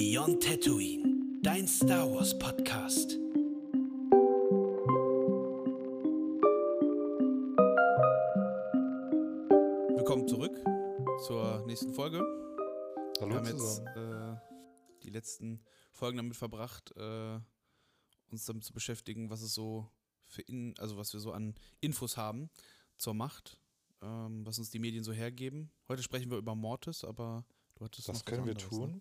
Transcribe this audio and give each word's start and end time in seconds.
Beyond 0.00 0.40
Tatooine, 0.44 1.40
dein 1.42 1.66
Star 1.66 2.08
Wars 2.08 2.38
Podcast. 2.38 3.18
Willkommen 9.96 10.28
zurück 10.28 10.56
zur 11.26 11.66
nächsten 11.66 11.92
Folge. 11.92 12.18
Hallo 13.18 13.30
Wir 13.30 13.36
haben 13.38 13.46
jetzt 13.46 13.58
zusammen. 13.58 14.36
äh, 14.36 14.36
die 15.02 15.10
letzten 15.10 15.64
Folgen 15.90 16.18
damit 16.18 16.36
verbracht, 16.36 16.96
äh, 16.96 17.40
uns 18.30 18.44
damit 18.46 18.62
zu 18.62 18.72
beschäftigen, 18.72 19.30
was 19.30 19.42
es 19.42 19.52
so 19.52 19.90
für 20.26 20.42
in, 20.42 20.78
also 20.78 20.96
was 20.96 21.12
wir 21.12 21.18
so 21.18 21.32
an 21.32 21.56
Infos 21.80 22.16
haben 22.16 22.50
zur 22.98 23.14
Macht, 23.14 23.60
ähm, 24.00 24.46
was 24.46 24.60
uns 24.60 24.70
die 24.70 24.78
Medien 24.78 25.02
so 25.02 25.10
hergeben. 25.12 25.72
Heute 25.88 26.04
sprechen 26.04 26.30
wir 26.30 26.38
über 26.38 26.54
Mortis, 26.54 27.02
aber 27.02 27.44
du 27.74 27.84
hattest 27.84 28.06
noch 28.06 28.14
das 28.14 28.20
was 28.20 28.24
können 28.24 28.44
wir 28.44 28.52
anderes, 28.52 28.70
tun. 28.70 28.90
Ne? 28.92 29.00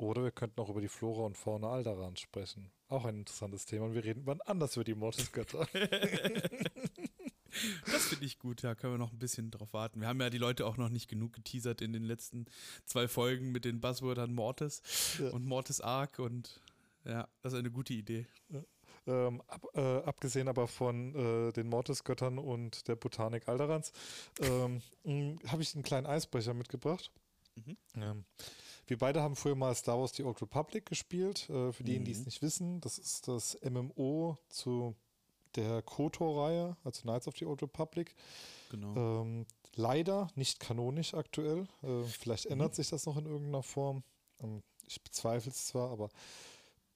Oder 0.00 0.22
wir 0.22 0.30
könnten 0.30 0.58
auch 0.60 0.70
über 0.70 0.80
die 0.80 0.88
Flora 0.88 1.26
und 1.26 1.36
Fauna 1.36 1.68
Aldaran 1.68 2.16
sprechen. 2.16 2.70
Auch 2.88 3.04
ein 3.04 3.18
interessantes 3.18 3.66
Thema. 3.66 3.84
Und 3.84 3.94
wir 3.94 4.02
reden 4.02 4.22
wann 4.24 4.40
anders 4.42 4.74
über 4.76 4.84
die 4.84 4.94
Mortisgötter. 4.94 5.66
Das 7.90 8.06
finde 8.06 8.26
ich 8.26 8.38
gut, 8.38 8.62
ja, 8.62 8.76
können 8.76 8.94
wir 8.94 8.98
noch 8.98 9.10
ein 9.12 9.18
bisschen 9.18 9.50
drauf 9.50 9.72
warten. 9.72 10.00
Wir 10.00 10.06
haben 10.06 10.20
ja 10.20 10.30
die 10.30 10.38
Leute 10.38 10.64
auch 10.64 10.76
noch 10.76 10.88
nicht 10.88 11.08
genug 11.08 11.32
geteasert 11.32 11.82
in 11.82 11.92
den 11.92 12.04
letzten 12.04 12.46
zwei 12.86 13.08
Folgen 13.08 13.50
mit 13.50 13.64
den 13.64 13.80
Buzzwordern 13.80 14.32
Mortis 14.32 14.82
Ja. 15.18 15.30
und 15.30 15.44
Mortis 15.46 15.80
Arc 15.80 16.20
und 16.20 16.60
ja, 17.04 17.26
das 17.42 17.52
ist 17.52 17.58
eine 17.58 17.72
gute 17.72 17.92
Idee. 17.92 18.24
ähm, 19.08 19.42
ab, 19.48 19.66
äh, 19.74 19.80
abgesehen 19.80 20.46
aber 20.46 20.68
von 20.68 21.48
äh, 21.48 21.52
den 21.52 21.66
Mortisgöttern 21.68 22.38
und 22.38 22.86
der 22.86 22.94
Botanik 22.94 23.48
Aldarans, 23.48 23.92
ähm, 24.40 24.80
habe 25.48 25.62
ich 25.62 25.74
einen 25.74 25.82
kleinen 25.82 26.06
Eisbrecher 26.06 26.54
mitgebracht. 26.54 27.10
Mhm. 27.56 27.76
Ähm, 27.96 28.24
wir 28.90 28.98
beide 28.98 29.22
haben 29.22 29.36
früher 29.36 29.54
mal 29.54 29.74
Star 29.74 29.98
Wars 29.98 30.12
The 30.14 30.24
Old 30.24 30.42
Republic 30.42 30.84
gespielt. 30.86 31.48
Äh, 31.48 31.72
für 31.72 31.84
diejenigen, 31.84 32.04
die 32.04 32.10
es 32.12 32.18
Mhm. 32.18 32.24
nicht 32.26 32.42
wissen, 32.42 32.80
das 32.80 32.98
ist 32.98 33.28
das 33.28 33.56
MMO 33.62 34.36
zu 34.48 34.94
der 35.54 35.80
KOTOR-Reihe, 35.82 36.76
also 36.84 37.02
Knights 37.02 37.26
of 37.28 37.36
the 37.38 37.46
Old 37.46 37.62
Republic. 37.62 38.14
Genau. 38.70 39.22
Ähm, 39.22 39.46
leider 39.74 40.28
nicht 40.34 40.58
kanonisch 40.60 41.14
aktuell. 41.14 41.66
Äh, 41.82 42.02
vielleicht 42.04 42.44
Mhm. 42.46 42.52
ändert 42.52 42.74
sich 42.74 42.88
das 42.90 43.06
noch 43.06 43.16
in 43.16 43.24
irgendeiner 43.26 43.62
Form. 43.62 44.02
Ähm, 44.42 44.62
ich 44.86 45.02
bezweifle 45.02 45.50
es 45.52 45.66
zwar, 45.68 45.90
aber 45.90 46.08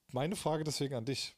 meine 0.09 0.37
Frage 0.37 0.65
deswegen 0.65 0.95
an 0.95 1.05
dich. 1.05 1.35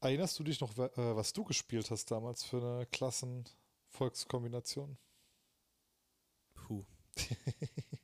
Erinnerst 0.00 0.38
du 0.38 0.44
dich 0.44 0.60
noch, 0.60 0.76
äh, 0.76 1.16
was 1.16 1.32
du 1.32 1.44
gespielt 1.44 1.90
hast 1.90 2.10
damals 2.10 2.44
für 2.44 2.58
eine 2.62 2.86
Klassen-Volkskombination? 2.86 4.96
Puh. 6.54 6.84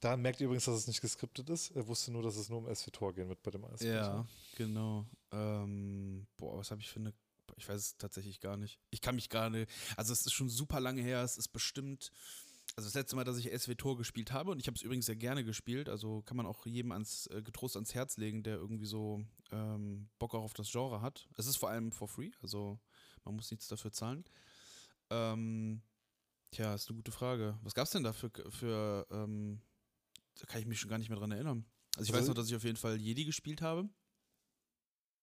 Daran 0.00 0.22
merkt 0.22 0.40
ihr 0.40 0.46
übrigens, 0.46 0.64
dass 0.64 0.76
es 0.76 0.86
nicht 0.86 1.02
geskriptet 1.02 1.50
ist. 1.50 1.70
Er 1.72 1.86
wusste 1.86 2.10
nur, 2.10 2.22
dass 2.22 2.36
es 2.36 2.48
nur 2.48 2.58
um 2.58 2.74
SW-Tor 2.74 3.14
gehen 3.14 3.28
wird 3.28 3.42
bei 3.42 3.50
dem 3.50 3.64
Eisbrecher. 3.66 3.94
Ja, 3.94 4.26
genau. 4.56 5.04
Ähm, 5.30 6.26
boah, 6.38 6.58
was 6.58 6.70
habe 6.70 6.80
ich 6.80 6.88
für 6.88 7.00
eine. 7.00 7.12
Ich 7.56 7.68
weiß 7.68 7.76
es 7.76 7.96
tatsächlich 7.98 8.40
gar 8.40 8.56
nicht. 8.56 8.80
Ich 8.90 9.02
kann 9.02 9.14
mich 9.14 9.28
gar 9.28 9.50
nicht. 9.50 9.70
Also, 9.96 10.14
es 10.14 10.24
ist 10.24 10.32
schon 10.32 10.48
super 10.48 10.80
lange 10.80 11.02
her. 11.02 11.22
Es 11.22 11.36
ist 11.36 11.48
bestimmt. 11.48 12.10
Also, 12.76 12.86
das 12.86 12.94
letzte 12.94 13.14
Mal, 13.14 13.24
dass 13.24 13.36
ich 13.36 13.52
SW 13.52 13.74
Tor 13.74 13.98
gespielt 13.98 14.32
habe, 14.32 14.52
und 14.52 14.60
ich 14.60 14.68
habe 14.68 14.76
es 14.76 14.82
übrigens 14.82 15.04
sehr 15.04 15.16
gerne 15.16 15.44
gespielt, 15.44 15.90
also 15.90 16.22
kann 16.22 16.36
man 16.36 16.46
auch 16.46 16.64
jedem 16.64 16.92
ans, 16.92 17.26
äh, 17.26 17.42
getrost 17.42 17.76
ans 17.76 17.94
Herz 17.94 18.16
legen, 18.16 18.42
der 18.42 18.54
irgendwie 18.54 18.86
so 18.86 19.22
ähm, 19.52 20.08
Bock 20.18 20.34
auch 20.34 20.44
auf 20.44 20.54
das 20.54 20.70
Genre 20.70 21.02
hat. 21.02 21.28
Es 21.36 21.46
ist 21.46 21.56
vor 21.56 21.68
allem 21.68 21.92
for 21.92 22.08
free, 22.08 22.30
also 22.40 22.78
man 23.24 23.34
muss 23.34 23.50
nichts 23.50 23.68
dafür 23.68 23.92
zahlen. 23.92 24.24
Ähm, 25.10 25.82
tja, 26.52 26.74
ist 26.74 26.88
eine 26.88 26.96
gute 26.96 27.12
Frage. 27.12 27.58
Was 27.62 27.74
gab 27.74 27.84
es 27.84 27.90
denn 27.90 28.04
da 28.04 28.14
für. 28.14 28.30
für 28.48 29.06
ähm, 29.10 29.60
da 30.40 30.46
kann 30.46 30.60
ich 30.60 30.66
mich 30.66 30.80
schon 30.80 30.90
gar 30.90 30.98
nicht 30.98 31.08
mehr 31.10 31.18
dran 31.18 31.32
erinnern. 31.32 31.64
Also, 31.96 32.08
ich 32.08 32.12
weiß 32.12 32.20
Also- 32.20 32.30
noch, 32.30 32.36
dass 32.36 32.48
ich 32.48 32.56
auf 32.56 32.64
jeden 32.64 32.76
Fall 32.76 32.96
Jedi 33.00 33.24
gespielt 33.24 33.62
habe. 33.62 33.88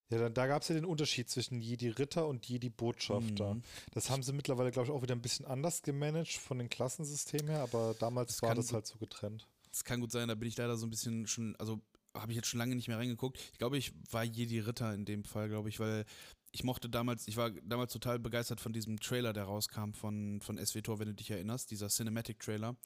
Ja, 0.09 0.19
dann, 0.19 0.33
da 0.33 0.47
gab 0.47 0.61
es 0.61 0.69
ja 0.69 0.75
den 0.75 0.85
Unterschied 0.85 1.29
zwischen 1.29 1.59
Jedi-Ritter 1.59 2.27
und 2.27 2.45
Jedi-Botschafter. 2.47 3.55
Mhm. 3.55 3.63
Das 3.91 4.09
haben 4.09 4.23
sie 4.23 4.31
mittlerweile, 4.31 4.71
glaube 4.71 4.87
ich, 4.87 4.91
auch 4.93 5.01
wieder 5.01 5.13
ein 5.15 5.21
bisschen 5.21 5.45
anders 5.45 5.81
gemanagt 5.81 6.31
von 6.33 6.59
den 6.59 6.69
Klassensystemen 6.69 7.47
her, 7.49 7.59
aber 7.61 7.93
damals 7.99 8.33
Das 8.37 8.41
war 8.41 8.55
das 8.55 8.67
gut- 8.67 8.73
halt 8.75 8.87
so 8.87 8.97
getrennt. 8.99 9.47
Das 9.69 9.83
kann 9.83 9.99
gut 9.99 10.11
sein, 10.13 10.29
da 10.29 10.35
bin 10.35 10.47
ich 10.47 10.55
leider 10.55 10.77
so 10.77 10.85
ein 10.87 10.89
bisschen 10.89 11.27
schon, 11.27 11.55
also 11.57 11.81
habe 12.15 12.31
ich 12.31 12.37
jetzt 12.37 12.47
schon 12.47 12.57
lange 12.57 12.73
nicht 12.75 12.87
mehr 12.87 12.97
reingeguckt. 12.97 13.37
Ich 13.51 13.57
glaube, 13.57 13.77
ich 13.77 13.91
war 14.09 14.23
Jedi 14.23 14.59
Ritter 14.59 14.93
in 14.93 15.03
dem 15.03 15.25
Fall, 15.25 15.49
glaube 15.49 15.67
ich, 15.67 15.79
weil 15.79 16.05
ich 16.53 16.63
mochte 16.63 16.89
damals, 16.89 17.27
ich 17.27 17.35
war 17.35 17.51
damals 17.51 17.91
total 17.91 18.17
begeistert 18.17 18.61
von 18.61 18.71
diesem 18.71 18.99
Trailer, 19.01 19.33
der 19.33 19.43
rauskam 19.43 19.91
von, 19.91 20.39
von 20.41 20.57
SWTOR, 20.57 20.99
wenn 20.99 21.09
du 21.09 21.13
dich 21.15 21.29
erinnerst, 21.29 21.69
dieser 21.69 21.89
Cinematic-Trailer, 21.89 22.77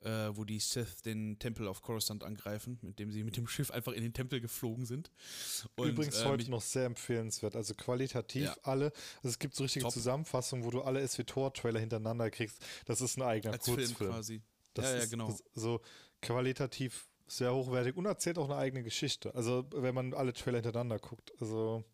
äh, 0.00 0.30
wo 0.32 0.44
die 0.44 0.60
Sith 0.60 1.02
den 1.02 1.38
Tempel 1.38 1.66
auf 1.66 1.82
Coruscant 1.82 2.22
angreifen, 2.24 2.78
mit 2.82 2.98
dem 2.98 3.10
sie 3.10 3.24
mit 3.24 3.36
dem 3.36 3.48
Schiff 3.48 3.70
einfach 3.70 3.92
in 3.92 4.02
den 4.02 4.12
Tempel 4.12 4.40
geflogen 4.40 4.86
sind. 4.86 5.10
Und, 5.76 5.88
Übrigens 5.88 6.20
äh, 6.20 6.24
heute 6.24 6.50
noch 6.50 6.62
sehr 6.62 6.86
empfehlenswert. 6.86 7.56
Also 7.56 7.74
qualitativ 7.74 8.44
Ja. 8.44 8.56
alle. 8.62 8.92
Also 9.16 9.28
es 9.30 9.38
gibt 9.38 9.54
so 9.54 9.64
richtige 9.64 9.84
Top. 9.84 9.92
Zusammenfassungen, 9.92 10.64
wo 10.64 10.70
du 10.70 10.82
alle 10.82 11.06
SWTOR-Trailer 11.06 11.80
hintereinander 11.80 12.30
kriegst. 12.30 12.64
Das 12.86 13.00
ist 13.00 13.16
ein 13.16 13.22
eigener 13.22 13.54
als 13.54 13.64
Film 13.64 13.76
Kurzfilm. 13.78 14.10
quasi. 14.10 14.42
Das 14.74 14.84
ja, 14.84 14.90
ja, 14.92 14.98
ist, 14.98 15.10
genau. 15.10 15.28
Das, 15.28 15.42
so 15.54 15.80
qualitativ 16.22 17.08
sehr 17.26 17.52
hochwertig 17.52 17.96
und 17.96 18.06
erzählt 18.06 18.38
auch 18.38 18.48
eine 18.48 18.56
eigene 18.56 18.82
Geschichte. 18.82 19.34
Also 19.34 19.66
wenn 19.72 19.94
man 19.94 20.14
alle 20.14 20.32
Trailer 20.32 20.58
hintereinander 20.58 20.98
guckt. 20.98 21.32
Also 21.40 21.84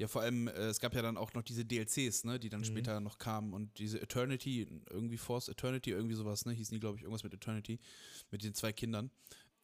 Ja, 0.00 0.08
vor 0.08 0.22
allem, 0.22 0.48
äh, 0.48 0.52
es 0.52 0.80
gab 0.80 0.94
ja 0.94 1.02
dann 1.02 1.18
auch 1.18 1.34
noch 1.34 1.42
diese 1.42 1.62
DLCs, 1.66 2.24
ne, 2.24 2.40
die 2.40 2.48
dann 2.48 2.62
Mhm. 2.62 2.64
später 2.64 3.00
noch 3.00 3.18
kamen 3.18 3.52
und 3.52 3.78
diese 3.78 4.00
Eternity, 4.00 4.66
irgendwie 4.88 5.18
Force 5.18 5.48
Eternity, 5.48 5.90
irgendwie 5.90 6.14
sowas, 6.14 6.46
ne, 6.46 6.52
hießen 6.54 6.74
die, 6.74 6.80
glaube 6.80 6.96
ich, 6.96 7.02
irgendwas 7.02 7.22
mit 7.22 7.34
Eternity, 7.34 7.78
mit 8.30 8.42
den 8.42 8.54
zwei 8.54 8.72
Kindern. 8.72 9.10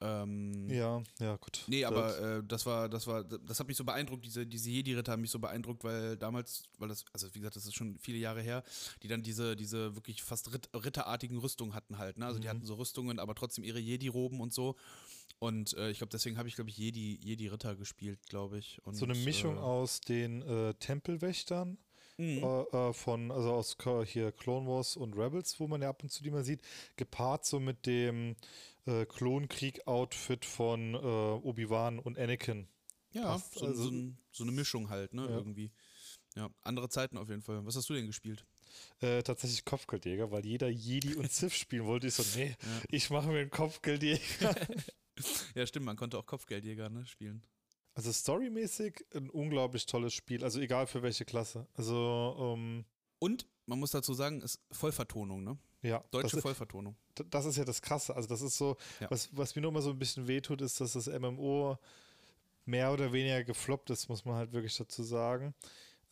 Ähm, 0.02 0.68
ja, 0.70 1.02
ja 1.20 1.36
gut. 1.36 1.64
Nee, 1.68 1.86
aber 1.86 2.18
äh, 2.20 2.42
das 2.46 2.66
war, 2.66 2.90
das 2.90 3.06
war, 3.06 3.24
das 3.24 3.58
hat 3.60 3.66
mich 3.66 3.78
so 3.78 3.84
beeindruckt, 3.84 4.26
diese, 4.26 4.46
diese 4.46 4.68
Jedi-Ritter 4.68 5.12
haben 5.12 5.22
mich 5.22 5.30
so 5.30 5.38
beeindruckt, 5.38 5.84
weil 5.84 6.18
damals, 6.18 6.64
weil 6.78 6.88
das, 6.90 7.06
also 7.14 7.34
wie 7.34 7.38
gesagt, 7.38 7.56
das 7.56 7.64
ist 7.64 7.74
schon 7.74 7.96
viele 7.98 8.18
Jahre 8.18 8.42
her, 8.42 8.62
die 9.02 9.08
dann 9.08 9.22
diese, 9.22 9.56
diese 9.56 9.94
wirklich 9.96 10.22
fast 10.22 10.52
Ritt, 10.52 10.68
ritterartigen 10.74 11.38
Rüstungen 11.38 11.72
hatten 11.74 11.96
halt, 11.96 12.18
ne? 12.18 12.26
Also 12.26 12.38
die 12.38 12.48
Mhm. 12.48 12.50
hatten 12.50 12.66
so 12.66 12.74
Rüstungen, 12.74 13.18
aber 13.18 13.34
trotzdem 13.34 13.64
ihre 13.64 13.78
Jedi-Roben 13.78 14.38
und 14.42 14.52
so. 14.52 14.76
Und 15.38 15.74
äh, 15.74 15.90
ich 15.90 15.98
glaube, 15.98 16.10
deswegen 16.10 16.38
habe 16.38 16.48
ich, 16.48 16.54
glaube 16.54 16.70
ich, 16.70 16.78
Jedi, 16.78 17.18
Jedi-Ritter 17.22 17.76
gespielt, 17.76 18.20
glaube 18.28 18.58
ich. 18.58 18.80
Und, 18.84 18.94
so 18.94 19.04
eine 19.04 19.14
Mischung 19.14 19.56
äh, 19.56 19.60
aus 19.60 20.00
den 20.00 20.42
äh, 20.42 20.74
Tempelwächtern 20.74 21.76
mhm. 22.16 22.42
äh, 22.42 22.62
äh, 22.62 22.92
von, 22.94 23.30
also 23.30 23.52
aus 23.52 23.76
hier 24.06 24.32
Clone 24.32 24.66
Wars 24.66 24.96
und 24.96 25.14
Rebels, 25.16 25.60
wo 25.60 25.66
man 25.68 25.82
ja 25.82 25.90
ab 25.90 26.02
und 26.02 26.10
zu 26.10 26.22
die 26.22 26.30
mal 26.30 26.44
sieht, 26.44 26.62
gepaart 26.96 27.44
so 27.44 27.60
mit 27.60 27.84
dem 27.86 28.36
äh, 28.86 29.04
Klonkrieg-Outfit 29.04 30.44
von 30.44 30.94
Obi-Wan 30.94 31.98
und 31.98 32.18
Anakin. 32.18 32.68
Ja, 33.12 33.38
so, 33.38 33.66
Also- 33.66 33.90
so, 33.90 34.12
so 34.32 34.44
eine 34.44 34.52
Mischung 34.52 34.88
halt, 34.90 35.12
ne, 35.14 35.22
Ja. 35.22 35.30
irgendwie. 35.36 35.70
Ja, 36.34 36.50
andere 36.62 36.90
Zeiten 36.90 37.16
auf 37.16 37.30
jeden 37.30 37.40
Fall. 37.40 37.64
Was 37.64 37.76
hast 37.76 37.88
du 37.88 37.94
denn 37.94 38.06
gespielt? 38.06 38.44
Äh, 39.00 39.22
tatsächlich 39.22 39.64
Kopfgeldjäger, 39.64 40.30
weil 40.30 40.44
jeder 40.44 40.68
Jedi 40.68 41.14
und 41.14 41.32
Sith 41.32 41.54
spielen 41.54 41.86
wollte. 41.86 42.08
Ich 42.08 42.14
so, 42.14 42.22
nee, 42.38 42.54
Ja. 42.62 42.82
ich 42.90 43.08
mache 43.08 43.28
mir 43.28 43.40
einen 43.40 43.50
Kopfgeldjäger. 43.50 44.54
Ja, 45.54 45.66
stimmt, 45.66 45.86
man 45.86 45.96
konnte 45.96 46.18
auch 46.18 46.26
Kopfgeldjäger, 46.26 46.88
ne, 46.90 47.06
spielen. 47.06 47.42
Also 47.94 48.12
storymäßig 48.12 49.04
ein 49.14 49.30
unglaublich 49.30 49.86
tolles 49.86 50.12
Spiel, 50.12 50.44
also 50.44 50.60
egal 50.60 50.86
für 50.86 51.02
welche 51.02 51.24
Klasse. 51.24 51.66
Also, 51.74 52.36
ähm, 52.38 52.84
Und 53.18 53.46
man 53.64 53.78
muss 53.78 53.90
dazu 53.92 54.12
sagen, 54.12 54.42
ist 54.42 54.60
Vollvertonung, 54.70 55.42
ne? 55.44 55.58
ja. 55.82 56.04
Deutsche 56.10 56.36
das, 56.36 56.42
Vollvertonung. 56.42 56.96
das 57.30 57.46
ist 57.46 57.56
ja 57.56 57.64
das 57.64 57.80
Krasse. 57.80 58.14
Also 58.14 58.28
das 58.28 58.42
ist 58.42 58.58
so, 58.58 58.76
Ja. 59.00 59.10
was, 59.10 59.34
was 59.34 59.56
mir 59.56 59.62
nur 59.62 59.72
mal 59.72 59.80
so 59.82 59.90
ein 59.90 59.98
bisschen 59.98 60.26
wehtut, 60.28 60.60
ist, 60.60 60.80
dass 60.80 60.92
das 60.92 61.06
MMO 61.06 61.78
mehr 62.66 62.92
oder 62.92 63.12
weniger 63.12 63.44
gefloppt 63.44 63.88
ist, 63.90 64.08
muss 64.08 64.24
man 64.24 64.36
halt 64.36 64.52
wirklich 64.52 64.76
dazu 64.76 65.02
sagen. 65.02 65.54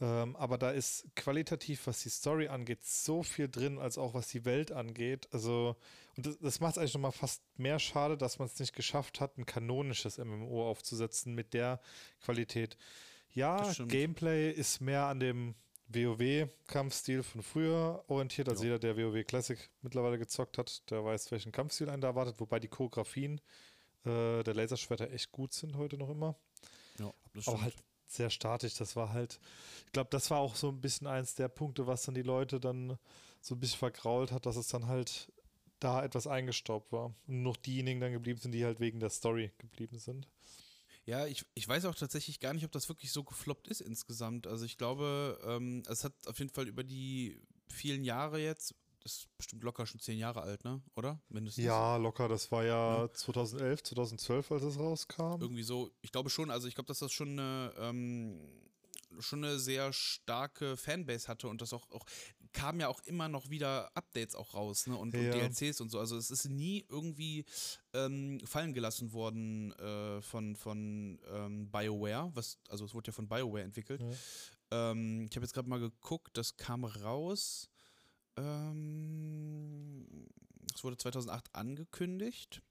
Ähm, 0.04 0.36
aber 0.36 0.58
da 0.58 0.70
ist 0.70 1.06
qualitativ, 1.16 1.86
was 1.86 2.02
die 2.02 2.10
Story 2.10 2.48
angeht, 2.48 2.84
so 2.84 3.22
viel 3.22 3.48
drin, 3.48 3.78
als 3.78 3.96
auch 3.96 4.12
was 4.12 4.28
die 4.28 4.44
Welt 4.44 4.70
angeht. 4.70 5.28
Also, 5.32 5.76
und 6.16 6.26
das, 6.26 6.38
das 6.40 6.60
macht 6.60 6.72
es 6.72 6.78
eigentlich 6.78 6.92
nochmal 6.92 7.12
fast 7.12 7.42
mehr 7.56 7.78
schade, 7.78 8.18
dass 8.18 8.38
man 8.38 8.46
es 8.46 8.58
nicht 8.58 8.74
geschafft 8.74 9.20
hat, 9.20 9.38
ein 9.38 9.46
kanonisches 9.46 10.18
MMO 10.18 10.68
aufzusetzen 10.68 11.34
mit 11.34 11.54
der 11.54 11.80
Qualität. 12.20 12.76
Ja. 13.32 13.72
Gameplay 13.88 14.50
ist 14.50 14.82
mehr 14.82 15.06
an 15.06 15.20
dem 15.20 15.54
WoW-Kampfstil 15.88 17.22
von 17.22 17.42
früher 17.42 18.04
orientiert. 18.08 18.48
Also 18.50 18.64
Ja. 18.64 18.72
jeder, 18.72 18.78
der 18.78 18.96
WoW 18.98 19.24
Classic 19.24 19.58
mittlerweile 19.80 20.18
gezockt 20.18 20.58
hat, 20.58 20.90
der 20.90 21.02
weiß, 21.02 21.30
welchen 21.30 21.50
Kampfstil 21.52 21.88
einen 21.88 22.02
da 22.02 22.08
erwartet, 22.08 22.40
wobei 22.40 22.60
die 22.60 22.68
Choreografien 22.68 23.40
äh, 24.04 24.42
der 24.42 24.54
Laserschwerter 24.54 25.10
echt 25.12 25.32
gut 25.32 25.54
sind 25.54 25.76
heute 25.76 25.96
noch 25.96 26.10
immer. 26.10 26.36
Ja, 26.98 27.10
das 27.32 27.48
Aber 27.48 27.62
halt 27.62 27.74
sehr 28.14 28.30
statisch. 28.30 28.74
Das 28.74 28.96
war 28.96 29.12
halt, 29.12 29.40
ich 29.86 29.92
glaube, 29.92 30.10
das 30.10 30.30
war 30.30 30.38
auch 30.38 30.56
so 30.56 30.68
ein 30.68 30.80
bisschen 30.80 31.06
eins 31.06 31.34
der 31.34 31.48
Punkte, 31.48 31.86
was 31.86 32.04
dann 32.04 32.14
die 32.14 32.22
Leute 32.22 32.60
dann 32.60 32.98
so 33.40 33.54
ein 33.54 33.60
bisschen 33.60 33.78
vergrault 33.78 34.32
hat, 34.32 34.46
dass 34.46 34.56
es 34.56 34.68
dann 34.68 34.86
halt 34.86 35.32
da 35.80 36.02
etwas 36.02 36.26
eingestaubt 36.26 36.92
war. 36.92 37.14
Und 37.26 37.42
noch 37.42 37.56
diejenigen 37.56 38.00
dann 38.00 38.12
geblieben 38.12 38.40
sind, 38.40 38.52
die 38.52 38.64
halt 38.64 38.80
wegen 38.80 39.00
der 39.00 39.10
Story 39.10 39.52
geblieben 39.58 39.98
sind. 39.98 40.28
Ja, 41.06 41.26
ich, 41.26 41.44
ich 41.54 41.68
weiß 41.68 41.84
auch 41.84 41.94
tatsächlich 41.94 42.40
gar 42.40 42.54
nicht, 42.54 42.64
ob 42.64 42.72
das 42.72 42.88
wirklich 42.88 43.12
so 43.12 43.24
gefloppt 43.24 43.68
ist 43.68 43.82
insgesamt. 43.82 44.46
Also 44.46 44.64
ich 44.64 44.78
glaube, 44.78 45.38
ähm, 45.44 45.82
es 45.86 46.02
hat 46.02 46.14
auf 46.26 46.38
jeden 46.38 46.50
Fall 46.50 46.66
über 46.66 46.82
die 46.82 47.38
vielen 47.68 48.04
Jahre 48.04 48.40
jetzt 48.40 48.74
ist 49.04 49.28
bestimmt 49.36 49.62
locker 49.62 49.86
schon 49.86 50.00
zehn 50.00 50.18
Jahre 50.18 50.42
alt, 50.42 50.64
ne? 50.64 50.82
Oder? 50.96 51.20
Mindestens. 51.28 51.64
Ja, 51.64 51.96
locker. 51.96 52.28
Das 52.28 52.50
war 52.50 52.64
ja 52.64 53.08
2011, 53.12 53.82
2012, 53.82 54.52
als 54.52 54.62
es 54.62 54.78
rauskam. 54.78 55.40
Irgendwie 55.40 55.62
so. 55.62 55.90
Ich 56.02 56.10
glaube 56.12 56.30
schon, 56.30 56.50
also 56.50 56.66
ich 56.68 56.74
glaube, 56.74 56.88
dass 56.88 57.00
das 57.00 57.12
schon 57.12 57.38
eine, 57.38 57.72
ähm, 57.78 58.40
schon 59.20 59.44
eine 59.44 59.58
sehr 59.58 59.92
starke 59.92 60.76
Fanbase 60.76 61.28
hatte 61.28 61.48
und 61.48 61.60
das 61.60 61.72
auch, 61.72 61.90
auch 61.90 62.04
kamen 62.52 62.80
ja 62.80 62.88
auch 62.88 63.00
immer 63.04 63.28
noch 63.28 63.50
wieder 63.50 63.90
Updates 63.94 64.34
auch 64.34 64.54
raus, 64.54 64.86
ne? 64.86 64.96
Und, 64.96 65.12
Ja. 65.14 65.20
und 65.20 65.32
DLCs 65.60 65.80
und 65.80 65.90
so. 65.90 65.98
Also 65.98 66.16
es 66.16 66.30
ist 66.30 66.48
nie 66.48 66.84
irgendwie 66.88 67.44
ähm, 67.92 68.40
fallen 68.44 68.72
gelassen 68.72 69.12
worden 69.12 69.72
äh, 69.72 70.22
von, 70.22 70.56
von 70.56 71.20
ähm, 71.30 71.70
BioWare, 71.70 72.30
was, 72.34 72.58
also 72.68 72.84
es 72.84 72.94
wurde 72.94 73.08
ja 73.08 73.12
von 73.12 73.28
BioWare 73.28 73.62
entwickelt. 73.62 74.00
Ja. 74.00 74.90
Ähm, 74.92 75.26
ich 75.28 75.36
habe 75.36 75.44
jetzt 75.44 75.52
gerade 75.52 75.68
mal 75.68 75.80
geguckt, 75.80 76.36
das 76.36 76.56
kam 76.56 76.84
raus. 76.84 77.68
Ähm, 78.36 80.06
es 80.74 80.82
wurde 80.82 80.96
2008 80.96 81.54
angekündigt 81.54 82.62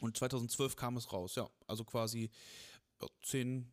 und 0.00 0.16
2012 0.16 0.76
kam 0.76 0.96
es 0.96 1.12
raus. 1.12 1.34
Ja, 1.34 1.48
also 1.66 1.84
quasi 1.84 2.30
ja, 3.00 3.08
zehn, 3.22 3.72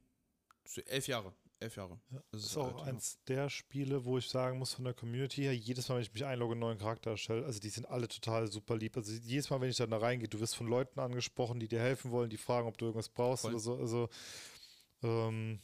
elf 0.85 1.07
Jahre. 1.07 1.33
Elf 1.59 1.75
Jahre. 1.75 1.99
Ja, 2.09 2.19
Das 2.31 2.43
ist 2.43 2.57
auch 2.57 2.75
alt, 2.75 2.77
ja. 2.77 2.83
eins 2.93 3.19
der 3.27 3.49
Spiele, 3.49 4.03
wo 4.03 4.17
ich 4.17 4.27
sagen 4.27 4.57
muss, 4.57 4.73
von 4.73 4.83
der 4.83 4.95
Community 4.95 5.43
her, 5.43 5.55
jedes 5.55 5.87
Mal, 5.87 5.95
wenn 5.95 6.01
ich 6.01 6.13
mich 6.13 6.25
einlogge, 6.25 6.53
einen 6.53 6.61
neuen 6.61 6.79
Charakter 6.79 7.11
erstelle, 7.11 7.45
also 7.45 7.59
die 7.59 7.69
sind 7.69 7.87
alle 7.87 8.07
total 8.07 8.51
super 8.51 8.75
lieb. 8.75 8.97
Also 8.97 9.13
jedes 9.13 9.49
Mal, 9.51 9.61
wenn 9.61 9.69
ich 9.69 9.77
dann 9.77 9.91
da 9.91 9.97
reingehe, 9.99 10.27
du 10.27 10.39
wirst 10.39 10.55
von 10.55 10.67
Leuten 10.67 10.99
angesprochen, 10.99 11.59
die 11.59 11.67
dir 11.67 11.79
helfen 11.79 12.09
wollen, 12.09 12.31
die 12.31 12.37
fragen, 12.37 12.67
ob 12.67 12.79
du 12.79 12.85
irgendwas 12.85 13.09
brauchst 13.09 13.43
Voll. 13.43 13.51
oder 13.51 13.59
so. 13.59 13.75
Also, 13.77 14.09
ähm, 15.03 15.59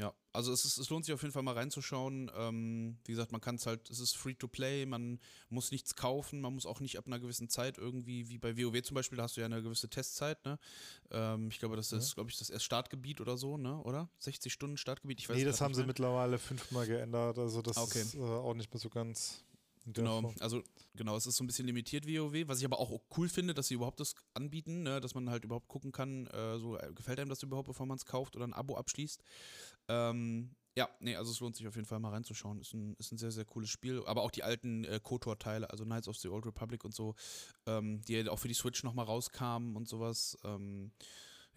Ja, 0.00 0.14
also 0.32 0.50
es, 0.50 0.64
ist, 0.64 0.78
es 0.78 0.88
lohnt 0.88 1.04
sich 1.04 1.12
auf 1.12 1.20
jeden 1.20 1.32
Fall 1.32 1.42
mal 1.42 1.52
reinzuschauen. 1.52 2.30
Ähm, 2.34 2.96
wie 3.04 3.12
gesagt, 3.12 3.32
man 3.32 3.40
kann 3.42 3.56
es 3.56 3.66
halt, 3.66 3.90
es 3.90 3.98
ist 4.00 4.16
free 4.16 4.32
to 4.32 4.48
play, 4.48 4.86
man 4.86 5.20
muss 5.50 5.70
nichts 5.72 5.94
kaufen, 5.94 6.40
man 6.40 6.54
muss 6.54 6.64
auch 6.64 6.80
nicht 6.80 6.96
ab 6.96 7.06
einer 7.06 7.18
gewissen 7.18 7.50
Zeit 7.50 7.76
irgendwie, 7.76 8.30
wie 8.30 8.38
bei 8.38 8.56
WoW 8.56 8.80
zum 8.82 8.94
Beispiel, 8.94 9.18
da 9.18 9.24
hast 9.24 9.36
du 9.36 9.42
ja 9.42 9.46
eine 9.46 9.62
gewisse 9.62 9.90
Testzeit, 9.90 10.42
ne? 10.46 10.58
Ähm, 11.10 11.48
ich 11.50 11.58
glaube, 11.58 11.76
das 11.76 11.90
Ja. 11.90 11.98
ist, 11.98 12.14
glaube 12.14 12.30
ich, 12.30 12.38
das 12.38 12.48
erste 12.48 12.64
Startgebiet 12.64 13.20
oder 13.20 13.36
so, 13.36 13.58
ne? 13.58 13.76
Oder? 13.82 14.08
60 14.20 14.50
Stunden 14.50 14.78
Startgebiet, 14.78 15.20
ich 15.20 15.28
weiß 15.28 15.36
nee, 15.36 15.42
grad 15.42 15.52
das 15.52 15.60
haben 15.60 15.72
nicht 15.72 15.80
sie 15.80 15.86
mittlerweile 15.86 16.38
fünfmal 16.38 16.86
geändert. 16.86 17.36
Also 17.36 17.60
das 17.60 17.76
Ah, 17.76 17.82
okay. 17.82 18.00
ist 18.00 18.14
äh, 18.14 18.20
auch 18.20 18.54
nicht 18.54 18.72
mehr 18.72 18.80
so 18.80 18.88
ganz. 18.88 19.44
Genau, 19.86 20.32
also 20.40 20.62
genau, 20.94 21.16
es 21.16 21.26
ist 21.26 21.36
so 21.36 21.44
ein 21.44 21.46
bisschen 21.46 21.66
limitiert 21.66 22.06
WoW, 22.06 22.46
was 22.46 22.58
ich 22.58 22.64
aber 22.64 22.78
auch 22.78 23.00
cool 23.16 23.28
finde, 23.28 23.54
dass 23.54 23.68
sie 23.68 23.74
überhaupt 23.74 23.98
das 23.98 24.14
anbieten, 24.34 24.82
ne, 24.82 25.00
dass 25.00 25.14
man 25.14 25.30
halt 25.30 25.44
überhaupt 25.44 25.68
gucken 25.68 25.90
kann, 25.90 26.26
äh, 26.28 26.58
so 26.58 26.78
äh, 26.78 26.92
gefällt 26.94 27.18
einem 27.18 27.30
das 27.30 27.42
überhaupt, 27.42 27.68
bevor 27.68 27.86
man 27.86 27.96
es 27.96 28.04
kauft 28.04 28.36
oder 28.36 28.46
ein 28.46 28.52
Abo 28.52 28.76
abschließt. 28.76 29.22
Ähm, 29.88 30.54
ja, 30.76 30.88
nee, 31.00 31.16
also 31.16 31.32
es 31.32 31.40
lohnt 31.40 31.56
sich 31.56 31.66
auf 31.66 31.74
jeden 31.74 31.86
Fall 31.86 31.98
mal 31.98 32.10
reinzuschauen. 32.10 32.60
Ist 32.60 32.74
ein, 32.74 32.94
ist 32.98 33.10
ein 33.10 33.18
sehr, 33.18 33.32
sehr 33.32 33.44
cooles 33.44 33.70
Spiel. 33.70 34.02
Aber 34.06 34.22
auch 34.22 34.30
die 34.30 34.44
alten 34.44 34.84
äh, 34.84 35.00
KOTOR-Teile, 35.02 35.68
also 35.68 35.84
Knights 35.84 36.06
of 36.08 36.16
the 36.16 36.28
Old 36.28 36.46
Republic 36.46 36.84
und 36.84 36.94
so, 36.94 37.14
ähm, 37.66 38.02
die 38.02 38.14
ja 38.14 38.30
auch 38.30 38.38
für 38.38 38.48
die 38.48 38.54
Switch 38.54 38.84
nochmal 38.84 39.06
rauskamen 39.06 39.74
und 39.76 39.88
sowas. 39.88 40.38
Ähm, 40.44 40.92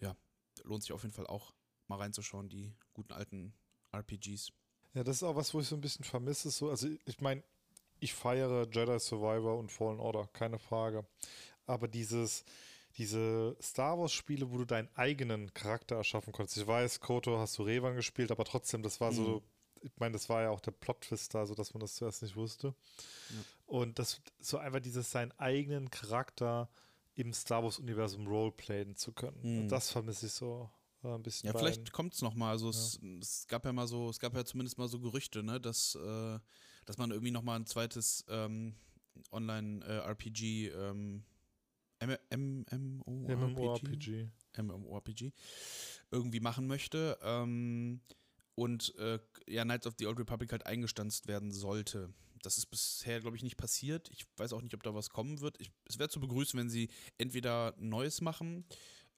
ja, 0.00 0.16
lohnt 0.64 0.82
sich 0.82 0.92
auf 0.92 1.02
jeden 1.02 1.14
Fall 1.14 1.26
auch 1.28 1.54
mal 1.86 1.96
reinzuschauen, 1.96 2.48
die 2.48 2.74
guten 2.92 3.12
alten 3.12 3.54
RPGs. 3.92 4.50
Ja, 4.94 5.04
das 5.04 5.16
ist 5.16 5.22
auch 5.22 5.36
was, 5.36 5.54
wo 5.54 5.60
ich 5.60 5.68
so 5.68 5.76
ein 5.76 5.80
bisschen 5.80 6.04
vermisse. 6.04 6.50
So, 6.50 6.70
also 6.70 6.88
ich 7.04 7.20
meine, 7.20 7.42
ich 8.04 8.12
feiere 8.12 8.68
Jedi 8.70 9.00
Survivor 9.00 9.58
und 9.58 9.72
Fallen 9.72 9.98
Order, 9.98 10.28
keine 10.32 10.58
Frage. 10.58 11.06
Aber 11.66 11.88
dieses, 11.88 12.44
diese 12.98 13.56
Star 13.62 13.98
Wars-Spiele, 13.98 14.50
wo 14.50 14.58
du 14.58 14.66
deinen 14.66 14.90
eigenen 14.94 15.52
Charakter 15.54 15.96
erschaffen 15.96 16.32
konntest. 16.32 16.58
Ich 16.58 16.66
weiß, 16.66 17.00
Koto 17.00 17.38
hast 17.38 17.58
du 17.58 17.62
Revan 17.62 17.96
gespielt, 17.96 18.30
aber 18.30 18.44
trotzdem, 18.44 18.82
das 18.82 19.00
war 19.00 19.12
so, 19.12 19.42
ich 19.80 19.92
meine, 19.96 20.12
das 20.12 20.28
war 20.28 20.42
ja 20.42 20.50
auch 20.50 20.60
der 20.60 20.72
Plot-Twist 20.72 21.34
da, 21.34 21.46
so 21.46 21.54
dass 21.54 21.72
man 21.72 21.80
das 21.80 21.94
zuerst 21.94 22.22
nicht 22.22 22.36
wusste. 22.36 22.74
Und 23.64 23.98
das 23.98 24.20
so 24.38 24.58
einfach 24.58 24.80
dieses 24.80 25.10
seinen 25.10 25.32
eigenen 25.38 25.90
Charakter 25.90 26.68
im 27.14 27.32
Star 27.32 27.64
Wars-Universum 27.64 28.26
roleplayen 28.26 28.96
zu 28.96 29.12
können. 29.12 29.38
Mhm. 29.42 29.58
Und 29.62 29.68
das 29.68 29.90
vermisse 29.90 30.26
ich 30.26 30.32
so 30.32 30.68
äh, 31.02 31.08
ein 31.08 31.22
bisschen. 31.22 31.46
Ja, 31.46 31.58
vielleicht 31.58 31.90
kommt 31.92 32.12
es 32.12 32.20
nochmal. 32.20 32.50
Also 32.50 32.68
es, 32.68 33.00
es 33.20 33.46
gab 33.46 33.64
ja 33.64 33.72
mal 33.72 33.86
so, 33.86 34.10
es 34.10 34.18
gab 34.18 34.34
ja 34.34 34.44
zumindest 34.44 34.76
mal 34.76 34.88
so 34.88 35.00
Gerüchte, 35.00 35.42
ne, 35.42 35.58
dass, 35.58 35.94
äh, 35.94 36.38
dass 36.84 36.98
man 36.98 37.10
irgendwie 37.10 37.30
nochmal 37.30 37.58
ein 37.58 37.66
zweites 37.66 38.24
ähm, 38.28 38.74
Online-RPG 39.30 40.68
ähm, 40.68 41.24
MMORPG 42.00 42.68
MMORPG. 43.26 44.28
MMORPG 44.56 45.32
irgendwie 46.10 46.40
machen 46.40 46.66
möchte. 46.66 47.18
Ähm, 47.22 48.00
und 48.54 48.94
äh, 48.96 49.18
ja, 49.48 49.64
Knights 49.64 49.86
of 49.86 49.94
the 49.98 50.06
Old 50.06 50.18
Republic 50.18 50.52
halt 50.52 50.66
eingestanzt 50.66 51.26
werden 51.26 51.50
sollte. 51.50 52.12
Das 52.42 52.58
ist 52.58 52.66
bisher, 52.66 53.20
glaube 53.20 53.36
ich, 53.36 53.42
nicht 53.42 53.56
passiert. 53.56 54.10
Ich 54.10 54.26
weiß 54.36 54.52
auch 54.52 54.60
nicht, 54.60 54.74
ob 54.74 54.82
da 54.82 54.94
was 54.94 55.10
kommen 55.10 55.40
wird. 55.40 55.58
Ich, 55.60 55.72
es 55.88 55.98
wäre 55.98 56.10
zu 56.10 56.20
begrüßen, 56.20 56.58
wenn 56.58 56.68
sie 56.68 56.90
entweder 57.18 57.74
Neues 57.78 58.20
machen 58.20 58.64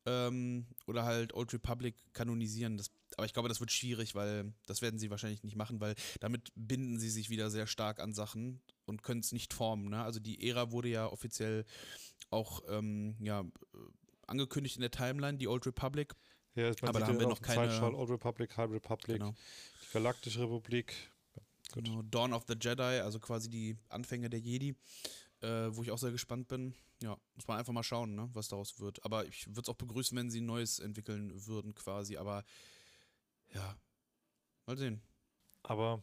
ähm, 0.06 0.66
oder 0.86 1.04
halt 1.04 1.34
Old 1.34 1.52
Republic 1.52 1.96
kanonisieren. 2.14 2.76
Das, 2.76 2.90
aber 3.16 3.26
ich 3.26 3.32
glaube, 3.32 3.48
das 3.48 3.60
wird 3.60 3.72
schwierig, 3.72 4.14
weil 4.14 4.52
das 4.66 4.82
werden 4.82 4.98
sie 4.98 5.10
wahrscheinlich 5.10 5.42
nicht 5.42 5.56
machen, 5.56 5.80
weil 5.80 5.94
damit 6.20 6.52
binden 6.54 6.98
sie 6.98 7.10
sich 7.10 7.30
wieder 7.30 7.50
sehr 7.50 7.66
stark 7.66 7.98
an 8.00 8.12
Sachen 8.12 8.60
und 8.84 9.02
können 9.02 9.20
es 9.20 9.32
nicht 9.32 9.52
formen. 9.54 9.88
Ne? 9.88 10.02
Also 10.02 10.20
die 10.20 10.48
Ära 10.48 10.70
wurde 10.70 10.88
ja 10.88 11.06
offiziell 11.06 11.64
auch 12.30 12.62
ähm, 12.68 13.16
ja, 13.20 13.40
äh, 13.40 13.44
angekündigt 14.26 14.76
in 14.76 14.82
der 14.82 14.90
Timeline, 14.90 15.38
die 15.38 15.48
Old 15.48 15.66
Republic. 15.66 16.14
Ja, 16.54 16.72
man 16.80 16.88
Aber 16.88 17.00
da 17.00 17.06
haben 17.08 17.20
wir 17.20 17.26
noch 17.28 17.40
keine- 17.42 17.68
Zeitstrahl 17.68 17.94
Old 17.94 18.10
Republic, 18.10 18.56
High 18.56 18.70
Republic, 18.70 19.18
Genau. 19.18 19.34
die 19.82 19.92
Galaktische 19.92 20.40
Republik. 20.40 20.92
Gut. 21.72 21.84
Genau, 21.84 22.02
Dawn 22.02 22.32
of 22.32 22.44
the 22.48 22.54
Jedi, 22.60 22.82
also 22.82 23.18
quasi 23.18 23.50
die 23.50 23.76
Anfänge 23.88 24.30
der 24.30 24.40
Jedi, 24.40 24.74
äh, 25.40 25.68
wo 25.70 25.82
ich 25.82 25.90
auch 25.90 25.98
sehr 25.98 26.12
gespannt 26.12 26.48
bin. 26.48 26.74
Ja, 27.02 27.16
muss 27.34 27.46
man 27.46 27.58
einfach 27.58 27.72
mal 27.74 27.82
schauen, 27.82 28.14
ne, 28.14 28.30
was 28.32 28.48
daraus 28.48 28.80
wird. 28.80 29.04
Aber 29.04 29.26
ich 29.26 29.46
würde 29.48 29.62
es 29.62 29.68
auch 29.68 29.74
begrüßen, 29.76 30.16
wenn 30.16 30.30
sie 30.30 30.40
ein 30.40 30.46
Neues 30.46 30.78
entwickeln 30.78 31.46
würden, 31.46 31.74
quasi. 31.74 32.16
Aber 32.16 32.42
ja, 33.54 33.76
mal 34.66 34.76
sehen. 34.76 35.00
Aber 35.62 36.02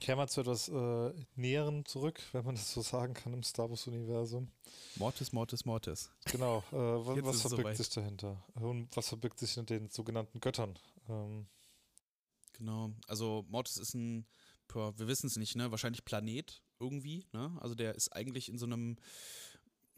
kehren 0.00 0.18
wir 0.18 0.26
zu 0.28 0.42
etwas 0.42 0.68
äh, 0.68 1.12
Näheren 1.34 1.84
zurück, 1.84 2.22
wenn 2.32 2.44
man 2.44 2.54
das 2.54 2.72
so 2.72 2.82
sagen 2.82 3.14
kann 3.14 3.32
im 3.32 3.42
Star 3.42 3.70
Wars-Universum. 3.70 4.50
Mortis, 4.96 5.32
Mortis, 5.32 5.64
Mortis. 5.64 6.10
Genau, 6.26 6.58
äh, 6.72 6.74
was 7.24 7.40
verbirgt 7.42 7.62
soweit. 7.62 7.76
sich 7.76 7.90
dahinter? 7.90 8.42
Und 8.54 8.94
was 8.96 9.08
verbirgt 9.08 9.38
sich 9.38 9.52
hinter 9.52 9.78
den 9.78 9.88
sogenannten 9.88 10.40
Göttern? 10.40 10.78
Ähm, 11.08 11.46
Genau. 12.56 12.90
Also 13.06 13.44
Mortis 13.48 13.76
ist 13.76 13.94
ein, 13.94 14.26
wir 14.72 15.06
wissen 15.06 15.26
es 15.26 15.36
nicht, 15.36 15.56
ne? 15.56 15.70
Wahrscheinlich 15.70 16.04
Planet 16.04 16.62
irgendwie, 16.80 17.26
ne? 17.32 17.56
Also 17.60 17.74
der 17.74 17.94
ist 17.94 18.14
eigentlich 18.14 18.48
in 18.48 18.58
so 18.58 18.66
einem, 18.66 18.96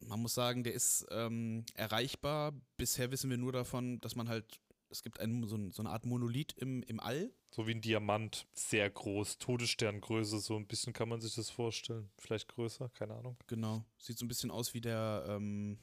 man 0.00 0.20
muss 0.20 0.34
sagen, 0.34 0.64
der 0.64 0.74
ist 0.74 1.06
ähm, 1.10 1.64
erreichbar. 1.74 2.52
Bisher 2.76 3.10
wissen 3.10 3.30
wir 3.30 3.36
nur 3.38 3.52
davon, 3.52 4.00
dass 4.00 4.16
man 4.16 4.28
halt, 4.28 4.60
es 4.90 5.02
gibt 5.02 5.20
einen, 5.20 5.46
so, 5.46 5.56
ein, 5.56 5.72
so 5.72 5.82
eine 5.82 5.90
Art 5.90 6.06
Monolith 6.06 6.54
im, 6.56 6.82
im 6.84 7.00
All. 7.00 7.30
so 7.50 7.66
wie 7.66 7.72
ein 7.72 7.80
Diamant, 7.80 8.46
sehr 8.54 8.88
groß, 8.90 9.38
Todessterngröße, 9.38 10.38
so 10.38 10.56
ein 10.56 10.66
bisschen 10.66 10.92
kann 10.92 11.08
man 11.08 11.20
sich 11.20 11.34
das 11.34 11.50
vorstellen. 11.50 12.10
Vielleicht 12.18 12.48
größer, 12.48 12.88
keine 12.90 13.14
Ahnung. 13.14 13.36
Genau. 13.46 13.84
Sieht 13.98 14.18
so 14.18 14.24
ein 14.24 14.28
bisschen 14.28 14.50
aus 14.50 14.74
wie 14.74 14.80
der, 14.80 15.24
ähm, 15.28 15.78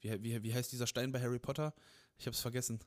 wie, 0.00 0.22
wie, 0.22 0.42
wie 0.42 0.54
heißt 0.54 0.72
dieser 0.72 0.86
Stein 0.86 1.12
bei 1.12 1.20
Harry 1.20 1.38
Potter? 1.38 1.74
Ich 2.18 2.26
hab's 2.26 2.40
vergessen. 2.40 2.80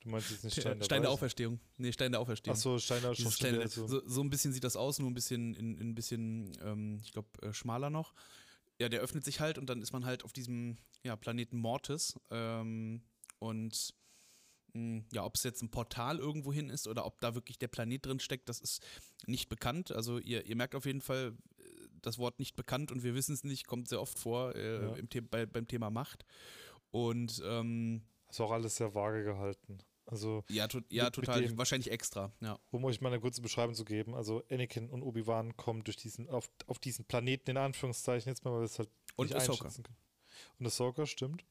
Du 0.00 0.10
meinst 0.10 0.30
jetzt 0.30 0.44
nicht 0.44 0.60
Stein, 0.60 0.78
der, 0.78 0.84
Stein 0.84 1.02
der? 1.02 1.10
Auferstehung. 1.10 1.60
Nee, 1.78 1.92
Stein 1.92 2.12
der 2.12 2.20
Auferstehung. 2.20 2.56
Achso, 2.56 2.78
Stein 2.78 3.02
der 3.02 3.12
der 3.14 3.68
so, 3.68 3.86
so 3.86 4.20
ein 4.20 4.30
bisschen 4.30 4.52
sieht 4.52 4.64
das 4.64 4.76
aus, 4.76 4.98
nur 4.98 5.10
ein 5.10 5.14
bisschen, 5.14 5.54
in, 5.54 5.76
in 5.78 5.90
ein 5.90 5.94
bisschen, 5.94 6.52
ähm, 6.62 7.00
ich 7.02 7.12
glaube, 7.12 7.28
äh, 7.42 7.52
schmaler 7.52 7.90
noch. 7.90 8.14
Ja, 8.78 8.88
der 8.88 9.00
öffnet 9.00 9.24
sich 9.24 9.40
halt 9.40 9.58
und 9.58 9.66
dann 9.66 9.82
ist 9.82 9.92
man 9.92 10.04
halt 10.04 10.24
auf 10.24 10.32
diesem 10.32 10.76
ja, 11.02 11.16
Planeten 11.16 11.58
Mortis. 11.58 12.14
Ähm, 12.30 13.02
und 13.38 13.94
ja, 15.12 15.24
ob 15.24 15.34
es 15.36 15.42
jetzt 15.42 15.62
ein 15.62 15.70
Portal 15.70 16.18
irgendwo 16.18 16.52
hin 16.52 16.70
ist 16.70 16.86
oder 16.88 17.04
ob 17.06 17.20
da 17.20 17.34
wirklich 17.34 17.58
der 17.58 17.68
Planet 17.68 18.04
drin 18.06 18.20
steckt, 18.20 18.48
das 18.48 18.60
ist 18.60 18.82
nicht 19.26 19.48
bekannt. 19.48 19.90
Also 19.92 20.18
ihr, 20.18 20.44
ihr 20.46 20.56
merkt 20.56 20.74
auf 20.74 20.86
jeden 20.86 21.00
Fall 21.00 21.34
äh, 21.58 21.62
das 22.02 22.18
Wort 22.18 22.38
nicht 22.38 22.56
bekannt 22.56 22.92
und 22.92 23.02
wir 23.02 23.14
wissen 23.14 23.34
es 23.34 23.44
nicht, 23.44 23.66
kommt 23.66 23.88
sehr 23.88 24.00
oft 24.00 24.18
vor 24.18 24.54
äh, 24.54 24.82
Ja. 24.82 24.94
im 24.96 25.08
The 25.12 25.20
bei, 25.20 25.46
beim 25.46 25.66
Thema 25.66 25.90
Macht. 25.90 26.24
Und 26.90 27.42
ähm, 27.44 28.02
Ist 28.30 28.40
auch 28.40 28.52
alles 28.52 28.76
sehr 28.76 28.94
vage 28.94 29.24
gehalten. 29.24 29.78
Also, 30.08 30.44
ja, 30.48 30.68
to 30.68 30.78
ja 30.88 31.04
Mit- 31.06 31.16
mit 31.16 31.26
total. 31.26 31.42
dem- 31.42 31.58
Wahrscheinlich 31.58 31.90
extra, 31.90 32.30
ja. 32.40 32.56
um 32.70 32.84
euch 32.84 33.00
mal 33.00 33.08
eine 33.12 33.20
kurze 33.20 33.42
Beschreibung 33.42 33.74
zu 33.74 33.84
geben, 33.84 34.14
also 34.14 34.40
Anakin 34.50 34.88
und 34.88 35.02
Obi-Wan 35.02 35.56
kommen 35.56 35.82
durch 35.82 35.96
diesen, 35.96 36.28
auf, 36.30 36.48
auf 36.68 36.78
diesen 36.78 37.04
Planeten, 37.06 37.50
in 37.50 37.56
Anführungszeichen, 37.56 38.30
jetzt 38.30 38.44
mal, 38.44 38.52
weil 38.52 38.60
wir 38.60 38.64
es 38.66 38.78
halt 38.78 38.88
Und 39.16 39.26
nicht 39.26 39.36
Ahsoka. 39.36 39.64
einschätzen 39.64 39.82
können. 39.82 39.96
Und 40.60 40.66
Ahsoka, 40.66 41.06
stimmt. 41.06 41.44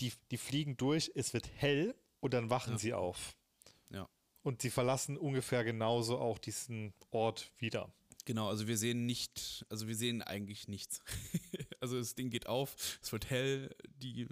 Die, 0.00 0.10
die 0.30 0.38
fliegen 0.38 0.78
durch, 0.78 1.12
es 1.14 1.34
wird 1.34 1.50
hell 1.54 1.94
und 2.20 2.34
dann 2.34 2.50
wachen 2.50 2.74
Ja. 2.74 2.78
sie 2.78 2.94
auf. 2.94 3.36
Ja. 3.90 4.08
Und 4.42 4.62
sie 4.62 4.70
verlassen 4.70 5.16
ungefähr 5.18 5.64
genauso 5.64 6.18
auch 6.18 6.38
diesen 6.38 6.94
Ort 7.10 7.52
wieder. 7.58 7.92
Genau, 8.26 8.48
also 8.48 8.66
wir 8.68 8.76
sehen 8.76 9.06
nicht, 9.06 9.64
also 9.70 9.88
wir 9.88 9.96
sehen 9.96 10.22
eigentlich 10.22 10.68
nichts. 10.68 11.00
also 11.80 11.98
das 11.98 12.14
Ding 12.14 12.30
geht 12.30 12.46
auf, 12.46 12.76
es 13.02 13.10
wird 13.12 13.30
hell, 13.30 13.74
die 13.88 14.28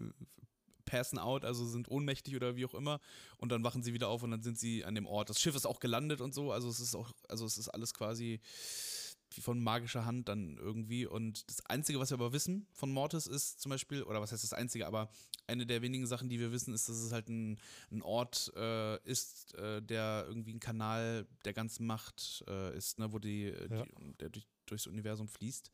passen 0.85 1.19
out, 1.19 1.45
also 1.45 1.67
sind 1.67 1.91
ohnmächtig 1.91 2.35
oder 2.37 2.57
wie 2.57 2.65
auch 2.65 2.75
immer 2.75 3.01
und 3.37 3.51
dann 3.53 3.63
wachen 3.63 3.83
sie 3.83 3.93
wieder 3.93 4.09
auf 4.09 4.23
und 4.23 4.31
dann 4.31 4.43
sind 4.43 4.59
sie 4.59 4.85
an 4.85 4.95
dem 4.95 5.07
Ort. 5.07 5.29
Das 5.29 5.41
Schiff 5.41 5.55
ist 5.55 5.67
auch 5.67 5.81
gelandet 5.81 6.21
und 6.21 6.33
so, 6.33 6.51
also 6.53 6.69
es 6.69 6.81
ist 6.81 6.95
auch, 6.95 7.13
also 7.29 7.45
es 7.45 7.59
ist 7.59 7.69
alles 7.69 7.93
quasi, 7.93 8.41
wie 9.35 9.41
von 9.41 9.61
magischer 9.63 10.05
Hand 10.07 10.29
dann 10.29 10.57
irgendwie. 10.57 11.07
Und 11.07 11.49
das 11.49 11.65
Einzige, 11.67 11.99
was 12.01 12.11
wir 12.11 12.15
aber 12.15 12.33
wissen 12.33 12.67
von 12.73 12.91
Mortis 12.91 13.27
ist 13.27 13.61
zum 13.61 13.71
Beispiel, 13.71 14.03
oder 14.03 14.21
was 14.21 14.33
heißt 14.33 14.43
das 14.43 14.53
Einzige, 14.53 14.87
aber 14.87 15.11
eine 15.47 15.67
der 15.67 15.83
wenigen 15.83 16.07
Sachen, 16.07 16.29
die 16.29 16.39
wir 16.41 16.53
wissen, 16.53 16.73
ist, 16.75 16.89
dass 16.89 16.97
es 16.97 17.13
halt 17.13 17.29
ein, 17.29 17.59
ein 17.91 18.03
Ort 18.03 18.53
äh, 18.57 18.99
ist, 19.05 19.55
äh, 19.55 19.83
der 19.83 20.25
irgendwie 20.29 20.55
ein 20.55 20.61
Kanal 20.61 21.27
der 21.45 21.53
ganzen 21.53 21.87
Macht 21.87 22.45
äh, 22.49 22.77
ist, 22.77 22.99
ne, 22.99 23.13
wo 23.13 23.19
die, 23.19 23.47
äh, 23.47 23.69
Ja. 23.75 23.85
die 23.85 24.15
der 24.19 24.29
durch, 24.31 24.47
durchs 24.67 24.87
Universum 24.87 25.29
fließt. 25.29 25.71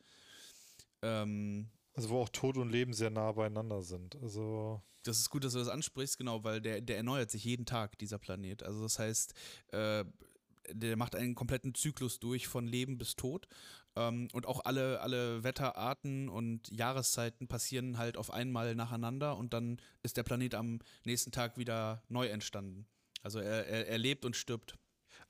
Ähm, 1.02 1.68
Also 1.94 2.10
wo 2.10 2.20
auch 2.20 2.28
Tod 2.28 2.56
und 2.56 2.70
Leben 2.70 2.92
sehr 2.92 3.10
nah 3.10 3.32
beieinander 3.32 3.82
sind. 3.82 4.16
Also 4.22 4.82
Das 5.04 5.18
ist 5.18 5.30
gut, 5.30 5.44
dass 5.44 5.52
du 5.52 5.58
das 5.58 5.68
ansprichst, 5.68 6.18
genau, 6.18 6.42
weil 6.44 6.60
der, 6.60 6.80
der 6.80 6.96
erneuert 6.96 7.30
sich 7.30 7.44
jeden 7.44 7.66
Tag, 7.66 7.98
dieser 7.98 8.18
Planet. 8.18 8.62
Also 8.62 8.82
das 8.82 8.98
heißt, 8.98 9.34
äh, 9.72 10.04
der 10.70 10.96
macht 10.96 11.14
einen 11.16 11.34
kompletten 11.34 11.74
Zyklus 11.74 12.18
durch 12.20 12.46
von 12.48 12.66
Leben 12.66 12.98
bis 12.98 13.16
Tod. 13.16 13.46
Ähm, 13.96 14.28
und 14.32 14.46
auch 14.46 14.64
alle, 14.64 15.00
alle 15.00 15.44
Wetterarten 15.44 16.28
und 16.28 16.68
Jahreszeiten 16.70 17.48
passieren 17.48 17.98
halt 17.98 18.16
auf 18.16 18.30
einmal 18.32 18.74
nacheinander 18.74 19.36
und 19.36 19.52
dann 19.54 19.80
ist 20.02 20.16
der 20.16 20.22
Planet 20.24 20.54
am 20.54 20.80
nächsten 21.04 21.30
Tag 21.32 21.56
wieder 21.58 22.02
neu 22.08 22.26
entstanden. 22.28 22.86
Also 23.22 23.38
er, 23.38 23.66
er, 23.66 23.86
er 23.88 23.98
lebt 23.98 24.24
und 24.24 24.36
stirbt. 24.36 24.74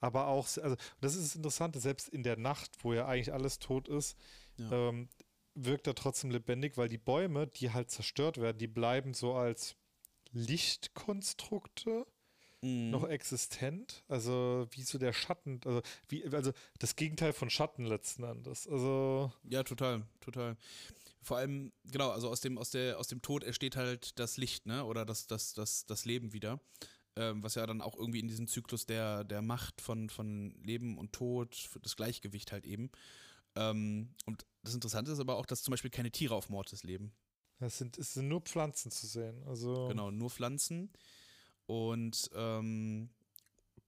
Aber 0.01 0.27
auch, 0.27 0.47
also 0.59 0.77
das 1.01 1.15
ist 1.15 1.25
das 1.25 1.37
Interessante, 1.37 1.81
selbst 1.81 2.09
in 2.09 2.23
der 2.23 2.37
Nacht, 2.37 2.73
wo 2.83 2.93
ja 2.93 3.07
eigentlich 3.07 3.33
alles 3.33 3.59
tot 3.59 3.89
ist, 3.89 4.17
Ja. 4.57 4.89
ähm, 4.89 5.09
wirkt 5.55 5.87
er 5.87 5.95
trotzdem 5.95 6.31
lebendig, 6.31 6.77
weil 6.77 6.89
die 6.89 6.99
Bäume, 6.99 7.47
die 7.47 7.71
halt 7.73 7.91
zerstört 7.91 8.39
werden, 8.39 8.59
die 8.59 8.67
bleiben 8.67 9.15
so 9.15 9.35
als 9.35 9.77
Lichtkonstrukte 10.33 12.07
Mhm. 12.65 12.91
noch 12.91 13.07
existent. 13.09 14.03
Also 14.09 14.67
wie 14.71 14.83
so 14.83 14.99
der 14.99 15.13
Schatten, 15.13 15.61
also 15.65 15.83
wie, 16.09 16.25
also 16.25 16.53
das 16.79 16.97
Gegenteil 16.97 17.33
von 17.33 17.51
Schatten 17.51 17.85
letzten 17.85 18.25
Endes. 18.25 18.67
Also 18.67 19.33
Ja, 19.45 19.63
total, 19.63 20.07
total. 20.21 20.57
Vor 21.23 21.37
allem, 21.39 21.73
genau, 21.85 22.11
also 22.11 22.29
aus 22.29 22.41
dem, 22.41 22.59
aus 22.59 22.71
der, 22.71 22.99
aus 22.99 23.09
dem 23.09 23.23
Tod 23.23 23.45
entsteht 23.45 23.77
halt 23.77 24.19
das 24.19 24.37
Licht, 24.37 24.67
ne? 24.67 24.85
Oder 24.85 25.05
das, 25.05 25.27
das, 25.27 25.55
das, 25.55 25.87
das 25.87 26.05
Leben 26.05 26.33
wieder. 26.33 26.61
Ähm, 27.17 27.43
was 27.43 27.55
ja 27.55 27.65
dann 27.67 27.81
auch 27.81 27.97
irgendwie 27.97 28.19
in 28.19 28.29
diesen 28.29 28.49
Zyklus 28.49 28.87
der, 28.87 29.25
der 29.25 29.41
Macht 29.41 29.81
von, 29.81 30.11
von 30.11 30.55
Leben 30.63 30.99
und 30.99 31.13
Tod, 31.13 31.69
das 31.83 31.97
Gleichgewicht 31.97 32.51
halt 32.51 32.67
eben. 32.67 32.91
Ähm, 33.57 34.15
und 34.27 34.45
das 34.63 34.75
Interessante 34.75 35.13
ist 35.13 35.21
aber 35.21 35.37
auch, 35.37 35.47
dass 35.47 35.63
zum 35.63 35.73
Beispiel 35.73 35.91
keine 35.91 36.11
Tiere 36.11 36.35
auf 36.35 36.49
Mortis 36.49 36.83
leben. 36.83 37.13
es 37.61 37.79
sind, 37.79 37.99
es 37.99 38.15
sind 38.15 38.29
nur 38.29 38.41
Pflanzen 38.41 38.91
zu 38.91 39.07
sehen. 39.07 39.43
Also 39.47 39.87
Genau, 39.89 40.11
nur 40.11 40.31
Pflanzen. 40.31 40.91
Und 41.67 42.31
ähm, 42.35 43.11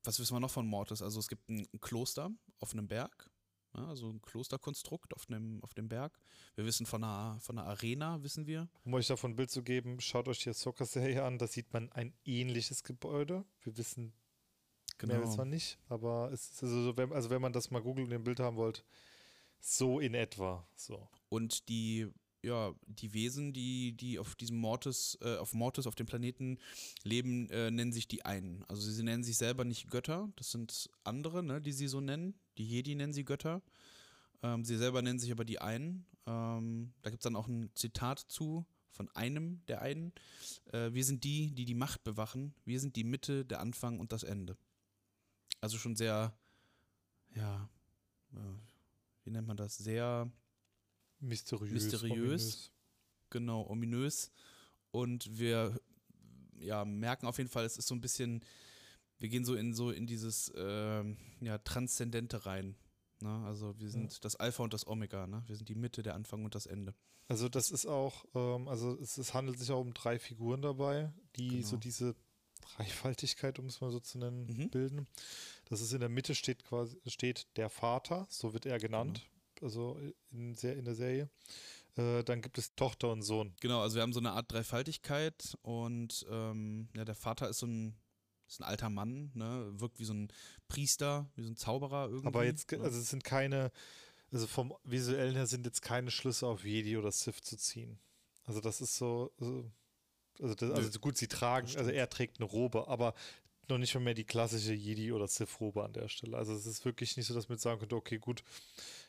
was 0.05 0.19
wissen 0.19 0.35
wir 0.35 0.41
noch 0.41 0.51
von 0.51 0.67
Mortis? 0.67 1.03
Also 1.03 1.21
es 1.21 1.29
gibt 1.29 1.49
ein, 1.49 1.67
ein 1.73 1.81
Kloster 1.81 2.31
auf 2.61 2.73
einem 2.73 2.89
Berg, 2.89 3.31
ja, 3.77 3.87
also 3.87 4.09
ein 4.09 4.23
Klosterkonstrukt 4.23 5.15
auf 5.15 5.29
einem, 5.29 5.63
auf 5.63 5.75
dem 5.75 5.89
Berg. 5.89 6.19
Wir 6.55 6.65
wissen 6.65 6.87
von 6.87 7.05
einer, 7.05 7.39
von 7.41 7.59
einer 7.59 7.69
Arena, 7.69 8.23
wissen 8.23 8.47
wir. 8.47 8.69
Um 8.85 8.95
euch 8.95 9.07
davon 9.07 9.33
ein 9.33 9.37
Bild 9.37 9.51
zu 9.51 9.63
geben, 9.63 10.01
schaut 10.01 10.29
euch 10.29 10.39
die 10.43 10.51
Ahsoka-Serie 10.51 11.23
an, 11.23 11.39
da 11.39 11.47
sieht 11.47 11.73
man 11.73 11.93
ein 11.93 12.15
ähnliches 12.25 12.83
Gebäude. 12.83 13.45
Wir 13.63 13.77
wissen 13.77 14.15
mehr 15.05 15.21
wissen 15.21 15.39
wir 15.39 15.45
nicht, 15.45 15.79
aber 15.89 16.31
es 16.33 16.51
ist 16.51 16.63
also, 16.63 16.83
so, 16.85 16.97
wenn, 16.97 17.13
also 17.13 17.29
wenn 17.29 17.43
man 17.43 17.53
das 17.53 17.71
mal 17.71 17.83
googelt 17.83 18.07
und 18.07 18.15
ein 18.15 18.25
Bild 18.25 18.41
haben 18.41 18.57
wollt, 18.57 18.85
so 19.61 20.01
in 20.01 20.15
etwa. 20.15 20.67
So. 20.75 21.09
Und 21.29 21.69
die, 21.69 22.09
ja, 22.47 22.75
die 22.87 23.13
Wesen, 23.13 23.53
die, 23.53 23.93
die 23.93 24.19
auf 24.19 24.37
diesem 24.37 24.57
Mortis, 24.59 25.19
äh, 25.21 25.37
auf 25.37 25.53
Mortis, 25.53 25.87
auf 25.87 25.97
dem 25.97 26.07
Planeten 26.07 26.59
leben, 27.03 27.51
äh, 27.51 27.71
nennen 27.71 27.93
sich 27.93 28.07
die 28.07 28.25
einen. 28.25 28.65
Also 28.69 28.89
sie 28.89 29.03
nennen 29.03 29.25
sich 29.25 29.37
selber 29.37 29.65
nicht 29.65 29.91
Götter, 29.91 30.31
das 30.37 30.53
sind 30.53 30.89
andere, 31.03 31.43
ne, 31.43 31.61
die 31.61 31.73
sie 31.73 31.89
so 31.89 32.01
nennen. 32.01 32.35
Die 32.57 32.65
Jedi 32.65 32.95
nennen 32.95 33.13
sie 33.13 33.25
Götter. 33.25 33.63
Ähm, 34.43 34.65
sie 34.65 34.77
selber 34.77 35.03
nennen 35.03 35.19
sich 35.19 35.33
aber 35.33 35.45
die 35.45 35.61
einen. 35.61 36.07
Ähm, 36.27 36.93
da 37.03 37.11
gibt 37.11 37.21
es 37.21 37.25
dann 37.25 37.37
auch 37.37 37.49
ein 37.49 37.71
Zitat 37.75 38.21
zu 38.21 38.65
von 38.91 39.11
einem 39.11 39.61
der 39.67 39.83
einen. 39.83 40.13
Äh, 40.73 40.93
wir 40.93 41.05
sind 41.05 41.25
die, 41.25 41.53
die 41.53 41.65
die 41.65 41.75
Macht 41.75 42.05
bewachen. 42.05 42.55
Wir 42.65 42.79
sind 42.79 42.95
die 42.95 43.05
Mitte, 43.05 43.45
der 43.45 43.61
Anfang 43.61 43.99
und 43.99 44.13
das 44.13 44.23
Ende. 44.23 44.57
Also 45.61 45.79
schon 45.79 45.97
sehr, 45.97 46.39
ja, 47.35 47.69
äh, 48.33 48.39
wie 49.25 49.31
nennt 49.31 49.49
man 49.49 49.57
das? 49.57 49.77
Sehr 49.77 50.31
Mysteriös. 51.21 51.73
Mysteriös. 51.73 52.13
ominös. 52.13 52.73
genau, 53.31 53.67
ominös. 53.69 54.31
Und 54.91 55.39
wir 55.39 55.79
ja, 56.59 56.85
merken 56.85 57.27
auf 57.27 57.39
jeden 57.39 57.51
Fall, 57.51 57.65
es 57.65 57.77
ist 57.77 57.87
so 57.87 57.95
ein 57.95 58.01
bisschen, 58.01 58.45
wir 59.19 59.29
gehen 59.29 59.45
so 59.45 59.55
in 59.55 59.75
so 59.75 59.91
in 59.91 60.07
dieses 60.07 60.53
ähm, 60.57 61.17
ja, 61.41 61.59
Transzendente 61.59 62.47
rein. 62.47 62.77
Ne? 63.21 63.45
Also 63.47 63.79
wir 63.79 63.91
sind 63.91 64.25
das 64.25 64.37
Alpha 64.37 64.63
und 64.63 64.73
das 64.75 64.87
Omega, 64.87 65.27
ne? 65.27 65.43
Wir 65.47 65.57
sind 65.57 65.69
die 65.69 65.75
Mitte, 65.75 66.03
der 66.03 66.15
Anfang 66.15 66.45
und 66.45 66.55
das 66.55 66.67
Ende. 66.67 66.95
Also 67.29 67.49
das 67.49 67.71
ist 67.71 67.87
auch, 67.87 68.25
ähm, 68.35 68.69
also 68.69 68.97
es, 69.01 69.19
es 69.19 69.35
handelt 69.35 69.59
sich 69.59 69.71
auch 69.71 69.81
um 69.81 69.95
drei 69.95 70.19
Figuren 70.19 70.63
dabei, 70.63 71.13
die 71.37 71.49
Genau. 71.49 71.67
so 71.67 71.77
diese 71.77 72.15
Dreifaltigkeit, 72.77 73.59
um 73.59 73.67
es 73.67 73.81
mal 73.81 73.91
so 73.91 74.01
zu 74.01 74.19
nennen, 74.19 74.47
Mhm. 74.47 74.71
bilden. 74.71 75.07
Das 75.67 75.81
ist 75.81 75.93
in 75.93 76.01
der 76.01 76.09
Mitte 76.09 76.35
steht 76.35 76.65
quasi 76.65 76.99
steht 77.07 77.47
der 77.57 77.69
Vater, 77.71 78.27
so 78.31 78.53
wird 78.53 78.67
er 78.67 78.79
genannt, 78.79 79.29
also 79.63 79.99
in, 80.31 80.55
in 80.55 80.85
der 80.85 80.95
Serie. 80.95 81.31
Äh, 81.97 82.23
dann 82.25 82.43
gibt 82.43 82.59
es 82.59 82.75
Tochter 82.75 83.11
und 83.11 83.23
Sohn. 83.23 83.55
Genau, 83.61 83.81
also 83.81 83.97
wir 83.97 84.03
haben 84.03 84.13
so 84.13 84.21
eine 84.21 84.33
Art 84.33 84.53
Dreifaltigkeit 84.53 85.57
und 85.63 86.27
ähm, 86.31 86.89
ja, 86.95 87.05
der 87.05 87.15
Vater 87.15 87.49
ist 87.49 87.61
so 87.61 87.67
ein, 87.67 87.97
ist 88.47 88.61
ein 88.61 88.65
alter 88.65 88.91
Mann, 88.91 89.31
ne? 89.35 89.73
Wirkt 89.77 89.99
wie 89.99 90.05
so 90.05 90.13
ein 90.13 90.29
Priester, 90.69 91.29
wie 91.35 91.43
so 91.43 91.51
ein 91.51 91.57
Zauberer 91.57 92.09
irgendwie. 92.09 92.27
Aber 92.27 92.45
jetzt, 92.45 92.71
ne? 92.71 92.81
also 92.81 92.99
es 92.99 93.11
sind 93.11 93.25
keine, 93.25 93.73
also 94.31 94.47
vom 94.47 94.75
visuellen 94.85 95.35
her 95.35 95.47
sind 95.47 95.65
jetzt 95.67 95.83
keine 95.83 96.11
Schlüsse 96.11 96.47
auf 96.47 96.65
Jedi 96.65 96.97
oder 96.97 97.11
Sith 97.11 97.41
zu 97.41 97.57
ziehen. 97.57 97.99
Also 98.45 98.61
das 98.61 98.81
ist 98.81 98.97
so, 98.97 99.33
so 99.39 99.71
also, 100.41 100.55
das, 100.55 100.71
also 100.71 101.01
gut, 101.01 101.17
sie 101.17 101.29
tragen, 101.29 101.69
also 101.77 101.91
er 101.91 102.09
trägt 102.09 102.39
eine 102.41 102.49
Robe, 102.49 102.89
aber 102.89 103.15
noch 103.69 103.79
nicht 103.79 103.95
mal 103.95 104.01
mehr 104.01 104.15
die 104.15 104.25
klassische 104.25 104.73
Jedi 104.73 105.13
oder 105.13 105.27
Sith-Robe 105.29 105.85
an 105.85 105.93
der 105.93 106.09
Stelle. 106.09 106.37
Also 106.37 106.55
es 106.55 106.67
ist 106.67 106.85
wirklich 106.85 107.17
nicht 107.17 107.27
so, 107.27 107.35
dass 107.35 107.49
man 107.49 107.59
sagen 107.59 107.81
könnte, 107.81 107.97
okay, 107.97 108.19
gut, 108.19 108.43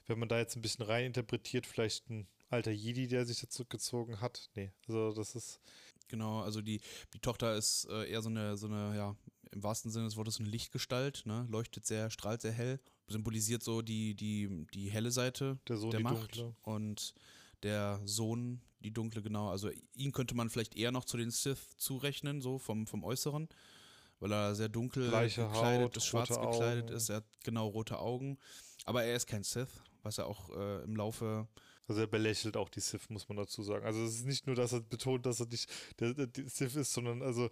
wenn 0.07 0.19
man 0.19 0.29
da 0.29 0.37
jetzt 0.37 0.55
ein 0.55 0.61
bisschen 0.61 0.85
rein 0.85 1.05
interpretiert, 1.05 1.65
vielleicht 1.65 2.09
ein 2.09 2.27
alter 2.49 2.71
Jedi, 2.71 3.07
der 3.07 3.25
sich 3.25 3.41
da 3.41 3.49
zurückgezogen 3.49 4.21
hat. 4.21 4.49
Nee, 4.55 4.71
also 4.87 5.11
das 5.11 5.35
ist, 5.35 5.59
Genau, 6.07 6.41
also 6.41 6.61
die, 6.61 6.79
die 7.13 7.19
Tochter 7.19 7.55
ist 7.55 7.87
äh, 7.89 8.09
eher 8.09 8.21
so 8.21 8.29
eine, 8.29 8.57
so 8.57 8.67
eine, 8.67 8.95
ja, 8.95 9.15
im 9.51 9.63
wahrsten 9.63 9.91
Sinne 9.91 10.05
des 10.05 10.17
Wortes 10.17 10.39
eine 10.39 10.49
Lichtgestalt, 10.49 11.23
ne? 11.25 11.45
Leuchtet 11.49 11.85
sehr, 11.85 12.09
strahlt 12.09 12.41
sehr 12.41 12.51
hell, 12.51 12.79
symbolisiert 13.07 13.63
so 13.63 13.81
die, 13.81 14.15
die, 14.15 14.67
die 14.73 14.89
helle 14.89 15.11
Seite 15.11 15.59
Der 15.67 15.77
Sohn 15.77 15.91
der 15.91 15.99
Macht 15.99 16.37
dunkle. 16.37 16.55
und 16.63 17.13
der 17.63 18.01
Sohn 18.05 18.61
die 18.81 18.91
dunkle, 18.91 19.21
genau. 19.21 19.49
Also 19.49 19.69
ihn 19.95 20.11
könnte 20.11 20.35
man 20.35 20.49
vielleicht 20.49 20.75
eher 20.75 20.91
noch 20.91 21.05
zu 21.05 21.17
den 21.17 21.31
Sith 21.31 21.69
zurechnen, 21.77 22.41
so 22.41 22.59
vom, 22.59 22.87
vom 22.87 23.03
Äußeren, 23.03 23.49
weil 24.19 24.31
er 24.31 24.55
sehr 24.55 24.69
dunkel 24.69 25.09
Bleiche 25.09 25.43
gekleidet 25.43 25.85
Haut, 25.85 25.97
ist, 25.97 26.05
schwarz 26.05 26.29
gekleidet 26.29 26.85
Augen. 26.85 26.93
ist, 26.95 27.09
er 27.09 27.17
hat 27.17 27.25
genau 27.43 27.67
rote 27.67 27.99
Augen. 27.99 28.37
Aber 28.85 29.03
er 29.03 29.15
ist 29.15 29.27
kein 29.27 29.43
Sith, 29.43 29.81
was 30.03 30.17
er 30.17 30.27
auch 30.27 30.49
äh, 30.55 30.83
im 30.83 30.95
Laufe 30.95 31.47
Also 31.87 32.01
er 32.01 32.07
belächelt 32.07 32.57
auch 32.57 32.69
die 32.69 32.79
Sith, 32.79 33.09
muss 33.09 33.27
man 33.27 33.37
dazu 33.37 33.63
sagen. 33.63 33.85
Also 33.85 34.03
es 34.03 34.15
ist 34.15 34.25
nicht 34.25 34.47
nur, 34.47 34.55
dass 34.55 34.73
er 34.73 34.81
betont, 34.81 35.25
dass 35.25 35.39
er 35.39 35.47
nicht 35.47 35.69
der, 35.99 36.13
der, 36.13 36.27
die 36.27 36.47
Sith 36.47 36.75
ist, 36.75 36.93
sondern 36.93 37.21
also 37.21 37.49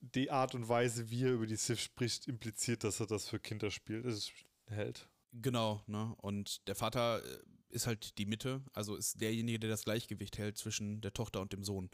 die 0.00 0.30
Art 0.30 0.54
und 0.54 0.68
Weise, 0.68 1.10
wie 1.10 1.24
er 1.24 1.32
über 1.32 1.46
die 1.46 1.56
Sith 1.56 1.80
spricht, 1.80 2.28
impliziert, 2.28 2.84
dass 2.84 3.00
er 3.00 3.06
das 3.06 3.28
für 3.28 3.38
Kinder 3.38 3.70
spielt. 3.70 4.04
Ist 4.04 4.32
hält. 4.66 5.08
Genau, 5.32 5.82
ne? 5.86 6.14
Und 6.18 6.66
der 6.68 6.74
Vater 6.74 7.22
äh, 7.24 7.38
ist 7.68 7.86
halt 7.86 8.18
die 8.18 8.26
Mitte, 8.26 8.62
also 8.72 8.96
ist 8.96 9.20
derjenige, 9.20 9.60
der 9.60 9.70
das 9.70 9.84
Gleichgewicht 9.84 10.38
hält 10.38 10.58
zwischen 10.58 11.00
der 11.00 11.12
Tochter 11.12 11.40
und 11.40 11.52
dem 11.52 11.64
Sohn. 11.64 11.90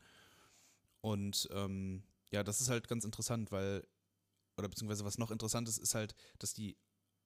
Und 1.01 1.49
ähm, 1.53 2.03
ja, 2.31 2.43
das 2.43 2.61
ist 2.61 2.69
halt 2.69 2.89
ganz 2.89 3.05
interessant, 3.05 3.53
weil, 3.53 3.87
oder 4.57 4.69
beziehungsweise 4.69 5.05
was 5.05 5.19
noch 5.19 5.31
interessant 5.31 5.69
ist, 5.69 5.79
ist 5.79 5.95
halt, 5.95 6.15
dass 6.39 6.53
die, 6.53 6.77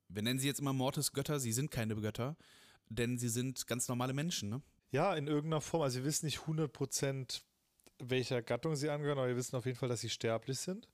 wir 0.09 0.23
nennen 0.23 0.39
sie 0.39 0.47
jetzt 0.47 0.61
immer 0.61 0.73
Mortis-Götter, 0.73 1.41
sie 1.41 1.53
sind 1.53 1.71
keine 1.71 1.97
Götter, 1.97 2.37
denn 2.89 3.19
sie 3.19 3.29
sind 3.29 3.67
ganz 3.67 3.89
normale 3.89 4.13
Menschen, 4.13 4.51
ne? 4.51 4.63
Ja, 4.91 5.15
in 5.15 5.29
irgendeiner 5.29 5.61
Form. 5.61 5.83
Also 5.83 5.99
wir 5.99 6.05
wissen 6.05 6.27
nicht 6.27 6.41
100% 6.41 7.43
welcher 8.01 8.43
Gattung 8.43 8.75
sie 8.77 8.91
angehören, 8.91 9.19
aber 9.19 9.29
wir 9.29 9.37
wissen 9.37 9.57
auf 9.57 9.67
jeden 9.67 9.79
Fall, 9.79 9.89
dass 9.89 10.01
sie 10.01 10.09
sterblich 10.09 10.59
sind. 10.59 10.89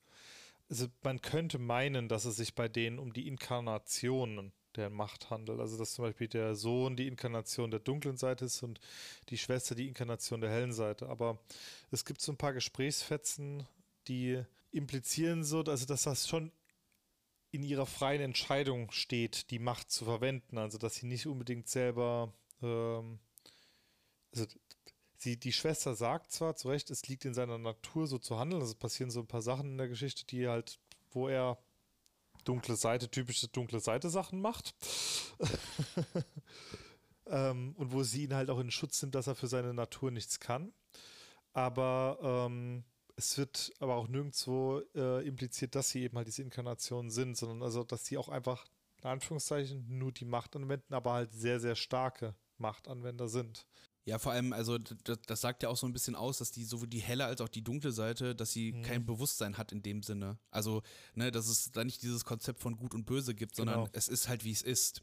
Also 0.69 0.87
man 1.03 1.21
könnte 1.21 1.57
meinen, 1.57 2.09
dass 2.09 2.25
es 2.25 2.35
sich 2.35 2.53
bei 2.53 2.67
denen 2.67 2.99
um 2.99 3.13
die 3.13 3.27
Inkarnationen 3.27 4.51
der 4.75 4.89
Macht 4.89 5.29
handelt. 5.29 5.59
Also 5.59 5.77
dass 5.77 5.93
zum 5.93 6.05
Beispiel 6.05 6.27
der 6.27 6.55
Sohn 6.55 6.95
die 6.95 7.07
Inkarnation 7.07 7.71
der 7.71 7.79
dunklen 7.79 8.17
Seite 8.17 8.45
ist 8.45 8.61
und 8.61 8.79
die 9.29 9.37
Schwester 9.37 9.75
die 9.75 9.87
Inkarnation 9.87 10.41
der 10.41 10.51
hellen 10.51 10.73
Seite. 10.73 11.09
Aber 11.09 11.39
es 11.89 12.05
gibt 12.05 12.21
so 12.21 12.31
ein 12.31 12.37
paar 12.37 12.53
Gesprächsfetzen, 12.53 13.65
die 14.07 14.43
implizieren 14.71 15.43
so, 15.43 15.63
also 15.63 15.85
dass 15.85 16.03
das 16.03 16.27
schon 16.27 16.51
in 17.51 17.63
ihrer 17.63 17.85
freien 17.85 18.21
Entscheidung 18.21 18.91
steht, 18.91 19.51
die 19.51 19.59
Macht 19.59 19.89
zu 19.89 20.05
verwenden. 20.05 20.57
Also 20.57 20.77
dass 20.77 20.95
sie 20.95 21.07
nicht 21.07 21.27
unbedingt 21.27 21.69
selber 21.69 22.33
ähm, 22.61 23.19
also 24.31 24.45
sie, 25.17 25.37
die 25.37 25.53
Schwester 25.53 25.95
sagt 25.95 26.31
zwar 26.31 26.55
zu 26.55 26.69
Recht, 26.69 26.89
es 26.91 27.07
liegt 27.07 27.25
in 27.25 27.33
seiner 27.33 27.57
Natur 27.57 28.07
so 28.07 28.17
zu 28.17 28.37
handeln, 28.37 28.61
also 28.61 28.75
passieren 28.75 29.11
so 29.11 29.19
ein 29.19 29.27
paar 29.27 29.41
Sachen 29.41 29.71
in 29.71 29.77
der 29.77 29.87
Geschichte, 29.87 30.25
die 30.25 30.47
halt, 30.47 30.79
wo 31.11 31.27
er 31.27 31.57
dunkle 32.43 32.75
Seite, 32.75 33.09
typische 33.09 33.47
dunkle 33.47 33.79
Seite 33.79 34.09
Sachen 34.09 34.39
macht. 34.39 34.75
ähm, 37.25 37.73
und 37.77 37.91
wo 37.91 38.03
sie 38.03 38.23
ihn 38.25 38.35
halt 38.35 38.49
auch 38.49 38.59
in 38.59 38.71
Schutz 38.71 39.01
nimmt, 39.01 39.15
dass 39.15 39.27
er 39.27 39.35
für 39.35 39.47
seine 39.47 39.73
Natur 39.73 40.11
nichts 40.11 40.39
kann. 40.39 40.71
Aber 41.53 42.19
ähm, 42.21 42.83
es 43.17 43.37
wird 43.37 43.73
aber 43.79 43.95
auch 43.95 44.07
nirgendwo 44.07 44.81
äh, 44.95 45.27
impliziert, 45.27 45.75
dass 45.75 45.89
sie 45.89 46.03
eben 46.03 46.15
halt 46.17 46.27
diese 46.27 46.43
Inkarnationen 46.43 47.09
sind, 47.09 47.35
sondern 47.35 47.63
also, 47.63 47.83
dass 47.83 48.05
sie 48.05 48.17
auch 48.17 48.29
einfach, 48.29 48.65
in 49.01 49.09
Anführungszeichen, 49.09 49.85
nur 49.87 50.11
die 50.11 50.25
Macht 50.25 50.55
anwenden, 50.55 50.93
aber 50.93 51.13
halt 51.13 51.33
sehr, 51.33 51.59
sehr 51.59 51.75
starke 51.75 52.35
Machtanwender 52.57 53.27
sind. 53.27 53.65
Ja, 54.05 54.19
vor 54.19 54.31
allem, 54.31 54.53
also 54.53 54.77
das, 54.77 55.19
das, 55.25 55.41
sagt 55.41 55.63
ja 55.63 55.69
auch 55.69 55.75
so 55.75 55.85
ein 55.85 55.93
bisschen 55.93 56.15
aus, 56.15 56.37
dass 56.37 56.51
die 56.51 56.63
sowohl 56.63 56.87
die 56.87 56.99
helle 56.99 57.25
als 57.25 57.41
auch 57.41 57.49
die 57.49 57.63
dunkle 57.63 57.91
Seite, 57.91 58.35
dass 58.35 58.53
sie 58.53 58.71
mhm. 58.71 58.83
kein 58.83 59.05
Bewusstsein 59.05 59.57
hat 59.57 59.71
in 59.71 59.81
dem 59.81 60.01
Sinne. 60.03 60.37
Also, 60.49 60.81
ne, 61.13 61.29
dass 61.31 61.49
es 61.49 61.71
da 61.71 61.83
nicht 61.83 62.03
dieses 62.03 62.23
Konzept 62.23 62.61
von 62.61 62.77
Gut 62.77 62.93
und 62.93 63.05
Böse 63.05 63.35
gibt, 63.35 63.55
sondern 63.55 63.79
genau. 63.79 63.89
es 63.91 64.07
ist 64.07 64.29
halt, 64.29 64.45
wie 64.45 64.51
es 64.51 64.61
ist. 64.61 65.01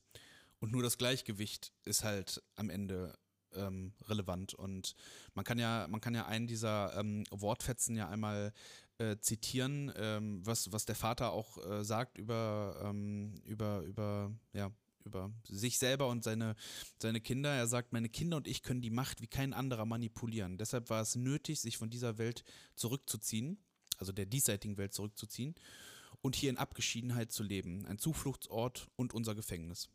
Und 0.61 0.73
nur 0.73 0.83
das 0.83 0.97
Gleichgewicht 0.97 1.73
ist 1.85 2.04
halt 2.04 2.42
am 2.54 2.71
Ende 2.71 3.18
ähm, 3.57 3.93
relevant. 4.09 4.55
Und 4.55 4.95
man 5.35 5.45
kann 5.45 5.59
ja, 5.59 5.87
man 5.89 6.01
kann 6.01 6.15
ja 6.15 6.27
einen 6.27 6.47
dieser 6.47 6.97
ähm, 6.99 7.25
Wortfetzen 7.31 7.97
ja 7.97 8.09
einmal 8.09 8.53
äh, 8.99 9.17
zitieren, 9.19 9.93
ähm, 9.97 10.41
was, 10.45 10.73
was 10.73 10.85
der 10.85 10.95
Vater 10.95 11.33
auch 11.33 11.59
äh, 11.65 11.85
sagt 11.85 12.19
über, 12.19 12.81
ähm, 12.85 13.35
über, 13.45 13.81
über, 13.81 14.33
ja, 14.53 14.71
über 15.05 15.31
sich 15.49 15.79
selber 15.79 16.09
und 16.09 16.25
seine, 16.25 16.55
seine 17.01 17.21
Kinder. 17.21 17.51
Er 17.51 17.67
sagt, 17.67 17.93
meine 17.93 18.09
Kinder 18.09 18.37
und 18.37 18.49
ich 18.49 18.63
können 18.63 18.81
die 18.81 18.91
Macht 18.91 19.21
wie 19.21 19.27
kein 19.27 19.53
anderer 19.53 19.85
manipulieren. 19.85 20.59
Deshalb 20.59 20.91
war 20.91 21.03
es 21.03 21.17
nötig, 21.17 21.61
sich 21.61 21.77
von 21.77 21.91
dieser 21.91 22.19
Welt 22.19 22.45
zurückzuziehen, 22.75 23.59
also 23.99 24.13
der 24.13 24.27
diesseitigen 24.27 24.77
Welt 24.77 24.95
zurückzuziehen 24.95 25.55
und 26.23 26.37
hier 26.37 26.51
in 26.51 26.57
Abgeschiedenheit 26.57 27.33
zu 27.33 27.43
leben. 27.43 27.85
Ein 27.87 27.99
Zufluchtsort 27.99 28.89
und 28.97 29.13
unser 29.13 29.35
Gefängnis. 29.35 29.91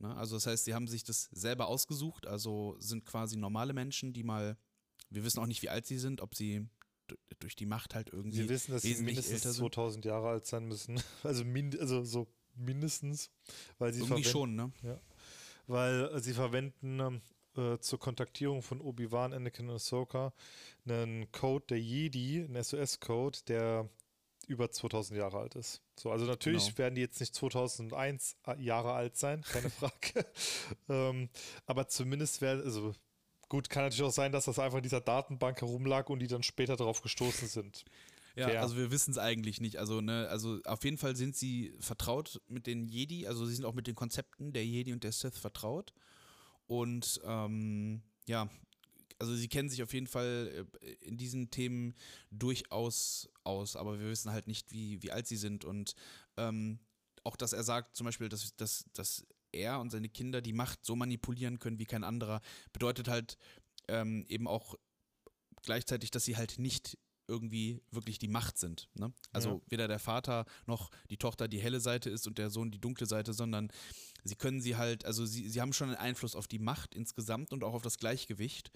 Ne? 0.00 0.16
Also 0.16 0.36
das 0.36 0.46
heißt, 0.46 0.64
sie 0.64 0.74
haben 0.74 0.88
sich 0.88 1.04
das 1.04 1.28
selber 1.32 1.68
ausgesucht, 1.68 2.26
also 2.26 2.76
sind 2.78 3.04
quasi 3.04 3.36
normale 3.36 3.72
Menschen, 3.72 4.12
die 4.12 4.22
mal, 4.22 4.56
wir 5.10 5.24
wissen 5.24 5.40
auch 5.40 5.46
nicht, 5.46 5.62
wie 5.62 5.68
alt 5.68 5.86
sie 5.86 5.98
sind, 5.98 6.20
ob 6.20 6.34
sie 6.34 6.66
durch 7.38 7.56
die 7.56 7.66
Macht 7.66 7.94
halt 7.94 8.10
irgendwie. 8.12 8.38
Sie 8.38 8.48
wissen, 8.48 8.72
dass 8.72 8.82
sie 8.82 8.94
mindestens 8.96 9.42
2000 9.42 10.04
Jahre 10.04 10.28
alt 10.28 10.46
sein 10.46 10.66
müssen. 10.66 11.00
Also, 11.22 11.44
mind, 11.44 11.78
also 11.78 12.04
so 12.04 12.28
mindestens. 12.54 13.30
Weil 13.78 13.92
sie 13.92 14.00
Irgendwie 14.00 14.24
schon, 14.24 14.54
ne? 14.54 14.72
Ja, 14.82 15.00
weil 15.66 16.10
äh, 16.14 16.20
sie 16.20 16.34
verwenden 16.34 17.00
ähm, 17.00 17.20
äh, 17.56 17.78
zur 17.78 17.98
Kontaktierung 17.98 18.62
von 18.62 18.80
Obi-Wan, 18.80 19.32
Anakin 19.32 19.68
und 19.68 19.76
Ahsoka 19.76 20.32
einen 20.86 21.30
Code 21.32 21.66
der 21.70 21.80
Jedi, 21.80 22.44
einen 22.44 22.62
SOS-Code, 22.62 23.38
der 23.46 23.88
über 24.46 24.70
2000 24.70 25.18
Jahre 25.18 25.38
alt 25.38 25.54
ist. 25.54 25.82
So, 25.98 26.10
also 26.10 26.24
natürlich 26.24 26.66
genau. 26.66 26.78
werden 26.78 26.94
die 26.94 27.00
jetzt 27.02 27.20
nicht 27.20 27.34
2001 27.34 28.36
äh, 28.46 28.60
Jahre 28.60 28.92
alt 28.92 29.16
sein, 29.16 29.42
keine 29.42 29.70
Frage. 29.70 30.26
ähm, 30.88 31.28
aber 31.66 31.88
zumindest 31.88 32.40
werden, 32.40 32.62
also 32.64 32.94
gut, 33.48 33.70
kann 33.70 33.84
natürlich 33.84 34.02
auch 34.02 34.12
sein, 34.12 34.32
dass 34.32 34.46
das 34.46 34.58
einfach 34.58 34.78
in 34.78 34.82
dieser 34.82 35.00
Datenbank 35.00 35.60
herumlag 35.60 36.08
und 36.08 36.20
die 36.20 36.26
dann 36.26 36.42
später 36.42 36.76
darauf 36.76 37.02
gestoßen 37.02 37.48
sind. 37.48 37.84
Ja, 38.36 38.48
Fair. 38.48 38.62
also 38.62 38.76
wir 38.76 38.90
wissen 38.90 39.10
es 39.10 39.18
eigentlich 39.18 39.60
nicht. 39.60 39.78
Also, 39.78 40.00
ne, 40.00 40.28
also 40.28 40.60
auf 40.64 40.84
jeden 40.84 40.98
Fall 40.98 41.16
sind 41.16 41.36
sie 41.36 41.74
vertraut 41.80 42.40
mit 42.48 42.66
den 42.66 42.86
Jedi, 42.86 43.26
also 43.26 43.44
sie 43.44 43.54
sind 43.54 43.64
auch 43.64 43.74
mit 43.74 43.86
den 43.86 43.94
Konzepten 43.96 44.52
der 44.52 44.64
Jedi 44.64 44.92
und 44.92 45.04
der 45.04 45.12
Sith 45.12 45.36
vertraut. 45.36 45.92
Und 46.66 47.20
ähm, 47.24 48.02
ja, 48.26 48.48
also 49.20 49.34
sie 49.36 49.48
kennen 49.48 49.68
sich 49.68 49.82
auf 49.82 49.92
jeden 49.92 50.06
Fall 50.06 50.66
äh, 50.80 50.92
in 51.00 51.16
diesen 51.16 51.50
Themen 51.50 51.94
durchaus 52.30 53.28
aus, 53.44 53.76
aber 53.76 54.00
wir 54.00 54.08
wissen 54.08 54.32
halt 54.32 54.46
nicht, 54.46 54.72
wie, 54.72 55.02
wie 55.02 55.12
alt 55.12 55.26
sie 55.26 55.36
sind. 55.36 55.64
Und 55.64 55.94
ähm, 56.36 56.80
auch, 57.22 57.36
dass 57.36 57.52
er 57.52 57.62
sagt, 57.62 57.96
zum 57.96 58.06
Beispiel, 58.06 58.28
dass, 58.28 58.56
dass, 58.56 58.84
dass 58.94 59.26
er 59.52 59.78
und 59.80 59.90
seine 59.90 60.08
Kinder 60.08 60.40
die 60.40 60.54
Macht 60.54 60.84
so 60.84 60.96
manipulieren 60.96 61.58
können 61.58 61.78
wie 61.78 61.86
kein 61.86 62.02
anderer, 62.02 62.40
bedeutet 62.72 63.08
halt 63.08 63.36
ähm, 63.88 64.24
eben 64.26 64.48
auch 64.48 64.74
gleichzeitig, 65.62 66.10
dass 66.10 66.24
sie 66.24 66.36
halt 66.36 66.58
nicht 66.58 66.96
irgendwie 67.28 67.82
wirklich 67.90 68.18
die 68.18 68.28
Macht 68.28 68.58
sind. 68.58 68.88
Ne? 68.94 69.12
Also 69.32 69.50
ja. 69.50 69.60
weder 69.68 69.88
der 69.88 69.98
Vater 70.00 70.46
noch 70.66 70.90
die 71.10 71.18
Tochter 71.18 71.46
die 71.46 71.60
helle 71.60 71.80
Seite 71.80 72.10
ist 72.10 72.26
und 72.26 72.38
der 72.38 72.50
Sohn 72.50 72.70
die 72.70 72.80
dunkle 72.80 73.06
Seite, 73.06 73.34
sondern 73.34 73.70
sie 74.24 74.34
können 74.34 74.60
sie 74.60 74.76
halt, 74.76 75.04
also 75.04 75.24
sie, 75.26 75.48
sie 75.48 75.60
haben 75.60 75.72
schon 75.72 75.88
einen 75.88 75.98
Einfluss 75.98 76.34
auf 76.34 76.48
die 76.48 76.58
Macht 76.58 76.94
insgesamt 76.94 77.52
und 77.52 77.62
auch 77.62 77.74
auf 77.74 77.82
das 77.82 77.98
Gleichgewicht, 77.98 78.72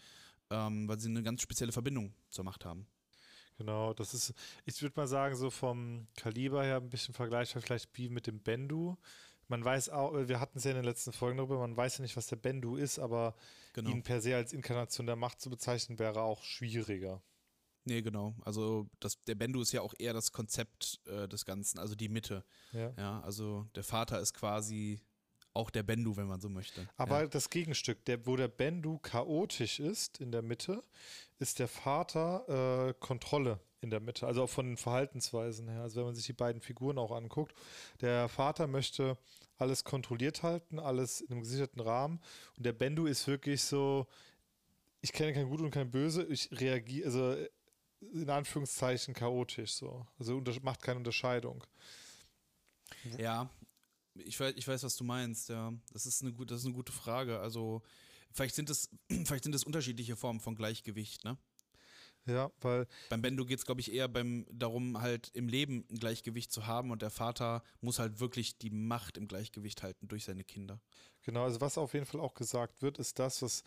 ähm, 0.50 0.88
weil 0.88 0.98
sie 0.98 1.08
eine 1.08 1.22
ganz 1.22 1.42
spezielle 1.42 1.72
Verbindung 1.72 2.14
zur 2.30 2.44
Macht 2.44 2.64
haben. 2.64 2.86
Genau, 3.56 3.94
das 3.94 4.14
ist, 4.14 4.34
ich 4.64 4.82
würde 4.82 4.94
mal 4.96 5.06
sagen, 5.06 5.36
so 5.36 5.50
vom 5.50 6.08
Kaliber 6.16 6.64
her 6.64 6.78
ein 6.78 6.90
bisschen 6.90 7.14
vergleichbar 7.14 7.62
vielleicht 7.62 7.96
wie 7.96 8.08
mit 8.08 8.26
dem 8.26 8.40
Bendu. 8.40 8.96
Man 9.46 9.64
weiß 9.64 9.90
auch, 9.90 10.14
wir 10.26 10.40
hatten 10.40 10.58
es 10.58 10.64
ja 10.64 10.70
in 10.70 10.76
den 10.76 10.84
letzten 10.84 11.12
Folgen 11.12 11.36
darüber, 11.36 11.58
man 11.58 11.76
weiß 11.76 11.98
ja 11.98 12.02
nicht, 12.02 12.16
was 12.16 12.26
der 12.26 12.36
Bendu 12.36 12.76
ist, 12.76 12.98
aber 12.98 13.36
genau. 13.74 13.90
ihn 13.90 14.02
per 14.02 14.20
se 14.20 14.34
als 14.34 14.52
Inkarnation 14.52 15.06
der 15.06 15.16
Macht 15.16 15.40
zu 15.40 15.50
bezeichnen, 15.50 15.98
wäre 15.98 16.22
auch 16.22 16.42
schwieriger. 16.42 17.22
Nee, 17.84 18.00
genau. 18.00 18.34
Also 18.42 18.88
das, 18.98 19.22
der 19.24 19.34
Bendu 19.34 19.60
ist 19.60 19.72
ja 19.72 19.82
auch 19.82 19.94
eher 19.98 20.14
das 20.14 20.32
Konzept 20.32 21.00
äh, 21.06 21.28
des 21.28 21.44
Ganzen, 21.44 21.78
also 21.78 21.94
die 21.94 22.08
Mitte. 22.08 22.44
Ja. 22.72 22.92
ja. 22.96 23.20
Also 23.20 23.68
der 23.74 23.84
Vater 23.84 24.20
ist 24.20 24.32
quasi 24.32 25.00
auch 25.54 25.70
der 25.70 25.82
Bendu, 25.82 26.16
wenn 26.16 26.26
man 26.26 26.40
so 26.40 26.48
möchte. 26.48 26.86
Aber 26.96 27.22
ja. 27.22 27.26
das 27.26 27.48
Gegenstück, 27.48 28.04
der, 28.04 28.26
wo 28.26 28.36
der 28.36 28.48
Bendu 28.48 28.98
chaotisch 28.98 29.80
ist 29.80 30.20
in 30.20 30.32
der 30.32 30.42
Mitte, 30.42 30.82
ist 31.38 31.58
der 31.58 31.68
Vater 31.68 32.88
äh, 32.88 32.94
Kontrolle 32.94 33.60
in 33.80 33.90
der 33.90 34.00
Mitte. 34.00 34.26
Also 34.26 34.42
auch 34.42 34.50
von 34.50 34.66
den 34.66 34.76
Verhaltensweisen 34.76 35.68
her. 35.68 35.82
Also 35.82 35.96
wenn 35.96 36.06
man 36.06 36.14
sich 36.14 36.26
die 36.26 36.32
beiden 36.32 36.60
Figuren 36.60 36.98
auch 36.98 37.12
anguckt, 37.12 37.54
der 38.00 38.28
Vater 38.28 38.66
möchte 38.66 39.16
alles 39.56 39.84
kontrolliert 39.84 40.42
halten, 40.42 40.78
alles 40.78 41.20
in 41.20 41.30
einem 41.30 41.42
gesicherten 41.42 41.80
Rahmen. 41.80 42.20
Und 42.56 42.66
der 42.66 42.72
Bendu 42.72 43.06
ist 43.06 43.26
wirklich 43.26 43.62
so, 43.62 44.06
ich 45.00 45.12
kenne 45.12 45.32
kein 45.32 45.48
Gut 45.48 45.60
und 45.60 45.70
kein 45.70 45.90
Böse, 45.90 46.24
ich 46.24 46.50
reagiere, 46.50 47.06
also 47.06 47.36
in 48.12 48.28
Anführungszeichen 48.28 49.14
chaotisch 49.14 49.74
so. 49.74 50.06
Also 50.18 50.42
macht 50.62 50.82
keine 50.82 50.98
Unterscheidung. 50.98 51.62
Ja, 53.18 53.50
ich 54.14 54.38
weiß, 54.38 54.54
ich 54.56 54.66
weiß, 54.66 54.82
was 54.82 54.96
du 54.96 55.04
meinst, 55.04 55.48
ja. 55.48 55.72
Das 55.92 56.06
ist 56.06 56.22
eine, 56.22 56.32
das 56.46 56.60
ist 56.60 56.66
eine 56.66 56.74
gute 56.74 56.92
Frage. 56.92 57.40
Also, 57.40 57.82
vielleicht 58.32 58.54
sind 58.54 58.70
es, 58.70 58.88
vielleicht 59.24 59.44
sind 59.44 59.54
es 59.54 59.64
unterschiedliche 59.64 60.16
Formen 60.16 60.40
von 60.40 60.54
Gleichgewicht, 60.54 61.24
ne? 61.24 61.36
Ja, 62.26 62.50
weil. 62.60 62.86
Beim 63.10 63.20
Bendo 63.20 63.44
geht 63.44 63.58
es, 63.58 63.66
glaube 63.66 63.80
ich, 63.80 63.92
eher 63.92 64.08
beim, 64.08 64.46
darum, 64.50 65.00
halt 65.00 65.30
im 65.34 65.48
Leben 65.48 65.84
ein 65.90 65.98
Gleichgewicht 65.98 66.52
zu 66.52 66.66
haben 66.66 66.90
und 66.90 67.02
der 67.02 67.10
Vater 67.10 67.62
muss 67.80 67.98
halt 67.98 68.18
wirklich 68.20 68.56
die 68.56 68.70
Macht 68.70 69.18
im 69.18 69.28
Gleichgewicht 69.28 69.82
halten 69.82 70.08
durch 70.08 70.24
seine 70.24 70.44
Kinder. 70.44 70.80
Genau, 71.22 71.44
also 71.44 71.60
was 71.60 71.76
auf 71.76 71.92
jeden 71.94 72.06
Fall 72.06 72.20
auch 72.20 72.34
gesagt 72.34 72.82
wird, 72.82 72.98
ist 72.98 73.18
das, 73.18 73.42
was 73.42 73.62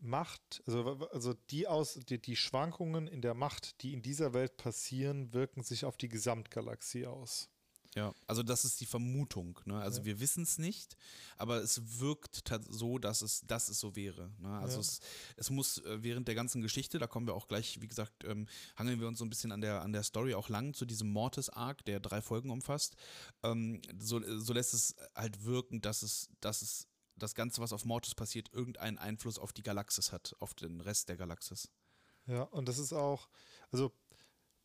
Macht, 0.00 0.62
also, 0.66 1.08
also 1.10 1.34
die, 1.50 1.66
aus, 1.66 1.94
die, 1.94 2.20
die 2.20 2.36
Schwankungen 2.36 3.08
in 3.08 3.20
der 3.20 3.34
Macht, 3.34 3.82
die 3.82 3.92
in 3.92 4.02
dieser 4.02 4.32
Welt 4.32 4.56
passieren, 4.56 5.32
wirken 5.32 5.62
sich 5.64 5.84
auf 5.84 5.96
die 5.96 6.08
Gesamtgalaxie 6.08 7.06
aus. 7.06 7.50
Ja, 7.98 8.14
also 8.28 8.44
das 8.44 8.64
ist 8.64 8.80
die 8.80 8.86
Vermutung. 8.86 9.58
Ne? 9.64 9.76
Also 9.80 9.98
ja. 9.98 10.04
wir 10.04 10.20
wissen 10.20 10.44
es 10.44 10.56
nicht, 10.56 10.96
aber 11.36 11.56
es 11.56 11.98
wirkt 11.98 12.44
so, 12.68 12.98
dass 12.98 13.22
es, 13.22 13.40
dass 13.44 13.68
es 13.68 13.80
so 13.80 13.96
wäre. 13.96 14.30
Ne? 14.38 14.56
Also 14.60 14.76
ja. 14.76 14.80
es, 14.82 15.00
es 15.36 15.50
muss 15.50 15.78
äh, 15.78 16.00
während 16.00 16.28
der 16.28 16.36
ganzen 16.36 16.62
Geschichte, 16.62 17.00
da 17.00 17.08
kommen 17.08 17.26
wir 17.26 17.34
auch 17.34 17.48
gleich, 17.48 17.80
wie 17.80 17.88
gesagt, 17.88 18.22
ähm, 18.22 18.46
hangeln 18.76 19.00
wir 19.00 19.08
uns 19.08 19.18
so 19.18 19.24
ein 19.24 19.30
bisschen 19.30 19.50
an 19.50 19.60
der, 19.60 19.82
an 19.82 19.92
der 19.92 20.04
Story 20.04 20.34
auch 20.34 20.48
lang 20.48 20.74
zu 20.74 20.86
diesem 20.86 21.10
Mortis-Arc, 21.10 21.84
der 21.86 21.98
drei 21.98 22.22
Folgen 22.22 22.50
umfasst. 22.50 22.94
Ähm, 23.42 23.82
so, 23.98 24.20
so 24.38 24.52
lässt 24.52 24.74
es 24.74 24.94
halt 25.16 25.44
wirken, 25.44 25.80
dass 25.80 26.02
es, 26.02 26.30
dass 26.40 26.62
es 26.62 26.86
das 27.16 27.34
Ganze, 27.34 27.60
was 27.60 27.72
auf 27.72 27.84
Mortis 27.84 28.14
passiert, 28.14 28.52
irgendeinen 28.52 28.98
Einfluss 28.98 29.40
auf 29.40 29.52
die 29.52 29.64
Galaxis 29.64 30.12
hat, 30.12 30.36
auf 30.38 30.54
den 30.54 30.80
Rest 30.80 31.08
der 31.08 31.16
Galaxis. 31.16 31.68
Ja, 32.26 32.42
und 32.42 32.68
das 32.68 32.78
ist 32.78 32.92
auch, 32.92 33.28
also 33.72 33.92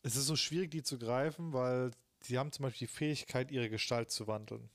es 0.02 0.14
ist 0.14 0.26
so 0.26 0.36
schwierig, 0.36 0.70
die 0.70 0.84
zu 0.84 0.98
greifen, 0.98 1.52
weil 1.52 1.90
sie 2.24 2.38
haben 2.38 2.52
zum 2.52 2.64
Beispiel 2.64 2.86
die 2.86 2.92
Fähigkeit, 2.92 3.50
ihre 3.50 3.70
Gestalt 3.70 4.10
zu 4.10 4.26
wandeln. 4.26 4.70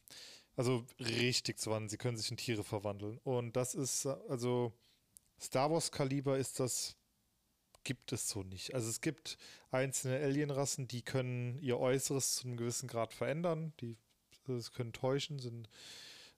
Also 0.55 0.85
richtig 0.99 1.59
zu 1.59 1.71
wandeln. 1.71 1.89
Sie 1.89 1.97
können 1.97 2.17
sich 2.17 2.31
in 2.31 2.38
Tiere 2.38 2.63
verwandeln. 2.63 3.19
Und 3.23 3.55
das 3.55 3.75
ist, 3.75 4.05
also 4.05 4.73
Star 5.39 5.71
Wars-Kaliber 5.71 6.38
ist 6.38 6.59
das, 6.59 6.97
gibt 7.83 8.12
es 8.12 8.27
so 8.27 8.43
nicht. 8.43 8.73
Also 8.75 8.89
es 8.89 9.01
gibt 9.01 9.38
einzelne 9.71 10.19
Alienrassen, 10.19 10.88
die 10.88 11.01
können 11.01 11.57
ihr 11.59 11.79
Äußeres 11.79 12.35
zu 12.35 12.47
einem 12.47 12.57
gewissen 12.57 12.88
Grad 12.88 13.13
verändern. 13.13 13.73
Die 13.79 13.97
das 14.47 14.71
können 14.71 14.93
täuschen, 14.93 15.39
sind 15.39 15.69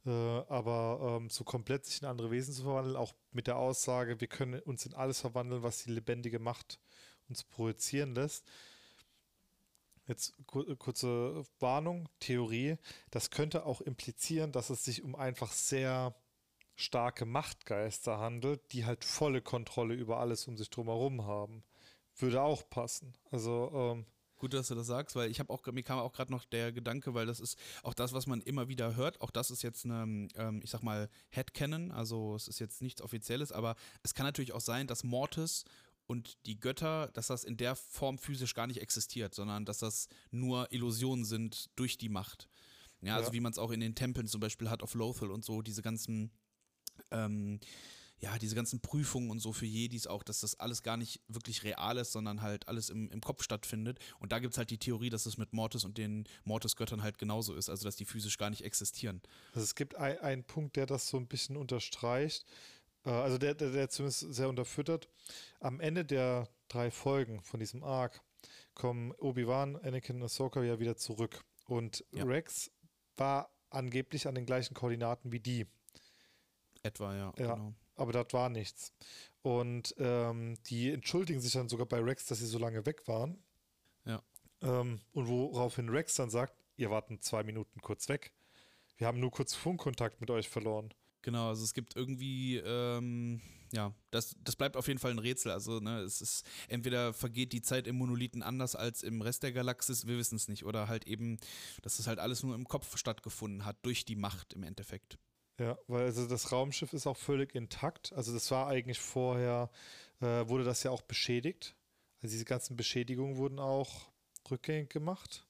äh, 0.06 0.10
aber 0.10 1.18
ähm, 1.20 1.30
so 1.30 1.44
komplett 1.44 1.86
sich 1.86 2.02
in 2.02 2.08
andere 2.08 2.32
Wesen 2.32 2.54
zu 2.54 2.64
verwandeln, 2.64 2.96
auch 2.96 3.14
mit 3.32 3.48
der 3.48 3.58
Aussage, 3.58 4.20
wir 4.20 4.28
können 4.28 4.60
uns 4.62 4.86
in 4.86 4.94
alles 4.94 5.22
verwandeln, 5.22 5.64
was 5.64 5.84
die 5.84 5.92
lebendige 5.92 6.40
Macht 6.40 6.80
uns 7.30 7.44
projizieren 7.44 8.16
lässt. 8.16 8.46
Jetzt 10.12 10.34
kurze 10.46 11.46
Warnung, 11.62 12.10
Theorie. 12.20 12.76
Das 13.12 13.30
könnte 13.30 13.66
auch 13.66 13.80
implizieren, 13.80 14.52
dass 14.52 14.70
es 14.70 14.84
sich 14.84 15.04
um 15.04 15.16
einfach 15.16 15.54
sehr 15.54 16.14
starke 16.76 17.26
Machtgeister 17.26 18.20
handelt, 18.20 18.74
die 18.74 18.84
halt 18.84 19.06
volle 19.06 19.42
Kontrolle 19.42 19.94
über 19.94 20.20
alles 20.20 20.50
um 20.50 20.58
sich 20.58 20.70
drumherum 20.70 21.26
haben. 21.26 21.64
Würde 22.18 22.42
auch 22.42 22.70
passen. 22.70 23.14
Also 23.32 23.72
ähm, 23.74 24.06
Gut, 24.42 24.56
dass 24.56 24.70
du 24.70 24.76
das 24.76 24.88
sagst, 24.88 25.16
weil 25.16 25.30
ich 25.30 25.40
habe 25.40 25.54
auch, 25.54 25.64
mir 25.68 25.84
kam 25.84 26.00
auch 26.00 26.14
gerade 26.14 26.32
noch 26.32 26.46
der 26.46 26.72
Gedanke, 26.72 27.14
weil 27.14 27.28
das 27.28 27.40
ist 27.40 27.60
auch 27.84 27.94
das, 27.94 28.12
was 28.12 28.26
man 28.26 28.42
immer 28.42 28.68
wieder 28.68 28.96
hört. 28.96 29.22
Auch 29.22 29.30
das 29.30 29.52
ist 29.52 29.62
jetzt 29.62 29.86
eine, 29.86 30.30
ähm, 30.36 30.62
ich 30.64 30.72
sag 30.72 30.82
mal, 30.82 31.10
Headcanon, 31.30 31.92
also 31.92 32.36
es 32.36 32.48
ist 32.48 32.58
jetzt 32.58 32.82
nichts 32.82 33.04
Offizielles, 33.04 33.52
aber 33.52 33.76
es 34.02 34.16
kann 34.16 34.26
natürlich 34.26 34.52
auch 34.52 34.60
sein, 34.60 34.88
dass 34.88 35.04
Mortis 35.04 35.64
und 36.12 36.38
die 36.46 36.60
Götter, 36.60 37.10
dass 37.14 37.28
das 37.28 37.44
in 37.44 37.58
der 37.58 37.76
Form 37.76 38.18
physisch 38.18 38.54
gar 38.54 38.68
nicht 38.68 38.82
existiert, 38.82 39.34
sondern 39.34 39.66
dass 39.66 39.80
das 39.80 40.08
nur 40.30 40.72
Illusionen 40.72 41.26
sind 41.26 41.70
durch 41.76 41.98
die 41.98 42.10
Macht. 42.10 42.48
Ja, 43.02 43.16
also 43.16 43.30
Ja. 43.30 43.34
wie 43.34 43.40
man 43.40 43.52
es 43.52 43.58
auch 43.58 43.72
in 43.72 43.80
den 43.80 43.96
Tempeln 43.96 44.28
zum 44.28 44.40
Beispiel 44.42 44.70
hat 44.70 44.84
auf 44.84 44.94
Lothal 44.94 45.32
und 45.32 45.44
so, 45.44 45.62
diese 45.62 45.82
ganzen, 45.82 46.30
ähm, 47.10 47.60
ja, 48.20 48.38
diese 48.38 48.54
ganzen 48.56 48.80
Prüfungen 48.82 49.32
und 49.32 49.40
so 49.40 49.52
für 49.52 49.66
Jedis 49.66 50.06
auch, 50.06 50.22
dass 50.22 50.42
das 50.42 50.60
alles 50.60 50.84
gar 50.84 50.96
nicht 50.98 51.22
wirklich 51.28 51.64
real 51.64 51.98
ist, 51.98 52.12
sondern 52.12 52.44
halt 52.44 52.68
alles 52.68 52.92
im, 52.92 53.10
im 53.10 53.22
Kopf 53.22 53.42
stattfindet. 53.42 53.98
Und 54.20 54.32
da 54.32 54.38
gibt 54.38 54.54
es 54.54 54.60
halt 54.60 54.70
die 54.70 54.78
Theorie, 54.78 55.10
dass 55.10 55.26
es 55.26 55.38
mit 55.38 55.54
Mortis 55.54 55.84
und 55.86 55.98
den 55.98 56.28
Mortis-Göttern 56.44 57.02
halt 57.02 57.18
genauso 57.18 57.56
ist, 57.56 57.70
also 57.70 57.84
dass 57.84 57.96
die 57.96 58.06
physisch 58.06 58.38
gar 58.38 58.52
nicht 58.52 58.64
existieren. 58.64 59.22
Also 59.54 59.64
es 59.64 59.74
gibt 59.74 59.96
ein- 59.96 60.20
einen 60.20 60.44
Punkt, 60.44 60.76
der 60.76 60.86
das 60.86 61.08
so 61.08 61.18
ein 61.18 61.26
bisschen 61.28 61.58
unterstreicht. 61.58 62.46
Äh, 63.06 63.10
Also 63.10 63.38
der, 63.38 63.54
der, 63.56 63.72
der 63.72 63.90
zumindest 63.90 64.34
sehr 64.34 64.50
unterfüttert. 64.50 65.10
Am 65.60 65.80
Ende 65.80 66.06
der 66.06 66.48
drei 66.68 66.92
Folgen 66.92 67.42
von 67.44 67.60
diesem 67.60 67.84
Arc 67.84 68.22
kommen 68.74 69.12
Obi-Wan, 69.14 69.76
Anakin 69.78 70.18
und 70.18 70.24
Ahsoka 70.24 70.64
ja 70.64 70.80
wieder 70.80 70.96
zurück. 70.98 71.44
Und 71.66 72.06
Ja. 72.12 72.24
Rex 72.26 72.72
war 73.18 73.54
angeblich 73.70 74.28
an 74.28 74.36
den 74.36 74.46
gleichen 74.46 74.74
Koordinaten 74.74 75.32
wie 75.32 75.40
die. 75.40 75.68
Etwa, 76.84 77.16
ja, 77.16 77.34
Ja. 77.38 77.56
genau. 77.56 77.74
Aber 77.96 78.12
das 78.14 78.28
war 78.34 78.50
nichts. 78.50 78.94
Und 79.44 79.94
ähm, 79.98 80.58
die 80.68 80.92
entschuldigen 80.92 81.40
sich 81.40 81.54
dann 81.54 81.70
sogar 81.70 81.86
bei 81.86 82.00
Rex, 82.00 82.26
dass 82.26 82.40
sie 82.40 82.48
so 82.48 82.58
lange 82.58 82.86
weg 82.86 83.08
waren. 83.08 83.44
Ja. 84.06 84.24
Ähm, 84.62 85.02
und 85.14 85.28
woraufhin 85.28 85.90
Rex 85.90 86.16
dann 86.16 86.30
sagt, 86.30 86.54
ihr 86.78 86.90
wart 86.90 87.10
in 87.12 87.22
zwei 87.22 87.44
Minuten 87.44 87.82
kurz 87.82 88.10
weg. 88.10 88.34
Wir 88.98 89.08
haben 89.08 89.20
nur 89.20 89.32
kurz 89.32 89.54
Funkkontakt 89.54 90.22
mit 90.22 90.30
euch 90.32 90.50
verloren. 90.50 90.94
Genau, 91.22 91.50
also 91.50 91.64
es 91.64 91.74
gibt 91.74 91.96
irgendwie, 91.96 92.58
ähm, 92.58 93.42
ja, 93.72 93.94
das, 94.10 94.36
das 94.44 94.56
bleibt 94.56 94.76
auf 94.76 94.88
jeden 94.88 95.00
Fall 95.00 95.12
ein 95.12 95.20
Rätsel. 95.20 95.52
Also, 95.52 95.80
ne, 95.80 96.00
es 96.00 96.22
ist, 96.22 96.46
entweder 96.68 97.14
vergeht 97.14 97.54
die 97.54 97.62
Zeit 97.62 97.88
im 97.88 97.98
Monolithen 97.98 98.42
anders 98.42 98.76
als 98.76 99.04
im 99.04 99.22
Rest 99.22 99.44
der 99.44 99.52
Galaxis, 99.52 100.08
wir 100.08 100.18
wissen 100.18 100.36
es 100.36 100.48
nicht. 100.48 100.66
Oder 100.66 100.88
halt 100.88 101.06
eben, 101.06 101.38
dass 101.84 101.98
das 101.98 102.08
halt 102.08 102.20
alles 102.20 102.44
nur 102.44 102.56
im 102.56 102.68
Kopf 102.68 102.98
stattgefunden 102.98 103.66
hat, 103.66 103.78
durch 103.84 104.04
die 104.04 104.16
Macht 104.16 104.54
im 104.54 104.64
Endeffekt. 104.64 105.18
Ja, 105.60 105.78
weil 105.88 106.06
also 106.06 106.28
das 106.28 106.52
Raumschiff 106.52 106.92
ist 106.94 107.06
auch 107.06 107.18
völlig 107.18 107.54
intakt. 107.54 108.14
Also 108.14 108.34
das 108.34 108.50
war 108.50 108.68
eigentlich 108.68 109.00
vorher, 109.00 109.70
äh, 110.20 110.48
wurde 110.48 110.64
das 110.64 110.82
ja 110.82 110.90
auch 110.90 111.04
beschädigt. 111.04 111.76
Also 112.22 112.34
diese 112.34 112.46
ganzen 112.46 112.76
Beschädigungen 112.76 113.38
wurden 113.38 113.60
auch 113.60 114.12
rückgängig 114.50 114.90
gemacht. 114.90 115.46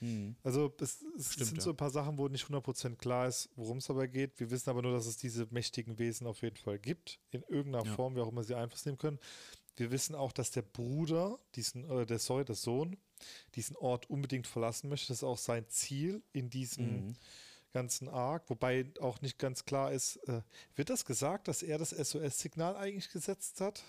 Hm. 0.00 0.34
Also 0.42 0.72
es, 0.80 1.02
es 1.18 1.32
Stimmt, 1.34 1.48
sind 1.48 1.56
ja. 1.58 1.62
so 1.64 1.70
ein 1.70 1.76
paar 1.76 1.90
Sachen, 1.90 2.18
wo 2.18 2.28
nicht 2.28 2.44
100% 2.46 2.96
klar 2.96 3.28
ist, 3.28 3.48
worum 3.56 3.78
es 3.78 3.86
dabei 3.86 4.06
geht. 4.06 4.38
Wir 4.40 4.50
wissen 4.50 4.70
aber 4.70 4.82
nur, 4.82 4.92
dass 4.92 5.06
es 5.06 5.16
diese 5.16 5.46
mächtigen 5.50 5.98
Wesen 5.98 6.26
auf 6.26 6.42
jeden 6.42 6.56
Fall 6.56 6.78
gibt, 6.78 7.18
in 7.30 7.42
irgendeiner 7.42 7.84
Ja. 7.86 7.94
Form, 7.94 8.16
wie 8.16 8.20
auch 8.20 8.28
immer 8.32 8.42
sie 8.44 8.54
Einfluss 8.54 8.84
nehmen 8.86 8.98
können. 8.98 9.18
Wir 9.76 9.90
wissen 9.90 10.14
auch, 10.14 10.32
dass 10.32 10.50
der 10.50 10.62
Bruder, 10.62 11.38
diesen, 11.54 11.88
äh, 11.90 12.04
der, 12.06 12.18
sorry, 12.18 12.44
der 12.44 12.54
Sohn, 12.56 12.96
diesen 13.54 13.76
Ort 13.76 14.08
unbedingt 14.10 14.46
verlassen 14.46 14.88
möchte. 14.88 15.08
Das 15.08 15.18
ist 15.18 15.24
auch 15.24 15.38
sein 15.38 15.68
Ziel 15.68 16.22
in 16.32 16.50
diesem 16.50 17.08
Mhm. 17.08 17.16
ganzen 17.72 18.08
Arc, 18.08 18.48
wobei 18.50 18.90
auch 19.00 19.20
nicht 19.20 19.38
ganz 19.38 19.64
klar 19.64 19.92
ist, 19.92 20.16
äh, 20.28 20.42
wird 20.74 20.90
das 20.90 21.04
gesagt, 21.04 21.46
dass 21.48 21.62
er 21.62 21.78
das 21.78 21.90
SOS-Signal 21.92 22.76
eigentlich 22.76 23.10
gesetzt 23.10 23.60
hat? 23.60 23.82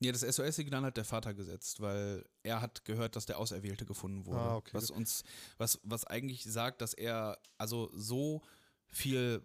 Ja, 0.00 0.12
das 0.12 0.22
SOS-Signal 0.22 0.82
hat 0.82 0.96
der 0.96 1.04
Vater 1.04 1.34
gesetzt, 1.34 1.80
weil 1.80 2.24
er 2.42 2.60
hat 2.60 2.84
gehört, 2.84 3.16
dass 3.16 3.26
der 3.26 3.38
Auserwählte 3.38 3.86
gefunden 3.86 4.26
wurde. 4.26 4.40
Ah, 4.40 4.56
okay. 4.56 4.70
Was 4.72 4.90
uns, 4.90 5.24
was, 5.56 5.80
was 5.82 6.04
eigentlich 6.06 6.44
sagt, 6.44 6.80
dass 6.80 6.94
er 6.94 7.38
also 7.58 7.90
so 7.94 8.42
viel 8.88 9.42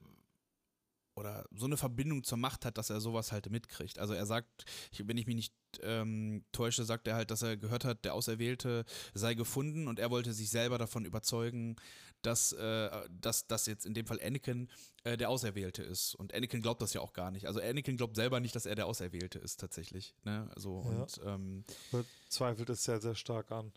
oder 1.19 1.45
so 1.51 1.65
eine 1.65 1.77
Verbindung 1.77 2.23
zur 2.23 2.38
Macht 2.38 2.65
hat, 2.65 2.77
dass 2.77 2.89
er 2.89 3.01
sowas 3.01 3.32
halt 3.32 3.49
mitkriegt. 3.51 3.99
Also 3.99 4.13
er 4.13 4.25
sagt, 4.25 4.65
wenn 4.97 5.17
ich 5.17 5.27
mich 5.27 5.36
nicht 5.36 5.53
ähm, 5.82 6.43
täusche, 6.51 6.84
sagt 6.86 7.08
er 7.08 7.15
halt, 7.15 7.29
dass 7.29 7.41
er 7.41 7.58
gehört 7.58 7.86
hat, 7.86 8.05
der 8.05 8.13
Auserwählte 8.15 8.86
sei 9.13 9.34
gefunden 9.36 9.88
und 9.88 9.99
er 9.99 10.10
wollte 10.10 10.34
sich 10.34 10.49
selber 10.49 10.77
davon 10.77 11.05
überzeugen, 11.05 11.75
dass, 12.21 12.53
äh, 12.53 12.89
dass, 13.10 13.47
dass 13.47 13.65
jetzt 13.67 13.86
in 13.86 13.93
dem 13.93 14.05
Fall 14.05 14.19
Anakin 14.21 14.69
äh, 15.03 15.15
der 15.15 15.29
Auserwählte 15.29 15.84
ist. 15.84 16.15
Und 16.15 16.34
Anakin 16.34 16.62
glaubt 16.62 16.82
das 16.82 16.93
ja 16.93 17.01
auch 17.01 17.13
gar 17.13 17.32
nicht. 17.32 17.45
Also 17.47 17.62
Anakin 17.62 17.97
glaubt 17.97 18.15
selber 18.15 18.39
nicht, 18.39 18.55
dass 18.55 18.65
er 18.65 18.75
der 18.75 18.88
Auserwählte 18.88 19.39
ist 19.39 19.60
tatsächlich. 19.60 20.15
Ne? 20.23 20.49
Also 20.55 20.84
Ja. 20.89 21.01
und 21.03 21.21
ähm, 21.25 21.63
zweifelt 22.29 22.69
es 22.69 22.84
sehr, 22.84 22.99
sehr 22.99 23.15
stark 23.15 23.51
an. 23.51 23.71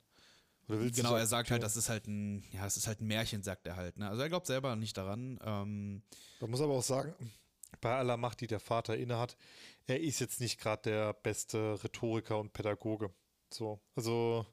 Genau, 0.68 1.16
er 1.16 1.26
sagt 1.26 1.50
halt, 1.50 1.62
das 1.62 1.76
ist 1.76 1.88
halt 1.88 2.06
ein, 2.06 2.44
ja, 2.52 2.66
es 2.66 2.76
ist 2.76 2.86
halt 2.86 3.00
ein 3.00 3.06
Märchen, 3.06 3.42
sagt 3.42 3.66
er 3.66 3.76
halt. 3.76 3.98
Ne? 3.98 4.08
Also 4.08 4.22
er 4.22 4.28
glaubt 4.28 4.46
selber 4.46 4.74
nicht 4.76 4.96
daran. 4.96 5.38
Ähm, 5.44 6.02
Man 6.40 6.50
muss 6.50 6.60
aber 6.60 6.74
auch 6.74 6.82
sagen, 6.82 7.14
bei 7.80 7.94
aller 7.94 8.16
Macht, 8.16 8.40
die 8.40 8.46
der 8.46 8.60
Vater 8.60 8.96
innehat, 8.96 9.36
er 9.86 10.00
ist 10.00 10.20
jetzt 10.20 10.40
nicht 10.40 10.60
gerade 10.60 10.82
der 10.82 11.12
beste 11.12 11.82
Rhetoriker 11.82 12.38
und 12.38 12.52
Pädagoge. 12.52 13.10
So, 13.52 13.80
also. 13.96 14.46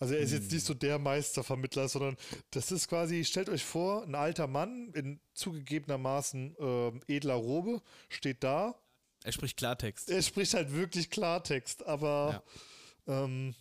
Also 0.00 0.14
er 0.14 0.20
ist 0.20 0.32
jetzt 0.32 0.52
nicht 0.52 0.66
so 0.66 0.74
der 0.74 0.98
Meistervermittler, 0.98 1.88
sondern 1.88 2.16
das 2.50 2.72
ist 2.72 2.88
quasi, 2.88 3.24
stellt 3.24 3.48
euch 3.48 3.64
vor, 3.64 4.02
ein 4.04 4.14
alter 4.14 4.46
Mann 4.46 4.90
in 4.92 5.20
zugegebenermaßen 5.34 6.56
ähm, 6.58 7.00
edler 7.06 7.34
Robe 7.34 7.80
steht 8.08 8.42
da. 8.44 8.74
er 9.22 9.32
spricht 9.32 9.56
Klartext. 9.56 10.10
Er 10.10 10.20
spricht 10.22 10.52
halt 10.54 10.72
wirklich 10.72 11.10
Klartext, 11.10 11.86
aber 11.86 12.42
ähm, 13.06 13.54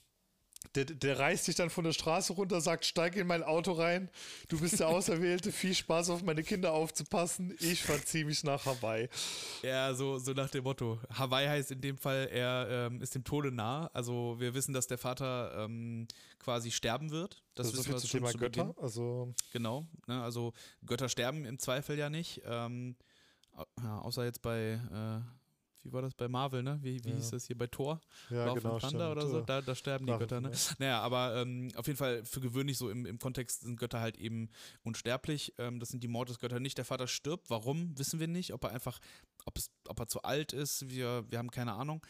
der, 0.75 0.85
der 0.85 1.19
reißt 1.19 1.45
sich 1.45 1.55
dann 1.55 1.69
von 1.69 1.83
der 1.83 1.93
Straße 1.93 2.33
runter, 2.33 2.61
sagt, 2.61 2.85
steig 2.85 3.15
in 3.15 3.27
mein 3.27 3.43
Auto 3.43 3.73
rein, 3.73 4.09
du 4.47 4.59
bist 4.59 4.79
der 4.79 4.87
Auserwählte, 4.89 5.51
viel 5.51 5.73
Spaß 5.73 6.09
auf 6.09 6.23
meine 6.23 6.43
Kinder 6.43 6.73
aufzupassen, 6.73 7.55
ich 7.59 7.81
verziehe 7.83 8.25
mich 8.25 8.43
nach 8.43 8.65
Hawaii. 8.65 9.09
Ja, 9.61 9.93
so, 9.93 10.17
so 10.17 10.33
nach 10.33 10.49
dem 10.49 10.63
Motto. 10.63 10.99
Hawaii 11.13 11.47
heißt 11.47 11.71
in 11.71 11.81
dem 11.81 11.97
Fall, 11.97 12.29
er 12.31 12.67
ähm, 12.69 13.01
ist 13.01 13.15
dem 13.15 13.23
Tode 13.23 13.51
nah. 13.51 13.89
Also 13.93 14.35
wir 14.39 14.53
wissen, 14.53 14.73
dass 14.73 14.87
der 14.87 14.97
Vater 14.97 15.65
ähm, 15.65 16.07
quasi 16.39 16.71
sterben 16.71 17.11
wird. 17.11 17.41
Das, 17.55 17.67
Das, 17.67 17.67
ist 17.67 17.71
so 17.73 17.79
wissen 17.79 17.93
wir 17.93 18.07
schon 18.07 18.19
Thema 18.19 18.31
zu 18.31 18.37
Götter. 18.37 18.65
Beginn. 18.65 18.83
Also, 18.83 19.33
Genau. 19.51 19.85
Ne? 20.07 20.21
Also 20.21 20.53
Götter 20.85 21.09
sterben 21.09 21.45
im 21.45 21.59
Zweifel 21.59 21.97
ja 21.97 22.09
nicht. 22.09 22.41
Ähm, 22.45 22.95
außer 24.01 24.25
jetzt 24.25 24.41
bei, 24.41 24.79
äh, 24.91 25.42
wie 25.83 25.91
war 25.93 26.01
das 26.01 26.13
bei 26.13 26.27
Marvel, 26.27 26.63
ne? 26.63 26.79
Wie, 26.81 27.03
wie 27.03 27.09
Ja. 27.09 27.15
hieß 27.15 27.31
das 27.31 27.45
hier 27.47 27.57
bei 27.57 27.67
Thor? 27.67 27.99
ja, 28.29 28.45
Love 28.45 28.61
genau. 28.61 28.79
Thunder 28.79 29.11
oder 29.11 29.27
so, 29.27 29.37
Ja. 29.39 29.43
da, 29.43 29.61
da 29.61 29.75
sterben 29.75 30.05
die 30.05 30.13
Götter, 30.17 30.41
ne? 30.41 30.47
and- 30.49 30.75
Naja, 30.79 31.01
aber 31.01 31.35
ähm, 31.41 31.69
auf 31.75 31.87
jeden 31.87 31.97
Fall 31.97 32.23
für 32.25 32.39
gewöhnlich 32.39 32.77
so 32.77 32.89
im, 32.89 33.05
im 33.05 33.19
Kontext 33.19 33.61
sind 33.61 33.77
Götter 33.79 33.99
halt 33.99 34.17
eben 34.17 34.49
unsterblich. 34.83 35.53
Ähm, 35.57 35.79
das 35.79 35.89
sind 35.89 36.03
die 36.03 36.07
Mordes-Götter 36.07 36.59
nicht. 36.59 36.77
Der 36.77 36.85
Vater 36.85 37.07
stirbt. 37.07 37.49
Warum, 37.49 37.97
wissen 37.97 38.19
wir 38.19 38.27
nicht. 38.27 38.53
Ob 38.53 38.63
er 38.63 38.71
einfach, 38.71 38.99
ob, 39.45 39.57
es, 39.57 39.69
ob 39.87 39.99
er 39.99 40.07
zu 40.07 40.21
alt 40.23 40.53
ist, 40.53 40.89
wir, 40.89 41.25
wir 41.29 41.37
haben 41.37 41.51
keine 41.51 41.73
Ahnung. 41.73 42.05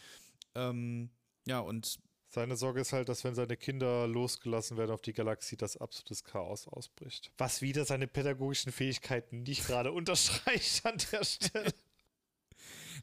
Ähm, 0.55 1.09
ja, 1.45 1.59
und 1.59 1.97
Seine 2.29 2.55
Sorge 2.57 2.81
ist 2.81 2.93
halt, 2.93 3.09
dass 3.09 3.23
wenn 3.23 3.35
seine 3.35 3.55
Kinder 3.57 4.07
losgelassen 4.07 4.75
werden 4.75 4.89
auf 4.89 5.03
die 5.03 5.13
Galaxie, 5.13 5.55
das 5.55 5.77
absolutes 5.77 6.23
Chaos 6.23 6.67
ausbricht. 6.67 7.31
Was 7.37 7.61
wieder 7.61 7.85
seine 7.85 8.07
pädagogischen 8.07 8.71
Fähigkeiten 8.71 9.43
nicht 9.43 9.67
gerade 9.67 9.91
unterstreicht 9.99 10.83
an 10.83 10.97
der 11.11 11.23
Stelle. 11.25 11.71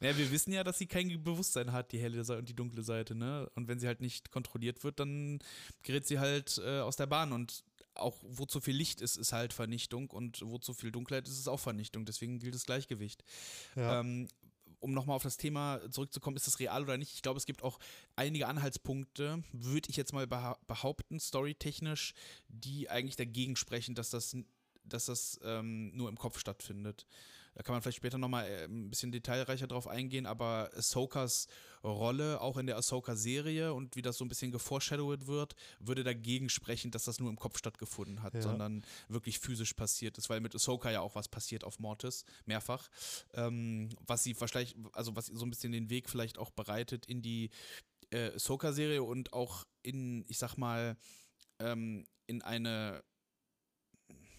Ja, 0.01 0.17
wir 0.17 0.31
wissen 0.31 0.53
ja, 0.53 0.63
dass 0.63 0.77
sie 0.77 0.87
kein 0.87 1.23
Bewusstsein 1.23 1.71
hat, 1.71 1.91
die 1.91 1.99
helle 1.99 2.23
Seite 2.23 2.39
und 2.39 2.49
die 2.49 2.55
dunkle 2.55 2.83
Seite, 2.83 3.15
ne? 3.15 3.49
Und 3.55 3.67
wenn 3.67 3.79
sie 3.79 3.87
halt 3.87 4.01
nicht 4.01 4.31
kontrolliert 4.31 4.83
wird, 4.83 4.99
dann 4.99 5.39
gerät 5.83 6.07
sie 6.07 6.19
halt 6.19 6.61
äh, 6.63 6.79
aus 6.79 6.95
der 6.95 7.07
Bahn 7.07 7.31
und 7.33 7.63
auch 7.95 8.17
wo 8.21 8.45
zu 8.45 8.61
viel 8.61 8.75
Licht 8.75 9.01
ist, 9.01 9.17
ist 9.17 9.33
halt 9.33 9.53
Vernichtung 9.53 10.09
und 10.11 10.41
wo 10.45 10.57
zu 10.57 10.73
viel 10.73 10.91
Dunkelheit 10.91 11.27
ist, 11.27 11.37
ist 11.37 11.49
auch 11.49 11.59
Vernichtung. 11.59 12.05
Deswegen 12.05 12.39
gilt 12.39 12.55
das 12.55 12.65
Gleichgewicht. 12.65 13.23
Ja. 13.75 13.99
Ähm, 13.99 14.27
um 14.79 14.93
nochmal 14.93 15.15
auf 15.15 15.23
das 15.23 15.37
Thema 15.37 15.79
zurückzukommen, 15.91 16.35
ist 16.35 16.47
das 16.47 16.59
real 16.59 16.81
oder 16.81 16.97
nicht? 16.97 17.13
Ich 17.13 17.21
glaube, 17.21 17.37
es 17.37 17.45
gibt 17.45 17.63
auch 17.63 17.79
einige 18.15 18.47
Anhaltspunkte, 18.47 19.43
würde 19.51 19.89
ich 19.89 19.95
jetzt 19.95 20.11
mal 20.11 20.25
beha 20.25 20.57
behaupten, 20.67 21.19
storytechnisch, 21.19 22.13
die 22.47 22.89
eigentlich 22.89 23.15
dagegen 23.15 23.55
sprechen, 23.55 23.93
dass 23.93 24.09
das, 24.09 24.35
dass 24.83 25.05
das 25.05 25.39
ähm, 25.43 25.95
nur 25.95 26.09
im 26.09 26.17
Kopf 26.17 26.39
stattfindet. 26.39 27.05
Da 27.53 27.63
kann 27.63 27.73
man 27.73 27.81
vielleicht 27.81 27.97
später 27.97 28.17
nochmal 28.17 28.47
äh, 28.47 28.65
ein 28.65 28.89
bisschen 28.89 29.11
detailreicher 29.11 29.67
drauf 29.67 29.87
eingehen, 29.87 30.25
aber 30.25 30.69
Ahsokas 30.75 31.47
Rolle, 31.83 32.39
auch 32.41 32.57
in 32.57 32.67
der 32.67 32.77
Ahsoka-Serie 32.77 33.73
und 33.73 33.95
wie 33.95 34.01
das 34.01 34.17
so 34.17 34.23
ein 34.25 34.29
bisschen 34.29 34.51
geforeshadowed 34.51 35.25
wird, 35.27 35.55
würde 35.79 36.03
dagegen 36.03 36.47
sprechen, 36.49 36.91
dass 36.91 37.05
das 37.05 37.19
nur 37.19 37.29
im 37.29 37.37
Kopf 37.39 37.57
stattgefunden 37.57 38.21
hat, 38.21 38.35
Ja. 38.35 38.41
sondern 38.41 38.85
wirklich 39.07 39.39
physisch 39.39 39.73
passiert 39.73 40.17
ist, 40.17 40.29
weil 40.29 40.41
mit 40.41 40.53
Ahsoka 40.55 40.91
ja 40.91 41.01
auch 41.01 41.15
was 41.15 41.27
passiert 41.27 41.63
auf 41.63 41.79
Mortis, 41.79 42.23
mehrfach, 42.45 42.87
ähm, 43.33 43.89
was 44.05 44.23
sie 44.23 44.33
vielleicht, 44.35 44.77
also 44.93 45.15
was 45.15 45.25
so 45.25 45.43
ein 45.45 45.49
bisschen 45.49 45.71
den 45.71 45.89
Weg 45.89 46.09
vielleicht 46.09 46.37
auch 46.37 46.51
bereitet 46.51 47.05
in 47.07 47.21
die 47.21 47.49
äh, 48.11 48.31
Ahsoka-Serie 48.35 49.01
und 49.03 49.33
auch 49.33 49.65
in, 49.81 50.23
ich 50.27 50.37
sag 50.37 50.57
mal, 50.57 50.97
ähm, 51.59 52.05
in 52.27 52.41
eine 52.43 53.03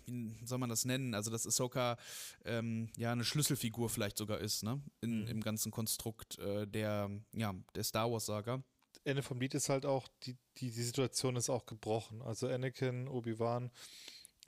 wie 0.06 0.46
soll 0.46 0.58
man 0.58 0.68
das 0.68 0.84
nennen? 0.84 1.14
Also, 1.14 1.30
dass 1.30 1.46
Ahsoka 1.46 1.96
ähm, 2.44 2.88
ja 2.96 3.12
eine 3.12 3.24
Schlüsselfigur 3.24 3.88
vielleicht 3.88 4.18
sogar 4.18 4.38
ist, 4.40 4.62
ne? 4.62 4.80
In, 5.00 5.22
Mhm. 5.22 5.28
Im 5.28 5.40
ganzen 5.42 5.70
Konstrukt 5.70 6.38
äh, 6.38 6.66
der, 6.66 7.10
ja, 7.32 7.54
der 7.74 7.84
Star 7.84 8.10
Wars-Saga. 8.10 8.62
Ende 9.04 9.22
vom 9.22 9.40
Lied 9.40 9.54
ist 9.54 9.68
halt 9.68 9.84
auch, 9.84 10.08
die, 10.22 10.36
die, 10.58 10.70
die 10.70 10.82
Situation 10.82 11.36
ist 11.36 11.50
auch 11.50 11.66
gebrochen. 11.66 12.22
Also 12.22 12.46
Anakin, 12.48 13.08
Obi-Wan 13.08 13.70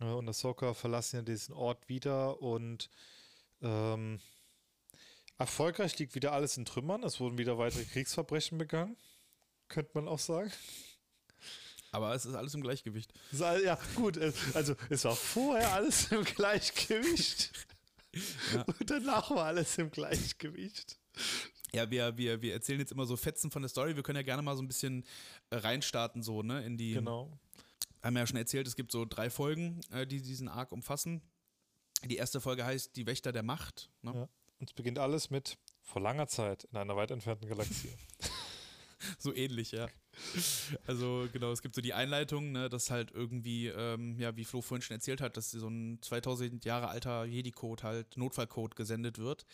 äh, 0.01 0.05
und 0.05 0.29
Ahsoka 0.29 0.75
verlassen 0.75 1.17
ja 1.17 1.23
diesen 1.23 1.55
Ort 1.55 1.89
wieder 1.89 2.41
und 2.41 2.89
ähm, 3.63 4.21
erfolgreich 5.39 5.99
liegt 5.99 6.15
wieder 6.15 6.33
alles 6.33 6.57
in 6.57 6.65
Trümmern. 6.65 7.03
Es 7.03 7.19
wurden 7.19 7.39
wieder 7.39 7.59
weitere 7.59 7.85
Kriegsverbrechen 7.85 8.59
begangen. 8.59 8.97
Könnte 9.69 9.91
man 9.95 10.07
auch 10.09 10.19
sagen. 10.19 10.53
Aber 11.95 12.13
es 12.13 12.27
ist 12.27 12.35
alles 12.35 12.53
im 12.55 12.61
Gleichgewicht. 12.61 13.13
Ja, 13.31 13.79
gut. 13.95 14.19
Also, 14.53 14.75
es 14.91 15.05
war 15.05 15.15
vorher 15.15 15.75
alles 15.75 16.11
im 16.11 16.25
Gleichgewicht. 16.25 17.53
Ja. 18.53 18.63
Und 18.63 18.91
danach 18.91 19.31
war 19.31 19.45
alles 19.45 19.79
im 19.79 19.93
Gleichgewicht. 19.93 20.99
Ja, 21.73 21.89
wir, 21.91 22.17
wir, 22.17 22.43
wir 22.43 22.53
erzählen 22.53 22.81
jetzt 22.81 22.91
immer 22.91 23.07
so 23.07 23.17
Fetzen 23.17 23.53
von 23.53 23.63
der 23.63 23.69
Story. 23.69 23.95
Wir 23.95 24.03
können 24.03 24.17
ja 24.17 24.23
gerne 24.23 24.43
mal 24.43 24.57
so 24.57 24.63
ein 24.63 24.67
bisschen 24.67 25.05
äh, 25.51 25.57
reinstarten, 25.57 26.25
so, 26.25 26.43
ne, 26.43 26.65
in 26.65 26.77
die. 26.77 26.95
Genau. 26.95 27.31
Haben 28.03 28.15
wir 28.15 28.21
ja 28.21 28.27
schon 28.27 28.39
erzählt, 28.39 28.67
es 28.67 28.75
gibt 28.75 28.91
so 28.91 29.05
drei 29.05 29.31
Folgen, 29.31 29.81
äh, 29.93 30.05
die 30.05 30.21
diesen 30.21 30.49
Arc 30.49 30.73
umfassen. 30.73 31.23
Die 32.05 32.17
erste 32.17 32.41
Folge 32.41 32.65
heißt 32.65 32.97
Die 32.97 33.07
Wächter 33.07 33.31
der 33.31 33.45
Macht. 33.45 33.89
Ne? 34.03 34.13
Ja. 34.15 34.29
Und 34.59 34.69
es 34.69 34.73
beginnt 34.73 34.99
alles 34.99 35.31
mit 35.31 35.59
vor 35.81 36.03
langer 36.03 36.27
Zeit 36.27 36.65
in 36.65 36.77
einer 36.77 36.97
weit 36.97 37.13
entfernten 37.13 37.49
Galaxie. 37.49 37.93
so 39.19 39.35
ähnlich, 39.35 39.73
ja. 39.73 39.89
Also 40.87 41.29
genau, 41.33 41.53
es 41.53 41.63
gibt 41.63 41.75
so 41.75 41.81
die 41.81 41.95
Einleitung, 41.95 42.53
ne, 42.53 42.69
dass 42.69 42.91
halt 42.91 43.11
irgendwie, 43.11 43.69
ähm, 43.69 44.19
ja, 44.19 44.37
wie 44.37 44.45
Flo 44.45 44.63
vorhin 44.63 44.83
schon 44.83 44.97
erzählt 44.97 45.21
hat, 45.21 45.37
dass 45.37 45.51
so 45.51 45.69
ein 45.69 45.99
2000 46.03 46.65
Jahre 46.65 46.89
alter 46.89 47.25
Jedi-Code 47.25 47.83
halt, 47.83 48.17
Notfallcode 48.17 48.77
gesendet 48.77 49.19
wird. 49.19 49.45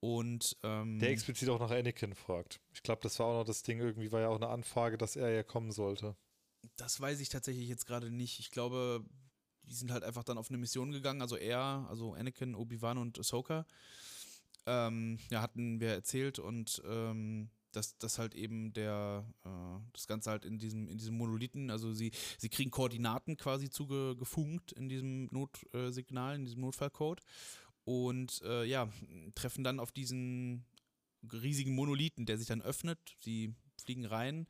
Und 0.00 0.56
ähm, 0.62 0.98
der 1.00 1.10
explizit 1.10 1.48
auch 1.48 1.58
nach 1.58 1.70
Anakin 1.70 2.14
fragt. 2.14 2.60
Ich 2.72 2.82
glaube, 2.82 3.00
das 3.02 3.18
war 3.18 3.26
auch 3.26 3.38
noch 3.40 3.44
das 3.44 3.62
Ding, 3.62 3.80
irgendwie 3.80 4.12
war 4.12 4.20
ja 4.20 4.28
auch 4.28 4.36
eine 4.36 4.48
Anfrage, 4.48 4.96
dass 4.96 5.16
er 5.16 5.30
ja 5.30 5.42
kommen 5.42 5.72
sollte. 5.72 6.16
Das 6.76 7.00
weiß 7.00 7.20
ich 7.20 7.28
tatsächlich 7.28 7.68
jetzt 7.68 7.86
gerade 7.86 8.10
nicht. 8.10 8.38
Ich 8.38 8.50
glaube, 8.50 9.04
die 9.64 9.74
sind 9.74 9.90
halt 9.90 10.04
einfach 10.04 10.24
dann 10.24 10.38
auf 10.38 10.50
eine 10.50 10.58
Mission 10.58 10.92
gegangen. 10.92 11.20
Also 11.20 11.36
er, 11.36 11.86
also 11.88 12.14
Anakin, 12.14 12.54
Obi-Wan 12.54 12.98
und 12.98 13.18
Ahsoka. 13.18 13.66
Ähm, 14.66 15.18
ja, 15.30 15.40
hatten 15.42 15.80
wir 15.80 15.90
erzählt 15.90 16.38
und 16.38 16.82
ähm, 16.86 17.50
dass 17.72 17.98
das 17.98 18.18
halt 18.18 18.34
eben 18.34 18.72
der, 18.72 19.24
äh, 19.44 19.90
das 19.92 20.06
Ganze 20.06 20.30
halt 20.30 20.44
in 20.44 20.58
diesem, 20.58 20.88
in 20.88 20.98
diesem 20.98 21.16
Monolithen, 21.16 21.70
also 21.70 21.92
sie, 21.92 22.12
sie 22.38 22.48
kriegen 22.48 22.70
Koordinaten 22.70 23.36
quasi 23.36 23.70
zugefunkt 23.70 24.72
in 24.72 24.88
diesem 24.88 25.26
Notsignal, 25.26 26.36
in 26.36 26.44
diesem 26.44 26.60
Notfallcode 26.60 27.20
und 27.84 28.42
äh, 28.42 28.64
ja, 28.64 28.88
treffen 29.34 29.64
dann 29.64 29.80
auf 29.80 29.92
diesen 29.92 30.66
riesigen 31.32 31.74
Monolithen, 31.74 32.26
der 32.26 32.38
sich 32.38 32.46
dann 32.46 32.62
öffnet. 32.62 32.98
Sie 33.20 33.54
fliegen 33.82 34.04
rein, 34.04 34.46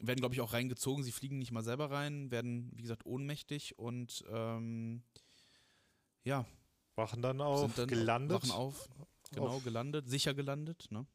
werden, 0.00 0.18
glaube 0.18 0.34
ich, 0.34 0.40
auch 0.40 0.52
reingezogen. 0.52 1.04
Sie 1.04 1.12
fliegen 1.12 1.38
nicht 1.38 1.52
mal 1.52 1.62
selber 1.62 1.90
rein, 1.90 2.30
werden, 2.30 2.70
wie 2.74 2.82
gesagt, 2.82 3.06
ohnmächtig 3.06 3.78
und 3.78 4.24
ähm, 4.30 5.02
ja. 6.24 6.44
Wachen 6.96 7.22
dann 7.22 7.40
auf, 7.40 7.72
dann 7.74 7.88
gelandet. 7.88 8.42
Wachen 8.42 8.50
auf, 8.50 8.88
genau, 9.30 9.46
auf. 9.48 9.64
gelandet, 9.64 10.08
sicher 10.08 10.34
gelandet, 10.34 10.88
ne? 10.90 11.06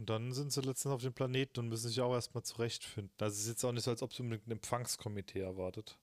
Und 0.00 0.08
dann 0.08 0.32
sind 0.32 0.50
sie 0.50 0.62
letztens 0.62 0.94
auf 0.94 1.02
dem 1.02 1.12
Planeten 1.12 1.60
und 1.60 1.68
müssen 1.68 1.88
sich 1.88 2.00
auch 2.00 2.14
erstmal 2.14 2.42
zurechtfinden. 2.42 3.12
Das 3.18 3.36
ist 3.36 3.48
jetzt 3.48 3.62
auch 3.64 3.72
nicht 3.72 3.84
so, 3.84 3.90
als 3.90 4.00
ob 4.00 4.14
sie 4.14 4.22
mit 4.22 4.40
einem 4.46 4.52
Empfangskomitee 4.52 5.40
erwartet. 5.40 5.98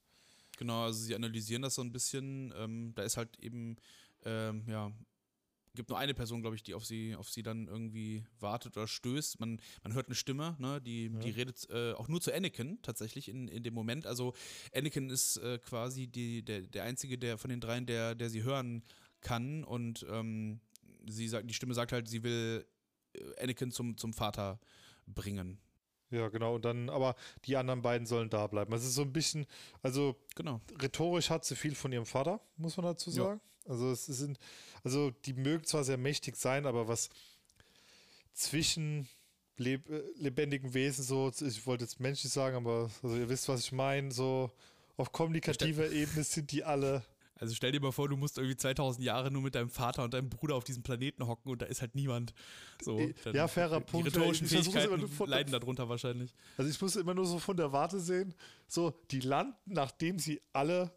Genau, 0.60 0.84
also 0.84 1.00
sie 1.00 1.16
analysieren 1.16 1.64
das 1.64 1.74
so 1.74 1.82
ein 1.82 1.92
bisschen. 1.92 2.54
Ähm, 2.56 2.94
da 2.94 3.02
ist 3.02 3.18
halt 3.18 3.40
eben, 3.40 3.78
ähm, 4.24 4.66
ja, 4.68 4.92
gibt 5.74 5.90
nur 5.90 5.98
eine 5.98 6.14
Person, 6.14 6.42
glaube 6.42 6.56
ich, 6.56 6.62
die 6.62 6.76
auf 6.76 6.86
sie, 6.86 7.16
auf 7.16 7.28
sie 7.28 7.42
dann 7.42 7.68
irgendwie 7.68 8.24
wartet 8.40 8.78
oder 8.78 8.88
stößt. 8.88 9.40
Man, 9.40 9.60
man 9.82 9.96
hört 9.96 10.06
eine 10.06 10.16
Stimme, 10.16 10.56
ne, 10.60 10.80
die, 10.80 11.08
ja. 11.12 11.20
die 11.20 11.32
redet 11.32 11.68
äh, 11.72 11.94
auch 11.94 12.08
nur 12.08 12.22
zu 12.22 12.32
Anakin 12.32 12.78
tatsächlich 12.84 13.30
in, 13.30 13.48
in 13.48 13.64
dem 13.64 13.74
Moment. 13.74 14.06
Also 14.06 14.36
Anakin 14.76 15.10
ist 15.10 15.38
äh, 15.38 15.58
quasi 15.58 16.06
die, 16.06 16.46
der, 16.46 16.62
der 16.62 16.84
einzige 16.84 17.18
der 17.18 17.40
von 17.40 17.50
den 17.50 17.62
dreien, 17.62 17.88
der, 17.88 18.14
der 18.14 18.30
sie 18.30 18.44
hören 18.44 18.84
kann. 19.22 19.64
Und 19.64 20.06
ähm, 20.08 20.60
sie 21.08 21.28
sagt, 21.28 21.50
die 21.50 21.56
Stimme 21.56 21.74
sagt 21.74 21.92
halt, 21.92 22.08
sie 22.08 22.22
will 22.22 22.64
Anakin 23.42 23.72
zum, 23.72 23.98
zum 23.98 24.14
Vater 24.14 24.60
bringen. 25.06 25.60
Ja, 26.10 26.30
genau. 26.30 26.56
Und 26.56 26.66
dann, 26.66 26.90
aber 26.90 27.16
die 27.46 27.58
anderen 27.58 27.82
beiden 27.82 28.08
sollen 28.08 28.30
da 28.30 28.48
bleiben. 28.48 28.74
Es 28.74 28.86
ist 28.86 28.96
so 28.96 29.02
ein 29.02 29.12
bisschen, 29.12 29.46
also 29.82 30.16
genau. 30.36 30.62
rhetorisch 30.82 31.30
hat 31.30 31.44
sie 31.46 31.56
viel 31.56 31.76
von 31.76 31.92
ihrem 31.92 32.06
Vater, 32.06 32.40
muss 32.56 32.78
man 32.78 32.86
dazu 32.86 33.12
sagen. 33.12 33.42
Ja. 33.66 33.72
Also 33.72 33.92
es 33.92 34.06
sind, 34.06 34.40
also 34.84 35.12
die 35.26 35.34
mögen 35.34 35.66
zwar 35.66 35.84
sehr 35.84 35.98
mächtig 35.98 36.38
sein, 36.38 36.66
aber 36.66 36.88
was 36.88 37.10
zwischen 38.34 39.10
leb 39.58 39.90
äh, 39.90 40.04
lebendigen 40.16 40.74
Wesen 40.74 41.04
so, 41.04 41.32
ich 41.42 41.66
wollte 41.66 41.84
jetzt 41.84 42.00
menschlich 42.00 42.32
sagen, 42.32 42.56
aber 42.56 42.90
also 43.04 43.18
ihr 43.18 43.28
wisst, 43.28 43.50
was 43.50 43.62
ich 43.62 43.72
meine, 43.72 44.12
so 44.12 44.52
auf 44.96 45.12
kommunikativer 45.12 45.92
Ebene 45.92 46.24
sind 46.24 46.52
die 46.52 46.64
alle 46.64 47.04
also 47.40 47.54
stell 47.56 47.72
dir 47.72 47.82
mal 47.82 47.92
vor, 47.92 48.10
du 48.10 48.18
musst 48.18 48.38
irgendwie 48.38 48.58
2000 48.58 49.06
Jahre 49.06 49.32
nur 49.32 49.42
mit 49.42 49.56
deinem 49.56 49.70
Vater 49.70 50.04
und 50.04 50.14
deinem 50.14 50.30
Bruder 50.30 50.56
auf 50.56 50.64
diesem 50.64 50.84
Planeten 50.84 51.28
hocken 51.28 51.52
und 51.52 51.62
da 51.62 51.66
ist 51.66 51.82
halt 51.82 51.96
niemand. 51.96 52.34
So, 52.82 53.00
ja, 53.34 53.48
fairer 53.48 53.80
Punkt. 53.82 54.08
Die 54.08 54.18
rhetorischen 54.18 54.48
Fähigkeiten 54.48 55.10
leiden 55.26 55.52
darunter 55.52 55.90
wahrscheinlich. 55.90 56.34
Also 56.58 56.70
ich 56.70 56.82
muss 56.82 56.96
immer 56.96 57.14
nur 57.14 57.26
so 57.26 57.40
von 57.40 57.58
der 57.58 57.72
Warte 57.72 58.00
sehen, 58.00 58.34
so, 58.68 58.94
die 59.12 59.20
landen, 59.20 59.56
nachdem 59.66 60.20
sie 60.20 60.42
alle 60.54 60.92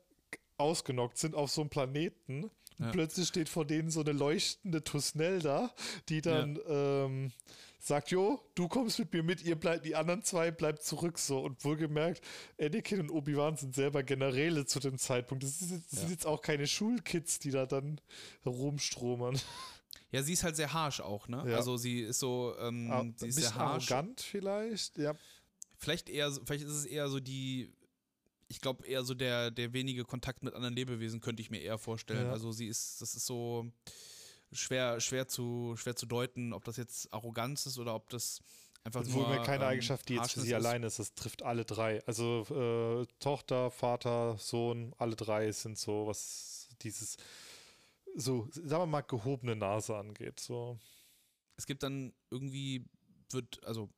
ausgenockt 0.57 1.18
sind 1.18 1.35
auf 1.35 1.50
so 1.50 1.62
einem 1.62 1.70
Planeten. 1.70 2.50
Ja. 2.79 2.92
plötzlich 2.92 3.29
steht 3.29 3.50
vor 3.50 3.66
denen 3.66 3.90
so 3.90 4.00
eine 4.00 4.12
leuchtende 4.12 4.83
Tusnel 4.83 5.40
da, 5.40 5.70
die 6.09 6.22
dann 6.22 6.57
ja. 6.57 7.05
ähm, 7.05 7.31
sagt, 7.80 8.10
jo, 8.10 8.40
du 8.54 8.68
kommst 8.68 8.98
mit 8.98 9.12
mir 9.12 9.22
mit, 9.22 9.42
ihr 9.42 9.56
bleibt, 9.56 9.84
die 9.84 9.96
anderen 9.96 10.22
zwei 10.22 10.50
bleibt 10.50 10.82
zurück 10.82 11.18
so. 11.18 11.40
Und 11.40 11.64
wohlgemerkt, 11.64 12.22
Anakin 12.60 13.00
und 13.00 13.10
Obi-Wan 13.10 13.56
sind 13.56 13.74
selber 13.74 14.02
Generäle 14.02 14.66
zu 14.66 14.80
dem 14.80 14.98
Zeitpunkt. 14.98 15.42
Das, 15.42 15.60
ist, 15.62 15.72
das 15.72 15.92
ja. 15.92 15.98
sind 16.00 16.10
jetzt 16.10 16.26
auch 16.26 16.42
keine 16.42 16.66
Schulkids, 16.66 17.38
die 17.38 17.50
da 17.50 17.66
dann 17.66 18.00
herumstromern. 18.42 19.38
Ja, 20.12 20.22
sie 20.22 20.32
ist 20.32 20.44
halt 20.44 20.56
sehr 20.56 20.72
harsh 20.72 21.00
auch, 21.00 21.28
ne? 21.28 21.44
Ja. 21.46 21.56
Also 21.56 21.76
sie 21.76 22.00
ist 22.00 22.18
so, 22.18 22.54
ähm, 22.58 22.90
ah, 22.90 23.04
sie 23.16 23.28
ist 23.28 23.36
sehr 23.36 23.54
harsh. 23.54 23.90
arrogant 23.90 24.20
vielleicht, 24.20 24.98
ja. 24.98 25.14
Vielleicht 25.78 26.08
eher, 26.10 26.30
vielleicht 26.44 26.64
ist 26.64 26.72
es 26.72 26.84
eher 26.84 27.08
so 27.08 27.20
die, 27.20 27.72
ich 28.48 28.60
glaube 28.60 28.86
eher 28.86 29.04
so 29.04 29.14
der, 29.14 29.50
der 29.50 29.72
wenige 29.72 30.04
Kontakt 30.04 30.42
mit 30.42 30.52
anderen 30.54 30.74
Lebewesen 30.74 31.20
könnte 31.20 31.40
ich 31.40 31.50
mir 31.50 31.60
eher 31.60 31.78
vorstellen. 31.78 32.26
Ja. 32.26 32.32
Also 32.32 32.52
sie 32.52 32.66
ist, 32.66 33.00
das 33.00 33.14
ist 33.14 33.24
so, 33.24 33.70
schwer, 34.52 35.00
schwer, 35.00 35.28
zu, 35.28 35.74
schwer 35.76 35.96
zu 35.96 36.06
deuten, 36.06 36.52
ob 36.52 36.64
das 36.64 36.76
jetzt 36.76 37.12
Arroganz 37.12 37.66
ist 37.66 37.78
oder 37.78 37.94
ob 37.94 38.08
das 38.10 38.40
einfach 38.84 39.02
das 39.02 39.10
nur. 39.10 39.28
mir 39.28 39.42
keine 39.42 39.64
ähm, 39.64 39.70
Eigenschaft, 39.70 40.08
die 40.08 40.14
jetzt 40.14 40.32
für 40.32 40.40
sie 40.40 40.48
ist. 40.48 40.54
allein 40.54 40.82
ist. 40.82 40.98
Das 40.98 41.14
trifft 41.14 41.42
alle 41.42 41.64
drei. 41.64 42.04
Also 42.06 42.46
äh, 42.50 43.06
Tochter, 43.18 43.70
Vater, 43.70 44.36
Sohn, 44.38 44.94
alle 44.98 45.16
drei 45.16 45.50
sind 45.52 45.78
so, 45.78 46.06
was 46.06 46.68
dieses, 46.82 47.16
so, 48.16 48.48
sagen 48.52 48.82
wir 48.82 48.86
mal, 48.86 49.02
gehobene 49.02 49.56
Nase 49.56 49.96
angeht. 49.96 50.40
So. 50.40 50.78
Es 51.56 51.66
gibt 51.66 51.82
dann 51.82 52.12
irgendwie, 52.30 52.86
wird, 53.30 53.64
also 53.64 53.90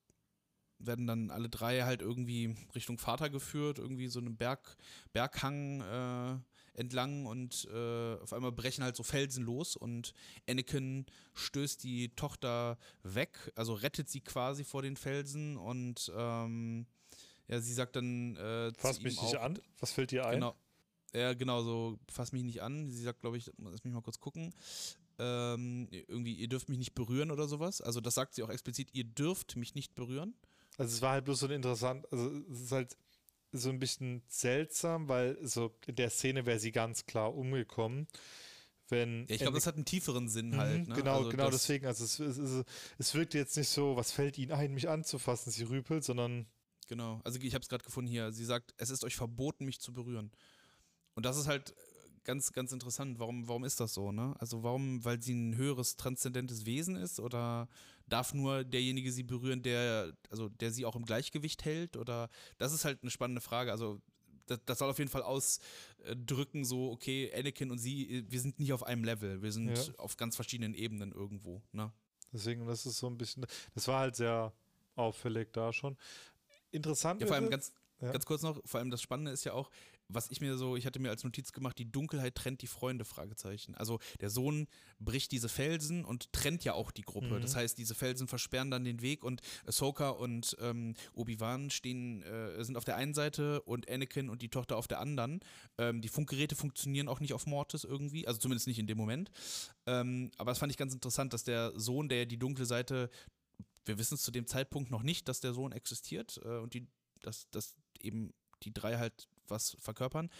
werden 0.78 1.06
dann 1.06 1.30
alle 1.30 1.48
drei 1.48 1.82
halt 1.82 2.02
irgendwie 2.02 2.56
Richtung 2.74 2.98
Vater 2.98 3.30
geführt, 3.30 3.78
irgendwie 3.78 4.08
so 4.08 4.18
einen 4.18 4.36
Berg, 4.36 4.76
Berghang 5.12 5.80
äh, 5.80 6.38
entlang 6.74 7.26
und 7.26 7.68
äh, 7.72 8.14
auf 8.14 8.32
einmal 8.32 8.52
brechen 8.52 8.84
halt 8.84 8.96
so 8.96 9.02
Felsen 9.02 9.44
los 9.44 9.76
und 9.76 10.14
Anakin 10.48 11.06
stößt 11.34 11.82
die 11.84 12.14
Tochter 12.14 12.78
weg, 13.02 13.52
also 13.56 13.74
rettet 13.74 14.08
sie 14.08 14.20
quasi 14.20 14.64
vor 14.64 14.82
den 14.82 14.96
Felsen 14.96 15.56
und 15.56 16.10
ähm, 16.16 16.86
ja, 17.48 17.60
sie 17.60 17.74
sagt 17.74 17.96
dann 17.96 18.36
äh, 18.36 18.72
Fass 18.78 19.00
mich 19.02 19.20
nicht 19.20 19.36
an, 19.36 19.58
was 19.80 19.92
fällt 19.92 20.10
dir 20.10 20.26
ein? 20.26 20.34
Genau, 20.34 20.56
ja, 21.14 21.34
genau, 21.34 21.62
so, 21.62 21.98
fass 22.10 22.32
mich 22.32 22.42
nicht 22.42 22.62
an. 22.62 22.90
Sie 22.90 23.02
sagt, 23.02 23.20
glaube 23.20 23.36
ich, 23.36 23.50
lass 23.58 23.84
mich 23.84 23.92
mal 23.92 24.00
kurz 24.00 24.18
gucken. 24.18 24.54
Ähm, 25.18 25.88
irgendwie, 25.90 26.34
ihr 26.34 26.48
dürft 26.48 26.68
mich 26.68 26.78
nicht 26.78 26.94
berühren 26.94 27.30
oder 27.30 27.48
sowas. 27.48 27.82
Also 27.82 28.00
das 28.00 28.14
sagt 28.14 28.34
sie 28.34 28.42
auch 28.42 28.48
explizit, 28.48 28.88
ihr 28.94 29.04
dürft 29.04 29.56
mich 29.56 29.74
nicht 29.74 29.94
berühren. 29.94 30.34
Also 30.78 30.94
es 30.94 31.02
war 31.02 31.12
halt 31.12 31.26
bloß 31.26 31.40
so 31.40 31.46
ein 31.46 31.52
interessant, 31.52 32.10
also 32.10 32.30
es 32.50 32.62
ist 32.62 32.72
halt 32.72 32.96
so 33.52 33.68
ein 33.68 33.78
bisschen 33.78 34.22
seltsam, 34.28 35.08
weil 35.08 35.38
so 35.46 35.74
in 35.86 35.96
der 35.96 36.10
Szene 36.10 36.46
wäre 36.46 36.58
sie 36.58 36.72
ganz 36.72 37.06
klar 37.06 37.34
umgekommen. 37.34 38.08
Wenn 38.88 39.26
ja, 39.28 39.34
ich 39.34 39.40
glaube, 39.40 39.54
das 39.54 39.66
hat 39.66 39.76
einen 39.76 39.84
tieferen 39.84 40.28
Sinn 40.28 40.50
mhm, 40.50 40.56
halt. 40.56 40.88
Ne? 40.88 40.94
Genau, 40.94 41.18
also 41.18 41.30
genau 41.30 41.50
deswegen. 41.50 41.86
Also 41.86 42.04
es, 42.04 42.18
es, 42.18 42.64
es 42.98 43.14
wirkt 43.14 43.34
jetzt 43.34 43.56
nicht 43.56 43.68
so, 43.68 43.96
was 43.96 44.12
fällt 44.12 44.38
ihnen 44.38 44.52
ein, 44.52 44.72
mich 44.72 44.88
anzufassen, 44.88 45.52
sie 45.52 45.64
rüpelt, 45.64 46.04
sondern. 46.04 46.46
Genau, 46.88 47.20
also 47.24 47.38
ich 47.40 47.54
habe 47.54 47.62
es 47.62 47.68
gerade 47.68 47.84
gefunden 47.84 48.10
hier. 48.10 48.32
Sie 48.32 48.44
sagt, 48.44 48.74
es 48.76 48.90
ist 48.90 49.04
euch 49.04 49.16
verboten, 49.16 49.64
mich 49.64 49.80
zu 49.80 49.92
berühren. 49.92 50.30
Und 51.14 51.24
das 51.24 51.38
ist 51.38 51.46
halt 51.46 51.74
ganz, 52.24 52.52
ganz 52.52 52.72
interessant. 52.72 53.18
Warum, 53.18 53.48
warum 53.48 53.64
ist 53.64 53.80
das 53.80 53.94
so, 53.94 54.12
ne? 54.12 54.34
Also 54.38 54.62
warum, 54.62 55.04
weil 55.04 55.22
sie 55.22 55.34
ein 55.34 55.56
höheres 55.56 55.96
transzendentes 55.96 56.66
Wesen 56.66 56.96
ist 56.96 57.20
oder 57.20 57.68
darf 58.12 58.34
nur 58.34 58.64
derjenige 58.64 59.10
sie 59.10 59.22
berühren, 59.22 59.62
der, 59.62 60.12
also 60.30 60.48
der 60.48 60.70
sie 60.70 60.84
auch 60.84 60.96
im 60.96 61.04
Gleichgewicht 61.04 61.64
hält? 61.64 61.96
Oder 61.96 62.28
das 62.58 62.72
ist 62.72 62.84
halt 62.84 63.02
eine 63.02 63.10
spannende 63.10 63.40
Frage. 63.40 63.72
Also 63.72 64.00
das, 64.46 64.60
das 64.64 64.78
soll 64.78 64.90
auf 64.90 64.98
jeden 64.98 65.10
Fall 65.10 65.22
ausdrücken, 65.22 66.64
so, 66.64 66.90
okay, 66.90 67.32
Anakin 67.34 67.70
und 67.70 67.78
sie, 67.78 68.24
wir 68.28 68.40
sind 68.40 68.58
nicht 68.58 68.72
auf 68.72 68.82
einem 68.82 69.04
Level, 69.04 69.42
wir 69.42 69.52
sind 69.52 69.76
ja. 69.76 69.94
auf 69.98 70.16
ganz 70.16 70.36
verschiedenen 70.36 70.74
Ebenen 70.74 71.12
irgendwo, 71.12 71.62
ne? 71.72 71.92
Deswegen, 72.32 72.66
das 72.66 72.86
ist 72.86 72.98
so 72.98 73.08
ein 73.08 73.18
bisschen, 73.18 73.46
das 73.74 73.88
war 73.88 74.00
halt 74.00 74.16
sehr 74.16 74.52
auffällig 74.94 75.52
da 75.52 75.72
schon. 75.72 75.96
interessant 76.70 77.20
Ja, 77.20 77.26
vor 77.26 77.36
allem 77.36 77.50
ganz, 77.50 77.72
Ja. 78.00 78.10
ganz 78.10 78.24
kurz 78.26 78.42
noch, 78.42 78.60
vor 78.64 78.80
allem 78.80 78.90
das 78.90 79.02
Spannende 79.02 79.30
ist 79.30 79.44
ja 79.44 79.52
auch, 79.52 79.70
was 80.08 80.30
ich 80.30 80.40
mir 80.40 80.56
so, 80.56 80.76
ich 80.76 80.86
hatte 80.86 80.98
mir 80.98 81.10
als 81.10 81.24
Notiz 81.24 81.52
gemacht, 81.52 81.78
die 81.78 81.90
Dunkelheit 81.90 82.34
trennt 82.34 82.62
die 82.62 82.66
Freunde, 82.66 83.04
Fragezeichen. 83.04 83.74
Also 83.74 83.98
der 84.20 84.30
Sohn 84.30 84.66
bricht 84.98 85.32
diese 85.32 85.48
Felsen 85.48 86.04
und 86.04 86.32
trennt 86.32 86.64
ja 86.64 86.74
auch 86.74 86.90
die 86.90 87.02
Gruppe. 87.02 87.36
Mhm. 87.36 87.42
Das 87.42 87.56
heißt, 87.56 87.78
diese 87.78 87.94
Felsen 87.94 88.28
versperren 88.28 88.70
dann 88.70 88.84
den 88.84 89.02
Weg 89.02 89.24
und 89.24 89.40
Ahsoka 89.66 90.10
und 90.10 90.56
ähm, 90.60 90.94
Obi-Wan 91.14 91.70
stehen, 91.70 92.22
äh, 92.22 92.62
sind 92.64 92.76
auf 92.76 92.84
der 92.84 92.96
einen 92.96 93.14
Seite 93.14 93.62
und 93.62 93.90
Anakin 93.90 94.28
und 94.28 94.42
die 94.42 94.48
Tochter 94.48 94.76
auf 94.76 94.88
der 94.88 95.00
anderen. 95.00 95.40
Ähm, 95.78 96.02
die 96.02 96.08
Funkgeräte 96.08 96.56
funktionieren 96.56 97.08
auch 97.08 97.20
nicht 97.20 97.32
auf 97.32 97.46
Mortis 97.46 97.84
irgendwie, 97.84 98.26
also 98.26 98.38
zumindest 98.38 98.66
nicht 98.66 98.78
in 98.78 98.86
dem 98.86 98.98
Moment. 98.98 99.30
Ähm, 99.86 100.30
aber 100.38 100.50
das 100.50 100.58
fand 100.58 100.70
ich 100.70 100.78
ganz 100.78 100.92
interessant, 100.94 101.32
dass 101.32 101.44
der 101.44 101.72
Sohn, 101.78 102.08
der 102.08 102.26
die 102.26 102.38
dunkle 102.38 102.66
Seite, 102.66 103.10
wir 103.84 103.98
wissen 103.98 104.14
es 104.14 104.22
zu 104.22 104.30
dem 104.30 104.46
Zeitpunkt 104.46 104.90
noch 104.90 105.02
nicht, 105.02 105.28
dass 105.28 105.40
der 105.40 105.54
Sohn 105.54 105.72
existiert 105.72 106.40
äh, 106.44 106.58
und 106.58 106.74
die, 106.74 106.86
dass, 107.20 107.48
dass 107.50 107.74
eben 108.00 108.32
die 108.62 108.72
drei 108.72 108.98
halt 108.98 109.28
was 109.52 109.76
verkörpern. 109.78 110.30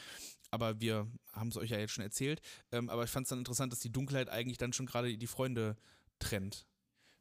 Aber 0.51 0.81
wir 0.81 1.07
haben 1.33 1.49
es 1.49 1.57
euch 1.57 1.71
ja 1.71 1.79
jetzt 1.79 1.93
schon 1.93 2.05
erzählt. 2.05 2.43
Ähm, 2.73 2.91
aber 2.91 3.05
ich 3.05 3.11
fand 3.11 3.27
es 3.27 3.31
dann 3.31 3.39
interessant, 3.39 3.73
dass 3.73 3.81
die 3.81 3.93
Dunkelheit 3.93 4.29
eigentlich 4.29 4.59
dann 4.59 4.73
schon 4.73 4.87
gerade 4.87 5.17
die 5.17 5.27
Freunde 5.27 5.77
trennt. 6.19 6.67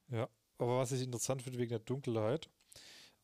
Ja, 0.10 0.28
aber 0.58 0.80
was 0.80 0.92
ich 0.92 1.02
interessant 1.02 1.42
finde 1.42 1.60
wegen 1.60 1.70
der 1.70 1.80
Dunkelheit, 1.80 2.50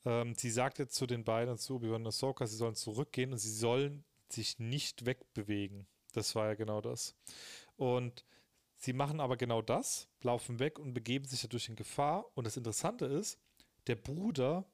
ähm, 0.05 0.35
sie 0.35 0.51
sagt 0.51 0.79
jetzt 0.79 0.95
zu 0.95 1.05
den 1.05 1.23
beiden, 1.23 1.57
zu 1.57 1.75
Obi-Wan 1.75 2.01
und 2.01 2.07
Ahsoka, 2.07 2.47
sie 2.47 2.55
sollen 2.55 2.75
zurückgehen 2.75 3.33
und 3.33 3.39
sie 3.39 3.51
sollen 3.51 4.05
sich 4.29 4.59
nicht 4.59 5.05
wegbewegen. 5.05 5.87
Das 6.13 6.35
war 6.35 6.47
ja 6.47 6.53
genau 6.55 6.81
das. 6.81 7.15
Und 7.75 8.25
sie 8.77 8.93
machen 8.93 9.19
aber 9.19 9.37
genau 9.37 9.61
das, 9.61 10.07
laufen 10.21 10.59
weg 10.59 10.79
und 10.79 10.93
begeben 10.93 11.25
sich 11.25 11.41
dadurch 11.41 11.69
in 11.69 11.75
Gefahr. 11.75 12.25
Und 12.35 12.47
das 12.47 12.57
Interessante 12.57 13.05
ist, 13.05 13.37
der 13.87 13.95
Bruder 13.95 14.65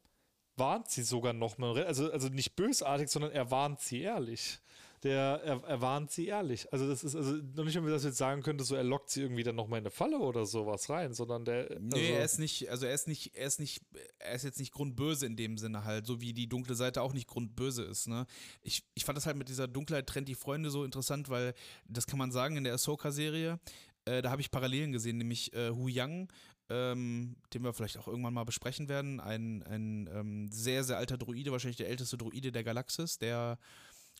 warnt 0.57 0.89
sie 0.89 1.03
sogar 1.03 1.33
nochmal, 1.33 1.83
also, 1.83 2.11
also 2.11 2.29
nicht 2.29 2.55
bösartig, 2.55 3.09
sondern 3.09 3.31
er 3.31 3.49
warnt 3.51 3.79
sie 3.81 4.01
ehrlich. 4.01 4.59
Der, 5.03 5.41
er, 5.43 5.61
er 5.65 5.81
warnt 5.81 6.11
sie 6.11 6.27
ehrlich. 6.27 6.71
Also 6.71 6.87
das 6.87 7.03
ist 7.03 7.13
also 7.13 7.33
noch 7.33 7.65
nicht, 7.65 7.75
dass 7.75 7.83
wir 7.83 7.91
jetzt 7.93 8.17
sagen 8.17 8.41
könnte, 8.41 8.63
so 8.63 8.73
er 8.73 8.85
lockt 8.85 9.09
sie 9.09 9.21
irgendwie 9.21 9.43
dann 9.43 9.55
nochmal 9.55 9.79
in 9.79 9.83
eine 9.83 9.91
Falle 9.91 10.17
oder 10.17 10.45
sowas 10.45 10.89
rein, 10.89 11.13
sondern 11.13 11.43
der. 11.43 11.77
Nee, 11.81 11.93
also, 11.93 12.13
er 12.13 12.23
ist 12.23 12.39
nicht, 12.39 12.69
also 12.69 12.85
er 12.85 12.93
ist 12.93 13.09
nicht, 13.09 13.35
er 13.35 13.47
ist 13.47 13.59
nicht, 13.59 13.81
er 14.19 14.33
ist 14.33 14.43
jetzt 14.43 14.59
nicht 14.59 14.71
grundböse 14.71 15.25
in 15.25 15.35
dem 15.35 15.57
Sinne 15.57 15.83
halt, 15.83 16.05
so 16.05 16.21
wie 16.21 16.31
die 16.31 16.47
dunkle 16.47 16.75
Seite 16.75 17.01
auch 17.01 17.11
nicht 17.11 17.27
grundböse 17.27 17.83
ist, 17.83 18.07
ne? 18.07 18.25
Ich, 18.61 18.85
ich 18.93 19.03
fand 19.03 19.17
das 19.17 19.25
halt 19.25 19.35
mit 19.35 19.49
dieser 19.49 19.67
Dunkelheit 19.67 20.07
trennt 20.07 20.29
die 20.29 20.35
Freunde 20.35 20.69
so 20.69 20.85
interessant, 20.85 21.27
weil 21.27 21.53
das 21.85 22.07
kann 22.07 22.17
man 22.17 22.31
sagen 22.31 22.55
in 22.55 22.63
der 22.63 22.73
Ahsoka-Serie, 22.73 23.59
äh, 24.05 24.21
da 24.21 24.31
habe 24.31 24.41
ich 24.41 24.51
Parallelen 24.51 24.93
gesehen, 24.93 25.17
nämlich 25.17 25.53
äh, 25.53 25.71
Hu 25.71 25.89
Yang, 25.89 26.29
ähm, 26.73 27.36
den 27.53 27.63
wir 27.63 27.73
vielleicht 27.73 27.97
auch 27.97 28.07
irgendwann 28.07 28.33
mal 28.33 28.43
besprechen 28.45 28.89
werden, 28.89 29.19
ein, 29.19 29.62
ein 29.63 30.09
ähm, 30.12 30.49
sehr, 30.51 30.83
sehr 30.83 30.97
alter 30.97 31.17
Druide, 31.17 31.51
wahrscheinlich 31.51 31.77
der 31.77 31.89
älteste 31.89 32.17
Druide 32.17 32.51
der 32.51 32.63
Galaxis, 32.63 33.19
der 33.19 33.59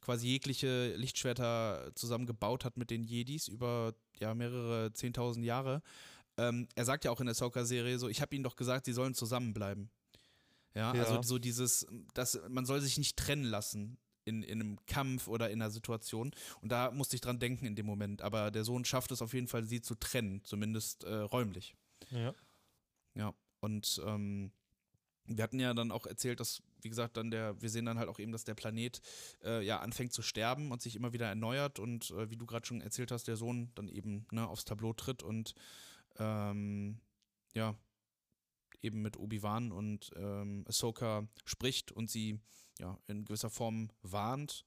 quasi 0.02 0.28
jegliche 0.28 0.96
Lichtschwerter 0.96 1.92
zusammengebaut 1.96 2.66
hat 2.66 2.78
mit 2.78 2.92
den 2.92 3.04
Jedis 3.04 3.48
über 3.48 3.94
ja, 4.20 4.36
mehrere 4.36 4.88
10.000 4.88 5.44
Jahre. 5.44 5.82
Ähm, 6.38 6.68
er 6.76 6.86
sagt 6.86 7.06
ja 7.06 7.12
auch 7.12 7.20
in 7.20 7.26
der 7.26 7.32
Ahsoka-Serie 7.36 7.98
so, 7.98 8.08
ich 8.10 8.22
habe 8.22 8.36
ihnen 8.36 8.44
doch 8.44 8.56
gesagt, 8.56 8.86
sie 8.86 8.94
sollen 8.94 9.14
zusammenbleiben. 9.16 9.90
Ja, 10.76 10.94
Ja. 10.94 11.02
also 11.04 11.22
so 11.22 11.40
dieses, 11.40 11.88
dass 12.14 12.40
man 12.50 12.66
soll 12.66 12.82
sich 12.82 12.98
nicht 12.98 13.18
trennen 13.18 13.46
lassen 13.46 13.98
in, 14.26 14.44
in 14.44 14.62
einem 14.62 14.78
Kampf 14.88 15.28
oder 15.28 15.50
in 15.50 15.62
einer 15.62 15.72
Situation. 15.72 16.32
Und 16.62 16.72
da 16.72 16.92
musste 16.92 17.16
ich 17.16 17.22
dran 17.22 17.40
denken 17.40 17.66
in 17.66 17.76
dem 17.76 17.86
Moment. 17.86 18.22
Aber 18.22 18.52
der 18.52 18.64
Sohn 18.64 18.86
schafft 18.86 19.12
es 19.12 19.22
auf 19.22 19.34
jeden 19.34 19.48
Fall, 19.48 19.64
sie 19.64 19.82
zu 19.82 19.96
trennen, 19.96 20.42
zumindest 20.44 21.04
äh, 21.04 21.14
räumlich. 21.16 21.76
Ja. 22.14 22.34
Ja, 23.16 23.34
und 23.60 24.02
ähm, 24.06 24.52
wir 25.26 25.44
hatten 25.44 25.60
ja 25.60 25.74
dann 25.74 25.92
auch 25.92 26.06
erzählt, 26.06 26.40
dass, 26.40 26.62
wie 26.82 26.90
gesagt, 26.90 27.18
dann 27.18 27.32
der, 27.32 27.62
wir 27.62 27.70
sehen 27.70 27.86
dann 27.86 27.98
halt 27.98 28.10
auch 28.10 28.20
eben, 28.20 28.32
dass 28.32 28.44
der 28.44 28.56
Planet 28.56 29.02
äh, 29.44 29.64
ja 29.64 29.80
anfängt 29.80 30.14
zu 30.14 30.22
sterben 30.22 30.72
und 30.72 30.82
sich 30.82 30.96
immer 30.96 31.14
wieder 31.14 31.28
erneuert 31.28 31.80
und 31.80 32.12
äh, 32.12 32.30
wie 32.30 32.36
du 32.36 32.46
gerade 32.46 32.66
schon 32.66 32.82
erzählt 32.82 33.12
hast, 33.12 33.28
der 33.28 33.38
Sohn 33.38 33.72
dann 33.76 33.88
eben 33.88 34.26
ne, 34.32 34.48
aufs 34.48 34.66
Tableau 34.66 34.94
tritt 34.94 35.24
und 35.24 35.54
ähm, 36.18 37.00
ja, 37.54 37.76
eben 38.82 39.02
mit 39.02 39.18
Obi-Wan 39.18 39.72
und 39.72 40.12
ähm, 40.16 40.66
Ahsoka 40.68 41.28
spricht 41.46 41.92
und 41.92 42.10
sie 42.10 42.40
ja 42.80 42.98
in 43.08 43.26
gewisser 43.26 43.50
Form 43.50 43.92
warnt. 44.02 44.66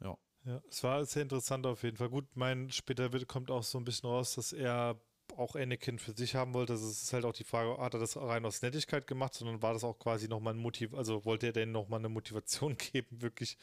Ja. 0.00 0.16
Ja, 0.44 0.62
es 0.70 0.82
war 0.84 1.04
sehr 1.04 1.22
interessant 1.22 1.66
auf 1.66 1.82
jeden 1.82 1.96
Fall. 1.96 2.08
Gut, 2.08 2.28
mein 2.36 2.70
später 2.70 3.12
wird, 3.12 3.26
kommt 3.26 3.50
auch 3.50 3.64
so 3.64 3.78
ein 3.78 3.84
bisschen 3.84 4.08
raus, 4.08 4.36
dass 4.36 4.52
er 4.52 5.00
auch 5.38 5.54
Anakin 5.56 5.98
für 5.98 6.12
sich 6.12 6.34
haben 6.34 6.54
wollte. 6.54 6.74
Also 6.74 6.88
es 6.88 7.02
ist 7.02 7.12
halt 7.12 7.24
auch 7.24 7.32
die 7.32 7.44
Frage, 7.44 7.78
hat 7.78 7.94
er 7.94 8.00
das 8.00 8.16
rein 8.16 8.44
aus 8.44 8.62
Nettigkeit 8.62 9.06
gemacht, 9.06 9.34
sondern 9.34 9.62
war 9.62 9.72
das 9.72 9.84
auch 9.84 9.98
quasi 9.98 10.28
nochmal 10.28 10.54
ein 10.54 10.60
Motiv, 10.60 10.94
also 10.94 11.24
wollte 11.24 11.46
er 11.46 11.52
denen 11.52 11.72
nochmal 11.72 12.00
eine 12.00 12.08
Motivation 12.08 12.76
geben, 12.92 13.22
wirklich 13.22 13.56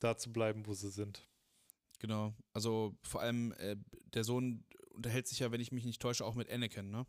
da 0.00 0.16
zu 0.16 0.32
bleiben, 0.32 0.66
wo 0.66 0.74
sie 0.74 0.90
sind. 0.90 1.26
Genau. 1.98 2.34
Also 2.52 2.96
vor 3.02 3.20
allem 3.20 3.52
äh, 3.58 3.76
der 4.12 4.24
Sohn 4.24 4.64
unterhält 4.90 5.26
sich 5.26 5.40
ja, 5.40 5.50
wenn 5.52 5.60
ich 5.60 5.72
mich 5.72 5.84
nicht 5.84 6.00
täusche, 6.00 6.24
auch 6.24 6.34
mit 6.34 6.50
Anakin, 6.50 6.90
ne? 6.90 7.06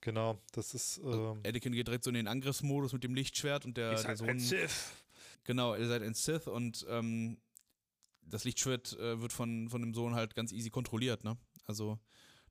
Genau, 0.00 0.40
das 0.52 0.74
ist 0.74 1.00
Also 1.04 1.32
ähm, 1.32 1.42
Anakin 1.46 1.72
geht 1.72 1.86
direkt 1.86 2.04
so 2.04 2.10
in 2.10 2.14
den 2.14 2.28
Angriffsmodus 2.28 2.92
mit 2.92 3.04
dem 3.04 3.14
Lichtschwert 3.14 3.64
und 3.64 3.76
der, 3.76 3.90
der 4.02 4.16
Sohn. 4.16 4.40
Genau, 5.44 5.74
ihr 5.74 5.86
seid 5.86 6.02
ein 6.02 6.14
Sith 6.14 6.46
und 6.46 6.84
ähm, 6.88 7.38
das 8.22 8.44
Lichtschwert 8.44 8.92
äh, 8.98 9.20
wird 9.20 9.32
von, 9.32 9.68
von 9.68 9.80
dem 9.80 9.94
Sohn 9.94 10.14
halt 10.14 10.34
ganz 10.34 10.52
easy 10.52 10.70
kontrolliert, 10.70 11.24
ne? 11.24 11.36
Also 11.64 11.98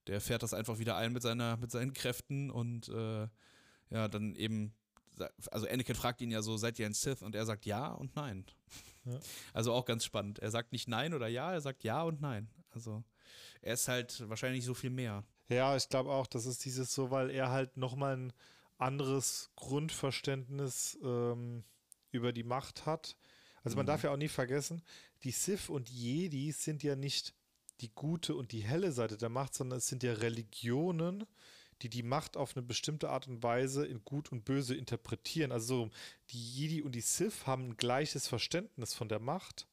der 0.07 0.21
fährt 0.21 0.43
das 0.43 0.53
einfach 0.53 0.79
wieder 0.79 0.95
ein 0.97 1.13
mit 1.13 1.21
seiner, 1.23 1.57
mit 1.57 1.71
seinen 1.71 1.93
Kräften 1.93 2.49
und 2.51 2.89
äh, 2.89 3.27
ja, 3.89 4.07
dann 4.07 4.35
eben, 4.35 4.73
also 5.51 5.67
Anakin 5.67 5.95
fragt 5.95 6.21
ihn 6.21 6.31
ja 6.31 6.41
so, 6.41 6.57
seid 6.57 6.77
ihr 6.79 6.85
ein 6.85 6.93
Sith? 6.93 7.21
Und 7.21 7.35
er 7.35 7.45
sagt 7.45 7.65
ja 7.65 7.87
und 7.91 8.15
nein. 8.15 8.45
Ja. 9.05 9.19
Also 9.53 9.71
auch 9.71 9.85
ganz 9.85 10.03
spannend. 10.03 10.39
Er 10.39 10.49
sagt 10.51 10.71
nicht 10.71 10.87
nein 10.87 11.13
oder 11.13 11.27
ja, 11.27 11.53
er 11.53 11.61
sagt 11.61 11.83
ja 11.83 12.01
und 12.03 12.21
nein. 12.21 12.49
Also 12.71 13.03
er 13.61 13.75
ist 13.75 13.87
halt 13.87 14.27
wahrscheinlich 14.29 14.65
so 14.65 14.73
viel 14.73 14.89
mehr. 14.89 15.23
Ja, 15.47 15.75
ich 15.77 15.87
glaube 15.89 16.09
auch, 16.11 16.25
das 16.27 16.45
ist 16.47 16.65
dieses 16.65 16.93
so, 16.93 17.11
weil 17.11 17.29
er 17.29 17.51
halt 17.51 17.77
nochmal 17.77 18.17
ein 18.17 18.33
anderes 18.77 19.51
Grundverständnis 19.55 20.97
ähm, 21.03 21.63
über 22.11 22.33
die 22.33 22.43
Macht 22.43 22.85
hat. 22.85 23.15
Also 23.63 23.77
man 23.77 23.85
Mhm. 23.85 23.87
darf 23.87 24.03
ja 24.03 24.11
auch 24.11 24.17
nie 24.17 24.27
vergessen, 24.27 24.81
die 25.23 25.31
Sith 25.31 25.69
und 25.69 25.89
Jedi 25.89 26.51
sind 26.51 26.83
ja 26.83 26.95
nicht 26.95 27.33
die 27.81 27.91
gute 27.93 28.35
und 28.35 28.51
die 28.51 28.63
helle 28.63 28.91
Seite 28.91 29.17
der 29.17 29.29
Macht, 29.29 29.53
sondern 29.53 29.79
es 29.79 29.87
sind 29.87 30.03
ja 30.03 30.13
Religionen, 30.13 31.25
die 31.81 31.89
die 31.89 32.03
Macht 32.03 32.37
auf 32.37 32.55
eine 32.55 32.65
bestimmte 32.65 33.09
Art 33.09 33.27
und 33.27 33.43
Weise 33.43 33.85
in 33.85 34.03
Gut 34.05 34.31
und 34.31 34.45
Böse 34.45 34.75
interpretieren. 34.75 35.51
Also 35.51 35.65
so, 35.65 35.89
die 36.29 36.41
Jedi 36.41 36.81
und 36.81 36.93
die 36.93 37.01
Sith 37.01 37.45
haben 37.45 37.69
ein 37.69 37.77
gleiches 37.77 38.27
Verständnis 38.27 38.93
von 38.93 39.09
der 39.09 39.19
Macht 39.19 39.67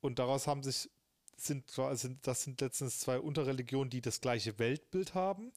und 0.00 0.18
daraus 0.18 0.46
haben 0.46 0.62
sich 0.62 0.90
sind, 1.36 1.70
sind 1.70 2.26
das 2.26 2.42
sind 2.42 2.60
letztens 2.60 2.98
zwei 2.98 3.20
Unterreligionen, 3.20 3.90
die 3.90 4.00
das 4.00 4.20
gleiche 4.20 4.58
Weltbild 4.58 5.14
haben, 5.14 5.52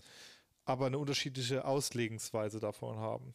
aber 0.63 0.85
eine 0.85 0.99
unterschiedliche 0.99 1.65
Auslegungsweise 1.65 2.59
davon 2.59 2.97
haben. 2.97 3.33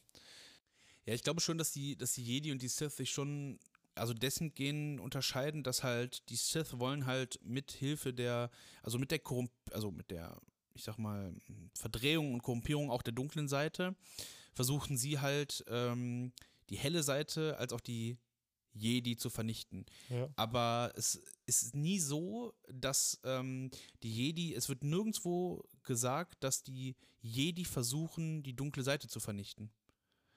Ja, 1.07 1.15
ich 1.15 1.23
glaube 1.23 1.41
schon, 1.41 1.59
dass 1.59 1.73
die, 1.73 1.97
dass 1.97 2.15
die 2.15 2.25
Jedi 2.25 2.53
und 2.53 2.63
die 2.63 2.69
Sith 2.69 2.97
sich 2.97 3.11
schon, 3.11 3.59
also 3.97 4.15
dessen 4.15 4.55
gehen 4.55 5.01
unterscheiden, 5.01 5.63
dass 5.63 5.83
halt 5.83 6.29
die 6.29 6.37
Sith 6.37 6.79
wollen 6.79 7.07
halt 7.07 7.41
mit 7.43 7.73
Hilfe 7.73 8.13
der, 8.13 8.51
also 8.83 8.99
mit 8.99 9.11
der 9.11 9.19
Korrump, 9.19 9.51
also 9.73 9.91
mit 9.91 10.11
der, 10.11 10.41
ich 10.75 10.85
sag 10.85 10.99
mal, 10.99 11.33
Verdrehung 11.75 12.35
und 12.35 12.43
Korrumpierung 12.43 12.91
auch 12.91 13.03
der 13.03 13.15
dunklen 13.15 13.49
Seite, 13.49 13.97
versuchen 14.55 14.97
sie 14.97 15.19
halt 15.21 15.65
ähm, 15.69 16.33
die 16.71 16.77
helle 16.77 17.03
Seite 17.03 17.57
als 17.59 17.73
auch 17.73 17.81
die 17.81 18.19
Jedi 18.73 19.17
zu 19.17 19.31
vernichten. 19.31 19.87
Ja. 20.11 20.29
Aber 20.37 20.93
es 20.97 21.23
ist 21.47 21.75
nie 21.75 21.99
so, 21.99 22.55
dass 22.69 23.19
ähm, 23.25 23.71
die 24.03 24.13
Jedi, 24.13 24.55
es 24.55 24.69
wird 24.69 24.85
nirgendwo 24.85 25.65
gesagt, 25.83 26.45
dass 26.45 26.63
die 26.63 26.97
Jedi 27.21 27.65
versuchen, 27.65 28.43
die 28.43 28.55
dunkle 28.55 28.83
Seite 28.83 29.09
zu 29.09 29.19
vernichten. 29.21 29.71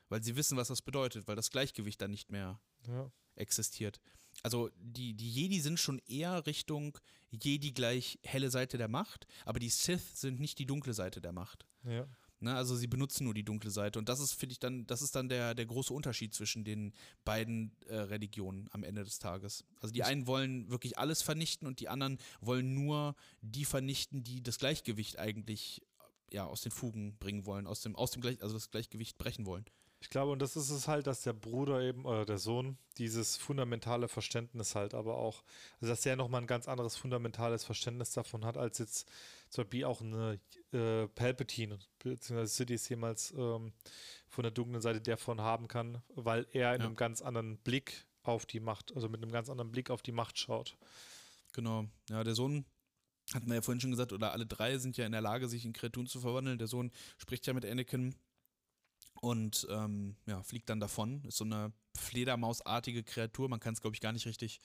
Weil 0.08 0.24
sie 0.24 0.36
wissen, 0.36 0.58
was 0.58 0.70
das 0.70 0.82
bedeutet, 0.82 1.28
weil 1.28 1.36
das 1.36 1.52
Gleichgewicht 1.52 2.02
dann 2.02 2.12
nicht 2.12 2.32
mehr 2.32 2.60
Ja. 2.88 3.12
Existiert. 3.40 4.00
Also 4.44 4.70
die, 4.78 5.14
die 5.14 5.30
Jedi 5.30 5.60
sind 5.60 5.80
schon 5.80 6.00
eher 6.08 6.46
Richtung 6.46 6.98
Jedi 7.32 7.72
gleich 7.72 8.20
helle 8.24 8.50
Seite 8.50 8.78
der 8.78 8.88
Macht, 8.88 9.28
aber 9.46 9.60
die 9.60 9.70
Sith 9.70 10.20
sind 10.20 10.40
nicht 10.40 10.60
die 10.60 10.66
dunkle 10.66 10.94
Seite 10.94 11.22
der 11.22 11.32
Macht. 11.32 11.66
Ja. 11.84 12.08
Ne, 12.42 12.56
also 12.56 12.78
sie 12.78 12.88
benutzen 12.88 13.26
nur 13.26 13.34
die 13.34 13.44
dunkle 13.44 13.70
Seite. 13.70 14.00
Und 14.00 14.08
das 14.08 14.22
ist, 14.22 14.32
finde 14.32 14.54
ich, 14.54 14.60
dann, 14.60 14.88
das 14.88 15.02
ist 15.02 15.14
dann 15.14 15.28
der, 15.28 15.54
der 15.56 15.66
große 15.66 15.94
Unterschied 15.94 16.34
zwischen 16.34 16.64
den 16.64 16.94
beiden 17.26 17.76
äh, 17.88 17.96
Religionen 17.96 18.70
am 18.72 18.84
Ende 18.84 19.04
des 19.04 19.20
Tages. 19.20 19.66
Also 19.82 19.94
die 19.94 20.04
einen 20.04 20.26
wollen 20.26 20.70
wirklich 20.70 20.98
alles 20.98 21.22
vernichten 21.22 21.68
und 21.68 21.82
die 21.82 21.90
anderen 21.90 22.18
wollen 22.40 22.74
nur 22.74 23.16
die 23.42 23.66
vernichten, 23.66 24.24
die 24.24 24.42
das 24.42 24.58
Gleichgewicht 24.58 25.20
eigentlich 25.20 25.82
ja, 26.32 26.46
aus 26.46 26.62
den 26.62 26.72
Fugen 26.72 27.18
bringen 27.18 27.46
wollen, 27.46 27.68
aus 27.68 27.82
dem, 27.82 27.96
aus 27.98 28.12
dem 28.12 28.22
Gleich, 28.22 28.42
also 28.42 28.54
das 28.54 28.72
Gleichgewicht 28.72 29.18
brechen 29.18 29.46
wollen. 29.46 29.66
Ich 30.02 30.10
glaube, 30.10 30.32
und 30.32 30.40
das 30.42 30.56
ist 30.56 30.70
es 30.70 30.88
halt, 30.88 31.08
dass 31.08 31.24
der 31.24 31.34
Bruder 31.34 31.82
eben, 31.82 32.06
oder 32.06 32.26
der 32.26 32.38
Sohn, 32.38 32.78
dieses 32.98 33.36
fundamentale 33.36 34.08
Verständnis 34.08 34.74
halt 34.76 34.94
aber 34.94 35.18
auch, 35.18 35.44
also 35.82 35.92
dass 35.92 36.02
der 36.02 36.16
nochmal 36.16 36.42
ein 36.42 36.48
ganz 36.48 36.68
anderes 36.70 36.96
fundamentales 36.96 37.66
Verständnis 37.66 38.12
davon 38.12 38.46
hat, 38.46 38.58
als 38.58 38.78
jetzt 38.78 39.10
zum 39.50 39.64
Beispiel 39.66 39.84
auch 39.86 40.00
eine 40.02 40.40
äh, 40.72 41.08
Palpatine, 41.10 41.80
beziehungsweise 42.00 42.54
Sidious 42.54 42.88
jemals 42.88 43.32
ähm, 43.38 43.74
von 44.30 44.44
der 44.44 44.52
dunklen 44.52 44.82
Seite 44.82 45.02
davon 45.02 45.42
haben 45.42 45.68
kann, 45.68 46.02
weil 46.16 46.48
er 46.54 46.74
in 46.76 46.82
Ja. 46.82 46.88
einem 46.88 46.96
ganz 46.96 47.22
anderen 47.22 47.58
Blick 47.58 48.06
auf 48.24 48.46
die 48.46 48.60
Macht, 48.62 48.96
also 48.96 49.10
mit 49.10 49.22
einem 49.22 49.32
ganz 49.34 49.50
anderen 49.50 49.72
Blick 49.72 49.90
auf 49.90 50.02
die 50.02 50.12
Macht 50.14 50.40
schaut. 50.40 50.78
Genau. 51.54 51.86
Ja, 52.10 52.24
der 52.24 52.36
Sohn, 52.36 52.66
hatten 53.34 53.48
wir 53.48 53.56
ja 53.56 53.62
vorhin 53.62 53.82
schon 53.82 53.92
gesagt, 53.92 54.14
oder 54.14 54.32
alle 54.32 54.46
drei 54.46 54.78
sind 54.78 54.96
ja 54.98 55.06
in 55.06 55.12
der 55.12 55.22
Lage, 55.22 55.50
sich 55.50 55.66
in 55.66 55.74
Kreaturen 55.74 56.08
zu 56.08 56.22
verwandeln. 56.22 56.58
Der 56.58 56.68
Sohn 56.68 56.92
spricht 57.18 57.48
ja 57.48 57.54
mit 57.54 57.66
Anakin 57.66 58.16
und 59.22 59.68
ähm, 59.70 60.16
ja, 60.26 60.42
fliegt 60.44 60.70
dann 60.70 60.80
davon. 60.80 61.24
Ist 61.26 61.38
so 61.38 61.44
eine 61.46 61.74
Fledermausartige 61.98 63.04
Kreatur. 63.04 63.50
Man 63.50 63.60
kann 63.60 63.74
es, 63.74 63.82
glaube 63.82 63.96
ich, 63.96 64.02
gar 64.02 64.14
nicht 64.14 64.26
richtig 64.26 64.62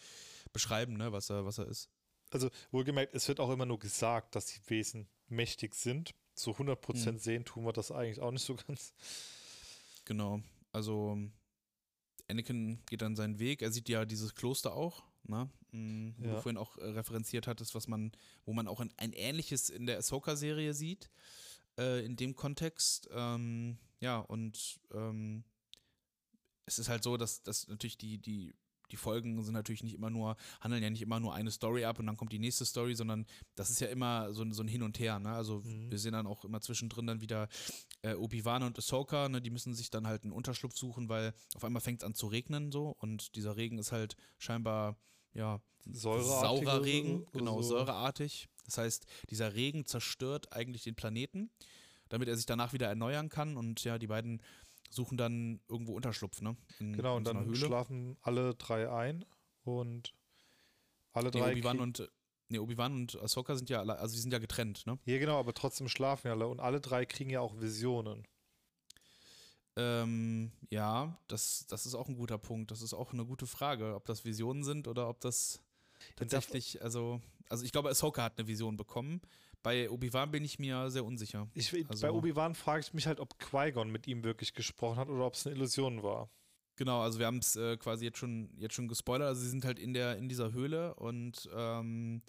beschreiben, 0.52 0.96
ne, 0.96 1.12
was 1.12 1.30
er, 1.30 1.44
was 1.44 1.58
er 1.58 1.66
ist. 1.66 1.88
Also 2.30 2.50
wohlgemerkt, 2.70 3.14
es 3.14 3.28
wird 3.28 3.40
auch 3.40 3.50
immer 3.50 3.66
nur 3.66 3.78
gesagt, 3.78 4.34
dass 4.34 4.46
die 4.46 4.60
Wesen 4.70 5.08
mächtig 5.28 5.74
sind. 5.74 6.14
So 6.34 6.52
100% 6.52 7.12
Mhm. 7.12 7.18
sehen 7.18 7.44
tun 7.44 7.64
wir 7.64 7.72
das 7.72 7.90
eigentlich 7.92 8.20
auch 8.20 8.30
nicht 8.32 8.44
so 8.44 8.56
ganz. 8.56 8.92
Genau. 10.04 10.40
Also 10.72 11.16
Anakin 12.28 12.82
geht 12.86 13.02
dann 13.02 13.16
seinen 13.16 13.38
Weg. 13.38 13.62
Er 13.62 13.70
sieht 13.70 13.88
ja 13.88 14.04
dieses 14.04 14.34
Kloster 14.34 14.74
auch, 14.74 15.04
ne? 15.24 15.48
Mhm, 15.72 16.14
Wo 16.18 16.24
Ja. 16.26 16.34
du 16.36 16.42
vorhin 16.42 16.56
auch 16.58 16.76
äh, 16.78 16.84
referenziert 16.86 17.46
hattest, 17.46 17.74
was 17.74 17.86
man, 17.88 18.12
wo 18.44 18.52
man 18.52 18.66
auch 18.68 18.80
ein, 18.80 18.92
ein 18.96 19.12
ähnliches 19.12 19.70
in 19.70 19.86
der 19.86 19.98
Ahsoka-Serie 19.98 20.74
sieht, 20.74 21.10
äh, 21.78 22.04
in 22.04 22.16
dem 22.16 22.34
Kontext. 22.34 23.08
Ähm, 23.12 23.78
ja, 24.00 24.18
und 24.18 24.80
ähm, 24.92 25.44
es 26.66 26.78
ist 26.78 26.88
halt 26.88 27.02
so, 27.02 27.16
dass, 27.16 27.42
dass 27.42 27.68
natürlich 27.68 27.98
die, 27.98 28.18
die, 28.18 28.54
die 28.90 28.96
Folgen 28.96 29.42
sind 29.42 29.54
natürlich 29.54 29.82
nicht 29.82 29.94
immer 29.94 30.10
nur, 30.10 30.36
handeln 30.60 30.82
ja 30.82 30.90
nicht 30.90 31.02
immer 31.02 31.20
nur 31.20 31.34
eine 31.34 31.50
Story 31.50 31.84
ab 31.84 31.98
und 31.98 32.06
dann 32.06 32.16
kommt 32.16 32.32
die 32.32 32.38
nächste 32.38 32.64
Story, 32.64 32.94
sondern 32.94 33.26
das 33.54 33.70
ist 33.70 33.80
ja 33.80 33.88
immer 33.88 34.32
so, 34.32 34.42
ein- 34.42 34.52
so 34.52 34.62
ein 34.62 34.68
Hin 34.68 34.82
und 34.82 34.98
Her, 34.98 35.18
ne? 35.18 35.32
Also 35.32 35.60
Mhm. 35.60 35.90
wir 35.90 35.98
sehen 35.98 36.12
dann 36.12 36.26
auch 36.26 36.44
immer 36.44 36.60
zwischendrin 36.60 37.06
dann 37.06 37.20
wieder 37.20 37.48
äh, 38.02 38.14
Obi-Wan 38.14 38.62
und 38.62 38.78
Ahsoka, 38.78 39.28
ne, 39.28 39.40
die 39.40 39.50
müssen 39.50 39.74
sich 39.74 39.90
dann 39.90 40.06
halt 40.06 40.24
einen 40.24 40.32
Unterschlupf 40.32 40.76
suchen, 40.76 41.08
weil 41.08 41.32
auf 41.54 41.64
einmal 41.64 41.80
fängt 41.82 42.02
es 42.02 42.06
an 42.06 42.14
zu 42.14 42.26
regnen 42.26 42.70
so 42.72 42.94
und 42.98 43.34
dieser 43.36 43.56
Regen 43.56 43.78
ist 43.78 43.92
halt 43.92 44.16
scheinbar, 44.38 44.96
ja, 45.32 45.60
saurer 45.86 46.84
Regen, 46.84 47.26
genau, 47.32 47.60
so. 47.62 47.76
säureartig. 47.78 48.48
Das 48.64 48.78
heißt, 48.78 49.06
dieser 49.30 49.54
Regen 49.54 49.86
zerstört 49.86 50.52
eigentlich 50.52 50.82
den 50.84 50.94
Planeten, 50.94 51.50
damit 52.08 52.28
er 52.28 52.36
sich 52.36 52.46
danach 52.46 52.72
wieder 52.72 52.88
erneuern 52.88 53.28
kann 53.28 53.56
und 53.56 53.84
ja, 53.84 53.98
die 53.98 54.06
beiden 54.06 54.42
suchen 54.90 55.16
dann 55.18 55.60
irgendwo 55.68 55.94
Unterschlupf, 55.94 56.40
ne? 56.40 56.56
In, 56.78 56.92
Genau, 56.92 57.12
in 57.12 57.16
und 57.18 57.24
dann 57.26 57.44
Höhle. 57.46 57.56
schlafen 57.56 58.16
alle 58.22 58.54
drei 58.54 58.90
ein 58.90 59.24
und 59.64 60.14
alle 61.12 61.30
Nee, 61.30 61.40
drei. 61.40 61.52
Obi-Wan 61.52 61.76
krieg- 61.76 61.82
und, 61.82 62.10
nee, 62.48 62.58
Obi-Wan 62.58 62.92
und 62.94 63.20
Ahsoka 63.20 63.56
sind 63.56 63.70
ja, 63.70 63.80
alle- 63.80 63.98
also 63.98 64.14
die 64.14 64.20
sind 64.20 64.32
ja 64.32 64.38
getrennt, 64.38 64.86
ne? 64.86 64.98
Ja, 65.04 65.18
genau, 65.18 65.38
aber 65.40 65.52
trotzdem 65.54 65.88
schlafen 65.88 66.28
ja 66.28 66.34
alle 66.34 66.46
und 66.46 66.60
alle 66.60 66.80
drei 66.80 67.06
kriegen 67.06 67.30
ja 67.30 67.40
auch 67.40 67.60
Visionen. 67.60 68.24
Ähm, 69.76 70.52
ja, 70.70 71.18
das, 71.26 71.66
das 71.66 71.84
ist 71.86 71.94
auch 71.94 72.08
ein 72.08 72.14
guter 72.16 72.38
Punkt. 72.38 72.70
Das 72.70 72.80
ist 72.80 72.94
auch 72.94 73.12
eine 73.12 73.24
gute 73.26 73.46
Frage, 73.46 73.94
ob 73.96 74.04
das 74.06 74.24
Visionen 74.24 74.62
sind 74.62 74.86
oder 74.86 75.08
ob 75.08 75.20
das 75.20 75.60
tatsächlich, 76.16 76.82
also, 76.82 77.20
also 77.48 77.64
ich 77.64 77.72
glaube, 77.72 77.88
Ahsoka 77.90 78.22
hat 78.22 78.38
eine 78.38 78.46
Vision 78.48 78.76
bekommen. 78.76 79.20
Bei 79.62 79.88
Obi-Wan 79.88 80.30
bin 80.30 80.44
ich 80.44 80.58
mir 80.58 80.90
sehr 80.90 81.04
unsicher. 81.04 81.48
Ich, 81.54 81.72
Also- 81.88 82.06
bei 82.06 82.12
Obi-Wan 82.12 82.54
frage 82.54 82.80
ich 82.80 82.92
mich 82.92 83.06
halt, 83.06 83.18
ob 83.20 83.38
Qui-Gon 83.38 83.90
mit 83.90 84.06
ihm 84.06 84.22
wirklich 84.22 84.52
gesprochen 84.54 84.96
hat 84.96 85.08
oder 85.08 85.24
ob 85.26 85.34
es 85.34 85.46
eine 85.46 85.56
Illusion 85.56 86.02
war. 86.02 86.28
Genau, 86.76 87.00
also 87.00 87.18
wir 87.18 87.26
haben 87.26 87.38
es 87.38 87.56
äh, 87.56 87.76
quasi 87.76 88.04
jetzt 88.04 88.18
schon, 88.18 88.50
jetzt 88.58 88.74
schon 88.74 88.88
gespoilert. 88.88 89.28
Also 89.28 89.42
sie 89.42 89.48
sind 89.48 89.64
halt 89.64 89.78
in 89.78 89.94
der 89.94 90.16
in 90.18 90.28
dieser 90.28 90.52
Höhle 90.52 90.94
und 90.96 91.48
ähm, 91.54 92.20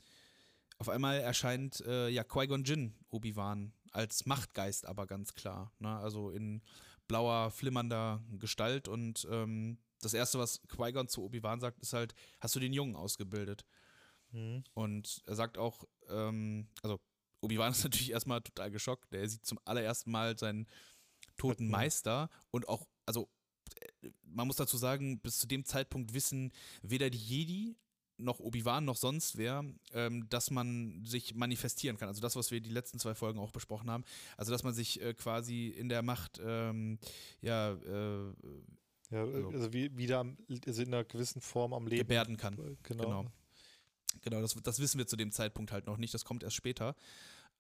auf 0.78 0.88
einmal 0.88 1.20
erscheint 1.20 1.82
äh, 1.82 2.10
ja 2.10 2.24
Qui-Gon 2.24 2.64
Jinn 2.64 2.94
Obi-Wan 3.10 3.74
als 3.92 4.26
Machtgeist, 4.26 4.86
aber 4.86 5.08
ganz 5.08 5.34
klar. 5.34 5.72
Ne? 5.80 5.90
Also 5.98 6.30
in 6.30 6.62
blauer, 7.08 7.50
flimmernder 7.52 8.24
Gestalt 8.40 8.88
und 8.88 9.28
ähm, 9.32 9.78
das 10.02 10.14
erste, 10.14 10.40
was 10.40 10.62
Qui-Gon 10.68 11.08
zu 11.08 11.24
Obi-Wan 11.24 11.60
sagt, 11.60 11.80
ist 11.80 11.94
halt: 11.94 12.14
Hast 12.40 12.56
du 12.56 12.60
den 12.60 12.74
Jungen 12.74 12.96
ausgebildet? 12.96 13.66
Hm. 14.32 14.64
Und 14.74 15.22
er 15.26 15.36
sagt 15.36 15.58
auch, 15.58 15.86
ähm, 16.10 16.68
also 16.82 17.00
Obi-Wan 17.42 17.72
ist 17.72 17.84
natürlich 17.84 18.12
erstmal 18.12 18.42
total 18.42 18.72
geschockt. 18.72 19.14
Er 19.14 19.28
sieht 19.28 19.46
zum 19.46 19.60
allerersten 19.66 20.12
Mal 20.12 20.38
seinen 20.38 20.68
toten 21.38 21.70
man- 21.70 21.82
Meister 21.82 22.30
und 22.52 22.68
auch, 22.68 22.88
also 23.06 23.30
äh, 24.02 24.10
man 24.24 24.48
muss 24.48 24.58
dazu 24.58 24.78
sagen, 24.78 25.20
bis 25.20 25.40
zu 25.40 25.48
dem 25.48 25.66
Zeitpunkt 25.66 26.14
wissen 26.14 26.52
weder 26.82 27.10
die 27.10 27.18
Jedi 27.18 27.78
noch 28.18 28.40
Obi-Wan 28.40 28.86
noch 28.86 28.96
sonst 28.96 29.38
wer, 29.38 29.66
ähm, 29.92 30.30
dass 30.30 30.50
man 30.50 31.04
sich 31.06 31.36
manifestieren 31.36 31.98
kann. 31.98 32.08
Also 32.08 32.22
das, 32.22 32.36
was 32.38 32.50
wir 32.50 32.62
die 32.62 32.70
letzten 32.70 32.98
zwei 32.98 33.14
Folgen 33.14 33.40
auch 33.40 33.52
besprochen 33.52 33.92
haben. 33.92 34.06
Also 34.38 34.52
dass 34.52 34.64
man 34.64 34.74
sich 34.74 35.02
äh, 35.02 35.14
quasi 35.14 35.68
in 35.68 35.90
der 35.90 36.02
Macht, 36.02 36.40
ähm, 36.44 36.98
ja, 37.42 37.74
äh, 37.74 38.34
Ja, 39.12 39.24
Also- 39.24 39.50
also 39.50 39.74
wie, 39.74 39.96
wieder 39.98 40.26
also 40.66 40.82
in 40.82 40.88
einer 40.94 41.04
gewissen 41.04 41.42
Form 41.42 41.74
am 41.74 41.88
Leben. 41.88 42.00
gebärden 42.00 42.38
kann. 42.38 42.56
Genau. 42.56 43.04
Genau. 43.04 43.26
Genau, 44.22 44.42
das, 44.42 44.56
das 44.64 44.80
wissen 44.80 44.98
wir 44.98 45.08
zu 45.08 45.18
dem 45.18 45.32
Zeitpunkt 45.32 45.72
halt 45.72 45.86
noch 45.88 45.98
nicht, 45.98 46.14
das 46.14 46.24
kommt 46.24 46.44
erst 46.44 46.56
später. 46.56 46.96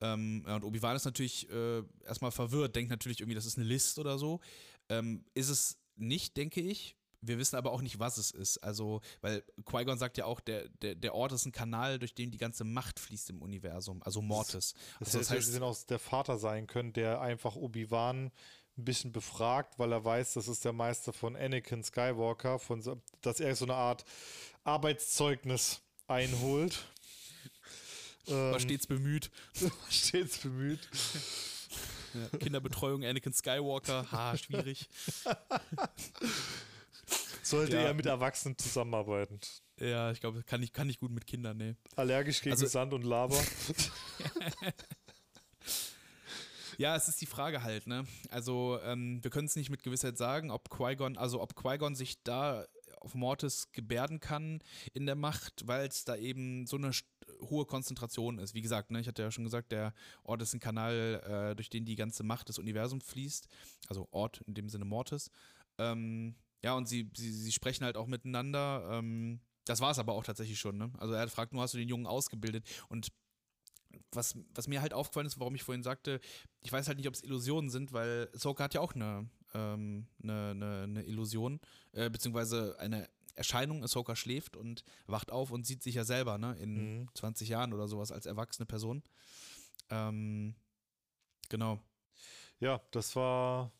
Ähm, 0.01 0.43
ja, 0.47 0.55
und 0.55 0.63
Obi-Wan 0.63 0.95
ist 0.95 1.05
natürlich 1.05 1.49
äh, 1.49 1.83
erstmal 2.05 2.31
verwirrt, 2.31 2.75
denkt 2.75 2.89
natürlich 2.91 3.19
irgendwie, 3.19 3.35
das 3.35 3.45
ist 3.45 3.57
eine 3.57 3.67
List 3.67 3.99
oder 3.99 4.17
so. 4.17 4.39
Ähm, 4.89 5.25
ist 5.33 5.49
es 5.49 5.77
nicht, 5.95 6.37
denke 6.37 6.61
ich. 6.61 6.95
Wir 7.21 7.37
wissen 7.39 7.55
aber 7.55 7.71
auch 7.71 7.81
nicht, 7.81 7.97
was 7.99 8.17
es 8.17 8.29
ist. 8.31 8.57
Also, 8.59 9.01
weil 9.21 9.43
Qui-Gon 9.65 9.97
sagt 9.97 10.17
ja 10.17 10.25
auch, 10.25 10.39
der, 10.39 10.69
der, 10.81 10.95
der 10.95 11.15
Ort 11.15 11.31
ist 11.31 11.45
ein 11.45 11.51
Kanal, 11.51 11.97
durch 11.97 12.13
den 12.13 12.29
die 12.29 12.37
ganze 12.37 12.63
Macht 12.63 12.99
fließt 12.99 13.31
im 13.31 13.41
Universum, 13.41 14.03
also 14.03 14.21
Mortis. 14.21 14.73
Das, 14.73 15.07
Also 15.07 15.17
das 15.19 15.29
heißt, 15.31 15.47
heißt, 15.47 15.55
dass 15.55 15.61
auch 15.61 15.87
der 15.87 15.99
Vater 15.99 16.37
sein 16.37 16.67
können, 16.67 16.93
der 16.93 17.21
einfach 17.21 17.55
Obi-Wan 17.55 18.31
ein 18.77 18.85
bisschen 18.85 19.11
befragt, 19.11 19.79
weil 19.79 19.91
er 19.91 20.03
weiß, 20.03 20.33
das 20.33 20.47
ist 20.47 20.65
der 20.65 20.73
Meister 20.73 21.13
von 21.13 21.35
Anakin 21.35 21.83
Skywalker, 21.83 22.59
von 22.59 22.83
dass 23.21 23.39
er 23.39 23.55
so 23.55 23.65
eine 23.65 23.75
Art 23.75 24.03
Arbeitszeugnis 24.63 25.81
einholt. 26.07 26.85
war 28.27 28.53
ähm, 28.53 28.59
stets 28.59 28.87
bemüht. 28.87 29.31
stets 29.89 30.39
bemüht. 30.39 30.87
Ja, 32.13 32.37
Kinderbetreuung, 32.39 33.03
Anakin 33.03 33.33
Skywalker, 33.33 34.11
ha, 34.11 34.37
schwierig. 34.37 34.89
Sollte 37.43 37.75
Ja. 37.75 37.83
er 37.83 37.93
mit 37.93 38.05
Erwachsenen 38.07 38.57
zusammenarbeiten. 38.57 39.39
Ja, 39.77 40.11
ich 40.11 40.19
glaube, 40.21 40.41
kann 40.43 40.63
ich, 40.63 40.71
kann 40.73 40.89
ich 40.89 40.99
gut 40.99 41.11
mit 41.11 41.27
Kindern, 41.27 41.57
nee. 41.57 41.75
Allergisch 41.95 42.41
gegen 42.41 42.53
Also- 42.53 42.65
Sand 42.67 42.93
und 42.93 43.03
Lava. 43.03 43.37
Ja, 46.77 46.95
es 46.95 47.07
ist 47.07 47.21
die 47.21 47.25
Frage 47.25 47.63
halt, 47.63 47.87
ne? 47.87 48.05
Also, 48.29 48.79
ähm, 48.83 49.23
wir 49.23 49.31
können 49.31 49.47
es 49.47 49.55
nicht 49.55 49.69
mit 49.69 49.83
Gewissheit 49.83 50.17
sagen, 50.17 50.51
ob 50.51 50.69
Qui-Gon, 50.69 51.17
also 51.17 51.41
ob 51.41 51.55
Qui-Gon 51.55 51.95
sich 51.95 52.21
da 52.23 52.65
auf 52.99 53.13
Mortis 53.13 53.71
gebärden 53.71 54.19
kann 54.19 54.59
in 54.93 55.05
der 55.05 55.15
Macht, 55.15 55.67
weil 55.67 55.87
es 55.87 56.05
da 56.05 56.15
eben 56.15 56.65
so 56.65 56.77
eine 56.77 56.91
hohe 57.41 57.65
Konzentration 57.65 58.39
ist. 58.39 58.53
Wie 58.53 58.61
gesagt, 58.61 58.91
ne, 58.91 58.99
ich 58.99 59.07
hatte 59.07 59.21
ja 59.21 59.31
schon 59.31 59.43
gesagt, 59.43 59.71
der 59.71 59.93
Ort 60.23 60.41
ist 60.41 60.53
ein 60.53 60.59
Kanal, 60.59 61.21
äh, 61.51 61.55
durch 61.55 61.69
den 61.69 61.85
die 61.85 61.95
ganze 61.95 62.23
Macht 62.23 62.49
des 62.49 62.59
Universums 62.59 63.05
fließt. 63.05 63.47
Also 63.87 64.07
Ort 64.11 64.41
in 64.47 64.53
dem 64.55 64.69
Sinne 64.69 64.85
Mortis. 64.85 65.29
Ähm, 65.77 66.35
ja, 66.63 66.73
und 66.73 66.87
sie, 66.87 67.11
sie, 67.15 67.31
sie 67.31 67.51
sprechen 67.51 67.85
halt 67.85 67.97
auch 67.97 68.07
miteinander. 68.07 68.87
Ähm, 68.91 69.39
das 69.65 69.81
war 69.81 69.91
es 69.91 69.99
aber 69.99 70.13
auch 70.13 70.23
tatsächlich 70.23 70.59
schon, 70.59 70.77
ne? 70.77 70.91
Also 70.97 71.13
er 71.13 71.27
fragt 71.27 71.53
nur, 71.53 71.61
hast 71.61 71.73
du 71.73 71.77
den 71.77 71.89
Jungen 71.89 72.07
ausgebildet? 72.07 72.65
Und 72.87 73.09
was, 74.11 74.35
was 74.53 74.67
mir 74.67 74.81
halt 74.81 74.93
aufgefallen 74.93 75.27
ist, 75.27 75.39
warum 75.39 75.55
ich 75.55 75.63
vorhin 75.63 75.83
sagte, 75.83 76.19
ich 76.61 76.71
weiß 76.71 76.87
halt 76.87 76.97
nicht, 76.97 77.07
ob 77.07 77.13
es 77.13 77.23
Illusionen 77.23 77.69
sind, 77.69 77.93
weil 77.93 78.29
Ahsoka 78.33 78.63
hat 78.65 78.73
ja 78.73 78.81
auch 78.81 78.93
eine, 78.93 79.29
ähm, 79.53 80.07
eine, 80.23 80.51
eine, 80.51 80.81
eine 80.83 81.03
Illusion, 81.03 81.59
äh, 81.93 82.09
beziehungsweise 82.09 82.75
eine 82.79 83.09
Erscheinung. 83.35 83.83
Ahsoka 83.83 84.15
schläft 84.15 84.55
und 84.55 84.83
wacht 85.07 85.31
auf 85.31 85.51
und 85.51 85.65
sieht 85.65 85.83
sich 85.83 85.95
ja 85.95 86.03
selber, 86.05 86.37
ne, 86.37 86.55
in 86.59 87.01
Mhm. 87.01 87.09
20 87.13 87.49
Jahren 87.49 87.73
oder 87.73 87.87
sowas 87.87 88.11
als 88.11 88.25
erwachsene 88.25 88.65
Person. 88.65 89.03
Ähm, 89.89 90.55
genau. 91.49 91.79
Ja, 92.59 92.81
das 92.91 93.15
war. 93.15 93.71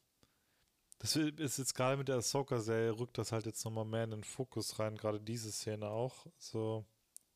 Das 1.00 1.16
ist 1.16 1.58
jetzt 1.58 1.76
gerade 1.76 1.98
mit 1.98 2.08
der 2.08 2.16
Ahsoka-Serie, 2.18 2.98
rückt 2.98 3.18
das 3.18 3.32
halt 3.32 3.46
jetzt 3.46 3.64
nochmal 3.66 3.86
mehr 3.86 4.06
in 4.06 4.12
den 4.12 4.24
Fokus 4.24 4.80
rein, 4.80 4.96
gerade 4.98 5.20
diese 5.20 5.52
Szene 5.52 5.88
auch. 5.90 6.26
So, 6.38 6.86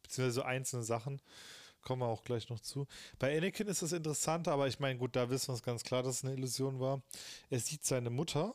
beziehungsweise 0.01 0.35
so 0.35 0.41
einzelne 0.43 0.83
Sachen. 0.83 1.21
Kommen 1.81 2.01
wir 2.01 2.07
auch 2.07 2.23
gleich 2.23 2.49
noch 2.49 2.59
zu. 2.59 2.87
Bei 3.19 3.35
Anakin 3.37 3.67
ist 3.67 3.81
das 3.81 3.93
interessanter, 3.93 4.51
aber 4.51 4.67
ich 4.67 4.79
meine, 4.79 4.99
gut, 4.99 5.15
da 5.15 5.29
wissen 5.29 5.49
wir 5.49 5.55
es 5.55 5.63
ganz 5.63 5.83
klar, 5.83 6.03
dass 6.03 6.17
es 6.17 6.23
eine 6.23 6.33
Illusion 6.33 6.79
war. 6.79 7.01
Er 7.49 7.59
sieht 7.59 7.85
seine 7.85 8.09
Mutter 8.09 8.53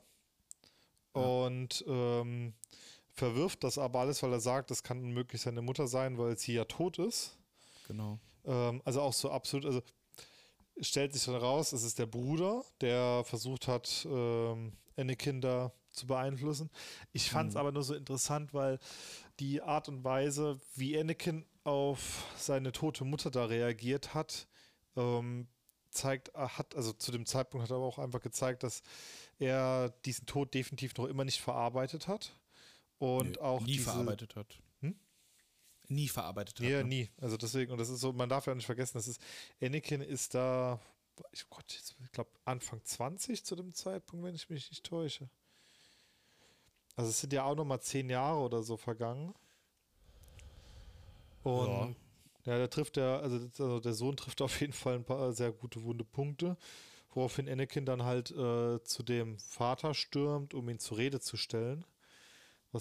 Ja. 1.16 1.22
und 1.22 1.84
ähm, 1.86 2.52
verwirft 3.12 3.64
das 3.64 3.78
aber 3.78 4.00
alles, 4.00 4.22
weil 4.22 4.32
er 4.32 4.40
sagt, 4.40 4.70
das 4.70 4.82
kann 4.82 4.98
unmöglich 5.02 5.40
seine 5.40 5.62
Mutter 5.62 5.86
sein, 5.86 6.18
weil 6.18 6.36
sie 6.36 6.52
ja 6.54 6.64
tot 6.64 6.98
ist. 6.98 7.38
Genau. 7.86 8.18
Ähm, 8.44 8.82
also 8.84 9.00
auch 9.00 9.12
so 9.12 9.30
absolut, 9.30 9.64
also 9.66 9.82
stellt 10.80 11.12
sich 11.12 11.24
dann 11.24 11.36
raus, 11.36 11.72
es 11.72 11.82
ist 11.84 11.98
der 11.98 12.06
Bruder, 12.06 12.64
der 12.80 13.22
versucht 13.24 13.68
hat, 13.68 14.06
ähm, 14.10 14.72
Anakin 14.96 15.40
da 15.40 15.72
zu 15.92 16.06
beeinflussen. 16.08 16.70
Ich 17.12 17.30
fand 17.30 17.50
es 17.50 17.54
Mhm. 17.54 17.60
aber 17.60 17.72
nur 17.72 17.84
so 17.84 17.94
interessant, 17.94 18.52
weil 18.52 18.80
die 19.38 19.62
Art 19.62 19.88
und 19.88 20.02
Weise, 20.02 20.58
wie 20.74 20.98
Anakin 20.98 21.46
auf 21.64 22.26
seine 22.36 22.72
tote 22.72 23.04
Mutter 23.04 23.30
da 23.30 23.46
reagiert 23.46 24.14
hat, 24.14 24.46
ähm, 24.96 25.48
gezeigt 25.84 26.32
hat, 26.34 26.74
also 26.74 26.92
zu 26.92 27.12
dem 27.12 27.24
Zeitpunkt 27.24 27.64
hat 27.64 27.70
er 27.70 27.76
aber 27.76 27.86
auch 27.86 27.98
einfach 27.98 28.20
gezeigt, 28.20 28.62
dass 28.62 28.82
er 29.38 29.90
diesen 30.04 30.26
Tod 30.26 30.52
definitiv 30.52 30.94
noch 30.96 31.06
immer 31.06 31.24
nicht 31.24 31.40
verarbeitet 31.40 32.08
hat. 32.08 32.36
Und 32.98 33.32
Nee, 33.32 33.38
auch 33.38 33.60
nie 33.60 33.72
diese, 33.72 33.84
verarbeitet 33.84 34.36
hat. 34.36 34.58
Hm? 34.80 34.98
Nie 35.88 36.08
verarbeitet 36.08 36.60
hat. 36.60 36.66
Ja, 36.66 36.82
ne? 36.82 36.88
nie. 36.88 37.10
Also 37.20 37.36
deswegen, 37.36 37.72
und 37.72 37.78
das 37.78 37.88
ist 37.88 38.00
so, 38.00 38.12
man 38.12 38.28
darf 38.28 38.46
ja 38.46 38.54
nicht 38.54 38.66
vergessen, 38.66 38.98
das 38.98 39.08
ist, 39.08 39.20
Anakin 39.60 40.00
ist 40.00 40.34
da, 40.34 40.80
ich, 41.32 41.48
Gott, 41.48 41.72
jetzt, 41.72 41.96
ich 42.02 42.12
glaube, 42.12 42.30
Anfang 42.44 42.84
20 42.84 43.44
zu 43.44 43.56
dem 43.56 43.72
Zeitpunkt, 43.72 44.24
wenn 44.24 44.34
ich 44.34 44.48
mich 44.50 44.70
nicht 44.70 44.84
täusche. 44.84 45.28
Also 46.96 47.10
es 47.10 47.20
sind 47.20 47.32
ja 47.32 47.44
auch 47.44 47.56
noch 47.56 47.64
mal 47.64 47.80
zehn 47.80 48.08
Jahre 48.08 48.40
oder 48.40 48.62
so 48.62 48.76
vergangen. 48.76 49.34
Und 51.45 51.95
Ja. 52.47 52.53
ja, 52.53 52.59
der 52.59 52.70
trifft 52.70 52.97
der, 52.97 53.20
also, 53.22 53.36
also 53.36 53.80
der 53.80 53.95
Sohn 53.95 54.16
trifft 54.16 54.42
auf 54.42 54.61
jeden 54.61 54.72
Fall 54.72 54.97
ein 54.97 55.05
paar 55.05 55.32
sehr 55.32 55.53
gute 55.53 55.82
wunde 55.82 56.05
Punkte, 56.05 56.57
woraufhin 57.11 57.49
Anakin 57.49 57.86
dann 57.86 58.03
halt 58.03 58.30
äh, 58.32 58.82
zu 58.82 59.03
dem 59.03 59.38
Vater 59.38 59.95
stürmt, 59.95 60.53
um 60.55 60.68
ihn 60.68 60.80
zur 60.80 60.99
Rede 60.99 61.20
zu 61.20 61.36
stellen. 61.36 61.84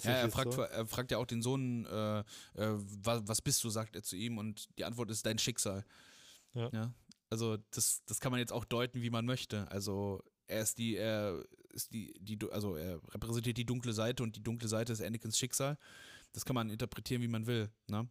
Ja, 0.02 0.10
er 0.10 0.30
fragt, 0.30 0.58
er 0.58 0.86
fragt 0.86 1.12
ja 1.12 1.18
auch 1.18 1.26
den 1.26 1.40
Sohn, 1.40 1.86
äh, 1.86 2.18
äh, 2.18 2.24
was, 2.54 3.22
was 3.26 3.40
bist 3.40 3.62
du, 3.62 3.70
sagt 3.70 3.94
er 3.94 4.02
zu 4.02 4.16
ihm, 4.16 4.38
und 4.38 4.68
die 4.76 4.84
Antwort 4.84 5.08
ist 5.10 5.24
dein 5.24 5.38
Schicksal. 5.38 5.84
Ja. 6.54 6.92
Also 7.30 7.58
das, 7.70 8.02
das 8.06 8.20
kann 8.20 8.32
man 8.32 8.40
jetzt 8.40 8.52
auch 8.52 8.64
deuten, 8.64 9.02
wie 9.02 9.10
man 9.10 9.24
möchte. 9.24 9.70
Also 9.70 10.20
er 10.46 10.62
ist 10.62 10.78
die, 10.78 10.96
er 10.96 11.44
ist 11.70 11.92
die, 11.92 12.14
die, 12.20 12.38
also 12.50 12.76
er 12.76 13.00
repräsentiert 13.12 13.56
die 13.56 13.66
dunkle 13.66 13.92
Seite 13.92 14.22
und 14.22 14.36
die 14.36 14.42
dunkle 14.42 14.68
Seite 14.68 14.92
ist 14.92 15.00
Anakins 15.00 15.38
Schicksal. 15.38 15.78
Das 16.32 16.44
kann 16.44 16.54
man 16.54 16.70
interpretieren, 16.70 17.22
wie 17.22 17.28
man 17.28 17.46
will. 17.46 17.70
Ne? 17.88 18.08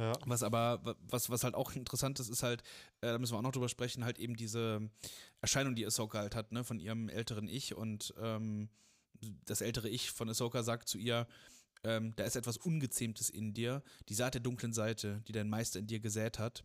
Ja. 0.00 0.12
Was 0.26 0.42
aber, 0.42 0.84
wa- 0.84 0.96
was, 1.08 1.30
was 1.30 1.44
halt 1.44 1.54
auch 1.54 1.72
interessant 1.72 2.18
ist, 2.20 2.28
ist 2.28 2.42
halt, 2.42 2.62
äh, 3.00 3.12
da 3.12 3.18
müssen 3.18 3.34
wir 3.34 3.38
auch 3.38 3.42
noch 3.42 3.52
drüber 3.52 3.68
sprechen, 3.68 4.04
halt 4.04 4.18
eben 4.18 4.34
diese 4.36 4.90
Erscheinung, 5.40 5.74
die 5.76 5.86
Ahsoka 5.86 6.18
halt 6.18 6.34
hat, 6.34 6.52
ne, 6.52 6.64
von 6.64 6.80
ihrem 6.80 7.08
älteren 7.08 7.48
Ich 7.48 7.74
und 7.76 8.12
ähm, 8.20 8.68
das 9.44 9.60
ältere 9.60 9.88
Ich 9.88 10.10
von 10.10 10.28
Ahsoka 10.28 10.62
sagt 10.62 10.88
zu 10.88 10.98
ihr, 10.98 11.26
ähm, 11.84 12.14
da 12.16 12.24
ist 12.24 12.36
etwas 12.36 12.56
Ungezähmtes 12.56 13.30
in 13.30 13.54
dir, 13.54 13.82
die 14.08 14.14
Saat 14.14 14.34
der 14.34 14.40
dunklen 14.40 14.72
Seite, 14.72 15.22
die 15.28 15.32
dein 15.32 15.48
Meister 15.48 15.78
in 15.78 15.86
dir 15.86 16.00
gesät 16.00 16.38
hat. 16.38 16.64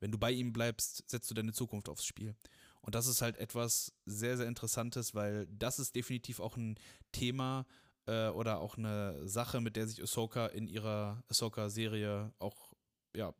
Wenn 0.00 0.10
du 0.10 0.18
bei 0.18 0.32
ihm 0.32 0.52
bleibst, 0.52 1.04
setzt 1.08 1.30
du 1.30 1.34
deine 1.34 1.52
Zukunft 1.52 1.88
aufs 1.88 2.04
Spiel. 2.04 2.34
Und 2.80 2.94
das 2.94 3.06
ist 3.08 3.22
halt 3.22 3.36
etwas 3.36 3.92
sehr, 4.06 4.36
sehr 4.36 4.46
Interessantes, 4.46 5.14
weil 5.14 5.46
das 5.48 5.78
ist 5.78 5.94
definitiv 5.96 6.40
auch 6.40 6.56
ein 6.56 6.78
Thema 7.12 7.66
äh, 8.06 8.28
oder 8.28 8.60
auch 8.60 8.76
eine 8.78 9.26
Sache, 9.28 9.60
mit 9.60 9.76
der 9.76 9.88
sich 9.88 10.02
Ahsoka 10.02 10.46
in 10.46 10.68
ihrer 10.68 11.22
Ahsoka-Serie 11.28 12.32
auch 12.38 12.65
ja, 13.16 13.34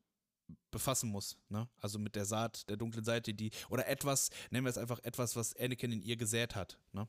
befassen 0.71 1.11
muss. 1.11 1.37
Ne? 1.49 1.69
Also 1.81 1.99
mit 1.99 2.15
der 2.17 2.25
Saat 2.25 2.69
der 2.69 2.77
dunklen 2.77 3.05
Seite, 3.05 3.35
die, 3.35 3.51
oder 3.69 3.87
etwas, 3.87 4.31
nennen 4.51 4.65
wir 4.65 4.71
es 4.71 4.79
einfach 4.79 5.01
etwas, 5.05 5.37
was 5.37 5.55
Anakin 5.57 5.93
in 5.93 6.03
ihr 6.03 6.17
gesät 6.17 6.55
hat. 6.55 6.79
Ne? 6.93 7.07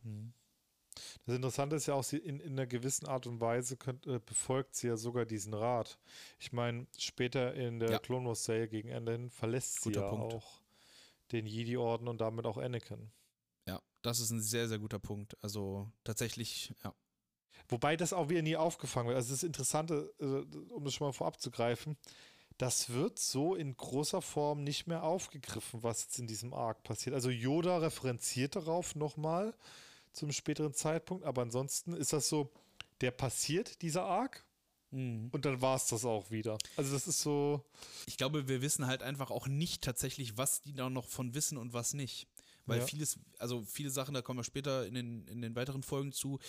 Das 1.25 1.35
Interessante 1.35 1.75
ist 1.75 1.85
ja 1.85 1.93
auch, 1.93 2.03
sie 2.03 2.17
in, 2.17 2.39
in 2.39 2.53
einer 2.53 2.65
gewissen 2.65 3.05
Art 3.07 3.27
und 3.27 3.39
Weise 3.39 3.77
könnt, 3.77 4.07
äh, 4.07 4.19
befolgt 4.19 4.75
sie 4.75 4.87
ja 4.87 4.97
sogar 4.97 5.25
diesen 5.25 5.53
Rat. 5.53 5.99
Ich 6.39 6.51
meine, 6.53 6.87
später 6.97 7.53
in 7.53 7.79
der 7.79 7.91
Ja. 7.91 7.99
Clone 7.99 8.27
Wars 8.27 8.43
Serie 8.45 8.67
gegen 8.67 8.89
Ende 8.89 9.11
hin 9.11 9.29
verlässt 9.29 9.75
sie 9.83 9.89
Guter 9.91 10.01
ja 10.01 10.09
Punkt. 10.09 10.33
auch 10.33 10.61
den 11.31 11.45
Jedi-Orden 11.45 12.07
und 12.07 12.19
damit 12.19 12.45
auch 12.47 12.57
Anakin. 12.57 13.11
Ja, 13.67 13.81
das 14.01 14.19
ist 14.19 14.31
ein 14.31 14.41
sehr, 14.41 14.67
sehr 14.67 14.79
guter 14.79 14.97
Punkt. 14.97 15.37
Also 15.43 15.91
tatsächlich, 16.03 16.73
ja. 16.83 16.95
Wobei 17.69 17.97
das 17.97 18.13
auch 18.13 18.29
wieder 18.29 18.41
nie 18.41 18.55
aufgefangen 18.55 19.09
wird. 19.09 19.17
Also 19.17 19.33
das 19.33 19.43
Interessante, 19.43 20.13
äh, 20.19 20.71
um 20.73 20.83
das 20.85 20.93
schon 20.93 21.07
mal 21.07 21.11
vorab 21.11 21.39
zu 21.39 21.51
greifen, 21.51 21.97
das 22.57 22.89
wird 22.89 23.19
so 23.19 23.55
in 23.55 23.75
großer 23.75 24.21
Form 24.21 24.63
nicht 24.63 24.87
mehr 24.87 25.03
aufgegriffen, 25.03 25.83
was 25.83 26.03
jetzt 26.03 26.19
in 26.19 26.27
diesem 26.27 26.53
Arc 26.53 26.83
passiert. 26.83 27.13
Also 27.13 27.29
Yoda 27.29 27.77
referenziert 27.77 28.55
darauf 28.55 28.95
nochmal 28.95 29.53
zum 30.13 30.31
späteren 30.31 30.73
Zeitpunkt, 30.73 31.25
aber 31.25 31.43
ansonsten 31.43 31.93
ist 31.93 32.13
das 32.13 32.29
so, 32.29 32.49
der 33.01 33.11
passiert, 33.11 33.81
dieser 33.83 34.05
Arc, 34.05 34.43
und 34.91 35.41
dann 35.43 35.61
war 35.61 35.75
es 35.75 35.87
das 35.87 36.05
auch 36.05 36.31
wieder. 36.31 36.57
Also 36.77 36.93
das 36.93 37.07
ist 37.07 37.21
so, 37.21 37.61
Ich 38.05 38.17
glaube, 38.17 38.47
wir 38.47 38.61
wissen 38.61 38.87
halt 38.87 39.03
einfach 39.03 39.31
auch 39.31 39.47
nicht 39.47 39.83
tatsächlich, 39.83 40.37
was 40.37 40.61
die 40.61 40.73
da 40.73 40.89
noch 40.89 41.07
von 41.09 41.33
wissen 41.33 41.57
und 41.57 41.73
was 41.73 41.93
nicht. 41.93 42.27
Weil 42.67 42.79
Ja. 42.79 42.85
vieles, 42.85 43.17
also 43.39 43.63
viele 43.63 43.89
Sachen, 43.89 44.13
da 44.13 44.21
kommen 44.21 44.39
wir 44.39 44.43
später 44.43 44.85
in 44.85 44.93
den, 44.93 45.27
in 45.27 45.41
den 45.41 45.55
weiteren 45.55 45.83
Folgen 45.83 46.11
zu. 46.11 46.39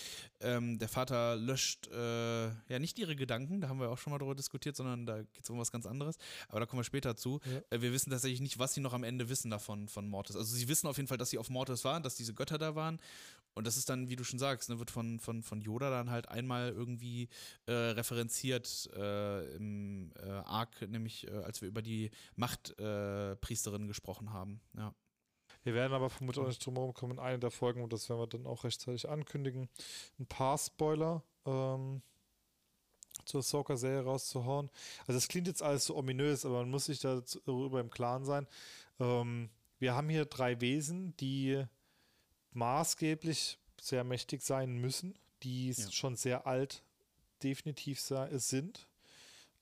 Ähm, 0.41 0.79
der 0.79 0.89
Vater 0.89 1.37
löscht 1.37 1.89
äh, 1.89 2.49
ja 2.49 2.79
nicht 2.79 2.99
ihre 2.99 3.16
Gedanken, 3.16 3.61
da 3.61 3.69
haben 3.69 3.81
wir 3.81 3.89
auch 3.91 3.99
schon 3.99 4.11
mal 4.11 4.19
drüber 4.19 4.35
diskutiert, 4.35 4.77
sondern 4.77 5.07
da 5.07 5.23
geht 5.23 5.45
es 5.45 5.51
um 5.51 5.59
was 5.59 5.73
ganz 5.73 5.87
anderes. 5.87 6.16
Aber 6.49 6.61
da 6.61 6.66
kommen 6.66 6.81
wir 6.81 6.85
später 6.85 7.16
zu. 7.16 7.41
Ja. 7.45 7.61
Äh, 7.71 7.81
wir 7.81 7.93
wissen 7.93 8.11
tatsächlich 8.11 8.41
nicht, 8.41 8.59
was 8.59 8.75
sie 8.75 8.81
noch 8.81 8.93
am 8.93 9.05
Ende 9.05 9.29
wissen 9.29 9.51
davon 9.51 9.89
von 9.89 10.09
Mortis. 10.09 10.37
Also 10.37 10.55
sie 10.55 10.69
wissen 10.69 10.87
auf 10.87 10.97
jeden 10.97 11.09
Fall, 11.09 11.19
dass 11.19 11.31
sie 11.31 11.39
auf 11.39 11.49
Mortis 11.51 11.85
waren, 11.85 12.03
dass 12.03 12.16
diese 12.16 12.35
Götter 12.35 12.59
da 12.59 12.75
waren. 12.75 12.99
Und 13.55 13.66
das 13.66 13.77
ist 13.77 13.89
dann, 13.89 14.09
wie 14.09 14.14
du 14.14 14.23
schon 14.23 14.39
sagst, 14.39 14.69
ne, 14.69 14.79
wird 14.79 14.91
von, 14.91 15.19
von, 15.19 15.43
von 15.43 15.61
Yoda 15.61 15.91
dann 15.91 16.11
halt 16.11 16.29
einmal 16.29 16.71
irgendwie 16.71 17.29
äh, 17.66 17.73
referenziert 17.73 18.89
äh, 18.95 19.57
im 19.57 20.12
äh, 20.16 20.29
Arc, 20.31 20.83
nämlich 20.83 21.27
äh, 21.27 21.31
als 21.39 21.61
wir 21.61 21.69
über 21.69 21.83
die 21.83 22.11
Machtpriesterin 22.37 23.37
Priesterin 23.41 23.89
gesprochen 23.89 24.33
haben. 24.33 24.61
Ja. 24.77 24.95
Wir 25.69 25.75
werden 25.75 25.93
aber 25.93 26.09
vermutlich 26.09 26.43
auch 26.43 26.49
nicht 26.49 26.64
drum 26.64 26.77
herum 26.77 26.95
kommen 26.95 27.12
in 27.12 27.19
einer 27.19 27.37
der 27.39 27.51
Folgen 27.51 27.83
und 27.83 27.93
das 27.93 28.09
werden 28.09 28.21
wir 28.21 28.27
dann 28.27 28.47
auch 28.47 28.64
rechtzeitig 28.64 29.09
ankündigen, 29.09 29.69
ein 30.19 30.27
paar 30.27 30.57
Spoiler 30.57 31.23
ähm, 31.45 32.01
zur 33.27 33.41
Ahsoka-Serie 33.41 34.03
rauszuhauen. 34.05 34.71
Also 35.07 35.19
es 35.19 35.29
klingt 35.29 35.47
jetzt 35.47 35.62
alles 35.62 35.85
so 35.85 35.97
ominös, 35.97 36.47
aber 36.47 36.61
man 36.61 36.71
muss 36.71 36.87
sich 36.87 37.01
darüber 37.01 37.81
im 37.81 37.91
Klaren 37.91 38.25
sein. 38.25 38.47
Ähm, 38.99 39.51
wir 39.79 39.95
haben 39.95 40.09
hier 40.09 40.25
drei 40.25 40.59
Wesen, 40.62 41.14
die 41.19 41.62
maßgeblich 42.53 43.59
sehr 43.81 44.05
mächtig 44.05 44.43
sein 44.43 44.79
müssen, 44.79 45.19
die 45.43 45.73
Ja. 45.73 45.91
schon 45.91 46.16
sehr 46.16 46.47
alt 46.47 46.83
definitiv 47.43 48.01
sind 48.01 48.88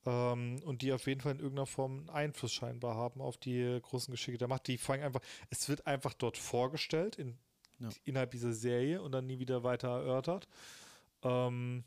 ähm, 0.07 0.61
und 0.65 0.83
die 0.83 0.93
auf 0.93 1.07
jeden 1.07 1.21
Fall 1.21 1.33
in 1.33 1.41
irgendeiner 1.41 1.67
Form 1.67 1.99
einen 1.99 2.09
Einfluss 2.11 2.53
scheinbar 2.53 2.95
haben 2.95 3.21
auf 3.21 3.37
die 3.37 3.79
großen 3.83 4.13
Geschicke 4.13 4.39
der 4.39 4.49
Macht. 4.49 4.67
Die 4.69 4.79
fangen 4.79 5.03
einfach, 5.03 5.21
es 5.51 5.69
wird 5.69 5.87
einfach 5.87 6.15
dort 6.15 6.39
vorgestellt 6.39 7.17
in, 7.17 7.37
Ja. 7.81 7.91
innerhalb 8.05 8.31
dieser 8.31 8.53
Serie 8.53 9.03
und 9.03 9.13
dann 9.13 9.27
nie 9.27 9.39
wieder 9.39 9.63
weiter 9.65 9.89
erörtert. 9.89 10.49
Ähm, 11.23 11.85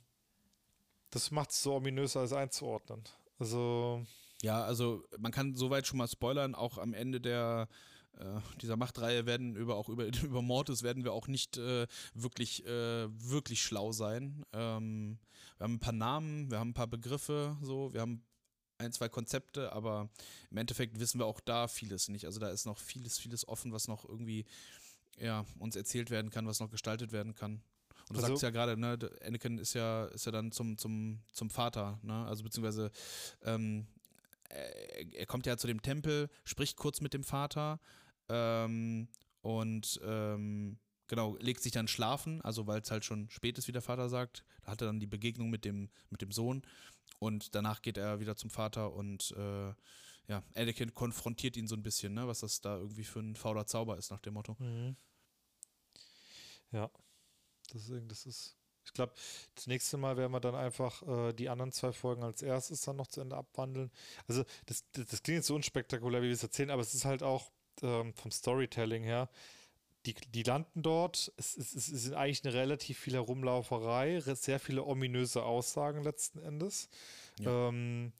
das 1.09 1.31
macht 1.31 1.51
es 1.51 1.63
so 1.63 1.73
ominös, 1.75 2.15
alles 2.15 2.33
einzuordnen. 2.33 3.03
Also, 3.39 4.05
ja, 4.41 4.63
also 4.63 5.03
man 5.17 5.31
kann 5.31 5.55
soweit 5.55 5.87
schon 5.87 5.97
mal 5.97 6.07
spoilern, 6.07 6.53
auch 6.55 6.77
am 6.77 6.93
Ende 6.93 7.19
der 7.21 7.67
äh, 8.17 8.39
dieser 8.61 8.77
Machtreihe 8.77 9.25
werden 9.25 9.55
über 9.55 9.75
auch 9.75 9.89
über, 9.89 10.05
über 10.23 10.41
Mortis 10.41 10.83
werden 10.83 11.03
wir 11.03 11.13
auch 11.13 11.27
nicht 11.27 11.57
äh, 11.57 11.87
wirklich, 12.13 12.65
äh, 12.65 13.07
wirklich 13.09 13.61
schlau 13.61 13.91
sein. 13.91 14.43
Ähm, 14.53 15.19
wir 15.57 15.63
haben 15.65 15.73
ein 15.75 15.79
paar 15.79 15.93
Namen, 15.93 16.49
wir 16.51 16.59
haben 16.59 16.69
ein 16.69 16.73
paar 16.73 16.87
Begriffe, 16.87 17.57
so, 17.61 17.93
wir 17.93 18.01
haben 18.01 18.23
ein, 18.77 18.91
zwei 18.93 19.09
Konzepte, 19.09 19.73
aber 19.73 20.09
im 20.51 20.57
Endeffekt 20.57 20.99
wissen 20.99 21.19
wir 21.19 21.25
auch 21.25 21.41
da 21.41 21.67
vieles 21.67 22.07
nicht. 22.07 22.25
Also 22.25 22.39
da 22.39 22.49
ist 22.49 22.65
noch 22.65 22.77
vieles, 22.77 23.19
vieles 23.19 23.45
offen, 23.47 23.73
was 23.73 23.87
noch 23.89 24.07
irgendwie 24.07 24.45
ja, 25.17 25.45
uns 25.57 25.75
erzählt 25.75 26.09
werden 26.11 26.31
kann, 26.31 26.47
was 26.47 26.61
noch 26.61 26.69
gestaltet 26.69 27.11
werden 27.11 27.35
kann. 27.35 27.61
Und 28.07 28.17
du 28.17 28.21
Also- 28.23 28.27
sagst 28.29 28.43
ja 28.43 28.49
gerade, 28.49 28.77
ne, 28.77 28.97
Anakin 29.21 29.57
ist 29.57 29.73
ja, 29.73 30.05
ist 30.05 30.25
ja 30.25 30.31
dann 30.31 30.51
zum, 30.51 30.77
zum, 30.77 31.19
zum 31.31 31.49
Vater, 31.49 31.99
ne? 32.01 32.25
Also 32.25 32.43
beziehungsweise 32.43 32.89
ähm, 33.43 33.85
er, 34.49 35.13
er 35.13 35.25
kommt 35.25 35.45
ja 35.45 35.57
zu 35.57 35.67
dem 35.67 35.81
Tempel, 35.81 36.29
spricht 36.43 36.77
kurz 36.77 37.01
mit 37.01 37.13
dem 37.13 37.23
Vater 37.23 37.79
ähm, 38.27 39.07
und 39.41 39.99
ähm, 40.03 40.77
genau, 41.07 41.37
legt 41.37 41.61
sich 41.61 41.71
dann 41.71 41.87
schlafen, 41.87 42.41
also 42.41 42.67
weil 42.67 42.81
es 42.81 42.91
halt 42.91 43.05
schon 43.05 43.29
spät 43.29 43.57
ist, 43.57 43.67
wie 43.67 43.73
der 43.73 43.81
Vater 43.81 44.09
sagt. 44.09 44.43
Da 44.63 44.71
hat 44.71 44.81
er 44.81 44.87
dann 44.87 44.99
die 44.99 45.07
Begegnung 45.07 45.49
mit 45.49 45.65
dem, 45.65 45.89
mit 46.09 46.21
dem 46.21 46.31
Sohn 46.31 46.63
und 47.19 47.55
danach 47.55 47.81
geht 47.81 47.97
er 47.97 48.19
wieder 48.19 48.35
zum 48.35 48.49
Vater 48.49 48.93
und 48.93 49.31
äh, 49.37 49.73
ja, 50.27 50.43
Anakin 50.55 50.93
konfrontiert 50.93 51.57
ihn 51.57 51.67
so 51.67 51.75
ein 51.75 51.81
bisschen, 51.81 52.13
ne, 52.13 52.27
was 52.27 52.41
das 52.41 52.61
da 52.61 52.77
irgendwie 52.77 53.03
für 53.03 53.19
ein 53.19 53.35
fauler 53.35 53.65
Zauber 53.65 53.97
ist, 53.97 54.11
nach 54.11 54.19
dem 54.19 54.35
Motto. 54.35 54.55
Mhm. 54.59 54.95
Ja, 56.71 56.91
deswegen, 57.73 58.07
das 58.07 58.27
ist. 58.27 58.58
Ich 58.89 58.93
glaube, 58.93 59.13
das 59.55 59.67
nächste 59.67 59.97
Mal 59.97 60.17
werden 60.17 60.31
wir 60.31 60.39
dann 60.39 60.55
einfach 60.55 61.01
äh, 61.07 61.33
die 61.33 61.47
anderen 61.47 61.71
zwei 61.71 61.91
Folgen 61.91 62.23
als 62.23 62.41
erstes 62.41 62.81
dann 62.81 62.95
noch 62.97 63.07
zu 63.07 63.21
Ende 63.21 63.37
abwandeln. 63.37 63.91
Also, 64.27 64.43
das, 64.65 64.83
das, 64.91 65.05
das 65.05 65.23
klingt 65.23 65.37
jetzt 65.37 65.47
so 65.47 65.55
unspektakulär, 65.55 66.21
wie 66.21 66.27
wir 66.27 66.33
es 66.33 66.43
erzählen, 66.43 66.71
aber 66.71 66.81
es 66.81 66.93
ist 66.93 67.05
halt 67.05 67.23
auch 67.23 67.51
ähm, 67.81 68.13
vom 68.13 68.31
Storytelling 68.31 69.03
her. 69.03 69.29
Die, 70.05 70.13
die 70.13 70.43
landen 70.43 70.81
dort, 70.81 71.31
es, 71.37 71.57
es, 71.57 71.75
es 71.75 71.89
ist 71.89 72.13
eigentlich 72.13 72.43
eine 72.45 72.53
relativ 72.53 72.97
viel 72.97 73.13
Herumlauferei, 73.13 74.19
re- 74.19 74.35
sehr 74.35 74.59
viele 74.59 74.83
ominöse 74.85 75.43
Aussagen 75.43 76.03
letzten 76.03 76.39
Endes. 76.39 76.89
Ja. 77.39 77.67
Ähm, 77.67 78.13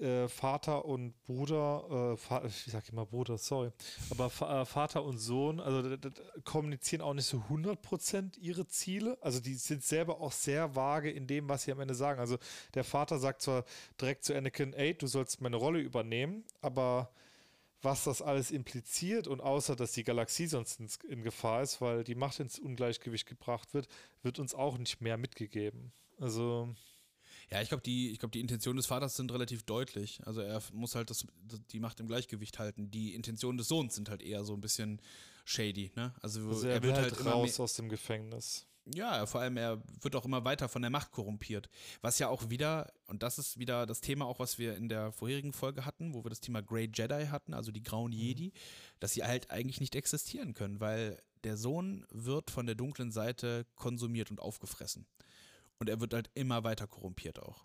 äh, 0.00 0.28
Vater 0.28 0.84
und 0.84 1.12
Bruder, 1.24 2.16
äh, 2.18 2.46
ich 2.46 2.72
sag 2.72 2.88
immer 2.88 3.06
Bruder, 3.06 3.38
sorry, 3.38 3.70
aber 4.10 4.26
äh, 4.26 4.64
Vater 4.64 5.04
und 5.04 5.18
Sohn, 5.18 5.60
also 5.60 5.96
kommunizieren 6.44 7.02
auch 7.02 7.14
nicht 7.14 7.26
so 7.26 7.38
100% 7.50 8.38
ihre 8.38 8.66
Ziele. 8.66 9.18
Also 9.20 9.40
die 9.40 9.54
sind 9.54 9.84
selber 9.84 10.20
auch 10.20 10.32
sehr 10.32 10.74
vage 10.74 11.10
in 11.10 11.26
dem, 11.26 11.48
was 11.48 11.64
sie 11.64 11.72
am 11.72 11.80
Ende 11.80 11.94
sagen. 11.94 12.20
Also 12.20 12.38
der 12.74 12.84
Vater 12.84 13.18
sagt 13.18 13.42
zwar 13.42 13.64
direkt 14.00 14.24
zu 14.24 14.34
Anakin, 14.34 14.72
ey, 14.72 14.94
du 14.94 15.06
sollst 15.06 15.40
meine 15.40 15.56
Rolle 15.56 15.80
übernehmen, 15.80 16.44
aber 16.60 17.10
was 17.82 18.04
das 18.04 18.20
alles 18.22 18.50
impliziert 18.50 19.26
und 19.26 19.40
außer, 19.40 19.76
dass 19.76 19.92
die 19.92 20.04
Galaxie 20.04 20.46
sonst 20.46 20.80
in 21.04 21.22
Gefahr 21.22 21.62
ist, 21.62 21.80
weil 21.80 22.04
die 22.04 22.14
Macht 22.14 22.40
ins 22.40 22.58
Ungleichgewicht 22.58 23.26
gebracht 23.26 23.72
wird, 23.74 23.88
wird 24.22 24.38
uns 24.38 24.54
auch 24.54 24.78
nicht 24.78 25.00
mehr 25.00 25.16
mitgegeben. 25.16 25.92
Also. 26.18 26.74
Ja, 27.52 27.60
ich 27.60 27.68
glaube, 27.68 27.82
die, 27.82 28.16
glaub, 28.16 28.30
die 28.30 28.40
Intentionen 28.40 28.76
des 28.76 28.86
Vaters 28.86 29.16
sind 29.16 29.32
relativ 29.32 29.64
deutlich. 29.64 30.20
Also 30.24 30.40
er 30.40 30.62
muss 30.72 30.94
halt 30.94 31.10
das, 31.10 31.26
die 31.72 31.80
Macht 31.80 31.98
im 31.98 32.06
Gleichgewicht 32.06 32.58
halten. 32.58 32.90
Die 32.90 33.14
Intentionen 33.14 33.58
des 33.58 33.68
Sohns 33.68 33.96
sind 33.96 34.08
halt 34.08 34.22
eher 34.22 34.44
so 34.44 34.54
ein 34.54 34.60
bisschen 34.60 35.02
shady, 35.44 35.90
ne? 35.96 36.14
Also, 36.22 36.48
also 36.48 36.66
er, 36.68 36.74
er 36.74 36.82
wird 36.82 36.96
halt, 36.96 37.16
halt 37.16 37.26
raus 37.26 37.58
aus 37.58 37.74
dem 37.74 37.88
Gefängnis. 37.88 38.66
Ja, 38.94 39.26
vor 39.26 39.40
allem 39.40 39.56
er 39.56 39.82
wird 40.00 40.16
auch 40.16 40.24
immer 40.24 40.44
weiter 40.44 40.68
von 40.68 40.82
der 40.82 40.90
Macht 40.90 41.12
korrumpiert. 41.12 41.68
Was 42.00 42.18
ja 42.18 42.28
auch 42.28 42.50
wieder, 42.50 42.92
und 43.06 43.22
das 43.22 43.38
ist 43.38 43.58
wieder 43.58 43.86
das 43.86 44.00
Thema 44.00 44.26
auch, 44.26 44.38
was 44.38 44.58
wir 44.58 44.76
in 44.76 44.88
der 44.88 45.12
vorherigen 45.12 45.52
Folge 45.52 45.84
hatten, 45.84 46.14
wo 46.14 46.24
wir 46.24 46.30
das 46.30 46.40
Thema 46.40 46.62
Grey 46.62 46.90
Jedi 46.92 47.26
hatten, 47.26 47.52
also 47.52 47.72
die 47.72 47.82
grauen 47.82 48.12
mhm. 48.12 48.18
Jedi, 48.18 48.52
dass 48.98 49.12
sie 49.12 49.22
halt 49.22 49.50
eigentlich 49.50 49.80
nicht 49.80 49.94
existieren 49.94 50.54
können, 50.54 50.80
weil 50.80 51.20
der 51.44 51.56
Sohn 51.56 52.06
wird 52.10 52.50
von 52.50 52.66
der 52.66 52.74
dunklen 52.74 53.12
Seite 53.12 53.66
konsumiert 53.74 54.30
und 54.30 54.40
aufgefressen. 54.40 55.06
Und 55.80 55.88
er 55.88 56.00
wird 56.00 56.14
halt 56.14 56.30
immer 56.34 56.62
weiter 56.62 56.86
korrumpiert 56.86 57.40
auch. 57.40 57.64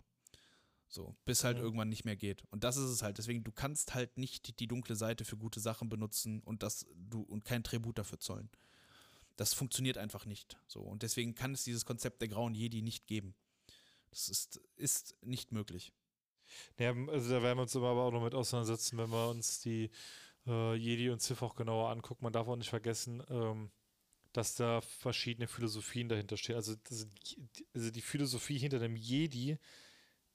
So, 0.88 1.14
bis 1.24 1.44
halt 1.44 1.58
mhm. 1.58 1.64
irgendwann 1.64 1.88
nicht 1.90 2.04
mehr 2.04 2.16
geht. 2.16 2.44
Und 2.50 2.64
das 2.64 2.76
ist 2.76 2.90
es 2.90 3.02
halt. 3.02 3.18
Deswegen, 3.18 3.44
du 3.44 3.52
kannst 3.52 3.94
halt 3.94 4.16
nicht 4.18 4.58
die 4.58 4.66
dunkle 4.66 4.96
Seite 4.96 5.24
für 5.24 5.36
gute 5.36 5.60
Sachen 5.60 5.88
benutzen 5.88 6.40
und 6.40 6.62
das, 6.62 6.86
du, 6.94 7.20
und 7.22 7.44
kein 7.44 7.62
Tribut 7.62 7.98
dafür 7.98 8.18
zollen. 8.18 8.48
Das 9.36 9.52
funktioniert 9.52 9.98
einfach 9.98 10.24
nicht. 10.24 10.56
So. 10.66 10.80
Und 10.80 11.02
deswegen 11.02 11.34
kann 11.34 11.52
es 11.52 11.64
dieses 11.64 11.84
Konzept 11.84 12.22
der 12.22 12.28
grauen 12.28 12.54
Jedi 12.54 12.80
nicht 12.80 13.06
geben. 13.06 13.34
Das 14.10 14.30
ist, 14.30 14.60
ist 14.76 15.14
nicht 15.22 15.52
möglich. 15.52 15.92
Ja, 16.78 16.94
also 16.94 17.28
da 17.28 17.42
werden 17.42 17.58
wir 17.58 17.62
uns 17.62 17.74
immer 17.74 17.88
aber 17.88 18.04
auch 18.04 18.12
noch 18.12 18.22
mit 18.22 18.34
auseinandersetzen, 18.34 18.96
wenn 18.96 19.10
wir 19.10 19.28
uns 19.28 19.60
die 19.60 19.90
äh, 20.46 20.74
Jedi 20.74 21.10
und 21.10 21.20
Sith 21.20 21.42
auch 21.42 21.54
genauer 21.54 21.90
angucken. 21.90 22.24
Man 22.24 22.32
darf 22.32 22.48
auch 22.48 22.56
nicht 22.56 22.70
vergessen, 22.70 23.22
ähm, 23.28 23.70
dass 24.36 24.54
da 24.54 24.80
verschiedene 24.80 25.46
Philosophien 25.48 26.08
dahinter 26.08 26.36
stehen. 26.36 26.56
Also, 26.56 26.74
also 27.74 27.90
die 27.90 28.02
Philosophie 28.02 28.58
hinter 28.58 28.78
dem 28.78 28.96
Jedi 28.96 29.58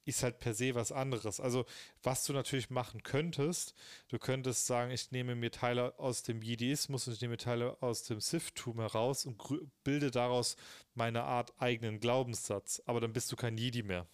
ist 0.05 0.23
halt 0.23 0.39
per 0.39 0.53
se 0.53 0.73
was 0.75 0.91
anderes. 0.91 1.39
Also, 1.39 1.65
was 2.01 2.25
du 2.25 2.33
natürlich 2.33 2.69
machen 2.69 3.03
könntest, 3.03 3.75
du 4.07 4.17
könntest 4.17 4.65
sagen, 4.65 4.91
ich 4.91 5.11
nehme 5.11 5.35
mir 5.35 5.51
Teile 5.51 5.97
aus 5.99 6.23
dem 6.23 6.41
Jediismus 6.41 7.07
und 7.07 7.13
ich 7.13 7.21
nehme 7.21 7.37
Teile 7.37 7.81
aus 7.81 8.03
dem 8.03 8.19
Sith-Tum 8.19 8.79
heraus 8.79 9.25
und 9.25 9.37
bilde 9.83 10.11
daraus 10.11 10.55
meine 10.95 11.23
Art 11.23 11.53
eigenen 11.59 11.99
Glaubenssatz. 11.99 12.81
Aber 12.85 12.99
dann 12.99 13.13
bist 13.13 13.31
du 13.31 13.35
kein 13.35 13.57
Jedi 13.57 13.83
mehr. 13.83 14.07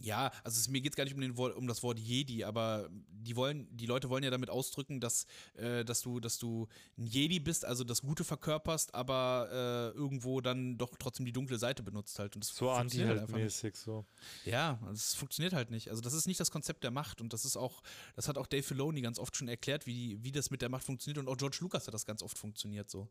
Ja, 0.00 0.32
also 0.42 0.58
es, 0.58 0.68
mir 0.68 0.80
geht 0.80 0.92
es 0.92 0.96
gar 0.96 1.04
nicht 1.04 1.14
um, 1.14 1.20
den, 1.20 1.32
um 1.32 1.66
das 1.66 1.82
Wort 1.82 1.98
Jedi, 1.98 2.42
aber 2.42 2.88
die 2.90 3.36
wollen, 3.36 3.68
die 3.76 3.84
Leute 3.84 4.08
wollen 4.08 4.24
ja 4.24 4.30
damit 4.30 4.48
ausdrücken, 4.48 4.98
dass, 4.98 5.26
äh, 5.54 5.84
dass 5.84 6.00
du, 6.00 6.20
dass 6.20 6.38
du 6.38 6.68
ein 6.98 7.06
Jedi 7.06 7.38
bist, 7.38 7.66
also 7.66 7.84
das 7.84 8.00
Gute 8.00 8.24
verkörperst, 8.24 8.94
aber 8.94 9.92
äh, 9.94 9.98
irgendwo 9.98 10.40
dann 10.40 10.78
doch 10.78 10.96
trotzdem 10.98 11.26
die 11.26 11.32
dunkle 11.32 11.58
Seite 11.58 11.82
benutzt 11.82 12.18
halt. 12.18 12.34
Und 12.34 12.44
das 12.44 12.56
so 12.56 12.70
anti-mäßig 12.70 13.76
so. 13.76 14.06
Ja, 14.46 14.80
das 14.88 15.14
funktioniert 15.14 15.52
halt 15.52 15.70
nicht. 15.70 15.90
Also 15.90 16.00
das 16.00 16.14
ist 16.14 16.26
nicht 16.26 16.40
das 16.40 16.50
Konzept 16.50 16.82
der 16.82 16.90
Macht 16.90 17.20
und 17.20 17.32
das 17.34 17.44
ist 17.44 17.56
auch, 17.56 17.82
das 18.16 18.26
hat 18.26 18.38
auch 18.38 18.46
Dave 18.46 18.62
Filoni 18.62 19.02
ganz 19.02 19.18
oft 19.18 19.36
schon 19.36 19.48
erklärt, 19.48 19.86
wie, 19.86 20.22
wie 20.24 20.32
das 20.32 20.50
mit 20.50 20.62
der 20.62 20.70
Macht 20.70 20.84
funktioniert 20.84 21.18
und 21.18 21.28
auch 21.28 21.36
George 21.36 21.58
Lucas 21.60 21.86
hat 21.86 21.92
das 21.92 22.06
ganz 22.06 22.22
oft 22.22 22.38
funktioniert 22.38 22.88
so. 22.88 23.08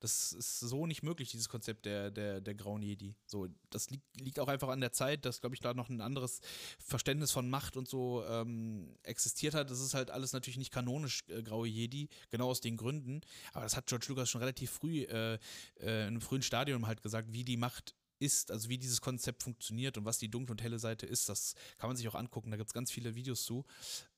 Das 0.00 0.32
ist 0.32 0.60
so 0.60 0.86
nicht 0.86 1.02
möglich, 1.02 1.30
dieses 1.30 1.48
Konzept 1.48 1.86
der, 1.86 2.10
der, 2.10 2.40
der 2.40 2.54
grauen 2.54 2.82
Jedi. 2.82 3.14
So, 3.26 3.48
das 3.70 3.88
liegt, 3.90 4.04
liegt 4.20 4.38
auch 4.38 4.48
einfach 4.48 4.68
an 4.68 4.80
der 4.80 4.92
Zeit, 4.92 5.24
dass, 5.24 5.40
glaube 5.40 5.54
ich, 5.54 5.60
da 5.60 5.72
noch 5.72 5.88
ein 5.88 6.00
anderes 6.00 6.40
Verständnis 6.78 7.32
von 7.32 7.48
Macht 7.48 7.76
und 7.76 7.88
so 7.88 8.24
ähm, 8.28 8.94
existiert 9.02 9.54
hat. 9.54 9.70
Das 9.70 9.80
ist 9.80 9.94
halt 9.94 10.10
alles 10.10 10.32
natürlich 10.32 10.58
nicht 10.58 10.72
kanonisch 10.72 11.24
äh, 11.28 11.42
graue 11.42 11.66
Jedi, 11.66 12.08
genau 12.30 12.48
aus 12.48 12.60
den 12.60 12.76
Gründen. 12.76 13.22
Aber 13.52 13.64
das 13.64 13.76
hat 13.76 13.86
George 13.86 14.06
Lucas 14.08 14.28
schon 14.28 14.40
relativ 14.40 14.70
früh, 14.70 15.02
äh, 15.04 15.34
äh, 15.34 15.38
in 15.80 15.88
einem 15.88 16.20
frühen 16.20 16.42
Stadium 16.42 16.86
halt 16.86 17.02
gesagt, 17.02 17.32
wie 17.32 17.44
die 17.44 17.56
Macht 17.56 17.94
ist, 18.18 18.50
also 18.50 18.68
wie 18.68 18.78
dieses 18.78 19.00
Konzept 19.00 19.42
funktioniert 19.42 19.98
und 19.98 20.04
was 20.04 20.18
die 20.18 20.30
dunkle 20.30 20.52
und 20.52 20.62
helle 20.62 20.78
Seite 20.78 21.06
ist, 21.06 21.28
das 21.28 21.54
kann 21.78 21.88
man 21.88 21.96
sich 21.96 22.08
auch 22.08 22.14
angucken. 22.14 22.50
Da 22.50 22.56
gibt 22.56 22.68
es 22.68 22.74
ganz 22.74 22.90
viele 22.90 23.14
Videos 23.14 23.44
zu. 23.44 23.64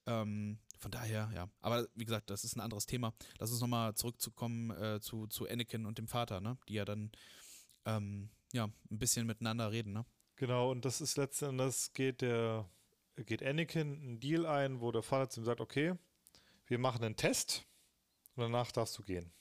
Ähm, 0.05 0.59
von 0.79 0.91
daher, 0.91 1.29
ja. 1.35 1.49
Aber 1.61 1.87
wie 1.93 2.05
gesagt, 2.05 2.29
das 2.29 2.43
ist 2.43 2.55
ein 2.55 2.61
anderes 2.61 2.85
Thema. 2.85 3.13
Lass 3.37 3.51
uns 3.51 3.59
nochmal 3.59 3.93
zurückzukommen 3.95 4.71
äh, 4.71 4.99
zu, 5.01 5.27
zu 5.27 5.47
Anakin 5.47 5.85
und 5.85 5.97
dem 5.97 6.07
Vater, 6.07 6.39
ne? 6.39 6.57
Die 6.67 6.73
ja 6.73 6.85
dann 6.85 7.11
ähm, 7.85 8.29
ja, 8.53 8.65
ein 8.65 8.99
bisschen 8.99 9.27
miteinander 9.27 9.71
reden, 9.71 9.93
ne? 9.93 10.05
Genau, 10.35 10.71
und 10.71 10.85
das 10.85 11.01
ist 11.01 11.17
letzten 11.17 11.49
Endes 11.49 11.91
geht 11.93 12.21
der, 12.21 12.69
geht 13.17 13.43
Anakin 13.43 14.01
einen 14.01 14.19
Deal 14.21 14.45
ein, 14.45 14.79
wo 14.79 14.91
der 14.91 15.03
Vater 15.03 15.29
zu 15.29 15.41
ihm 15.41 15.45
sagt, 15.45 15.59
okay, 15.59 15.95
wir 16.65 16.79
machen 16.79 17.03
einen 17.03 17.17
Test 17.17 17.65
und 18.35 18.43
danach 18.43 18.71
darfst 18.71 18.97
du 18.97 19.03
gehen. 19.03 19.33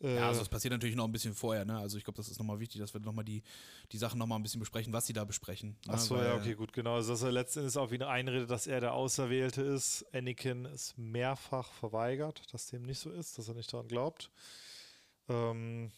Ja, 0.00 0.28
also 0.28 0.42
es 0.42 0.48
passiert 0.48 0.72
natürlich 0.72 0.94
noch 0.94 1.06
ein 1.06 1.12
bisschen 1.12 1.34
vorher, 1.34 1.64
ne? 1.64 1.78
Also 1.78 1.96
ich 1.96 2.04
glaube, 2.04 2.18
das 2.18 2.28
ist 2.28 2.38
nochmal 2.38 2.60
wichtig, 2.60 2.80
dass 2.80 2.92
wir 2.92 3.00
nochmal 3.00 3.24
die, 3.24 3.42
die 3.92 3.96
Sachen 3.96 4.18
nochmal 4.18 4.38
ein 4.38 4.42
bisschen 4.42 4.60
besprechen, 4.60 4.92
was 4.92 5.06
sie 5.06 5.14
da 5.14 5.24
besprechen. 5.24 5.78
Ne? 5.86 5.94
Achso, 5.94 6.16
ja, 6.20 6.34
okay, 6.34 6.54
gut, 6.54 6.72
genau. 6.74 6.96
Also 6.96 7.12
dass 7.12 7.22
er 7.22 7.32
letztendlich 7.32 7.76
auch 7.78 7.90
wieder 7.90 8.08
einredet, 8.10 8.50
dass 8.50 8.66
er 8.66 8.80
der 8.80 8.92
Auserwählte 8.92 9.62
ist. 9.62 10.04
Anakin 10.12 10.66
ist 10.66 10.98
mehrfach 10.98 11.72
verweigert, 11.72 12.42
dass 12.52 12.66
dem 12.66 12.82
nicht 12.82 12.98
so 12.98 13.10
ist, 13.10 13.38
dass 13.38 13.48
er 13.48 13.54
nicht 13.54 13.72
daran 13.72 13.88
glaubt. 13.88 14.30
Ähm, 15.28 15.90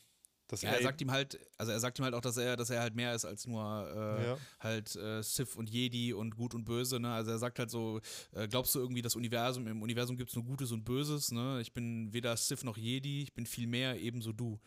dass 0.48 0.62
ja, 0.62 0.70
er, 0.70 0.78
er 0.78 0.82
sagt 0.82 1.00
ihm 1.00 1.10
halt, 1.10 1.38
also 1.56 1.72
er 1.72 1.80
sagt 1.80 1.98
ihm 1.98 2.04
halt 2.04 2.14
auch, 2.14 2.20
dass 2.20 2.36
er, 2.36 2.56
dass 2.56 2.70
er 2.70 2.80
halt 2.80 2.94
mehr 2.94 3.14
ist 3.14 3.24
als 3.24 3.46
nur 3.46 3.62
äh, 3.62 4.26
ja. 4.26 4.38
halt 4.60 4.96
äh, 4.96 5.22
Sith 5.22 5.54
und 5.56 5.70
Jedi 5.70 6.12
und 6.12 6.36
Gut 6.36 6.54
und 6.54 6.64
Böse, 6.64 6.98
ne? 6.98 7.12
Also 7.12 7.30
er 7.30 7.38
sagt 7.38 7.58
halt 7.58 7.70
so, 7.70 8.00
äh, 8.32 8.48
glaubst 8.48 8.74
du 8.74 8.80
irgendwie 8.80 9.02
das 9.02 9.14
Universum, 9.14 9.66
im 9.66 9.82
Universum 9.82 10.16
gibt 10.16 10.30
es 10.30 10.36
nur 10.36 10.44
Gutes 10.44 10.72
und 10.72 10.84
Böses, 10.84 11.30
ne? 11.30 11.60
Ich 11.60 11.72
bin 11.72 12.12
weder 12.12 12.36
Sith 12.36 12.64
noch 12.64 12.76
Jedi, 12.76 13.22
ich 13.22 13.34
bin 13.34 13.46
viel 13.46 13.66
mehr, 13.66 14.00
ebenso 14.00 14.32
du. 14.32 14.58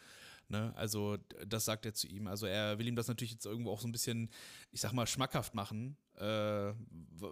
Ne? 0.51 0.73
Also 0.75 1.17
das 1.47 1.63
sagt 1.65 1.85
er 1.85 1.93
zu 1.93 2.07
ihm. 2.07 2.27
Also 2.27 2.45
er 2.45 2.77
will 2.77 2.87
ihm 2.87 2.95
das 2.95 3.07
natürlich 3.07 3.31
jetzt 3.31 3.45
irgendwo 3.45 3.71
auch 3.71 3.79
so 3.79 3.87
ein 3.87 3.93
bisschen, 3.93 4.29
ich 4.71 4.81
sag 4.81 4.91
mal, 4.91 5.07
schmackhaft 5.07 5.55
machen, 5.55 5.95
äh, 6.17 6.73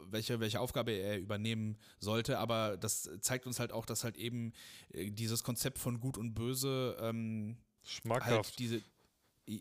welche, 0.10 0.40
welche 0.40 0.62
Aufgabe 0.62 0.92
er 0.92 1.20
übernehmen 1.20 1.78
sollte. 2.00 2.40
Aber 2.40 2.78
das 2.78 3.10
zeigt 3.20 3.46
uns 3.46 3.60
halt 3.60 3.74
auch, 3.74 3.86
dass 3.86 4.06
halt 4.06 4.18
eben 4.18 4.54
äh, 4.94 5.12
dieses 5.12 5.44
Konzept 5.44 5.80
von 5.80 6.00
Gut 6.00 6.18
und 6.18 6.34
Böse 6.34 6.98
ähm, 7.02 7.58
Schmackhaft. 7.84 8.32
Halt 8.32 8.60
diese, 8.60 8.82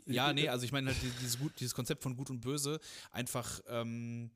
ja, 0.07 0.33
nee, 0.33 0.49
also 0.49 0.65
ich 0.65 0.73
meine 0.73 0.91
halt 0.91 1.03
dieses, 1.21 1.39
gut, 1.39 1.59
dieses 1.61 1.75
Konzept 1.75 2.03
von 2.03 2.17
Gut 2.17 2.31
und 2.31 2.41
Böse 2.41 2.79
einfach, 3.11 3.61
ähm, 3.69 4.31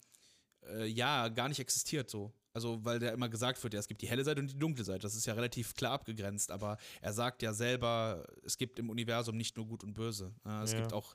äh, 0.66 0.86
ja, 0.86 1.28
gar 1.28 1.48
nicht 1.48 1.60
existiert 1.60 2.08
so. 2.08 2.32
Also, 2.54 2.84
weil 2.84 2.98
der 2.98 3.12
immer 3.12 3.30
gesagt 3.30 3.62
wird, 3.62 3.72
ja, 3.72 3.80
es 3.80 3.88
gibt 3.88 4.02
die 4.02 4.08
helle 4.08 4.24
Seite 4.24 4.40
und 4.40 4.50
die 4.50 4.58
dunkle 4.58 4.84
Seite. 4.84 5.00
Das 5.00 5.14
ist 5.14 5.26
ja 5.26 5.32
relativ 5.32 5.74
klar 5.74 5.92
abgegrenzt, 5.92 6.50
aber 6.50 6.76
er 7.00 7.14
sagt 7.14 7.42
ja 7.42 7.54
selber, 7.54 8.26
es 8.44 8.58
gibt 8.58 8.78
im 8.78 8.90
Universum 8.90 9.36
nicht 9.36 9.56
nur 9.56 9.66
Gut 9.66 9.82
und 9.84 9.94
Böse. 9.94 10.34
es 10.62 10.72
ja. 10.72 10.80
gibt 10.80 10.92
auch, 10.92 11.14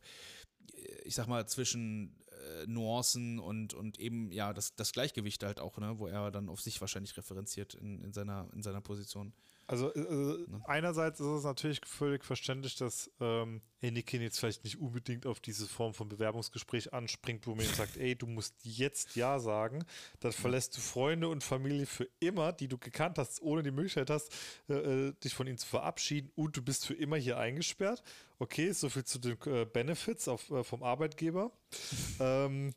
ich 1.03 1.13
sag 1.13 1.27
mal, 1.27 1.47
zwischen 1.47 2.15
äh, 2.31 2.65
Nuancen 2.65 3.37
und, 3.37 3.75
und 3.75 3.99
eben, 3.99 4.31
ja, 4.31 4.51
das, 4.51 4.75
das 4.75 4.91
Gleichgewicht 4.93 5.43
halt 5.43 5.59
auch, 5.59 5.77
ne, 5.77 5.99
wo 5.99 6.07
er 6.07 6.31
dann 6.31 6.49
auf 6.49 6.61
sich 6.61 6.81
wahrscheinlich 6.81 7.15
referenziert 7.17 7.75
in, 7.75 8.01
in, 8.01 8.13
seiner, 8.13 8.49
in 8.53 8.63
seiner 8.63 8.81
Position. 8.81 9.31
Also 9.67 9.93
äh, 9.93 9.99
ne? 9.99 10.61
einerseits 10.65 11.19
ist 11.19 11.27
es 11.27 11.43
natürlich 11.43 11.81
völlig 11.85 12.23
verständlich, 12.23 12.75
dass 12.75 13.11
ähm, 13.19 13.61
Anakin 13.83 14.21
jetzt 14.21 14.39
vielleicht 14.39 14.63
nicht 14.63 14.79
unbedingt 14.79 15.25
auf 15.25 15.41
diese 15.41 15.67
Form 15.67 15.93
von 15.93 16.07
Bewerbungsgespräch 16.07 16.93
anspringt, 16.93 17.45
wo 17.47 17.53
man 17.53 17.65
ihm 17.65 17.73
sagt, 17.73 17.97
ey, 17.97 18.15
du 18.15 18.27
musst 18.27 18.55
jetzt 18.63 19.17
Ja 19.17 19.39
sagen, 19.39 19.83
dann 20.21 20.31
verlässt 20.31 20.77
du 20.77 20.81
Freunde 20.81 21.27
und 21.27 21.43
Familie 21.43 21.85
für 21.85 22.07
immer, 22.21 22.53
die 22.53 22.69
du 22.69 22.77
gekannt 22.77 23.17
hast, 23.17 23.41
ohne 23.41 23.61
die 23.61 23.71
Möglichkeit 23.71 24.09
hast, 24.09 24.33
äh, 24.69 24.73
äh 25.09 25.13
dich 25.21 25.33
von 25.33 25.47
ihnen 25.47 25.57
zu 25.57 25.67
verabschieden 25.67 26.31
und 26.35 26.55
du 26.55 26.61
bist 26.61 26.85
für 26.85 26.93
immer 26.93 27.17
hier 27.17 27.37
eingesperrt. 27.37 28.01
Okay, 28.39 28.71
soviel 28.71 29.03
zu 29.03 29.19
den 29.19 29.37
äh, 29.47 29.65
Benefits 29.65 30.29
auf, 30.29 30.49
äh, 30.49 30.63
vom 30.63 30.81
Arbeitgeber. 30.81 31.51
ähm, 32.21 32.73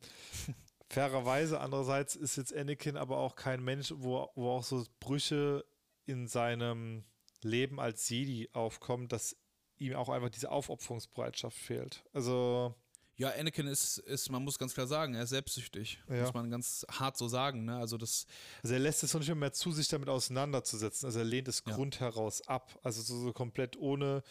fairerweise, 0.89 1.61
andererseits 1.61 2.17
ist 2.17 2.37
jetzt 2.37 2.53
Anakin 2.53 2.97
aber 2.97 3.19
auch 3.19 3.37
kein 3.37 3.63
Mensch, 3.63 3.95
wo, 3.97 4.29
wo 4.35 4.51
auch 4.51 4.65
so 4.65 4.85
Brüche 4.99 5.65
in 6.11 6.27
seinem 6.27 7.05
Leben 7.43 7.81
als 7.81 8.09
Jedi 8.09 8.49
aufkommt, 8.53 9.13
dass 9.13 9.37
ihm 9.79 9.95
auch 9.95 10.09
einfach 10.09 10.31
diese 10.31 10.51
Aufopferungsbereitschaft 10.51 11.57
fehlt. 11.57 12.05
Also. 12.13 12.75
Ja, 13.17 13.29
Anakin 13.39 13.67
ist, 13.67 13.99
ist, 13.99 14.31
man 14.31 14.43
muss 14.43 14.59
ganz 14.59 14.73
klar 14.73 14.87
sagen, 14.87 15.15
er 15.15 15.25
ist 15.25 15.29
selbstsüchtig. 15.31 16.01
Ja. 16.09 16.23
Muss 16.23 16.33
man 16.33 16.51
ganz 16.51 16.87
hart 16.91 17.19
so 17.19 17.29
sagen. 17.29 17.67
Ne? 17.67 17.77
Also, 17.77 17.99
das 17.99 18.27
also 18.63 18.73
er 18.73 18.81
lässt 18.81 19.03
es 19.03 19.13
noch 19.13 19.21
nicht 19.21 19.35
mehr 19.35 19.53
zu, 19.53 19.73
sich 19.73 19.89
damit 19.89 20.09
auseinanderzusetzen. 20.09 21.05
Also 21.05 21.19
er 21.19 21.27
lehnt 21.27 21.47
es 21.47 21.63
ja. 21.67 21.75
Grund 21.75 22.01
heraus 22.01 22.41
ab. 22.49 22.79
Also 22.83 23.03
so, 23.03 23.19
so 23.19 23.33
komplett 23.35 23.77
ohne 23.77 24.23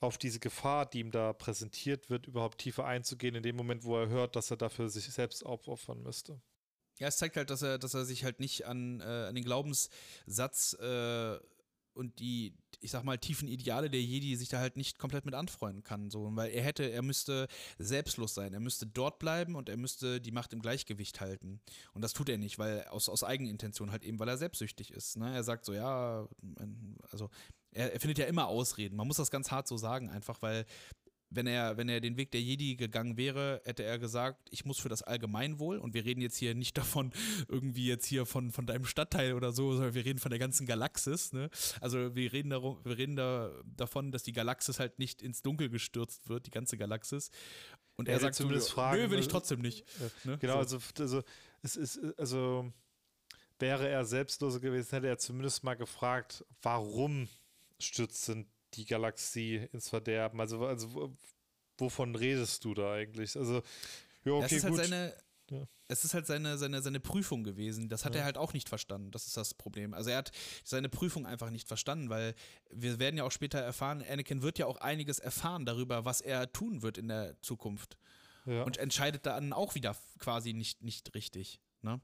auf 0.00 0.18
diese 0.18 0.38
Gefahr, 0.38 0.84
die 0.84 1.00
ihm 1.00 1.10
da 1.10 1.32
präsentiert 1.32 2.10
wird, 2.10 2.26
überhaupt 2.26 2.58
tiefer 2.58 2.84
einzugehen, 2.84 3.34
in 3.34 3.42
dem 3.42 3.56
Moment, 3.56 3.84
wo 3.84 3.96
er 3.96 4.08
hört, 4.08 4.36
dass 4.36 4.50
er 4.50 4.58
dafür 4.58 4.90
sich 4.90 5.06
selbst 5.06 5.44
aufopfern 5.44 6.02
müsste. 6.02 6.38
Ja, 6.98 7.08
es 7.08 7.16
zeigt 7.16 7.36
halt, 7.36 7.50
dass 7.50 7.62
er, 7.62 7.78
dass 7.78 7.94
er 7.94 8.04
sich 8.04 8.24
halt 8.24 8.40
nicht 8.40 8.66
an, 8.66 9.00
äh, 9.00 9.04
an 9.28 9.34
den 9.34 9.44
Glaubenssatz 9.44 10.74
äh, 10.80 11.38
und 11.96 12.18
die, 12.18 12.54
ich 12.80 12.90
sag 12.90 13.04
mal, 13.04 13.18
tiefen 13.18 13.48
Ideale 13.48 13.88
der 13.88 14.02
Jedi 14.02 14.36
sich 14.36 14.48
da 14.48 14.58
halt 14.58 14.76
nicht 14.76 14.98
komplett 14.98 15.24
mit 15.24 15.34
anfreunden 15.34 15.82
kann. 15.82 16.10
So, 16.10 16.30
weil 16.36 16.50
er 16.50 16.62
hätte, 16.62 16.84
er 16.84 17.02
müsste 17.02 17.48
selbstlos 17.78 18.34
sein, 18.34 18.52
er 18.52 18.60
müsste 18.60 18.86
dort 18.86 19.18
bleiben 19.18 19.56
und 19.56 19.68
er 19.68 19.78
müsste 19.78 20.20
die 20.20 20.30
Macht 20.30 20.52
im 20.52 20.60
Gleichgewicht 20.60 21.20
halten. 21.20 21.60
Und 21.94 22.02
das 22.02 22.12
tut 22.12 22.28
er 22.28 22.38
nicht, 22.38 22.58
weil 22.58 22.84
aus, 22.84 23.08
aus 23.08 23.24
Eigenintention 23.24 23.90
halt 23.92 24.04
eben, 24.04 24.18
weil 24.18 24.28
er 24.28 24.36
selbstsüchtig 24.36 24.90
ist. 24.90 25.16
Ne? 25.16 25.34
Er 25.34 25.42
sagt 25.42 25.64
so, 25.64 25.72
ja, 25.72 26.28
also 27.10 27.30
er, 27.72 27.92
er 27.92 28.00
findet 28.00 28.18
ja 28.18 28.26
immer 28.26 28.46
Ausreden. 28.46 28.96
Man 28.96 29.06
muss 29.06 29.16
das 29.16 29.30
ganz 29.30 29.50
hart 29.50 29.66
so 29.66 29.76
sagen, 29.76 30.10
einfach, 30.10 30.42
weil 30.42 30.66
wenn 31.36 31.46
er, 31.46 31.76
wenn 31.76 31.88
er 31.88 32.00
den 32.00 32.16
Weg 32.16 32.30
der 32.30 32.40
Jedi 32.40 32.76
gegangen 32.76 33.16
wäre, 33.16 33.60
hätte 33.64 33.84
er 33.84 33.98
gesagt, 33.98 34.48
ich 34.50 34.64
muss 34.64 34.78
für 34.78 34.88
das 34.88 35.02
Allgemeinwohl, 35.02 35.78
und 35.78 35.94
wir 35.94 36.04
reden 36.04 36.20
jetzt 36.20 36.36
hier 36.36 36.54
nicht 36.54 36.76
davon, 36.76 37.12
irgendwie 37.48 37.86
jetzt 37.86 38.06
hier 38.06 38.26
von, 38.26 38.50
von 38.50 38.66
deinem 38.66 38.86
Stadtteil 38.86 39.34
oder 39.34 39.52
so, 39.52 39.72
sondern 39.72 39.94
wir 39.94 40.04
reden 40.04 40.18
von 40.18 40.30
der 40.30 40.38
ganzen 40.38 40.66
Galaxis, 40.66 41.32
ne? 41.32 41.50
Also 41.80 42.14
wir 42.14 42.32
reden 42.32 42.50
darum, 42.50 42.78
wir 42.84 42.98
reden 42.98 43.16
da 43.16 43.52
davon, 43.76 44.10
dass 44.10 44.22
die 44.22 44.32
Galaxis 44.32 44.80
halt 44.80 44.98
nicht 44.98 45.22
ins 45.22 45.42
Dunkel 45.42 45.68
gestürzt 45.68 46.28
wird, 46.28 46.46
die 46.46 46.50
ganze 46.50 46.76
Galaxis. 46.76 47.30
Und 47.96 48.08
er, 48.08 48.14
er 48.14 48.20
sagt 48.20 48.34
zumindest 48.34 48.68
so, 48.68 48.74
Fragen, 48.74 49.02
nö, 49.02 49.10
will 49.10 49.18
ich 49.18 49.28
trotzdem 49.28 49.60
nicht. 49.60 49.84
Ne? 50.24 50.38
Genau, 50.38 50.62
so. 50.64 50.76
also, 50.76 50.78
also 50.98 51.22
es 51.62 51.76
ist, 51.76 52.18
also 52.18 52.72
wäre 53.58 53.88
er 53.88 54.04
selbstloser 54.04 54.60
gewesen, 54.60 54.90
hätte 54.90 55.08
er 55.08 55.18
zumindest 55.18 55.64
mal 55.64 55.74
gefragt, 55.74 56.44
warum 56.62 57.28
stürzt 57.78 58.28
denn 58.28 58.46
die 58.74 58.84
Galaxie 58.84 59.68
ins 59.72 59.88
Verderben. 59.88 60.40
Also, 60.40 60.66
also 60.66 61.16
wovon 61.78 62.14
redest 62.14 62.64
du 62.64 62.74
da 62.74 62.94
eigentlich? 62.94 63.36
Also, 63.36 63.62
ja, 64.24 64.32
okay, 64.32 64.42
das 64.42 64.52
ist 64.52 64.64
halt 64.64 64.74
gut. 64.74 64.84
Seine, 64.84 65.14
ja. 65.50 65.68
Es 65.88 66.04
ist 66.04 66.14
halt 66.14 66.26
seine, 66.26 66.58
seine, 66.58 66.82
seine 66.82 66.98
Prüfung 66.98 67.44
gewesen. 67.44 67.88
Das 67.88 68.04
hat 68.04 68.14
ja. 68.14 68.20
er 68.20 68.24
halt 68.24 68.38
auch 68.38 68.52
nicht 68.52 68.68
verstanden. 68.68 69.12
Das 69.12 69.26
ist 69.26 69.36
das 69.36 69.54
Problem. 69.54 69.94
Also 69.94 70.10
er 70.10 70.18
hat 70.18 70.32
seine 70.64 70.88
Prüfung 70.88 71.26
einfach 71.26 71.50
nicht 71.50 71.68
verstanden, 71.68 72.10
weil 72.10 72.34
wir 72.70 72.98
werden 72.98 73.16
ja 73.16 73.24
auch 73.24 73.30
später 73.30 73.60
erfahren, 73.60 74.04
Anakin 74.08 74.42
wird 74.42 74.58
ja 74.58 74.66
auch 74.66 74.78
einiges 74.78 75.20
erfahren 75.20 75.64
darüber, 75.64 76.04
was 76.04 76.20
er 76.20 76.52
tun 76.52 76.82
wird 76.82 76.98
in 76.98 77.08
der 77.08 77.40
Zukunft. 77.40 77.96
Ja. 78.46 78.64
Und 78.64 78.78
entscheidet 78.78 79.26
dann 79.26 79.52
auch 79.52 79.74
wieder 79.74 79.96
quasi 80.18 80.52
nicht, 80.52 80.82
nicht 80.82 81.14
richtig. 81.14 81.60
Ne? 81.82 82.00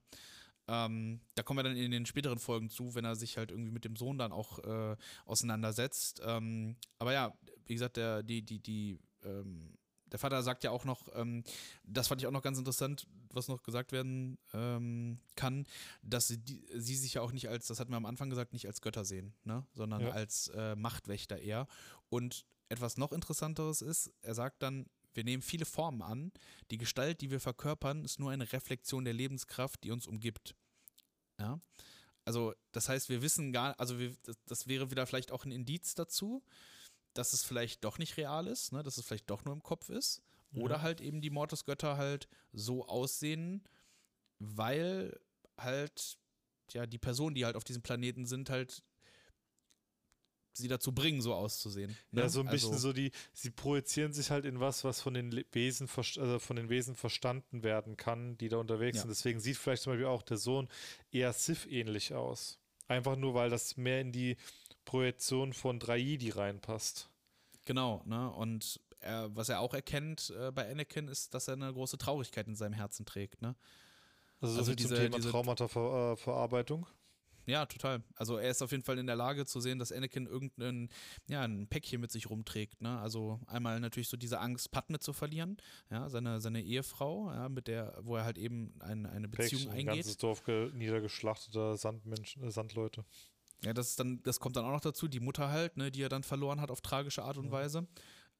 Ähm, 0.68 1.20
da 1.34 1.42
kommen 1.42 1.58
wir 1.58 1.64
dann 1.64 1.76
in 1.76 1.90
den 1.90 2.06
späteren 2.06 2.38
Folgen 2.38 2.70
zu, 2.70 2.94
wenn 2.94 3.04
er 3.04 3.16
sich 3.16 3.36
halt 3.36 3.50
irgendwie 3.50 3.70
mit 3.70 3.84
dem 3.84 3.96
Sohn 3.96 4.18
dann 4.18 4.32
auch 4.32 4.58
äh, 4.60 4.96
auseinandersetzt. 5.26 6.22
Ähm, 6.24 6.76
aber 6.98 7.12
ja, 7.12 7.32
wie 7.66 7.74
gesagt, 7.74 7.96
der, 7.96 8.22
die, 8.22 8.42
die, 8.42 8.60
die, 8.60 8.98
ähm, 9.24 9.76
der 10.06 10.18
Vater 10.18 10.42
sagt 10.42 10.62
ja 10.62 10.70
auch 10.70 10.84
noch, 10.84 11.08
ähm, 11.14 11.42
das 11.84 12.08
fand 12.08 12.20
ich 12.20 12.26
auch 12.26 12.32
noch 12.32 12.42
ganz 12.42 12.58
interessant, 12.58 13.06
was 13.30 13.48
noch 13.48 13.62
gesagt 13.62 13.92
werden 13.92 14.38
ähm, 14.52 15.18
kann, 15.36 15.66
dass 16.02 16.28
sie, 16.28 16.38
die, 16.38 16.64
sie, 16.74 16.96
sich 16.96 17.14
ja 17.14 17.22
auch 17.22 17.32
nicht 17.32 17.48
als, 17.48 17.66
das 17.66 17.80
hatten 17.80 17.90
wir 17.90 17.96
am 17.96 18.06
Anfang 18.06 18.30
gesagt, 18.30 18.52
nicht 18.52 18.66
als 18.66 18.82
Götter 18.82 19.04
sehen, 19.04 19.34
ne? 19.44 19.66
sondern 19.72 20.02
ja. 20.02 20.10
als 20.10 20.48
äh, 20.48 20.76
Machtwächter 20.76 21.38
eher. 21.38 21.66
Und 22.10 22.44
etwas 22.68 22.98
noch 22.98 23.12
interessanteres 23.12 23.82
ist, 23.82 24.12
er 24.20 24.34
sagt 24.34 24.62
dann, 24.62 24.86
wir 25.14 25.24
nehmen 25.24 25.42
viele 25.42 25.64
Formen 25.64 26.02
an. 26.02 26.32
Die 26.70 26.78
Gestalt, 26.78 27.20
die 27.20 27.30
wir 27.30 27.40
verkörpern, 27.40 28.04
ist 28.04 28.18
nur 28.18 28.30
eine 28.30 28.52
Reflexion 28.52 29.04
der 29.04 29.14
Lebenskraft, 29.14 29.82
die 29.84 29.90
uns 29.90 30.06
umgibt. 30.06 30.54
Ja. 31.38 31.60
Also, 32.24 32.54
das 32.70 32.88
heißt, 32.88 33.08
wir 33.08 33.22
wissen 33.22 33.52
gar, 33.52 33.78
also 33.80 33.98
wir, 33.98 34.14
das, 34.22 34.36
das, 34.46 34.66
wäre 34.68 34.90
wieder 34.90 35.06
vielleicht 35.06 35.32
auch 35.32 35.44
ein 35.44 35.50
Indiz 35.50 35.94
dazu, 35.94 36.42
dass 37.14 37.32
es 37.32 37.42
vielleicht 37.44 37.84
doch 37.84 37.98
nicht 37.98 38.16
real 38.16 38.46
ist, 38.46 38.72
ne? 38.72 38.82
dass 38.82 38.96
es 38.96 39.04
vielleicht 39.04 39.28
doch 39.28 39.44
nur 39.44 39.54
im 39.54 39.62
Kopf 39.62 39.88
ist. 39.88 40.22
Ja. 40.52 40.62
Oder 40.62 40.82
halt 40.82 41.00
eben 41.00 41.20
die 41.20 41.30
Mortisgötter 41.30 41.96
halt 41.96 42.28
so 42.52 42.86
aussehen, 42.86 43.64
weil 44.38 45.18
halt, 45.56 46.18
ja, 46.72 46.86
die 46.86 46.98
Personen, 46.98 47.34
die 47.34 47.44
halt 47.44 47.56
auf 47.56 47.64
diesem 47.64 47.82
Planeten 47.82 48.24
sind, 48.24 48.50
halt 48.50 48.82
sie 50.53 50.68
dazu 50.68 50.92
bringen, 50.92 51.20
so 51.20 51.34
auszusehen. 51.34 51.96
Ne? 52.11 52.22
Ja, 52.22 52.28
so 52.28 52.40
ein 52.40 52.48
bisschen 52.48 52.72
also, 52.72 52.88
so 52.88 52.92
die, 52.92 53.11
sie 53.32 53.50
projizieren 53.50 54.12
sich 54.12 54.30
halt 54.30 54.44
in 54.44 54.61
was, 54.61 54.84
was 54.84 55.00
von 55.00 55.14
den 55.14 55.44
Wesen, 55.53 55.88
also 55.96 56.38
von 56.38 56.57
den 56.57 56.68
Wesen 56.68 56.94
verstanden 56.94 57.62
werden 57.62 57.96
kann, 57.96 58.36
die 58.38 58.48
da 58.48 58.59
unterwegs 58.59 58.96
ja. 58.96 59.03
sind. 59.03 59.11
Deswegen 59.11 59.40
sieht 59.40 59.57
vielleicht 59.57 59.82
zum 59.82 59.92
Beispiel 59.92 60.07
auch 60.07 60.22
der 60.22 60.36
Sohn 60.36 60.68
eher 61.11 61.32
Sith-ähnlich 61.32 62.14
aus. 62.14 62.59
Einfach 62.88 63.16
nur, 63.16 63.34
weil 63.34 63.50
das 63.50 63.76
mehr 63.76 64.00
in 64.00 64.12
die 64.12 64.36
Projektion 64.84 65.53
von 65.53 65.78
Draidi 65.78 66.30
reinpasst. 66.30 67.09
Genau, 67.64 68.03
ne? 68.05 68.30
Und 68.30 68.80
er, 69.00 69.34
was 69.34 69.48
er 69.48 69.61
auch 69.61 69.74
erkennt 69.74 70.32
äh, 70.38 70.50
bei 70.50 70.70
Anakin 70.70 71.09
ist, 71.09 71.34
dass 71.34 71.48
er 71.48 71.55
eine 71.55 71.72
große 71.72 71.98
Traurigkeit 71.98 72.46
in 72.46 72.55
seinem 72.55 72.74
Herzen 72.74 73.07
trägt, 73.07 73.42
ne? 73.42 73.57
Also, 74.40 74.55
so 74.55 74.61
also 74.61 74.74
diese, 74.74 74.96
Thema 74.96 75.16
diese 75.16 75.30
Traumata-Verarbeitung? 75.30 76.86
Ja, 77.47 77.66
total. 77.66 78.03
Also 78.16 78.36
er 78.36 78.51
ist 78.51 78.62
auf 78.62 78.70
jeden 78.70 78.84
Fall 78.84 78.99
in 78.99 79.07
der 79.07 79.16
Lage 79.16 79.47
zu 79.47 79.61
sehen, 79.61 79.78
dass 79.78 79.93
Anakin 79.93 80.26
irgendein 80.26 80.88
ja, 81.28 81.43
ein 81.43 81.66
Päckchen 81.66 82.01
mit 82.01 82.11
sich 82.11 82.30
rumträgt. 82.30 82.80
Ne? 82.80 82.99
Also 83.01 83.40
einmal 83.47 83.80
natürlich 83.80 84.09
so 84.09 84.16
diese 84.16 84.38
Angst, 84.38 84.70
Padme 84.70 85.01
zu 85.01 85.12
verlieren, 85.12 85.57
ja, 85.90 86.09
seine, 86.09 86.40
seine 86.40 86.62
Ehefrau, 86.62 87.32
ja, 87.32 87.49
mit 87.49 87.66
der, 87.66 87.99
wo 88.03 88.16
er 88.16 88.24
halt 88.24 88.38
eben 88.38 88.74
ein, 88.80 89.07
eine 89.07 89.28
Beziehung 89.28 89.62
Päckchen, 89.62 89.70
eingeht. 89.70 89.88
Ein 89.88 89.97
ganzes 89.97 90.16
Dorf 90.18 90.47
niedergeschlachteter 90.47 91.76
Sandmenschen, 91.76 92.45
äh, 92.45 92.51
Sandleute. 92.51 93.05
Ja, 93.64 93.72
das 93.72 93.90
ist 93.90 94.01
dann, 94.01 94.22
das 94.22 94.40
kommt 94.40 94.57
dann 94.57 94.64
auch 94.64 94.72
noch 94.72 94.80
dazu, 94.80 95.09
die 95.09 95.20
Mutter 95.20 95.49
halt, 95.49 95.76
ne, 95.76 95.90
die 95.90 96.03
er 96.03 96.09
dann 96.09 96.24
verloren 96.24 96.61
hat 96.61 96.70
auf 96.70 96.80
tragische 96.80 97.22
Art 97.22 97.38
und 97.38 97.47
ja. 97.47 97.53
Weise. 97.53 97.86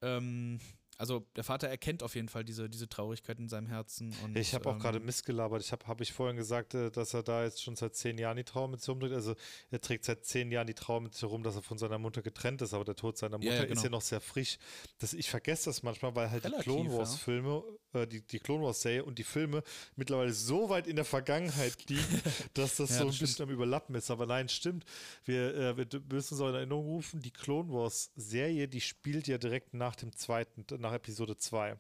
Ähm, 0.01 0.59
also 1.03 1.27
der 1.35 1.43
Vater 1.43 1.67
erkennt 1.67 2.05
auf 2.05 2.15
jeden 2.15 2.29
Fall 2.29 2.45
diese, 2.45 2.71
diese 2.71 2.89
Traurigkeit 2.89 3.37
in 3.41 3.49
seinem 3.49 3.67
Herzen. 3.67 4.15
Und, 4.23 4.39
ich 4.39 4.55
habe 4.55 4.69
auch 4.69 4.75
ähm, 4.75 4.79
gerade 4.79 5.01
missgelabert. 5.01 5.61
Ich 5.61 5.73
habe 5.73 5.85
hab 5.89 6.01
ich 6.01 6.13
vorhin 6.13 6.37
gesagt, 6.37 6.75
äh, 6.75 6.93
dass 6.93 7.13
er 7.13 7.25
da 7.25 7.43
jetzt 7.43 7.61
schon 7.61 7.75
seit 7.75 7.97
zehn 7.97 8.19
Jahren 8.19 8.37
die 8.37 8.45
Trauer 8.45 8.69
mit 8.69 8.79
sich 8.79 8.89
rumträgt. 8.89 9.13
Also 9.13 9.35
er 9.73 9.81
trägt 9.81 10.05
seit 10.05 10.25
zehn 10.25 10.53
Jahren 10.53 10.69
die 10.69 10.75
Trauer 10.75 11.01
mit 11.01 11.13
sich 11.13 11.25
rum, 11.25 11.43
dass 11.43 11.57
er 11.57 11.63
von 11.63 11.77
seiner 11.77 11.99
Mutter 11.99 12.23
getrennt 12.23 12.63
ist. 12.63 12.73
Aber 12.73 12.85
der 12.85 12.95
Tod 12.95 13.19
seiner 13.19 13.39
Mutter 13.39 13.51
ja, 13.51 13.57
ja, 13.57 13.63
genau. 13.65 13.75
ist 13.75 13.83
ja 13.83 13.91
noch 13.91 14.01
sehr 14.01 14.21
frisch. 14.21 14.59
Das, 15.01 15.13
ich 15.13 15.29
vergesse 15.29 15.71
das 15.71 15.83
manchmal, 15.83 16.15
weil 16.15 16.31
halt 16.31 16.45
Relativ, 16.45 16.67
die 16.67 16.71
Clone 16.71 16.97
Wars 16.97 17.17
Filme, 17.17 17.65
äh, 17.95 18.07
die, 18.07 18.21
die 18.21 18.39
Clone 18.39 18.63
Wars 18.63 18.83
Serie 18.83 19.05
und 19.05 19.19
die 19.19 19.25
Filme 19.25 19.65
mittlerweile 19.97 20.33
so 20.33 20.69
weit 20.69 20.87
in 20.87 20.95
der 20.95 21.05
Vergangenheit 21.05 21.89
liegen, 21.89 22.23
dass 22.55 22.77
das 22.77 22.91
ja, 22.91 22.99
so 22.99 23.03
ein 23.07 23.09
bisschen 23.09 23.27
stimmt. 23.27 23.49
am 23.49 23.55
Überlappen 23.55 23.97
ist. 23.97 24.09
Aber 24.13 24.27
nein, 24.27 24.49
stimmt. 24.49 24.85
Wir, 25.25 25.53
äh, 25.53 25.77
wir 25.77 25.87
müssen 26.13 26.35
uns 26.35 26.41
auch 26.41 26.51
in 26.51 26.55
Erinnerung 26.55 26.85
rufen, 26.85 27.21
die 27.23 27.33
Clone 27.33 27.73
Wars 27.73 28.13
Serie, 28.15 28.69
die 28.69 28.81
spielt 28.81 29.27
ja 29.27 29.37
direkt 29.37 29.75
nach 29.75 29.97
dem 29.97 30.13
zweiten, 30.13 30.65
nach 30.79 30.92
Episode 30.95 31.37
2. 31.37 31.79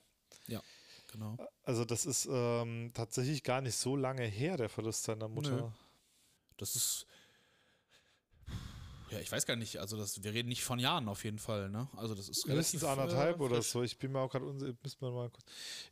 Ja, 0.48 0.62
genau. 1.10 1.36
Also 1.62 1.84
das 1.84 2.06
ist 2.06 2.28
ähm, 2.30 2.90
tatsächlich 2.94 3.42
gar 3.42 3.60
nicht 3.60 3.76
so 3.76 3.96
lange 3.96 4.24
her, 4.24 4.56
der 4.56 4.68
Verlust 4.68 5.04
seiner 5.04 5.28
Mutter. 5.28 5.56
Nö. 5.56 5.70
Das 6.56 6.76
ist 6.76 7.06
ja, 9.12 9.20
ich 9.20 9.30
weiß 9.30 9.44
gar 9.44 9.56
nicht, 9.56 9.78
also 9.78 9.98
das, 9.98 10.22
wir 10.24 10.32
reden 10.32 10.48
nicht 10.48 10.64
von 10.64 10.78
Jahren 10.78 11.06
auf 11.08 11.24
jeden 11.24 11.38
Fall, 11.38 11.68
ne? 11.68 11.86
Also 11.96 12.14
das 12.14 12.30
ist 12.30 12.46
Mindestens 12.46 12.82
anderthalb 12.82 13.40
äh, 13.40 13.42
oder 13.42 13.60
so. 13.60 13.82
Ich 13.82 13.98
bin 13.98 14.10
mir 14.10 14.20
auch 14.20 14.30
gerade 14.30 14.46
unsicher, 14.46 14.74
mal 15.10 15.28
kurz. 15.28 15.44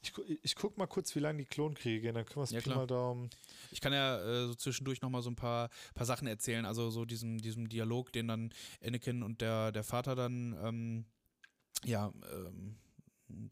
Ich, 0.03 0.13
ich 0.43 0.57
guck 0.57 0.79
mal 0.79 0.87
kurz, 0.87 1.15
wie 1.15 1.19
lange 1.19 1.41
die 1.41 1.45
Klonkriege 1.45 2.01
gehen, 2.01 2.15
dann 2.15 2.25
können 2.25 2.37
wir 2.37 2.59
es 2.59 2.65
ja, 2.65 2.75
mal 2.75 2.87
da 2.87 3.11
um. 3.11 3.29
Ich 3.73 3.83
kann 3.83 3.93
ja 3.93 4.19
äh, 4.23 4.47
so 4.47 4.55
zwischendurch 4.55 5.03
nochmal 5.03 5.21
so 5.21 5.31
ein 5.31 5.37
paar, 5.37 5.69
paar 5.95 6.07
Sachen 6.07 6.27
erzählen, 6.27 6.65
also 6.65 6.89
so 6.89 7.05
diesem, 7.05 7.43
diesem 7.43 7.69
Dialog, 7.69 8.11
den 8.13 8.29
dann 8.29 8.55
Anakin 8.83 9.23
und 9.23 9.43
der, 9.43 9.71
der 9.71 9.85
Vater 9.85 10.15
dann 10.15 10.57
ähm, 10.63 11.05
ja, 11.85 12.13
ähm, 12.33 12.79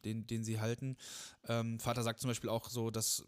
den, 0.05 0.27
den 0.27 0.45
sie 0.45 0.61
halten. 0.61 0.97
Ähm, 1.47 1.81
Vater 1.81 2.03
sagt 2.03 2.21
zum 2.21 2.29
Beispiel 2.29 2.51
auch 2.51 2.69
so, 2.69 2.91
dass 2.91 3.25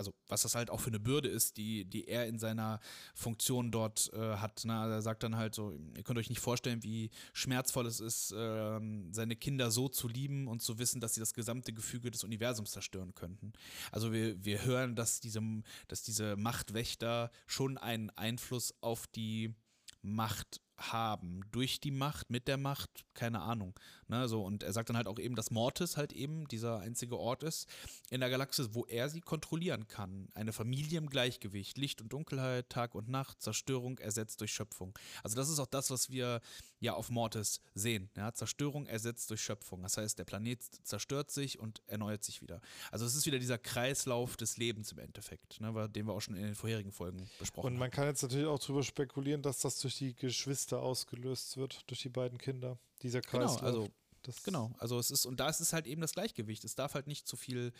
also 0.00 0.14
was 0.28 0.40
das 0.40 0.54
halt 0.54 0.70
auch 0.70 0.80
für 0.80 0.88
eine 0.88 0.98
Bürde 0.98 1.28
ist, 1.28 1.58
die, 1.58 1.84
die 1.84 2.08
er 2.08 2.26
in 2.26 2.38
seiner 2.38 2.80
Funktion 3.14 3.70
dort 3.70 4.10
äh, 4.14 4.36
hat. 4.36 4.64
Ne? 4.64 4.74
Also 4.74 4.94
er 4.94 5.02
sagt 5.02 5.22
dann 5.22 5.36
halt 5.36 5.54
so, 5.54 5.74
ihr 5.94 6.02
könnt 6.04 6.18
euch 6.18 6.30
nicht 6.30 6.40
vorstellen, 6.40 6.82
wie 6.82 7.10
schmerzvoll 7.34 7.86
es 7.86 8.00
ist, 8.00 8.32
äh, 8.32 8.80
seine 9.12 9.36
Kinder 9.36 9.70
so 9.70 9.90
zu 9.90 10.08
lieben 10.08 10.48
und 10.48 10.62
zu 10.62 10.78
wissen, 10.78 11.02
dass 11.02 11.14
sie 11.14 11.20
das 11.20 11.34
gesamte 11.34 11.74
Gefüge 11.74 12.10
des 12.10 12.24
Universums 12.24 12.70
zerstören 12.70 13.14
könnten. 13.14 13.52
Also 13.92 14.10
wir, 14.10 14.42
wir 14.42 14.64
hören, 14.64 14.96
dass 14.96 15.20
diese, 15.20 15.42
dass 15.88 16.02
diese 16.02 16.34
Machtwächter 16.36 17.30
schon 17.46 17.76
einen 17.76 18.08
Einfluss 18.08 18.72
auf 18.80 19.06
die 19.06 19.54
Macht 20.00 20.62
haben. 20.78 21.42
Durch 21.50 21.78
die 21.78 21.90
Macht, 21.90 22.30
mit 22.30 22.48
der 22.48 22.56
Macht, 22.56 23.04
keine 23.12 23.42
Ahnung. 23.42 23.78
Ne, 24.10 24.26
so, 24.28 24.42
und 24.42 24.64
er 24.64 24.72
sagt 24.72 24.88
dann 24.88 24.96
halt 24.96 25.06
auch 25.06 25.20
eben, 25.20 25.36
dass 25.36 25.52
Mortis 25.52 25.96
halt 25.96 26.12
eben 26.12 26.48
dieser 26.48 26.80
einzige 26.80 27.16
Ort 27.16 27.44
ist 27.44 27.68
in 28.10 28.18
der 28.18 28.28
Galaxis, 28.28 28.70
wo 28.72 28.84
er 28.86 29.08
sie 29.08 29.20
kontrollieren 29.20 29.86
kann. 29.86 30.28
Eine 30.34 30.52
Familie 30.52 30.98
im 30.98 31.08
Gleichgewicht, 31.08 31.78
Licht 31.78 32.00
und 32.00 32.12
Dunkelheit, 32.12 32.68
Tag 32.70 32.96
und 32.96 33.08
Nacht, 33.08 33.40
Zerstörung 33.40 33.98
ersetzt 33.98 34.40
durch 34.40 34.52
Schöpfung. 34.52 34.98
Also 35.22 35.36
das 35.36 35.48
ist 35.48 35.60
auch 35.60 35.68
das, 35.68 35.92
was 35.92 36.10
wir 36.10 36.40
ja 36.80 36.94
auf 36.94 37.08
Mortis 37.10 37.60
sehen. 37.74 38.10
Ja? 38.16 38.34
Zerstörung 38.34 38.86
ersetzt 38.86 39.30
durch 39.30 39.42
Schöpfung. 39.42 39.80
Das 39.82 39.96
heißt, 39.96 40.18
der 40.18 40.24
Planet 40.24 40.60
zerstört 40.82 41.30
sich 41.30 41.60
und 41.60 41.80
erneuert 41.86 42.24
sich 42.24 42.42
wieder. 42.42 42.60
Also 42.90 43.06
es 43.06 43.14
ist 43.14 43.26
wieder 43.26 43.38
dieser 43.38 43.58
Kreislauf 43.58 44.36
des 44.36 44.56
Lebens 44.56 44.90
im 44.90 44.98
Endeffekt, 44.98 45.60
ne, 45.60 45.88
den 45.88 46.06
wir 46.06 46.14
auch 46.14 46.20
schon 46.20 46.34
in 46.34 46.42
den 46.42 46.56
vorherigen 46.56 46.90
Folgen 46.90 47.30
besprochen 47.38 47.64
haben. 47.64 47.74
Und 47.74 47.78
man 47.78 47.92
kann 47.92 48.06
jetzt 48.06 48.22
natürlich 48.22 48.46
auch 48.46 48.58
darüber 48.58 48.82
spekulieren, 48.82 49.42
dass 49.42 49.60
das 49.60 49.78
durch 49.78 49.98
die 49.98 50.14
Geschwister 50.14 50.82
ausgelöst 50.82 51.56
wird, 51.56 51.88
durch 51.88 52.02
die 52.02 52.08
beiden 52.08 52.38
Kinder. 52.38 52.76
Dieser 53.02 53.22
Kreislauf. 53.22 53.60
Genau, 53.60 53.66
also 53.66 53.88
das 54.22 54.42
genau, 54.42 54.72
also 54.78 54.98
es 54.98 55.10
ist, 55.10 55.26
und 55.26 55.40
da 55.40 55.48
ist 55.48 55.60
es 55.60 55.72
halt 55.72 55.86
eben 55.86 56.00
das 56.00 56.12
Gleichgewicht. 56.12 56.64
Es 56.64 56.74
darf 56.74 56.94
halt 56.94 57.06
nicht 57.06 57.26
zu 57.26 57.36
viel 57.36 57.72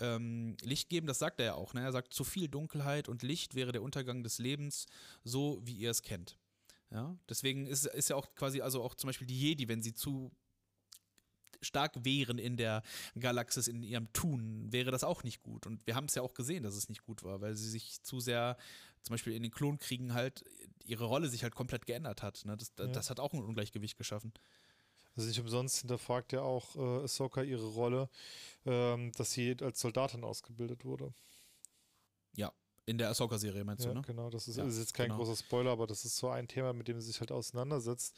ähm, 0.00 0.56
Licht 0.62 0.88
geben, 0.88 1.06
das 1.06 1.18
sagt 1.18 1.40
er 1.40 1.46
ja 1.46 1.54
auch. 1.54 1.74
Ne? 1.74 1.82
Er 1.82 1.92
sagt, 1.92 2.14
zu 2.14 2.24
viel 2.24 2.48
Dunkelheit 2.48 3.08
und 3.08 3.22
Licht 3.22 3.54
wäre 3.54 3.72
der 3.72 3.82
Untergang 3.82 4.22
des 4.22 4.38
Lebens, 4.38 4.86
so 5.22 5.60
wie 5.62 5.74
ihr 5.74 5.90
es 5.90 6.02
kennt. 6.02 6.38
Ja, 6.90 7.16
deswegen 7.28 7.66
ist, 7.66 7.86
ist 7.86 8.10
ja 8.10 8.16
auch 8.16 8.34
quasi, 8.34 8.60
also 8.60 8.82
auch 8.82 8.94
zum 8.94 9.08
Beispiel 9.08 9.26
die 9.26 9.38
Jedi, 9.38 9.68
wenn 9.68 9.82
sie 9.82 9.94
zu 9.94 10.30
stark 11.62 12.04
wären 12.04 12.38
in 12.38 12.56
der 12.56 12.82
Galaxis, 13.18 13.68
in 13.68 13.82
ihrem 13.82 14.12
Tun, 14.12 14.72
wäre 14.72 14.90
das 14.90 15.04
auch 15.04 15.22
nicht 15.22 15.42
gut. 15.42 15.66
Und 15.66 15.86
wir 15.86 15.94
haben 15.94 16.06
es 16.06 16.14
ja 16.14 16.22
auch 16.22 16.34
gesehen, 16.34 16.64
dass 16.64 16.74
es 16.74 16.88
nicht 16.88 17.04
gut 17.04 17.22
war, 17.22 17.40
weil 17.40 17.54
sie 17.54 17.68
sich 17.68 18.02
zu 18.02 18.20
sehr, 18.20 18.56
zum 19.02 19.14
Beispiel 19.14 19.34
in 19.34 19.42
den 19.42 19.52
Klonkriegen 19.52 20.12
halt, 20.12 20.44
ihre 20.84 21.04
Rolle 21.04 21.28
sich 21.28 21.42
halt 21.44 21.54
komplett 21.54 21.86
geändert 21.86 22.22
hat. 22.22 22.44
Ne? 22.44 22.56
Das, 22.56 22.72
ja. 22.78 22.86
das 22.88 23.10
hat 23.10 23.20
auch 23.20 23.32
ein 23.32 23.42
Ungleichgewicht 23.42 23.96
geschaffen. 23.96 24.32
Also 25.16 25.28
nicht 25.28 25.40
umsonst 25.40 25.80
hinterfragt 25.80 26.32
ja 26.32 26.42
auch 26.42 26.74
äh, 26.76 27.04
Ahsoka 27.04 27.42
ihre 27.42 27.66
Rolle, 27.66 28.08
ähm, 28.64 29.12
dass 29.12 29.32
sie 29.32 29.56
als 29.60 29.80
Soldatin 29.80 30.24
ausgebildet 30.24 30.84
wurde. 30.84 31.12
Ja, 32.34 32.52
in 32.86 32.98
der 32.98 33.10
Ahsoka-Serie 33.10 33.64
meinst 33.64 33.84
ja, 33.84 33.90
du, 33.90 33.98
ne? 33.98 34.02
genau. 34.06 34.30
Das 34.30 34.48
ist, 34.48 34.56
ja, 34.56 34.64
ist 34.64 34.78
jetzt 34.78 34.94
kein 34.94 35.08
genau. 35.08 35.18
großer 35.18 35.36
Spoiler, 35.36 35.72
aber 35.72 35.86
das 35.86 36.04
ist 36.04 36.16
so 36.16 36.30
ein 36.30 36.48
Thema, 36.48 36.72
mit 36.72 36.88
dem 36.88 37.00
sie 37.00 37.08
sich 37.08 37.20
halt 37.20 37.30
auseinandersetzt. 37.30 38.16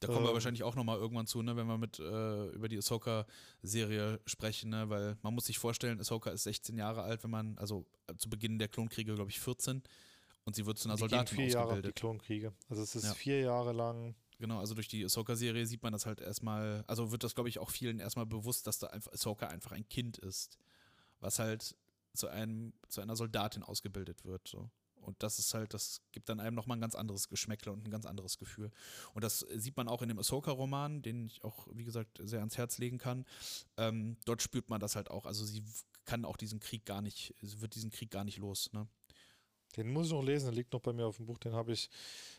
Da 0.00 0.08
kommen 0.08 0.18
ähm, 0.20 0.24
wir 0.26 0.34
wahrscheinlich 0.34 0.64
auch 0.64 0.74
nochmal 0.74 0.98
irgendwann 0.98 1.26
zu, 1.26 1.40
ne, 1.42 1.56
wenn 1.56 1.66
wir 1.66 1.78
mit 1.78 1.98
äh, 1.98 2.46
über 2.48 2.68
die 2.68 2.76
Ahsoka-Serie 2.76 4.20
sprechen, 4.26 4.70
ne? 4.70 4.90
weil 4.90 5.16
man 5.22 5.34
muss 5.34 5.46
sich 5.46 5.58
vorstellen, 5.58 5.98
Ahsoka 5.98 6.30
ist 6.30 6.42
16 6.42 6.76
Jahre 6.76 7.02
alt, 7.02 7.24
wenn 7.24 7.30
man, 7.30 7.56
also 7.58 7.86
äh, 8.06 8.14
zu 8.16 8.28
Beginn 8.28 8.58
der 8.58 8.68
Klonkriege, 8.68 9.14
glaube 9.14 9.30
ich, 9.30 9.40
14 9.40 9.82
und 10.44 10.56
sie 10.56 10.66
wird 10.66 10.78
zu 10.78 10.88
einer 10.88 10.98
Soldatin 10.98 11.36
vier 11.36 11.46
ausgebildet. 11.46 11.54
Jahre 11.54 11.82
die 11.82 11.92
Klonkriege. 11.92 12.52
Also 12.68 12.82
es 12.82 12.94
ist 12.96 13.04
ja. 13.04 13.14
vier 13.14 13.40
Jahre 13.40 13.72
lang 13.72 14.14
Genau, 14.38 14.58
also 14.58 14.74
durch 14.74 14.88
die 14.88 15.04
Ahsoka-Serie 15.04 15.66
sieht 15.66 15.82
man 15.82 15.92
das 15.92 16.06
halt 16.06 16.20
erstmal, 16.20 16.84
also 16.86 17.12
wird 17.12 17.22
das, 17.22 17.34
glaube 17.34 17.48
ich, 17.48 17.58
auch 17.58 17.70
vielen 17.70 18.00
erstmal 18.00 18.26
bewusst, 18.26 18.66
dass 18.66 18.78
da 18.78 18.88
einfach 18.88 19.12
Ahsoka 19.12 19.46
einfach 19.46 19.72
ein 19.72 19.88
Kind 19.88 20.18
ist, 20.18 20.58
was 21.20 21.38
halt 21.38 21.76
zu 22.14 22.28
einem, 22.28 22.72
zu 22.88 23.00
einer 23.00 23.16
Soldatin 23.16 23.62
ausgebildet 23.62 24.24
wird. 24.24 24.46
So. 24.48 24.70
Und 25.04 25.22
das 25.22 25.38
ist 25.38 25.54
halt, 25.54 25.74
das 25.74 26.00
gibt 26.12 26.28
dann 26.28 26.40
einem 26.40 26.56
nochmal 26.56 26.76
ein 26.76 26.80
ganz 26.80 26.94
anderes 26.94 27.28
Geschmäckle 27.28 27.70
und 27.70 27.86
ein 27.86 27.90
ganz 27.90 28.06
anderes 28.06 28.38
Gefühl. 28.38 28.70
Und 29.12 29.22
das 29.22 29.40
sieht 29.40 29.76
man 29.76 29.88
auch 29.88 30.02
in 30.02 30.08
dem 30.08 30.18
Ahsoka-Roman, 30.18 31.02
den 31.02 31.26
ich 31.26 31.44
auch, 31.44 31.68
wie 31.72 31.84
gesagt, 31.84 32.20
sehr 32.22 32.40
ans 32.40 32.56
Herz 32.56 32.78
legen 32.78 32.98
kann. 32.98 33.24
Ähm, 33.76 34.16
dort 34.24 34.42
spürt 34.42 34.70
man 34.70 34.80
das 34.80 34.96
halt 34.96 35.10
auch. 35.10 35.26
Also 35.26 35.44
sie 35.44 35.62
kann 36.04 36.24
auch 36.24 36.36
diesen 36.36 36.60
Krieg 36.60 36.84
gar 36.84 37.02
nicht, 37.02 37.34
sie 37.40 37.60
wird 37.60 37.74
diesen 37.74 37.90
Krieg 37.90 38.10
gar 38.10 38.24
nicht 38.24 38.38
los. 38.38 38.72
Ne? 38.72 38.86
Den 39.76 39.92
muss 39.92 40.06
ich 40.06 40.12
noch 40.12 40.22
lesen, 40.22 40.46
der 40.46 40.54
liegt 40.54 40.72
noch 40.72 40.80
bei 40.80 40.92
mir 40.92 41.06
auf 41.06 41.16
dem 41.16 41.26
Buch, 41.26 41.38
den 41.38 41.52
habe 41.52 41.72
ich 41.72 41.90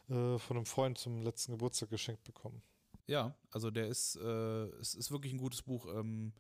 äh, 0.09 0.37
von 0.37 0.57
einem 0.57 0.65
Freund 0.65 0.97
zum 0.97 1.21
letzten 1.21 1.53
Geburtstag 1.53 1.89
geschenkt 1.89 2.23
bekommen. 2.23 2.61
Ja, 3.07 3.35
also 3.51 3.69
der 3.71 3.87
ist, 3.87 4.15
äh, 4.15 4.65
es 4.79 4.95
ist 4.95 5.11
wirklich 5.11 5.33
ein 5.33 5.37
gutes 5.37 5.61
Buch. 5.61 5.85
Ähm, 5.93 6.33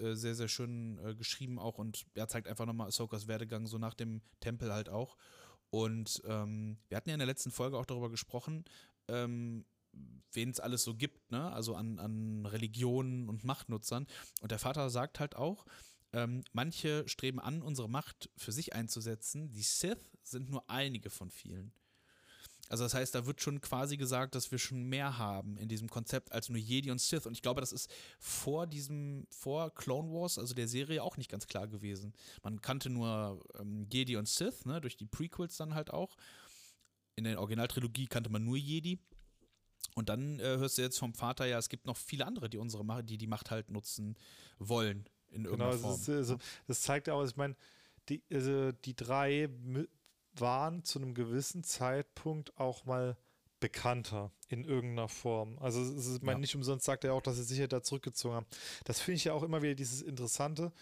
äh, 0.00 0.14
sehr, 0.14 0.34
sehr 0.34 0.48
schön 0.48 0.98
äh, 1.04 1.14
geschrieben 1.14 1.58
auch 1.58 1.78
und 1.78 2.06
er 2.14 2.28
zeigt 2.28 2.48
einfach 2.48 2.66
nochmal 2.66 2.88
Ahsokas 2.88 3.26
Werdegang 3.26 3.66
so 3.66 3.78
nach 3.78 3.94
dem 3.94 4.22
Tempel 4.40 4.72
halt 4.72 4.88
auch. 4.88 5.16
Und 5.70 6.22
ähm, 6.26 6.78
wir 6.88 6.96
hatten 6.96 7.10
ja 7.10 7.14
in 7.14 7.20
der 7.20 7.26
letzten 7.26 7.50
Folge 7.50 7.78
auch 7.78 7.86
darüber 7.86 8.10
gesprochen, 8.10 8.64
ähm, 9.08 9.64
wen 10.32 10.50
es 10.50 10.60
alles 10.60 10.84
so 10.84 10.94
gibt, 10.94 11.30
ne? 11.30 11.50
Also 11.52 11.74
an, 11.74 11.98
an 11.98 12.46
Religionen 12.46 13.28
und 13.28 13.44
Machtnutzern. 13.44 14.06
Und 14.40 14.52
der 14.52 14.58
Vater 14.58 14.90
sagt 14.90 15.20
halt 15.20 15.36
auch, 15.36 15.64
ähm, 16.12 16.42
manche 16.52 17.08
streben 17.08 17.40
an, 17.40 17.62
unsere 17.62 17.88
Macht 17.88 18.30
für 18.36 18.52
sich 18.52 18.74
einzusetzen. 18.74 19.52
Die 19.52 19.62
Sith 19.62 19.98
sind 20.22 20.50
nur 20.50 20.68
einige 20.68 21.10
von 21.10 21.30
vielen. 21.30 21.72
Also 22.68 22.84
das 22.84 22.94
heißt, 22.94 23.14
da 23.16 23.26
wird 23.26 23.40
schon 23.40 23.60
quasi 23.60 23.96
gesagt, 23.96 24.36
dass 24.36 24.52
wir 24.52 24.58
schon 24.58 24.84
mehr 24.84 25.18
haben 25.18 25.56
in 25.56 25.68
diesem 25.68 25.88
Konzept 25.88 26.30
als 26.30 26.48
nur 26.48 26.58
Jedi 26.58 26.92
und 26.92 27.00
Sith. 27.00 27.26
Und 27.26 27.32
ich 27.32 27.42
glaube, 27.42 27.60
das 27.60 27.72
ist 27.72 27.90
vor 28.20 28.68
diesem, 28.68 29.26
vor 29.28 29.74
Clone 29.74 30.12
Wars, 30.12 30.38
also 30.38 30.54
der 30.54 30.68
Serie, 30.68 31.02
auch 31.02 31.16
nicht 31.16 31.28
ganz 31.28 31.48
klar 31.48 31.66
gewesen. 31.66 32.14
Man 32.44 32.60
kannte 32.60 32.88
nur 32.88 33.44
ähm, 33.58 33.88
Jedi 33.92 34.16
und 34.16 34.28
Sith, 34.28 34.66
ne, 34.66 34.80
durch 34.80 34.96
die 34.96 35.06
Prequels 35.06 35.56
dann 35.56 35.74
halt 35.74 35.90
auch. 35.90 36.16
In 37.16 37.24
der 37.24 37.40
Originaltrilogie 37.40 38.06
kannte 38.06 38.30
man 38.30 38.44
nur 38.44 38.56
Jedi. 38.56 39.00
Und 39.96 40.08
dann 40.08 40.38
äh, 40.38 40.58
hörst 40.58 40.78
du 40.78 40.82
jetzt 40.82 40.98
vom 40.98 41.12
Vater 41.12 41.46
ja, 41.46 41.58
es 41.58 41.70
gibt 41.70 41.86
noch 41.86 41.96
viele 41.96 42.24
andere, 42.24 42.48
die 42.48 42.58
unsere 42.58 42.84
Macht, 42.84 43.10
die 43.10 43.18
die 43.18 43.26
Macht 43.26 43.50
halt 43.50 43.68
nutzen 43.72 44.16
wollen 44.60 45.08
in 45.30 45.44
irgendeiner 45.44 45.76
genau, 45.76 45.88
Form. 45.88 46.00
Ist, 46.00 46.08
also, 46.08 46.36
das 46.66 46.82
zeigt 46.82 47.08
auch, 47.08 47.24
ich 47.24 47.36
meine, 47.36 47.56
die, 48.08 48.22
also 48.32 48.72
die 48.72 48.94
drei 48.94 49.48
waren 50.34 50.84
zu 50.84 50.98
einem 50.98 51.14
gewissen 51.14 51.64
Zeitpunkt 51.64 52.56
auch 52.58 52.84
mal 52.84 53.16
bekannter 53.60 54.32
in 54.48 54.64
irgendeiner 54.64 55.08
Form. 55.08 55.58
Also 55.58 55.82
es 55.82 56.06
ist, 56.06 56.22
ja. 56.22 56.38
nicht 56.38 56.54
umsonst 56.56 56.86
sagt 56.86 57.04
er 57.04 57.14
auch, 57.14 57.22
dass 57.22 57.36
sie 57.36 57.44
sich 57.44 57.58
ja 57.58 57.66
da 57.66 57.82
zurückgezogen 57.82 58.34
haben. 58.34 58.46
Das 58.84 59.00
finde 59.00 59.16
ich 59.16 59.24
ja 59.24 59.34
auch 59.34 59.42
immer 59.42 59.62
wieder 59.62 59.74
dieses 59.74 60.02
Interessante, 60.02 60.72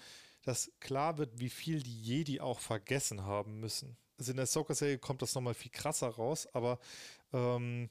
dass 0.43 0.71
klar 0.81 1.19
wird, 1.19 1.39
wie 1.41 1.51
viel 1.51 1.83
die 1.83 2.01
Jedi 2.01 2.41
auch 2.41 2.61
vergessen 2.61 3.25
haben 3.25 3.61
müssen. 3.61 3.97
Also 4.17 4.31
in 4.31 4.37
der 4.37 4.47
Soccer-Serie 4.47 4.99
kommt 4.99 5.23
das 5.23 5.35
nochmal 5.35 5.55
viel 5.55 5.71
krasser 5.71 6.09
raus, 6.09 6.49
aber 6.53 6.79
ähm, 7.33 7.91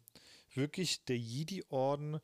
wirklich 0.53 1.03
der 1.05 1.17
Jedi-Orden 1.17 2.19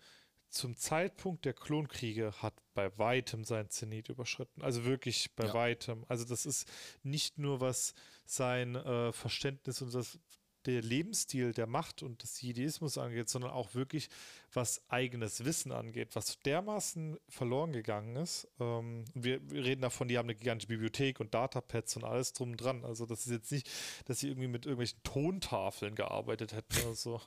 zum 0.54 0.76
Zeitpunkt 0.76 1.46
der 1.46 1.54
Klonkriege 1.54 2.32
hat 2.42 2.54
bei 2.76 2.96
weitem 3.00 3.44
sein 3.44 3.70
Zenit 3.70 4.10
überschritten. 4.10 4.62
Also 4.62 4.86
wirklich 4.86 5.36
bei 5.36 5.48
ja. 5.48 5.54
weitem. 5.54 6.06
Also 6.08 6.26
das 6.26 6.46
ist 6.46 6.72
nicht 7.02 7.40
nur 7.40 7.60
was 7.60 7.96
sein 8.26 8.76
äh, 8.76 9.12
Verständnis 9.12 9.82
und 9.82 9.94
das, 9.96 10.20
der 10.66 10.84
Lebensstil 10.84 11.54
der 11.54 11.66
Macht 11.66 12.04
und 12.04 12.22
des 12.22 12.40
Jediismus 12.40 13.00
angeht, 13.00 13.30
sondern 13.30 13.52
auch 13.52 13.74
wirklich 13.74 14.10
was 14.54 14.88
eigenes 14.90 15.44
Wissen 15.44 15.72
angeht, 15.72 16.16
was 16.16 16.40
dermaßen 16.40 17.18
verloren 17.30 17.74
gegangen 17.74 18.16
ist. 18.16 18.48
Ähm, 18.60 19.06
wir, 19.16 19.42
wir, 19.50 19.64
reden 19.64 19.82
davon, 19.82 20.08
die 20.08 20.20
haben 20.20 20.28
eine 20.28 20.36
gigantische 20.36 20.68
Bibliothek 20.68 21.20
und 21.20 21.34
Datapads 21.34 21.98
und 21.98 22.04
alles 22.04 22.32
drum 22.32 22.52
und 22.52 22.58
dran. 22.58 22.86
Also 22.86 23.08
das 23.08 23.26
ist 23.26 23.32
jetzt 23.32 23.52
nicht, 23.52 23.70
dass 24.06 24.20
sie 24.20 24.28
irgendwie 24.28 24.48
mit 24.48 24.66
irgendwelchen 24.66 25.02
Tontafeln 25.02 25.96
gearbeitet 25.96 26.54
hätten 26.54 26.78
oder 26.86 26.96
so. 26.96 27.22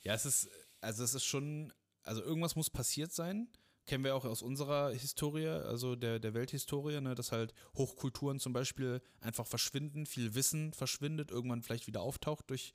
Ja, 0.00 0.14
es 0.14 0.24
ist, 0.24 0.48
also 0.80 1.04
es 1.04 1.14
ist 1.14 1.24
schon 1.24 1.72
also 2.02 2.22
irgendwas 2.22 2.56
muss 2.56 2.70
passiert 2.70 3.12
sein. 3.12 3.48
Kennen 3.84 4.04
wir 4.04 4.14
auch 4.14 4.24
aus 4.24 4.42
unserer 4.42 4.92
Historie, 4.92 5.48
also 5.48 5.96
der, 5.96 6.20
der 6.20 6.34
Welthistorie, 6.34 7.00
ne, 7.00 7.16
dass 7.16 7.32
halt 7.32 7.52
Hochkulturen 7.76 8.38
zum 8.38 8.52
Beispiel 8.52 9.02
einfach 9.20 9.46
verschwinden, 9.46 10.06
viel 10.06 10.34
Wissen 10.36 10.72
verschwindet, 10.72 11.32
irgendwann 11.32 11.62
vielleicht 11.62 11.88
wieder 11.88 12.00
auftaucht 12.00 12.48
durch 12.48 12.72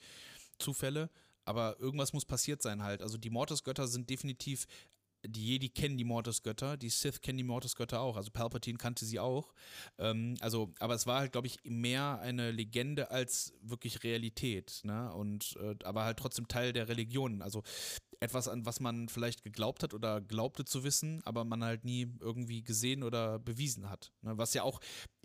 Zufälle. 0.60 1.10
Aber 1.46 1.80
irgendwas 1.80 2.12
muss 2.12 2.26
passiert 2.26 2.62
sein 2.62 2.84
halt. 2.84 3.02
Also 3.02 3.18
die 3.18 3.30
Mortis-Götter 3.30 3.88
sind 3.88 4.10
definitiv 4.10 4.68
die 5.26 5.46
Jedi 5.46 5.70
kennen 5.70 5.98
die 5.98 6.04
Mortis-Götter, 6.04 6.78
die 6.78 6.90
Sith 6.90 7.22
kennen 7.22 7.38
die 7.38 7.44
Mortis-Götter 7.44 8.00
auch, 8.00 8.18
also 8.18 8.32
Palpatine 8.32 8.78
kannte 8.78 9.06
sie 9.06 9.20
auch. 9.20 9.54
Ähm, 9.98 10.36
also, 10.40 10.74
aber 10.80 10.94
es 10.94 11.08
war 11.08 11.20
halt, 11.20 11.32
glaube 11.32 11.48
ich, 11.48 11.60
mehr 11.64 12.20
eine 12.22 12.52
Legende 12.52 13.12
als 13.12 13.54
wirklich 13.62 14.04
Realität, 14.04 14.82
ne? 14.84 15.14
Und 15.14 15.58
äh, 15.62 15.76
aber 15.84 16.04
halt 16.04 16.18
trotzdem 16.18 16.48
Teil 16.48 16.74
der 16.74 16.88
Religion. 16.88 17.42
Also 17.42 17.64
etwas, 18.20 18.48
an 18.48 18.66
was 18.66 18.80
man 18.80 19.10
vielleicht 19.10 19.44
geglaubt 19.44 19.84
hat 19.84 19.94
oder 19.94 20.22
glaubte 20.22 20.66
zu 20.66 20.84
wissen, 20.84 21.22
aber 21.24 21.44
man 21.44 21.64
halt 21.64 21.86
nie 21.86 22.08
irgendwie 22.20 22.64
gesehen 22.64 23.04
oder 23.04 23.40
bewiesen 23.40 23.90
hat. 23.90 24.12
Ne? 24.22 24.38
Was 24.38 24.54
ja 24.54 24.64
auch 24.64 24.80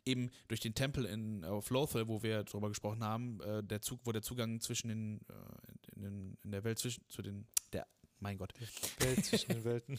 eben 0.04 0.30
durch 0.48 0.60
den 0.60 0.74
Tempel 0.74 1.04
in, 1.04 1.44
auf 1.44 1.70
Lothal, 1.70 2.08
wo 2.08 2.22
wir 2.22 2.44
darüber 2.44 2.68
gesprochen 2.68 3.04
haben, 3.04 3.40
äh, 3.40 3.62
der 3.62 3.82
Zug, 3.82 4.00
wo 4.04 4.12
der 4.12 4.22
Zugang 4.22 4.60
zwischen 4.60 4.88
den, 4.88 5.20
äh, 5.28 5.96
in, 5.96 6.04
in, 6.04 6.38
in, 6.42 6.50
der 6.50 6.64
Welt 6.64 6.78
zwischen, 6.78 7.04
zu 7.08 7.22
den, 7.22 7.46
der 7.72 7.86
mein 8.22 8.38
Gott. 8.38 8.54
Welt 9.00 9.24
zwischen 9.24 9.52
den 9.52 9.64
Welten. 9.64 9.98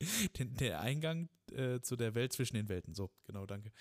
der 0.60 0.80
Eingang 0.80 1.28
äh, 1.52 1.80
zu 1.80 1.96
der 1.96 2.14
Welt 2.14 2.32
zwischen 2.32 2.56
den 2.56 2.68
Welten. 2.68 2.94
So, 2.94 3.10
genau, 3.24 3.46
danke. 3.46 3.72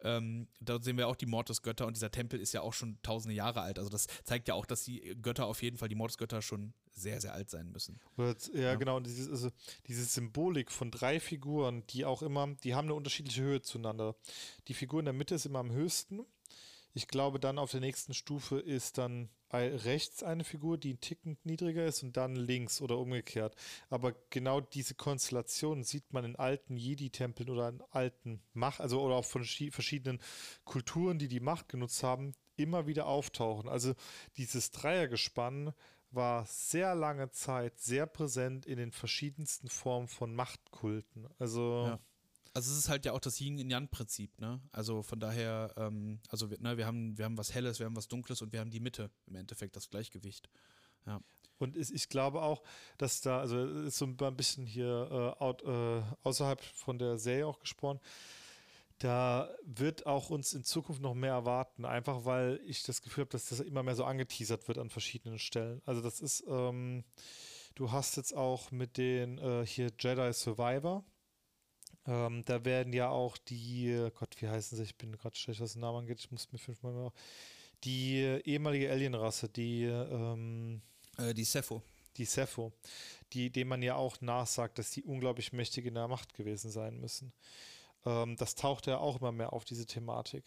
Ähm, 0.00 0.48
dort 0.60 0.84
sehen 0.84 0.96
wir 0.96 1.06
auch 1.06 1.16
die 1.16 1.26
Mortis-Götter 1.26 1.86
und 1.86 1.94
dieser 1.94 2.10
Tempel 2.10 2.40
ist 2.40 2.52
ja 2.52 2.62
auch 2.62 2.72
schon 2.72 2.98
tausende 3.02 3.34
Jahre 3.34 3.60
alt. 3.60 3.78
Also 3.78 3.90
das 3.90 4.06
zeigt 4.24 4.48
ja 4.48 4.54
auch, 4.54 4.66
dass 4.66 4.82
die 4.82 5.16
Götter 5.22 5.46
auf 5.46 5.62
jeden 5.62 5.76
Fall, 5.76 5.88
die 5.88 5.94
Mortis-Götter 5.94 6.42
schon 6.42 6.72
sehr, 6.92 7.20
sehr 7.20 7.34
alt 7.34 7.50
sein 7.50 7.70
müssen. 7.70 8.00
Ja, 8.16 8.34
ja, 8.54 8.74
genau. 8.74 8.96
Und 8.96 9.06
dieses, 9.06 9.28
also 9.28 9.50
diese 9.86 10.04
Symbolik 10.04 10.72
von 10.72 10.90
drei 10.90 11.20
Figuren, 11.20 11.86
die 11.88 12.04
auch 12.04 12.22
immer, 12.22 12.48
die 12.64 12.74
haben 12.74 12.86
eine 12.86 12.94
unterschiedliche 12.94 13.42
Höhe 13.42 13.62
zueinander. 13.62 14.16
Die 14.68 14.74
Figur 14.74 15.00
in 15.00 15.06
der 15.06 15.14
Mitte 15.14 15.34
ist 15.34 15.46
immer 15.46 15.60
am 15.60 15.70
höchsten 15.70 16.26
ich 16.92 17.08
glaube, 17.08 17.38
dann 17.38 17.58
auf 17.58 17.70
der 17.70 17.80
nächsten 17.80 18.14
Stufe 18.14 18.58
ist 18.58 18.98
dann 18.98 19.30
rechts 19.52 20.22
eine 20.22 20.44
Figur, 20.44 20.78
die 20.78 20.94
ein 20.94 21.00
Ticken 21.00 21.36
niedriger 21.42 21.84
ist 21.84 22.02
und 22.04 22.16
dann 22.16 22.36
links 22.36 22.80
oder 22.80 22.98
umgekehrt. 22.98 23.56
Aber 23.88 24.14
genau 24.30 24.60
diese 24.60 24.94
Konstellation 24.94 25.82
sieht 25.82 26.12
man 26.12 26.24
in 26.24 26.36
alten 26.36 26.76
Jedi-Tempeln 26.76 27.50
oder 27.50 27.68
in 27.68 27.82
alten 27.90 28.42
Macht, 28.52 28.80
also 28.80 29.00
oder 29.02 29.16
auch 29.16 29.24
von 29.24 29.44
verschiedenen 29.44 30.20
Kulturen, 30.64 31.18
die 31.18 31.28
die 31.28 31.40
Macht 31.40 31.68
genutzt 31.68 32.02
haben, 32.04 32.32
immer 32.56 32.86
wieder 32.86 33.06
auftauchen. 33.06 33.68
Also 33.68 33.94
dieses 34.36 34.70
Dreiergespann 34.70 35.72
war 36.12 36.44
sehr 36.46 36.94
lange 36.94 37.30
Zeit 37.30 37.80
sehr 37.80 38.06
präsent 38.06 38.66
in 38.66 38.78
den 38.78 38.92
verschiedensten 38.92 39.68
Formen 39.68 40.08
von 40.08 40.34
Machtkulten. 40.34 41.28
Also 41.38 41.86
ja. 41.86 42.00
Also 42.52 42.72
es 42.72 42.78
ist 42.78 42.88
halt 42.88 43.04
ja 43.04 43.12
auch 43.12 43.20
das 43.20 43.40
Yin-Yang-Prinzip, 43.40 44.40
ne? 44.40 44.60
Also 44.72 45.02
von 45.02 45.20
daher, 45.20 45.72
ähm, 45.76 46.20
also 46.28 46.50
wir, 46.50 46.60
ne, 46.60 46.76
wir, 46.76 46.86
haben, 46.86 47.16
wir 47.16 47.24
haben 47.24 47.38
was 47.38 47.54
Helles, 47.54 47.78
wir 47.78 47.86
haben 47.86 47.96
was 47.96 48.08
Dunkles 48.08 48.42
und 48.42 48.52
wir 48.52 48.60
haben 48.60 48.70
die 48.70 48.80
Mitte, 48.80 49.10
im 49.26 49.36
Endeffekt 49.36 49.76
das 49.76 49.88
Gleichgewicht. 49.88 50.48
Ja. 51.06 51.20
Und 51.58 51.76
ich 51.76 52.08
glaube 52.08 52.42
auch, 52.42 52.62
dass 52.98 53.20
da, 53.20 53.40
also 53.40 53.66
ist 53.66 53.98
so 53.98 54.06
ein 54.06 54.36
bisschen 54.36 54.66
hier 54.66 55.36
äh, 55.38 55.42
out, 55.42 55.62
äh, 55.62 56.02
außerhalb 56.22 56.60
von 56.62 56.98
der 56.98 57.18
Serie 57.18 57.46
auch 57.46 57.58
gesprochen, 57.60 58.00
Da 58.98 59.48
wird 59.64 60.04
auch 60.04 60.28
uns 60.28 60.52
in 60.52 60.62
Zukunft 60.62 61.00
noch 61.00 61.14
mehr 61.14 61.32
erwarten, 61.32 61.86
einfach 61.86 62.26
weil 62.26 62.60
ich 62.66 62.82
das 62.82 63.00
Gefühl 63.00 63.22
habe, 63.22 63.30
dass 63.30 63.48
das 63.48 63.60
immer 63.60 63.82
mehr 63.82 63.96
so 63.96 64.04
angeteasert 64.04 64.68
wird 64.68 64.76
an 64.76 64.90
verschiedenen 64.90 65.38
Stellen. 65.38 65.80
Also 65.86 66.02
das 66.02 66.20
ist, 66.20 66.44
ähm, 66.46 67.04
du 67.76 67.92
hast 67.92 68.16
jetzt 68.18 68.34
auch 68.36 68.70
mit 68.70 68.98
den 68.98 69.38
äh, 69.38 69.64
hier 69.66 69.90
Jedi 69.98 70.32
Survivor. 70.34 71.02
Ähm, 72.06 72.44
da 72.46 72.64
werden 72.64 72.92
ja 72.92 73.10
auch 73.10 73.36
die, 73.36 74.08
Gott, 74.18 74.34
wie 74.40 74.48
heißen 74.48 74.76
sie? 74.76 74.84
Ich 74.84 74.96
bin 74.96 75.12
gerade 75.12 75.36
schlecht, 75.36 75.60
was 75.60 75.74
den 75.74 75.82
Namen 75.82 75.98
angeht. 75.98 76.18
Ich 76.20 76.30
muss 76.30 76.50
mir 76.52 76.58
fünfmal 76.58 76.92
mehr. 76.92 77.12
Die 77.84 78.40
ehemalige 78.44 78.90
Alienrasse, 78.90 79.48
die, 79.48 79.84
ähm, 79.84 80.82
äh, 81.18 81.34
die 81.34 81.44
Sepho. 81.44 81.82
Die 82.16 82.24
Sepho, 82.24 82.72
die, 83.32 83.50
dem 83.50 83.68
man 83.68 83.82
ja 83.82 83.94
auch 83.94 84.20
nachsagt, 84.20 84.78
dass 84.78 84.90
die 84.90 85.02
unglaublich 85.02 85.52
mächtig 85.52 85.86
in 85.86 85.94
der 85.94 86.08
Macht 86.08 86.34
gewesen 86.34 86.70
sein 86.70 86.98
müssen. 87.00 87.32
Ähm, 88.04 88.36
das 88.36 88.54
taucht 88.54 88.86
ja 88.86 88.98
auch 88.98 89.20
immer 89.20 89.32
mehr 89.32 89.52
auf, 89.52 89.64
diese 89.64 89.86
Thematik. 89.86 90.44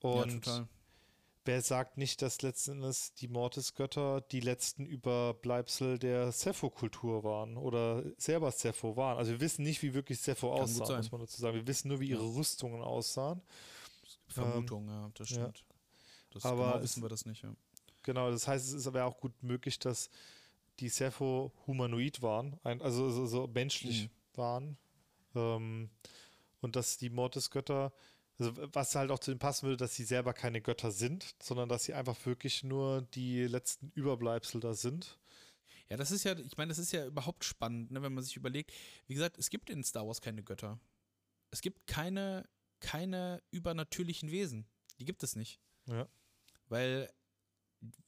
Und 0.00 0.46
ja, 0.46 0.68
wer 1.44 1.62
sagt 1.62 1.98
nicht, 1.98 2.22
dass 2.22 2.42
letzten 2.42 2.72
Endes 2.72 3.14
die 3.14 3.28
Mortisgötter 3.28 4.20
die 4.20 4.40
letzten 4.40 4.86
Überbleibsel 4.86 5.98
der 5.98 6.32
Sepho-Kultur 6.32 7.24
waren 7.24 7.56
oder 7.56 8.04
selber 8.16 8.50
Sepho 8.50 8.96
waren? 8.96 9.18
Also 9.18 9.32
wir 9.32 9.40
wissen 9.40 9.62
nicht, 9.62 9.82
wie 9.82 9.94
wirklich 9.94 10.20
Sepho 10.20 10.52
aussah, 10.52 10.96
muss 10.96 11.12
man 11.12 11.20
dazu 11.20 11.40
sagen. 11.40 11.56
Wir 11.56 11.66
wissen 11.66 11.88
nur, 11.88 12.00
wie 12.00 12.10
ihre 12.10 12.34
Rüstungen 12.34 12.82
aussahen. 12.82 13.42
Vermutung, 14.28 14.84
ähm, 14.84 14.90
ja, 14.90 15.10
das 15.14 15.28
stimmt. 15.28 15.58
Ja. 15.58 15.74
Das 16.32 16.44
aber 16.44 16.72
genau 16.72 16.82
wissen 16.82 17.02
wir 17.02 17.08
das 17.08 17.26
nicht, 17.26 17.42
ja. 17.42 17.54
Genau, 18.02 18.30
das 18.30 18.46
heißt, 18.46 18.66
es 18.66 18.72
ist 18.72 18.86
aber 18.86 19.04
auch 19.04 19.18
gut 19.18 19.32
möglich, 19.42 19.78
dass 19.78 20.10
die 20.80 20.88
Sepho 20.88 21.52
humanoid 21.66 22.20
waren, 22.20 22.58
also 22.62 23.10
so, 23.10 23.26
so 23.26 23.46
menschlich 23.46 24.04
mhm. 24.04 24.36
waren. 24.36 24.76
Ähm, 25.34 25.90
und 26.60 26.76
dass 26.76 26.96
die 26.96 27.10
Mortis-Götter, 27.10 27.92
also 28.38 28.52
was 28.72 28.94
halt 28.94 29.10
auch 29.10 29.18
zu 29.18 29.30
dem 29.30 29.38
passen 29.38 29.66
würde, 29.66 29.76
dass 29.76 29.94
sie 29.94 30.04
selber 30.04 30.32
keine 30.32 30.60
Götter 30.60 30.90
sind, 30.90 31.34
sondern 31.40 31.68
dass 31.68 31.84
sie 31.84 31.94
einfach 31.94 32.16
wirklich 32.26 32.64
nur 32.64 33.02
die 33.14 33.44
letzten 33.44 33.90
Überbleibsel 33.94 34.60
da 34.60 34.74
sind. 34.74 35.18
Ja, 35.88 35.96
das 35.96 36.10
ist 36.10 36.24
ja, 36.24 36.36
ich 36.36 36.56
meine, 36.56 36.70
das 36.70 36.78
ist 36.78 36.92
ja 36.92 37.06
überhaupt 37.06 37.44
spannend, 37.44 37.90
ne, 37.90 38.02
wenn 38.02 38.14
man 38.14 38.24
sich 38.24 38.36
überlegt. 38.36 38.72
Wie 39.06 39.14
gesagt, 39.14 39.38
es 39.38 39.50
gibt 39.50 39.70
in 39.70 39.84
Star 39.84 40.06
Wars 40.06 40.20
keine 40.20 40.42
Götter. 40.42 40.80
Es 41.50 41.60
gibt 41.60 41.86
keine, 41.86 42.48
keine 42.80 43.42
übernatürlichen 43.50 44.30
Wesen. 44.30 44.66
Die 44.98 45.04
gibt 45.04 45.22
es 45.22 45.36
nicht. 45.36 45.60
Ja. 45.86 46.08
Weil 46.68 47.12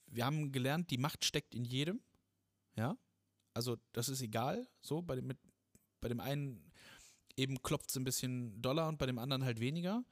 wir 0.07 0.25
haben 0.25 0.53
gelernt, 0.53 0.91
die 0.91 0.99
Macht 0.99 1.25
steckt 1.25 1.55
in 1.55 1.65
jedem. 1.65 2.01
Ja. 2.77 2.97
Also, 3.55 3.77
das 3.93 4.09
ist 4.09 4.23
egal. 4.23 4.67
So, 4.81 5.03
bei 5.03 5.17
dem, 5.17 5.27
mit, 5.27 5.39
bei 6.01 6.09
dem 6.09 6.21
einen 6.21 6.66
eben 7.37 7.63
klopft 7.63 7.91
es 7.91 7.97
ein 7.97 8.05
bisschen 8.05 8.61
doller 8.61 8.89
und 8.89 8.99
bei 8.99 9.07
dem 9.07 9.19
anderen 9.19 9.45
halt 9.45 9.61
weniger. 9.61 10.05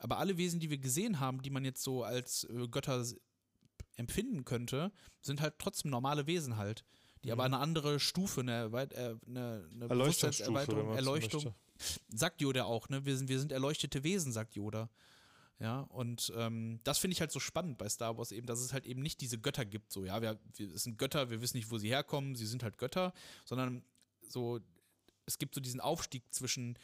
Aber 0.00 0.18
alle 0.18 0.36
Wesen, 0.36 0.60
die 0.60 0.70
wir 0.70 0.78
gesehen 0.78 1.20
haben, 1.20 1.42
die 1.42 1.50
man 1.50 1.64
jetzt 1.64 1.82
so 1.82 2.04
als 2.04 2.44
äh, 2.44 2.68
Götter 2.68 3.04
empfinden 3.96 4.44
könnte, 4.44 4.92
sind 5.22 5.40
halt 5.40 5.54
trotzdem 5.58 5.90
normale 5.90 6.26
Wesen 6.26 6.56
halt. 6.56 6.84
Die 7.24 7.28
mhm. 7.28 7.32
aber 7.32 7.44
eine 7.44 7.58
andere 7.58 7.98
Stufe, 7.98 8.40
eine, 8.40 8.64
äh, 8.64 9.16
eine, 9.26 9.68
eine 9.74 9.88
Bewusstseinserweiterung, 9.88 10.94
Erleuchtung. 10.94 11.54
Sagt 12.08 12.40
Yoda 12.40 12.64
auch, 12.64 12.88
ne? 12.88 13.04
Wir 13.04 13.16
sind, 13.16 13.28
wir 13.28 13.38
sind 13.38 13.52
erleuchtete 13.52 14.02
Wesen, 14.02 14.32
sagt 14.32 14.54
Yoda. 14.54 14.88
Ja, 15.58 15.80
und 15.80 16.32
ähm, 16.36 16.80
das 16.84 16.98
finde 16.98 17.14
ich 17.14 17.20
halt 17.20 17.32
so 17.32 17.40
spannend 17.40 17.78
bei 17.78 17.88
Star 17.88 18.18
Wars 18.18 18.30
eben, 18.30 18.46
dass 18.46 18.60
es 18.60 18.74
halt 18.74 18.84
eben 18.86 19.00
nicht 19.00 19.22
diese 19.22 19.38
Götter 19.38 19.64
gibt, 19.64 19.90
so, 19.90 20.04
ja, 20.04 20.20
wir, 20.20 20.38
wir 20.54 20.78
sind 20.78 20.98
Götter, 20.98 21.30
wir 21.30 21.40
wissen 21.40 21.56
nicht, 21.56 21.70
wo 21.70 21.78
sie 21.78 21.88
herkommen, 21.88 22.34
sie 22.34 22.44
sind 22.44 22.62
halt 22.62 22.76
Götter, 22.76 23.14
sondern 23.46 23.82
so 24.28 24.60
es 25.26 25.38
gibt 25.38 25.54
so 25.54 25.60
diesen 25.60 25.80
Aufstieg 25.80 26.22
zwischen 26.32 26.78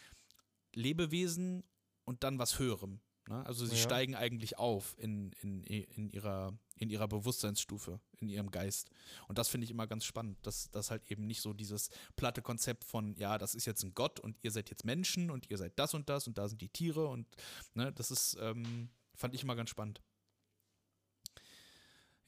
Lebewesen 0.74 1.64
und 2.05 2.24
dann 2.24 2.38
was 2.38 2.59
Höherem. 2.59 3.01
Ne? 3.28 3.45
Also 3.47 3.64
sie 3.64 3.76
ja. 3.76 3.82
steigen 3.82 4.14
eigentlich 4.14 4.59
auf 4.59 4.97
in, 4.99 5.32
in, 5.40 5.62
in, 5.62 6.11
ihrer, 6.11 6.59
in 6.76 6.90
ihrer 6.90 7.07
Bewusstseinsstufe, 7.07 8.01
in 8.18 8.28
ihrem 8.28 8.51
Geist. 8.51 8.90
Und 9.28 9.38
das 9.38 9.49
finde 9.49 9.64
ich 9.64 9.70
immer 9.70 9.86
ganz 9.86 10.05
spannend, 10.05 10.38
dass 10.43 10.70
das 10.70 10.90
halt 10.90 11.09
eben 11.11 11.26
nicht 11.26 11.40
so 11.40 11.53
dieses 11.53 11.90
platte 12.16 12.43
Konzept 12.43 12.84
von, 12.84 13.14
ja, 13.16 13.38
das 13.38 13.55
ist 13.55 13.66
jetzt 13.66 13.84
ein 13.84 13.95
Gott 13.95 14.18
und 14.18 14.36
ihr 14.43 14.51
seid 14.51 14.70
jetzt 14.70 14.84
Menschen 14.84 15.30
und 15.30 15.49
ihr 15.51 15.59
seid 15.59 15.78
das 15.78 15.95
und 15.95 16.09
das 16.09 16.26
und 16.26 16.36
da 16.38 16.49
sind 16.49 16.61
die 16.61 16.68
Tiere 16.68 17.07
und 17.07 17.28
ne, 17.74 17.93
das 17.93 18.11
ist, 18.11 18.36
ähm, 18.40 18.90
fand 19.14 19.34
ich 19.34 19.43
immer 19.45 19.55
ganz 19.55 19.70
spannend. 19.70 20.01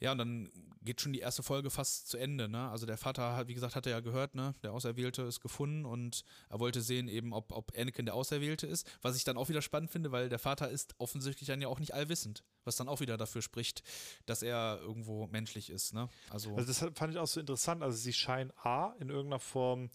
Ja, 0.00 0.12
und 0.12 0.18
dann 0.18 0.50
geht 0.82 1.00
schon 1.00 1.12
die 1.12 1.20
erste 1.20 1.42
Folge 1.42 1.70
fast 1.70 2.08
zu 2.08 2.18
Ende. 2.18 2.48
Ne? 2.48 2.68
Also 2.68 2.84
der 2.84 2.98
Vater 2.98 3.36
hat, 3.36 3.48
wie 3.48 3.54
gesagt, 3.54 3.74
hat 3.74 3.86
er 3.86 3.92
ja 3.92 4.00
gehört, 4.00 4.34
ne? 4.34 4.52
der 4.62 4.72
Auserwählte 4.72 5.22
ist 5.22 5.40
gefunden 5.40 5.84
und 5.84 6.24
er 6.50 6.60
wollte 6.60 6.82
sehen 6.82 7.08
eben, 7.08 7.32
ob, 7.32 7.52
ob 7.52 7.72
Anakin 7.76 8.04
der 8.04 8.14
Auserwählte 8.14 8.66
ist. 8.66 8.86
Was 9.00 9.16
ich 9.16 9.24
dann 9.24 9.36
auch 9.36 9.48
wieder 9.48 9.62
spannend 9.62 9.90
finde, 9.90 10.12
weil 10.12 10.28
der 10.28 10.38
Vater 10.38 10.68
ist 10.68 10.94
offensichtlich 10.98 11.46
dann 11.46 11.62
ja 11.62 11.68
auch 11.68 11.78
nicht 11.78 11.94
allwissend, 11.94 12.44
was 12.64 12.76
dann 12.76 12.88
auch 12.88 13.00
wieder 13.00 13.16
dafür 13.16 13.40
spricht, 13.40 13.82
dass 14.26 14.42
er 14.42 14.78
irgendwo 14.82 15.26
menschlich 15.28 15.70
ist. 15.70 15.94
Ne? 15.94 16.08
Also, 16.30 16.54
also 16.54 16.66
das 16.66 16.98
fand 16.98 17.14
ich 17.14 17.18
auch 17.18 17.26
so 17.26 17.40
interessant. 17.40 17.82
Also 17.82 17.96
sie 17.96 18.12
scheinen 18.12 18.52
A, 18.62 18.94
in 19.00 19.08
irgendeiner 19.08 19.40
Form 19.40 19.90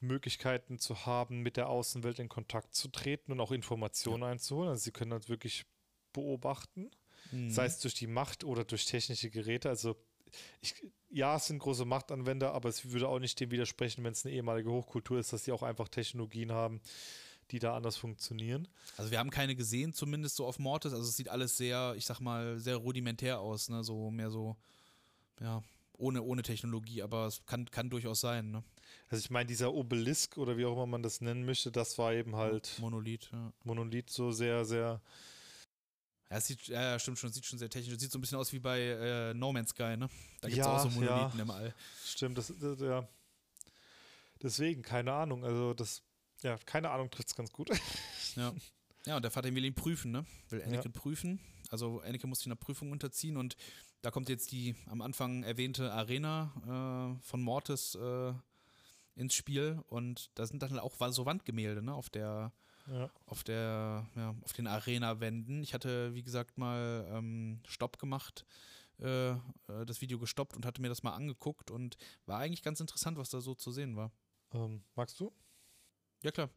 Möglichkeiten 0.00 0.78
zu 0.78 1.06
haben, 1.06 1.42
mit 1.42 1.56
der 1.56 1.68
Außenwelt 1.68 2.18
in 2.18 2.28
Kontakt 2.28 2.74
zu 2.74 2.88
treten 2.88 3.32
und 3.32 3.40
auch 3.40 3.50
Informationen 3.50 4.22
ja. 4.22 4.28
einzuholen. 4.30 4.70
Also 4.70 4.84
sie 4.84 4.92
können 4.92 5.10
das 5.10 5.28
wirklich 5.28 5.66
beobachten 6.12 6.90
mhm. 7.30 7.50
sei 7.50 7.66
es 7.66 7.78
durch 7.80 7.94
die 7.94 8.06
Macht 8.06 8.44
oder 8.44 8.64
durch 8.64 8.86
technische 8.86 9.30
Geräte. 9.30 9.68
Also 9.68 9.96
ich, 10.60 10.74
ja, 11.10 11.36
es 11.36 11.46
sind 11.46 11.58
große 11.58 11.84
Machtanwender, 11.84 12.52
aber 12.52 12.68
es 12.68 12.90
würde 12.90 13.08
auch 13.08 13.18
nicht 13.18 13.40
dem 13.40 13.50
widersprechen, 13.50 14.04
wenn 14.04 14.12
es 14.12 14.24
eine 14.24 14.34
ehemalige 14.34 14.70
Hochkultur 14.70 15.18
ist, 15.18 15.32
dass 15.32 15.44
sie 15.44 15.52
auch 15.52 15.62
einfach 15.62 15.88
Technologien 15.88 16.52
haben, 16.52 16.80
die 17.50 17.58
da 17.58 17.74
anders 17.74 17.96
funktionieren. 17.96 18.68
Also 18.96 19.10
wir 19.10 19.18
haben 19.18 19.30
keine 19.30 19.56
gesehen, 19.56 19.94
zumindest 19.94 20.36
so 20.36 20.46
auf 20.46 20.58
Mortis. 20.58 20.92
Also 20.92 21.08
es 21.08 21.16
sieht 21.16 21.28
alles 21.28 21.56
sehr, 21.56 21.94
ich 21.96 22.04
sag 22.04 22.20
mal, 22.20 22.58
sehr 22.58 22.76
rudimentär 22.76 23.40
aus, 23.40 23.68
ne? 23.70 23.82
So 23.82 24.10
mehr 24.10 24.30
so, 24.30 24.56
ja, 25.40 25.62
ohne, 25.94 26.22
ohne 26.22 26.42
Technologie, 26.42 27.02
aber 27.02 27.26
es 27.26 27.44
kann, 27.46 27.70
kann 27.70 27.90
durchaus 27.90 28.20
sein, 28.20 28.50
ne? 28.50 28.62
Also 29.08 29.20
ich 29.20 29.30
meine, 29.30 29.46
dieser 29.46 29.72
Obelisk 29.72 30.36
oder 30.36 30.58
wie 30.58 30.66
auch 30.66 30.74
immer 30.74 30.86
man 30.86 31.02
das 31.02 31.20
nennen 31.20 31.44
möchte, 31.44 31.72
das 31.72 31.96
war 31.98 32.12
eben 32.12 32.36
halt 32.36 32.76
Monolith, 32.80 33.30
ja. 33.32 33.52
Monolith 33.64 34.10
so 34.10 34.30
sehr, 34.30 34.64
sehr 34.64 35.00
ja, 36.30 36.40
sieht, 36.40 36.68
ja, 36.68 36.98
stimmt 36.98 37.18
schon, 37.18 37.32
sieht 37.32 37.46
schon 37.46 37.58
sehr 37.58 37.70
technisch. 37.70 37.98
Sieht 37.98 38.12
so 38.12 38.18
ein 38.18 38.20
bisschen 38.20 38.38
aus 38.38 38.52
wie 38.52 38.58
bei 38.58 38.80
äh, 38.80 39.34
No 39.34 39.52
Man's 39.52 39.70
Sky, 39.70 39.96
ne? 39.96 40.08
Da 40.40 40.48
gibt 40.48 40.60
es 40.60 40.66
ja, 40.66 40.66
auch 40.66 40.80
so 40.80 40.90
Monolithen 40.90 41.38
ja. 41.38 41.42
im 41.42 41.50
All. 41.50 41.74
Stimmt, 42.04 42.36
das, 42.36 42.52
das, 42.60 42.80
ja. 42.80 43.08
Deswegen, 44.42 44.82
keine 44.82 45.12
Ahnung. 45.12 45.44
Also, 45.44 45.72
das, 45.72 46.02
ja, 46.42 46.58
keine 46.66 46.90
Ahnung 46.90 47.10
trifft 47.10 47.28
es 47.28 47.34
ganz 47.34 47.52
gut. 47.52 47.70
Ja. 48.36 48.52
Ja, 49.06 49.16
und 49.16 49.22
der 49.22 49.30
Vater 49.30 49.52
will 49.52 49.64
ihn 49.64 49.74
prüfen, 49.74 50.12
ne? 50.12 50.24
Will 50.50 50.62
Anakin 50.62 50.92
ja. 50.92 51.00
prüfen. 51.00 51.40
Also, 51.70 52.00
Anakin 52.02 52.28
muss 52.28 52.40
sich 52.40 52.46
einer 52.46 52.56
Prüfung 52.56 52.92
unterziehen 52.92 53.36
und 53.36 53.56
da 54.02 54.10
kommt 54.10 54.28
jetzt 54.28 54.52
die 54.52 54.76
am 54.86 55.00
Anfang 55.00 55.42
erwähnte 55.42 55.92
Arena 55.92 56.52
äh, 57.18 57.22
von 57.26 57.40
Mortis 57.40 57.96
äh, 57.96 58.32
ins 59.16 59.34
Spiel 59.34 59.82
und 59.88 60.30
da 60.34 60.46
sind 60.46 60.62
dann 60.62 60.78
auch 60.78 60.94
so 61.10 61.26
Wandgemälde, 61.26 61.82
ne? 61.82 61.94
Auf 61.94 62.10
der 62.10 62.52
ja. 62.90 63.10
auf 63.26 63.44
der, 63.44 64.06
ja, 64.16 64.34
auf 64.42 64.52
den 64.52 64.66
Arena-Wänden. 64.66 65.62
Ich 65.62 65.74
hatte, 65.74 66.14
wie 66.14 66.22
gesagt, 66.22 66.58
mal 66.58 67.06
ähm, 67.10 67.60
Stopp 67.66 67.98
gemacht, 67.98 68.44
äh, 69.00 69.30
äh, 69.30 69.36
das 69.86 70.00
Video 70.00 70.18
gestoppt 70.18 70.56
und 70.56 70.66
hatte 70.66 70.82
mir 70.82 70.88
das 70.88 71.02
mal 71.02 71.14
angeguckt 71.14 71.70
und 71.70 71.96
war 72.26 72.38
eigentlich 72.38 72.62
ganz 72.62 72.80
interessant, 72.80 73.18
was 73.18 73.30
da 73.30 73.40
so 73.40 73.54
zu 73.54 73.70
sehen 73.70 73.96
war. 73.96 74.12
Ähm, 74.52 74.82
magst 74.94 75.18
du? 75.20 75.32
Ja, 76.22 76.30
klar. 76.30 76.50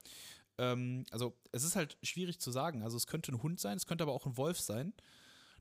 Ähm, 0.57 1.05
also, 1.11 1.36
es 1.51 1.63
ist 1.63 1.75
halt 1.75 1.97
schwierig 2.03 2.39
zu 2.39 2.51
sagen. 2.51 2.84
Also, 2.84 2.97
es 2.97 3.07
könnte 3.07 3.32
ein 3.32 3.43
Hund 3.43 3.59
sein, 3.59 3.77
es 3.77 3.86
könnte 3.86 4.03
aber 4.03 4.13
auch 4.13 4.25
ein 4.25 4.38
Wolf 4.38 4.59
sein. 4.59 4.93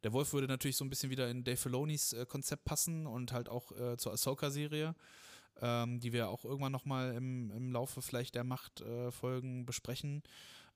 Der 0.02 0.12
Wolf 0.12 0.32
würde 0.32 0.46
natürlich 0.46 0.76
so 0.76 0.84
ein 0.84 0.90
bisschen 0.90 1.10
wieder 1.10 1.28
in 1.28 1.44
Dave 1.44 1.58
Filonis 1.58 2.14
äh, 2.14 2.24
Konzept 2.24 2.64
passen 2.64 3.06
und 3.06 3.32
halt 3.32 3.48
auch 3.48 3.72
äh, 3.72 3.98
zur 3.98 4.12
Ahsoka-Serie 4.12 4.94
ähm, 5.60 6.00
die 6.00 6.12
wir 6.12 6.28
auch 6.28 6.44
irgendwann 6.44 6.72
nochmal 6.72 7.14
im, 7.14 7.50
im 7.50 7.72
Laufe 7.72 8.02
vielleicht 8.02 8.34
der 8.34 8.44
Machtfolgen 8.44 9.60
äh, 9.60 9.64
besprechen. 9.64 10.22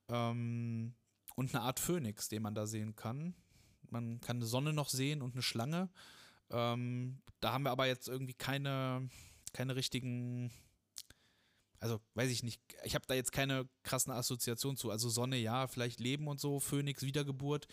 Ähm, 0.09 0.94
und 1.36 1.55
eine 1.55 1.64
Art 1.64 1.80
Phönix, 1.80 2.28
den 2.28 2.42
man 2.42 2.55
da 2.55 2.66
sehen 2.66 2.94
kann. 2.96 3.34
Man 3.90 4.20
kann 4.20 4.36
eine 4.36 4.46
Sonne 4.46 4.72
noch 4.72 4.88
sehen 4.88 5.22
und 5.22 5.34
eine 5.34 5.42
Schlange. 5.42 5.90
Ähm, 6.50 7.20
da 7.40 7.52
haben 7.52 7.64
wir 7.64 7.70
aber 7.70 7.86
jetzt 7.86 8.09
irgendwie 8.09 8.34
keine, 8.34 9.09
keine 9.52 9.76
richtigen 9.76 10.50
also 11.81 12.01
weiß 12.14 12.31
ich 12.31 12.43
nicht, 12.43 12.61
ich 12.85 12.95
habe 12.95 13.05
da 13.07 13.14
jetzt 13.14 13.33
keine 13.33 13.68
krassen 13.83 14.12
Assoziationen 14.12 14.77
zu. 14.77 14.91
Also 14.91 15.09
Sonne, 15.09 15.37
ja, 15.37 15.66
vielleicht 15.66 16.01
Leben 16.01 16.29
und 16.29 16.41
so, 16.41 16.61
Phönix, 16.61 17.03
Wiedergeburt, 17.03 17.66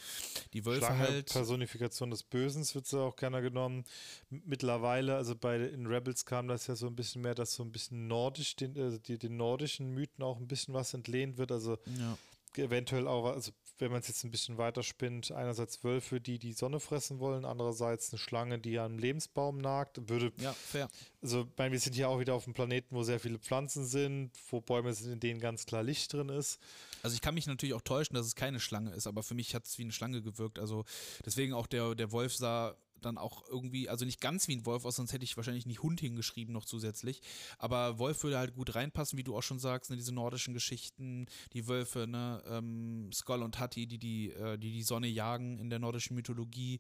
die 0.54 0.66
Wölfe 0.66 0.86
Schlange, 0.86 1.00
halt. 1.00 1.32
Personifikation 1.32 2.10
des 2.10 2.24
Bösen 2.24 2.64
wird 2.74 2.88
sie 2.88 3.00
auch 3.00 3.16
gerne 3.16 3.42
genommen. 3.42 3.86
Mittlerweile, 4.30 5.16
also 5.16 5.36
bei 5.36 5.58
in 5.58 5.88
Rebels 5.88 6.26
kam 6.26 6.48
das 6.48 6.68
ja 6.68 6.76
so 6.76 6.88
ein 6.88 6.96
bisschen 6.96 7.22
mehr, 7.22 7.36
dass 7.36 7.54
so 7.54 7.64
ein 7.64 7.72
bisschen 7.72 8.08
nordisch, 8.08 8.56
den, 8.56 8.76
äh, 8.76 9.00
die, 9.00 9.18
den 9.18 9.38
nordischen 9.38 9.94
Mythen 9.94 10.24
auch 10.24 10.38
ein 10.38 10.48
bisschen 10.48 10.74
was 10.74 10.94
entlehnt 10.94 11.38
wird. 11.38 11.52
Also 11.52 11.78
ja. 11.98 12.18
eventuell 12.64 13.08
auch, 13.08 13.26
also 13.26 13.52
wenn 13.82 13.92
man 13.92 14.02
es 14.02 14.08
jetzt 14.08 14.24
ein 14.24 14.32
bisschen 14.32 14.58
weiter 14.58 14.84
spinnt, 14.84 15.32
einerseits 15.32 15.84
Wölfe, 15.84 16.22
die 16.22 16.40
die 16.40 16.54
Sonne 16.54 16.80
fressen 16.80 17.20
wollen, 17.20 17.46
andererseits 17.46 18.12
eine 18.12 18.20
Schlange, 18.20 18.60
die 18.60 18.80
am 18.80 18.98
Lebensbaum 18.98 19.58
nagt, 19.58 20.10
würde. 20.10 20.32
Ja, 20.38 20.54
fair. 20.54 20.88
Also, 21.22 21.42
ich 21.42 21.58
meine, 21.58 21.72
wir 21.74 21.80
sind 21.80 21.94
hier 21.96 22.10
auch 22.10 22.20
wieder 22.20 22.34
auf 22.34 22.46
einem 22.46 22.54
Planeten, 22.54 22.96
wo 22.96 23.04
sehr 23.04 23.20
viele 23.20 23.40
Pflanzen 23.40 23.86
sind, 23.86 24.32
wo 24.50 24.62
Bäume 24.62 24.94
sind, 24.94 25.12
in 25.12 25.20
denen 25.20 25.40
ganz 25.40 25.66
klar 25.66 25.84
Licht 25.84 26.14
drin 26.14 26.30
ist. 26.30 26.60
Also 27.04 27.16
ich 27.16 27.22
kann 27.22 27.34
mich 27.34 27.48
natürlich 27.48 27.74
auch 27.74 27.82
täuschen, 27.82 28.16
dass 28.16 28.26
es 28.26 28.36
keine 28.36 28.60
Schlange 28.60 28.92
ist, 28.92 29.08
aber 29.08 29.24
für 29.24 29.34
mich 29.34 29.56
hat 29.56 29.66
es 29.66 29.78
wie 29.78 29.84
eine 29.84 29.92
Schlange 29.92 30.22
gewirkt. 30.22 30.60
Also 30.60 30.86
deswegen 31.26 31.54
auch 31.54 31.68
der, 31.68 31.96
der 31.96 32.12
Wolf 32.12 32.36
sah 32.36 32.76
dann 33.02 33.18
auch 33.18 33.48
irgendwie, 33.50 33.90
also 33.90 34.06
nicht 34.06 34.22
ganz 34.22 34.48
wie 34.48 34.56
ein 34.56 34.66
Wolf 34.66 34.86
aus, 34.86 34.96
sonst 34.96 35.14
hätte 35.14 35.24
ich 35.24 35.38
wahrscheinlich 35.38 35.66
nicht 35.66 35.82
Hund 35.84 36.00
hingeschrieben 36.00 36.54
noch 36.54 36.66
zusätzlich. 36.66 37.22
Aber 37.58 38.00
Wolf 38.00 38.24
würde 38.24 38.38
halt 38.38 38.54
gut 38.54 38.76
reinpassen, 38.76 39.18
wie 39.18 39.24
du 39.24 39.36
auch 39.36 39.44
schon 39.44 39.60
sagst, 39.60 39.90
ne, 39.90 39.98
diese 39.98 40.14
nordischen 40.14 40.54
Geschichten, 40.54 41.26
die 41.54 41.68
Wölfe, 41.68 42.08
ne, 42.08 42.44
ähm, 42.48 43.12
Skoll 43.14 43.42
und 43.44 43.60
Hatti, 43.60 43.88
die 43.88 43.98
die, 43.98 44.32
äh, 44.32 44.58
die 44.58 44.72
die 44.72 44.84
Sonne 44.84 45.08
jagen 45.08 45.58
in 45.60 45.70
der 45.70 45.80
nordischen 45.80 46.16
Mythologie, 46.16 46.80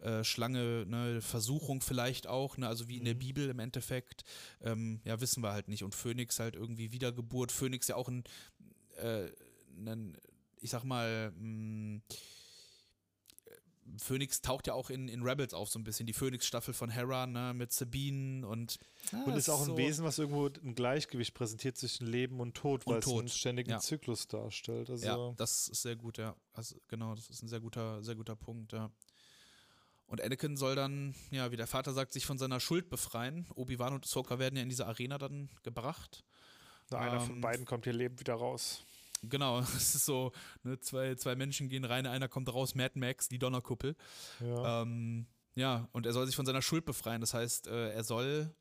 äh, 0.00 0.24
Schlange, 0.24 0.84
ne, 0.86 1.20
Versuchung 1.20 1.80
vielleicht 1.80 2.26
auch, 2.26 2.56
ne, 2.56 2.68
also 2.68 2.88
wie 2.88 2.96
in 2.98 3.04
der 3.04 3.14
Mhm. 3.14 3.18
Bibel 3.18 3.48
im 3.48 3.58
Endeffekt, 3.58 4.24
ähm, 4.62 5.00
ja, 5.04 5.20
wissen 5.20 5.42
wir 5.42 5.52
halt 5.52 5.68
nicht. 5.68 5.84
Und 5.84 5.94
Phönix 5.94 6.38
halt 6.40 6.54
irgendwie 6.56 6.92
Wiedergeburt, 6.92 7.52
Phönix 7.52 7.88
ja 7.88 7.96
auch 7.96 8.08
ein, 8.08 8.24
äh, 8.96 9.28
ein 9.76 10.16
ich 10.60 10.70
sag 10.70 10.84
mal, 10.84 11.32
mh, 11.32 12.00
Phoenix 13.98 14.40
taucht 14.42 14.66
ja 14.66 14.74
auch 14.74 14.90
in, 14.90 15.08
in 15.08 15.22
Rebels 15.22 15.54
auf 15.54 15.68
so 15.68 15.78
ein 15.78 15.84
bisschen, 15.84 16.06
die 16.06 16.12
Phoenix-Staffel 16.12 16.72
von 16.74 16.90
Hera, 16.90 17.26
ne, 17.26 17.52
mit 17.54 17.72
Sabine 17.72 18.46
und 18.46 18.78
ja, 19.12 19.22
Und 19.24 19.36
ist 19.36 19.48
auch 19.48 19.60
ein 19.60 19.66
so- 19.66 19.76
Wesen, 19.76 20.04
was 20.04 20.18
irgendwo 20.18 20.46
ein 20.46 20.74
Gleichgewicht 20.74 21.34
präsentiert 21.34 21.76
zwischen 21.76 22.06
Leben 22.06 22.40
und 22.40 22.54
Tod, 22.54 22.86
Und 22.86 22.92
weil 22.94 22.98
es 23.00 23.06
einen 23.06 23.16
Tod, 23.26 23.30
ständigen 23.30 23.70
ja. 23.70 23.78
Zyklus 23.80 24.28
darstellt. 24.28 24.90
Also 24.90 25.06
Ja, 25.06 25.34
das 25.36 25.68
ist 25.68 25.82
sehr 25.82 25.96
gut, 25.96 26.18
ja. 26.18 26.34
Also, 26.52 26.76
genau, 26.88 27.14
das 27.14 27.28
ist 27.30 27.42
ein 27.42 27.48
sehr 27.48 27.60
guter, 27.60 28.02
sehr 28.02 28.14
guter 28.14 28.36
Punkt, 28.36 28.72
ja. 28.72 28.90
Und 30.06 30.20
Anakin 30.20 30.56
soll 30.58 30.74
dann, 30.74 31.14
ja, 31.30 31.50
wie 31.52 31.56
der 31.56 31.66
Vater 31.66 31.92
sagt, 31.94 32.12
sich 32.12 32.26
von 32.26 32.36
seiner 32.36 32.60
Schuld 32.60 32.90
befreien. 32.90 33.46
Obi-Wan 33.54 33.94
und 33.94 34.04
Ahsoka 34.04 34.38
werden 34.38 34.56
ja 34.56 34.62
in 34.62 34.68
diese 34.68 34.86
Arena 34.86 35.16
dann 35.16 35.48
gebracht. 35.62 36.24
einer 36.90 37.20
von 37.20 37.36
ähm, 37.36 37.40
beiden 37.40 37.64
kommt 37.64 37.84
hier 37.84 37.94
lebend 37.94 38.20
wieder 38.20 38.34
raus. 38.34 38.84
Genau, 39.22 39.60
es 39.76 39.94
ist 39.94 40.04
so, 40.04 40.32
ne, 40.62 40.78
zwei, 40.80 41.14
zwei 41.14 41.34
Menschen 41.36 41.68
gehen 41.68 41.84
rein, 41.84 42.06
einer 42.06 42.28
kommt 42.28 42.52
raus, 42.52 42.74
Mad 42.74 42.98
Max, 42.98 43.28
die 43.28 43.38
Donnerkuppel. 43.38 43.96
Ja. 44.40 44.82
Ähm, 44.82 45.26
ja, 45.54 45.88
und 45.92 46.06
er 46.06 46.12
soll 46.12 46.26
sich 46.26 46.34
von 46.36 46.46
seiner 46.46 46.62
Schuld 46.62 46.84
befreien. 46.84 47.20
Das 47.20 47.34
heißt, 47.34 47.66
äh, 47.68 47.90
er 47.92 48.04
soll 48.04 48.54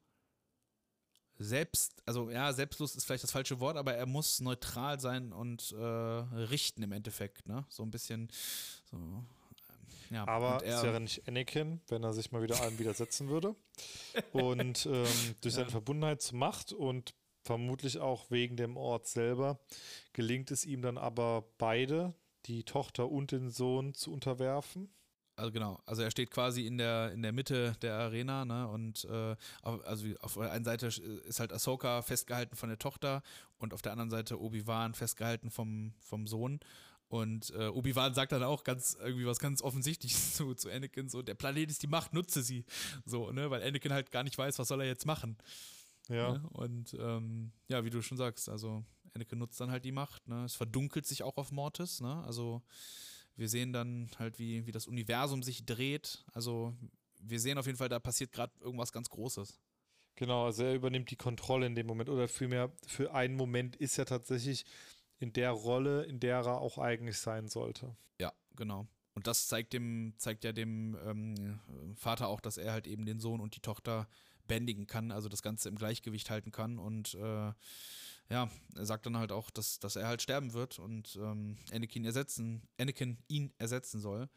selbst, 1.38 2.02
also 2.06 2.30
ja, 2.30 2.54
selbstlos 2.54 2.96
ist 2.96 3.06
vielleicht 3.06 3.24
das 3.24 3.32
falsche 3.32 3.60
Wort, 3.60 3.76
aber 3.78 3.94
er 3.96 4.06
muss 4.06 4.40
neutral 4.42 5.00
sein 5.00 5.34
und 5.34 5.72
äh, 5.72 5.84
richten 5.84 6.84
im 6.84 6.92
Endeffekt, 6.92 7.48
ne? 7.48 7.66
So 7.70 7.82
ein 7.84 7.90
bisschen 7.90 8.30
so. 8.92 8.98
ähm, 8.98 9.26
Ja, 10.12 10.28
Aber 10.28 10.64
er, 10.64 10.78
es 10.78 10.84
wäre 10.84 11.00
nicht 11.02 11.28
Anakin, 11.28 11.82
wenn 11.88 12.04
er 12.04 12.14
sich 12.14 12.32
mal 12.32 12.44
wieder 12.44 12.62
allem 12.62 12.78
widersetzen 12.78 13.30
würde. 13.30 13.56
Und 14.34 14.86
ähm, 14.86 15.08
durch 15.42 15.54
seine 15.56 15.68
Ja. 15.68 15.72
Verbundenheit 15.72 16.22
zur 16.22 16.38
Macht 16.38 16.74
und 16.74 17.16
vermutlich 17.44 18.00
auch 18.00 18.30
wegen 18.32 18.56
dem 18.56 18.78
Ort 18.78 19.08
selber 19.08 19.60
gelingt 20.14 20.52
es 20.52 20.66
ihm 20.66 20.82
dann 20.82 20.98
aber 20.98 21.46
beide, 21.58 22.14
die 22.46 22.64
Tochter 22.64 23.10
und 23.10 23.32
den 23.32 23.50
Sohn, 23.50 23.94
zu 23.94 24.12
unterwerfen. 24.12 24.90
Also 25.36 25.52
genau, 25.52 25.82
also 25.86 26.04
er 26.04 26.12
steht 26.12 26.30
quasi 26.30 26.68
in 26.68 26.78
der, 26.78 27.12
in 27.14 27.24
der 27.24 27.32
Mitte 27.32 27.76
der 27.82 27.96
Arena, 27.96 28.46
ne? 28.46 28.68
Und 28.68 29.06
äh, 29.06 29.36
auf, 29.64 29.86
also 29.86 30.06
auf 30.20 30.34
der 30.36 30.52
einen 30.52 30.66
Seite 30.66 30.88
ist 30.88 31.40
halt 31.40 31.52
Ahsoka 31.52 32.02
festgehalten 32.02 32.56
von 32.56 32.70
der 32.70 32.78
Tochter 32.78 33.24
und 33.58 33.74
auf 33.74 33.82
der 33.82 33.94
anderen 33.94 34.12
Seite 34.12 34.40
Obi-Wan 34.40 34.94
festgehalten 34.94 35.50
vom, 35.50 35.94
vom 36.00 36.28
Sohn. 36.28 36.60
Und 37.08 37.52
äh, 37.56 37.68
Obi-Wan 37.68 38.14
sagt 38.14 38.34
dann 38.34 38.44
auch 38.44 38.64
ganz 38.64 38.96
irgendwie 39.02 39.26
was 39.26 39.40
ganz 39.40 39.62
Offensichtliches 39.62 40.34
zu, 40.36 40.54
zu 40.54 40.70
Anakin: 40.70 41.10
so, 41.10 41.22
der 41.22 41.36
Planet 41.36 41.72
ist 41.72 41.82
die 41.82 41.88
Macht, 41.88 42.14
nutze 42.14 42.44
sie. 42.44 42.64
So, 43.06 43.32
ne? 43.32 43.50
Weil 43.50 43.64
Anakin 43.64 43.94
halt 43.94 44.12
gar 44.12 44.24
nicht 44.24 44.38
weiß, 44.38 44.60
was 44.60 44.68
soll 44.68 44.82
er 44.82 44.88
jetzt 44.88 45.06
machen. 45.06 45.38
Ja. 46.12 46.34
Ne? 46.34 46.50
Und 46.50 46.96
ähm, 47.00 47.52
ja, 47.68 47.84
wie 47.84 47.90
du 47.90 48.02
schon 48.02 48.18
sagst, 48.18 48.50
also 48.50 48.84
Anakin 49.14 49.40
nutzt 49.40 49.60
dann 49.60 49.72
halt 49.72 49.86
die 49.86 49.92
Macht. 49.92 50.28
Ne? 50.28 50.44
Es 50.46 50.56
verdunkelt 50.56 51.06
sich 51.06 51.24
auch 51.24 51.38
auf 51.38 51.52
Mortis. 51.52 52.02
Ne? 52.02 52.24
Also 52.24 52.62
wir 53.36 53.50
sehen 53.50 53.74
dann 53.74 54.10
halt, 54.20 54.40
wie, 54.40 54.66
wie 54.66 54.72
das 54.72 54.88
Universum 54.88 55.44
sich 55.44 55.66
dreht. 55.66 56.24
Also 56.34 56.76
wir 57.20 57.40
sehen 57.40 57.58
auf 57.58 57.66
jeden 57.66 57.78
Fall, 57.78 57.90
da 57.90 58.00
passiert 58.00 58.32
gerade 58.32 58.54
irgendwas 58.62 58.92
ganz 58.92 59.10
Großes. 59.10 59.60
Genau, 60.16 60.46
also 60.46 60.64
er 60.64 60.76
übernimmt 60.76 61.10
die 61.10 61.16
Kontrolle 61.16 61.66
in 61.66 61.76
dem 61.76 61.88
Moment 61.88 62.10
oder 62.10 62.28
vielmehr 62.28 62.72
für 62.86 63.14
einen 63.14 63.36
Moment 63.36 63.76
ist 63.78 63.98
er 63.98 64.06
tatsächlich 64.06 64.66
in 65.20 65.34
der 65.34 65.52
Rolle, 65.52 66.04
in 66.04 66.20
der 66.20 66.38
er 66.38 66.60
auch 66.60 66.78
eigentlich 66.78 67.18
sein 67.18 67.48
sollte. 67.48 67.96
Ja, 68.20 68.34
genau. 68.56 68.88
Und 69.14 69.28
das 69.28 69.48
zeigt 69.48 69.74
dem, 69.74 70.14
zeigt 70.18 70.44
ja 70.44 70.52
dem 70.52 70.98
ähm, 71.06 71.60
Vater 71.96 72.28
auch, 72.28 72.42
dass 72.42 72.58
er 72.58 72.72
halt 72.72 72.88
eben 72.88 73.06
den 73.06 73.20
Sohn 73.20 73.40
und 73.40 73.56
die 73.56 73.62
Tochter 73.62 74.08
bändigen 74.52 74.86
kann, 74.86 75.12
also 75.12 75.30
das 75.30 75.42
Ganze 75.42 75.70
im 75.70 75.76
Gleichgewicht 75.76 76.30
halten 76.30 76.52
kann. 76.52 76.78
Und 76.78 77.14
äh, 77.16 77.54
ja, 78.30 78.50
er 78.76 78.86
sagt 78.86 79.06
dann 79.06 79.16
halt 79.18 79.32
auch, 79.32 79.50
dass, 79.50 79.80
dass 79.80 79.96
er 79.96 80.08
halt 80.08 80.22
sterben 80.22 80.52
wird 80.52 80.78
und 80.78 81.16
ähm, 81.16 81.58
Anakin 81.72 82.04
ersetzen, 82.04 82.62
Anakin 82.78 83.18
ihn 83.30 83.54
ersetzen 83.60 84.02
soll, 84.02 84.30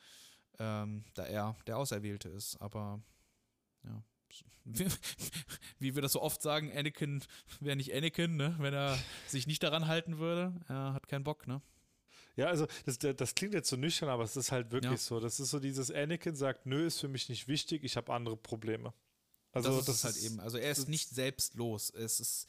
ähm, 0.60 1.04
da 1.14 1.24
er 1.24 1.56
der 1.66 1.78
Auserwählte 1.78 2.28
ist. 2.28 2.60
Aber 2.60 3.02
ja. 3.84 4.02
Wie, 4.64 4.86
wie 5.80 5.94
wir 5.96 6.02
das 6.02 6.12
so 6.12 6.22
oft 6.22 6.42
sagen, 6.42 6.72
Anakin 6.76 7.22
wäre 7.60 7.76
nicht 7.76 7.92
Anakin, 7.92 8.36
ne? 8.36 8.54
wenn 8.58 8.72
er 8.74 8.96
sich 9.26 9.46
nicht 9.48 9.62
daran 9.62 9.86
halten 9.88 10.18
würde. 10.18 10.54
Er 10.68 10.94
hat 10.94 11.08
keinen 11.08 11.24
Bock, 11.24 11.46
ne? 11.48 11.60
Ja, 12.36 12.46
also 12.46 12.66
das, 12.84 12.98
das 12.98 13.34
klingt 13.34 13.54
jetzt 13.54 13.68
so 13.68 13.76
nüchtern, 13.76 14.08
aber 14.08 14.24
es 14.24 14.36
ist 14.36 14.50
halt 14.50 14.72
wirklich 14.72 14.90
Ja. 14.92 14.96
so. 14.96 15.20
Das 15.20 15.38
ist 15.38 15.50
so 15.50 15.60
dieses 15.60 15.90
Anakin 15.90 16.34
sagt, 16.34 16.66
nö, 16.66 16.84
ist 16.86 17.00
für 17.00 17.08
mich 17.08 17.28
nicht 17.28 17.46
wichtig, 17.46 17.84
ich 17.84 17.96
habe 17.96 18.12
andere 18.12 18.36
Probleme. 18.36 18.92
Also 19.54 19.78
das 19.78 19.88
ist 19.88 19.94
es 19.96 20.04
halt 20.04 20.16
eben. 20.16 20.40
Also 20.40 20.58
er 20.58 20.70
ist 20.70 20.88
nicht 20.88 21.08
selbstlos. 21.08 21.90
Es 21.90 22.20
ist, 22.20 22.48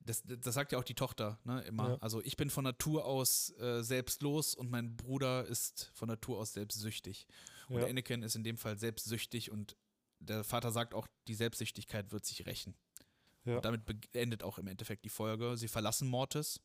das, 0.00 0.22
das 0.24 0.54
sagt 0.54 0.72
ja 0.72 0.78
auch 0.78 0.84
die 0.84 0.94
Tochter, 0.94 1.38
ne, 1.44 1.62
immer. 1.62 1.90
Ja. 1.90 1.98
Also 2.00 2.22
ich 2.22 2.36
bin 2.36 2.50
von 2.50 2.64
Natur 2.64 3.04
aus 3.04 3.50
äh, 3.58 3.82
selbstlos 3.82 4.54
und 4.54 4.70
mein 4.70 4.96
Bruder 4.96 5.46
ist 5.46 5.90
von 5.94 6.08
Natur 6.08 6.38
aus 6.38 6.52
selbstsüchtig. 6.52 7.26
Und 7.68 7.80
Ja. 7.80 7.86
Anakin 7.86 8.22
ist 8.22 8.36
in 8.36 8.44
dem 8.44 8.56
Fall 8.56 8.78
selbstsüchtig 8.78 9.50
und 9.50 9.76
der 10.20 10.44
Vater 10.44 10.70
sagt 10.70 10.94
auch, 10.94 11.06
die 11.26 11.34
Selbstsüchtigkeit 11.34 12.12
wird 12.12 12.24
sich 12.24 12.46
rächen. 12.46 12.74
Ja. 13.44 13.56
Und 13.56 13.64
damit 13.64 13.84
beendet 13.84 14.42
auch 14.42 14.58
im 14.58 14.66
Endeffekt 14.68 15.04
die 15.04 15.10
Folge. 15.10 15.56
Sie 15.56 15.68
verlassen 15.68 16.08
Mortis. 16.08 16.60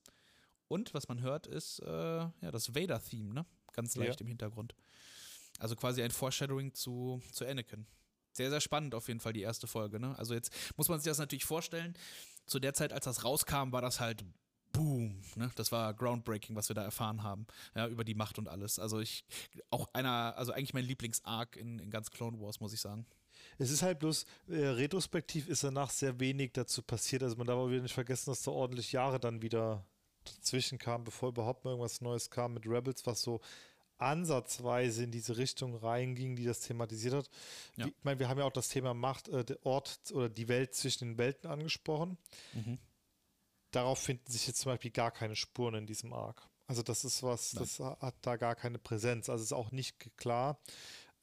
Und 0.68 0.94
was 0.94 1.08
man 1.08 1.22
hört, 1.22 1.48
ist 1.48 1.80
äh, 1.80 1.88
ja, 1.88 2.52
das 2.52 2.76
Vader-Theme, 2.76 3.34
ne? 3.34 3.46
Ganz 3.74 3.96
leicht 3.96 4.22
im 4.22 4.28
Hintergrund. 4.28 4.76
Also 5.58 5.76
quasi 5.76 6.02
ein 6.02 6.12
Foreshadowing 6.12 6.74
zu, 6.74 7.22
zu 7.32 7.46
Anakin. 7.46 7.86
Sehr, 8.40 8.50
sehr 8.50 8.62
spannend 8.62 8.96
auf 8.96 9.10
jeden 9.10 9.20
Fall 9.20 9.34
die 9.34 9.42
erste 9.42 9.68
Folge, 9.68 10.00
ne? 10.00 10.18
Also 10.18 10.34
jetzt 10.34 10.54
muss 10.78 10.88
man 10.88 10.98
sich 10.98 11.12
das 11.12 11.18
natürlich 11.18 11.44
vorstellen. 11.44 11.94
Zu 12.46 12.60
der 12.60 12.74
Zeit, 12.74 12.94
als 12.94 13.04
das 13.04 13.26
rauskam, 13.26 13.74
war 13.74 13.82
das 13.82 14.00
halt 14.00 14.24
Boom, 14.72 15.22
ne? 15.36 15.52
Das 15.56 15.74
war 15.74 15.94
groundbreaking, 15.94 16.56
was 16.56 16.70
wir 16.70 16.74
da 16.74 16.84
erfahren 16.84 17.22
haben, 17.22 17.48
ja, 17.76 17.90
über 17.90 18.06
die 18.06 18.16
Macht 18.16 18.38
und 18.38 18.48
alles. 18.48 18.80
Also 18.80 19.02
ich, 19.02 19.26
auch 19.72 19.90
einer, 19.92 20.38
also 20.38 20.54
eigentlich 20.54 20.74
mein 20.74 20.86
Lieblings-Arc 20.86 21.58
in, 21.58 21.80
in 21.80 21.90
ganz 21.90 22.12
Clone 22.12 22.40
Wars, 22.40 22.62
muss 22.62 22.72
ich 22.72 22.80
sagen. 22.80 23.06
Es 23.58 23.72
ist 23.72 23.82
halt 23.82 24.00
bloß, 24.00 24.26
äh, 24.48 24.68
retrospektiv 24.68 25.50
ist 25.50 25.66
danach 25.66 25.90
sehr 25.90 26.18
wenig 26.22 26.54
dazu 26.54 26.82
passiert. 26.82 27.24
Also 27.24 27.36
man 27.36 27.46
darf 27.46 27.58
auch 27.58 27.68
wieder 27.68 27.82
nicht 27.82 27.94
vergessen, 27.94 28.30
dass 28.32 28.44
da 28.44 28.52
ordentlich 28.52 28.94
Jahre 28.94 29.20
dann 29.20 29.42
wieder 29.42 29.86
dazwischen 30.24 30.78
kamen, 30.78 31.04
bevor 31.04 31.30
überhaupt 31.30 31.66
mal 31.66 31.72
irgendwas 31.72 32.00
Neues 32.00 32.30
kam 32.30 32.54
mit 32.54 32.66
Rebels, 32.66 33.06
was 33.06 33.22
so 33.22 33.42
ansatzweise 34.00 35.04
in 35.04 35.12
diese 35.12 35.38
Richtung 35.38 35.76
reinging, 35.76 36.36
die 36.36 36.46
das 36.46 36.62
thematisiert 36.62 37.14
hat. 37.14 37.30
Ja. 37.76 37.88
Ich 37.88 37.94
meine, 38.04 38.20
wir 38.20 38.30
haben 38.30 38.40
ja 38.40 38.46
auch 38.46 38.52
das 38.52 38.70
Thema 38.70 38.94
Macht, 38.94 39.28
äh, 39.28 39.46
der 39.46 39.66
Ort 39.66 40.00
oder 40.14 40.30
die 40.30 40.48
Welt 40.48 40.74
zwischen 40.74 41.10
den 41.10 41.18
Welten 41.18 41.50
angesprochen. 41.50 42.18
Darauf 43.72 44.00
finden 44.00 44.32
sich 44.32 44.48
jetzt 44.48 44.62
zum 44.62 44.72
Beispiel 44.72 44.92
gar 44.92 45.12
keine 45.12 45.36
Spuren 45.36 45.76
in 45.76 45.86
diesem 45.86 46.14
Arc. 46.14 46.50
Also 46.66 46.82
das 46.84 47.04
ist 47.04 47.24
was, 47.24 47.54
Nein. 47.54 47.64
das 47.64 47.80
hat 47.80 48.16
da 48.22 48.38
gar 48.38 48.56
keine 48.56 48.80
Präsenz. 48.80 49.30
Also 49.30 49.42
es 49.42 49.48
ist 49.48 49.58
auch 49.58 49.72
nicht 49.72 50.18
klar, 50.18 50.60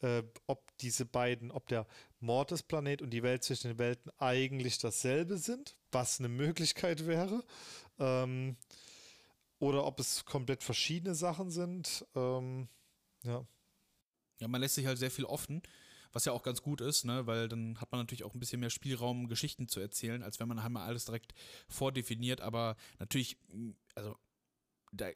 äh, 0.01 0.23
ob 0.47 0.77
diese 0.79 1.07
beiden, 1.07 1.51
ob 1.51 1.69
der 1.69 1.87
Mortis-Planet 2.21 3.03
und 3.03 3.11
die 3.11 3.23
Welt 3.23 3.45
zwischen 3.45 3.69
den 3.69 3.79
Welten 3.79 4.11
eigentlich 4.19 4.79
dasselbe 4.79 5.39
sind, 5.39 5.77
was 5.93 6.19
eine 6.19 6.29
Möglichkeit 6.29 7.07
wäre. 7.07 7.43
Ähm, 7.99 8.57
oder 9.59 9.85
ob 9.85 10.01
es 10.01 10.25
komplett 10.25 10.63
verschiedene 10.63 11.15
Sachen 11.15 11.51
sind. 11.51 12.05
Ähm, 12.15 12.69
ja. 13.25 13.47
Ja, 14.41 14.49
man 14.49 14.61
lässt 14.61 14.75
sich 14.75 14.87
halt 14.87 14.99
sehr 14.99 15.11
viel 15.11 15.25
offen, 15.25 15.63
was 16.13 16.27
ja 16.27 16.33
auch 16.33 16.43
ganz 16.43 16.61
gut 16.61 16.81
ist, 16.83 17.05
ne? 17.05 17.27
weil 17.27 17.49
dann 17.49 17.81
hat 17.81 17.91
man 17.91 18.01
natürlich 18.01 18.25
auch 18.25 18.35
ein 18.35 18.41
bisschen 18.41 18.61
mehr 18.61 18.71
Spielraum, 18.71 19.29
Geschichten 19.29 19.67
zu 19.69 19.81
erzählen, 19.81 20.23
als 20.23 20.41
wenn 20.41 20.49
man 20.49 20.63
halt 20.63 20.73
mal 20.73 20.85
alles 20.85 21.07
direkt 21.07 21.33
vordefiniert. 21.69 22.43
Aber 22.43 22.77
natürlich, 22.99 23.39
also, 23.95 24.17
da, 24.93 25.09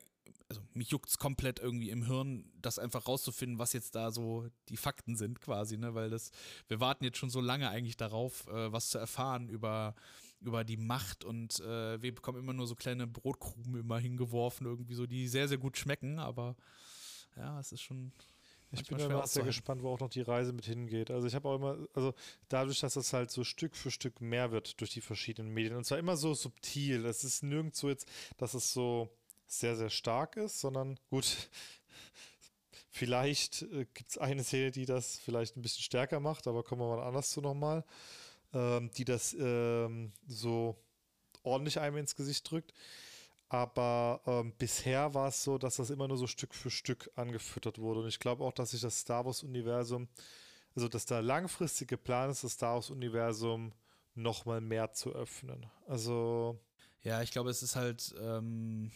also 0.48 0.62
mich 0.72 0.88
juckt 0.90 1.08
es 1.08 1.18
komplett 1.18 1.58
irgendwie 1.58 1.90
im 1.90 2.06
Hirn, 2.06 2.50
das 2.60 2.78
einfach 2.78 3.06
rauszufinden, 3.06 3.58
was 3.58 3.72
jetzt 3.72 3.94
da 3.94 4.10
so 4.10 4.48
die 4.68 4.76
Fakten 4.76 5.16
sind, 5.16 5.40
quasi, 5.40 5.76
ne? 5.76 5.94
Weil 5.94 6.10
das, 6.10 6.30
wir 6.68 6.80
warten 6.80 7.04
jetzt 7.04 7.18
schon 7.18 7.30
so 7.30 7.40
lange 7.40 7.68
eigentlich 7.68 7.96
darauf, 7.96 8.46
äh, 8.48 8.72
was 8.72 8.88
zu 8.88 8.98
erfahren 8.98 9.48
über, 9.48 9.94
über 10.40 10.64
die 10.64 10.76
Macht 10.76 11.24
und 11.24 11.60
äh, 11.60 12.00
wir 12.00 12.14
bekommen 12.14 12.38
immer 12.38 12.52
nur 12.52 12.66
so 12.66 12.74
kleine 12.74 13.06
Brotkrumen 13.06 13.80
immer 13.80 13.98
hingeworfen, 13.98 14.66
irgendwie 14.66 14.94
so, 14.94 15.06
die 15.06 15.28
sehr, 15.28 15.48
sehr 15.48 15.58
gut 15.58 15.76
schmecken, 15.76 16.18
aber 16.18 16.56
ja, 17.36 17.58
es 17.60 17.72
ist 17.72 17.82
schon. 17.82 18.12
Ich 18.72 18.86
bin 18.86 19.00
immer 19.00 19.26
sehr 19.26 19.42
gespannt, 19.42 19.82
wo 19.82 19.88
auch 19.90 19.98
noch 19.98 20.10
die 20.10 20.20
Reise 20.20 20.52
mit 20.52 20.64
hingeht. 20.64 21.10
Also 21.10 21.26
ich 21.26 21.34
habe 21.34 21.48
auch 21.48 21.56
immer, 21.56 21.88
also 21.92 22.14
dadurch, 22.48 22.78
dass 22.78 22.94
das 22.94 23.12
halt 23.12 23.32
so 23.32 23.42
Stück 23.42 23.74
für 23.74 23.90
Stück 23.90 24.20
mehr 24.20 24.52
wird 24.52 24.80
durch 24.80 24.92
die 24.92 25.00
verschiedenen 25.00 25.52
Medien 25.52 25.74
und 25.74 25.84
zwar 25.84 25.98
immer 25.98 26.16
so 26.16 26.34
subtil. 26.34 27.04
Es 27.04 27.24
ist 27.24 27.42
nirgends 27.42 27.80
so 27.80 27.88
jetzt, 27.88 28.08
dass 28.36 28.54
es 28.54 28.72
so 28.72 29.10
sehr, 29.48 29.74
sehr 29.74 29.90
stark 29.90 30.36
ist, 30.36 30.60
sondern 30.60 31.00
gut, 31.10 31.24
vielleicht 32.90 33.62
äh, 33.62 33.86
gibt 33.92 34.10
es 34.10 34.18
eine 34.18 34.44
Serie, 34.44 34.70
die 34.70 34.86
das 34.86 35.18
vielleicht 35.18 35.56
ein 35.56 35.62
bisschen 35.62 35.82
stärker 35.82 36.20
macht, 36.20 36.46
aber 36.46 36.62
kommen 36.62 36.80
wir 36.80 36.96
mal 36.96 37.02
anders 37.02 37.30
zu 37.30 37.40
nochmal, 37.40 37.84
ähm, 38.52 38.90
die 38.96 39.04
das 39.04 39.34
ähm, 39.38 40.12
so 40.26 40.76
ordentlich 41.42 41.80
einem 41.80 41.96
ins 41.98 42.14
Gesicht 42.14 42.50
drückt. 42.50 42.72
Aber 43.48 44.20
ähm, 44.26 44.52
bisher 44.58 45.12
war 45.14 45.28
es 45.28 45.42
so, 45.42 45.58
dass 45.58 45.76
das 45.76 45.90
immer 45.90 46.06
nur 46.06 46.16
so 46.16 46.26
Stück 46.26 46.54
für 46.54 46.70
Stück 46.70 47.10
angefüttert 47.16 47.78
wurde. 47.78 48.00
Und 48.00 48.08
ich 48.08 48.20
glaube 48.20 48.44
auch, 48.44 48.52
dass 48.52 48.70
sich 48.70 48.80
das 48.80 49.00
Star 49.00 49.24
Wars-Universum, 49.24 50.08
also 50.76 50.88
dass 50.88 51.04
der 51.06 51.22
langfristige 51.22 51.96
Plan 51.96 52.30
ist, 52.30 52.44
das 52.44 52.52
Star 52.52 52.74
Wars-Universum 52.74 53.72
nochmal 54.14 54.60
mehr 54.60 54.92
zu 54.92 55.12
öffnen. 55.12 55.66
Also. 55.86 56.60
Ja, 57.02 57.22
ich 57.22 57.30
glaube, 57.30 57.48
es 57.48 57.62
ist 57.62 57.76
halt 57.76 58.14
ähm, 58.20 58.90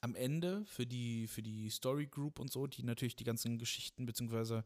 am 0.00 0.14
Ende 0.14 0.64
für 0.66 0.86
die, 0.86 1.26
für 1.26 1.42
die 1.42 1.68
Story 1.70 2.06
Group 2.06 2.38
und 2.38 2.52
so, 2.52 2.68
die 2.68 2.84
natürlich 2.84 3.16
die 3.16 3.24
ganzen 3.24 3.58
Geschichten, 3.58 4.06
beziehungsweise 4.06 4.64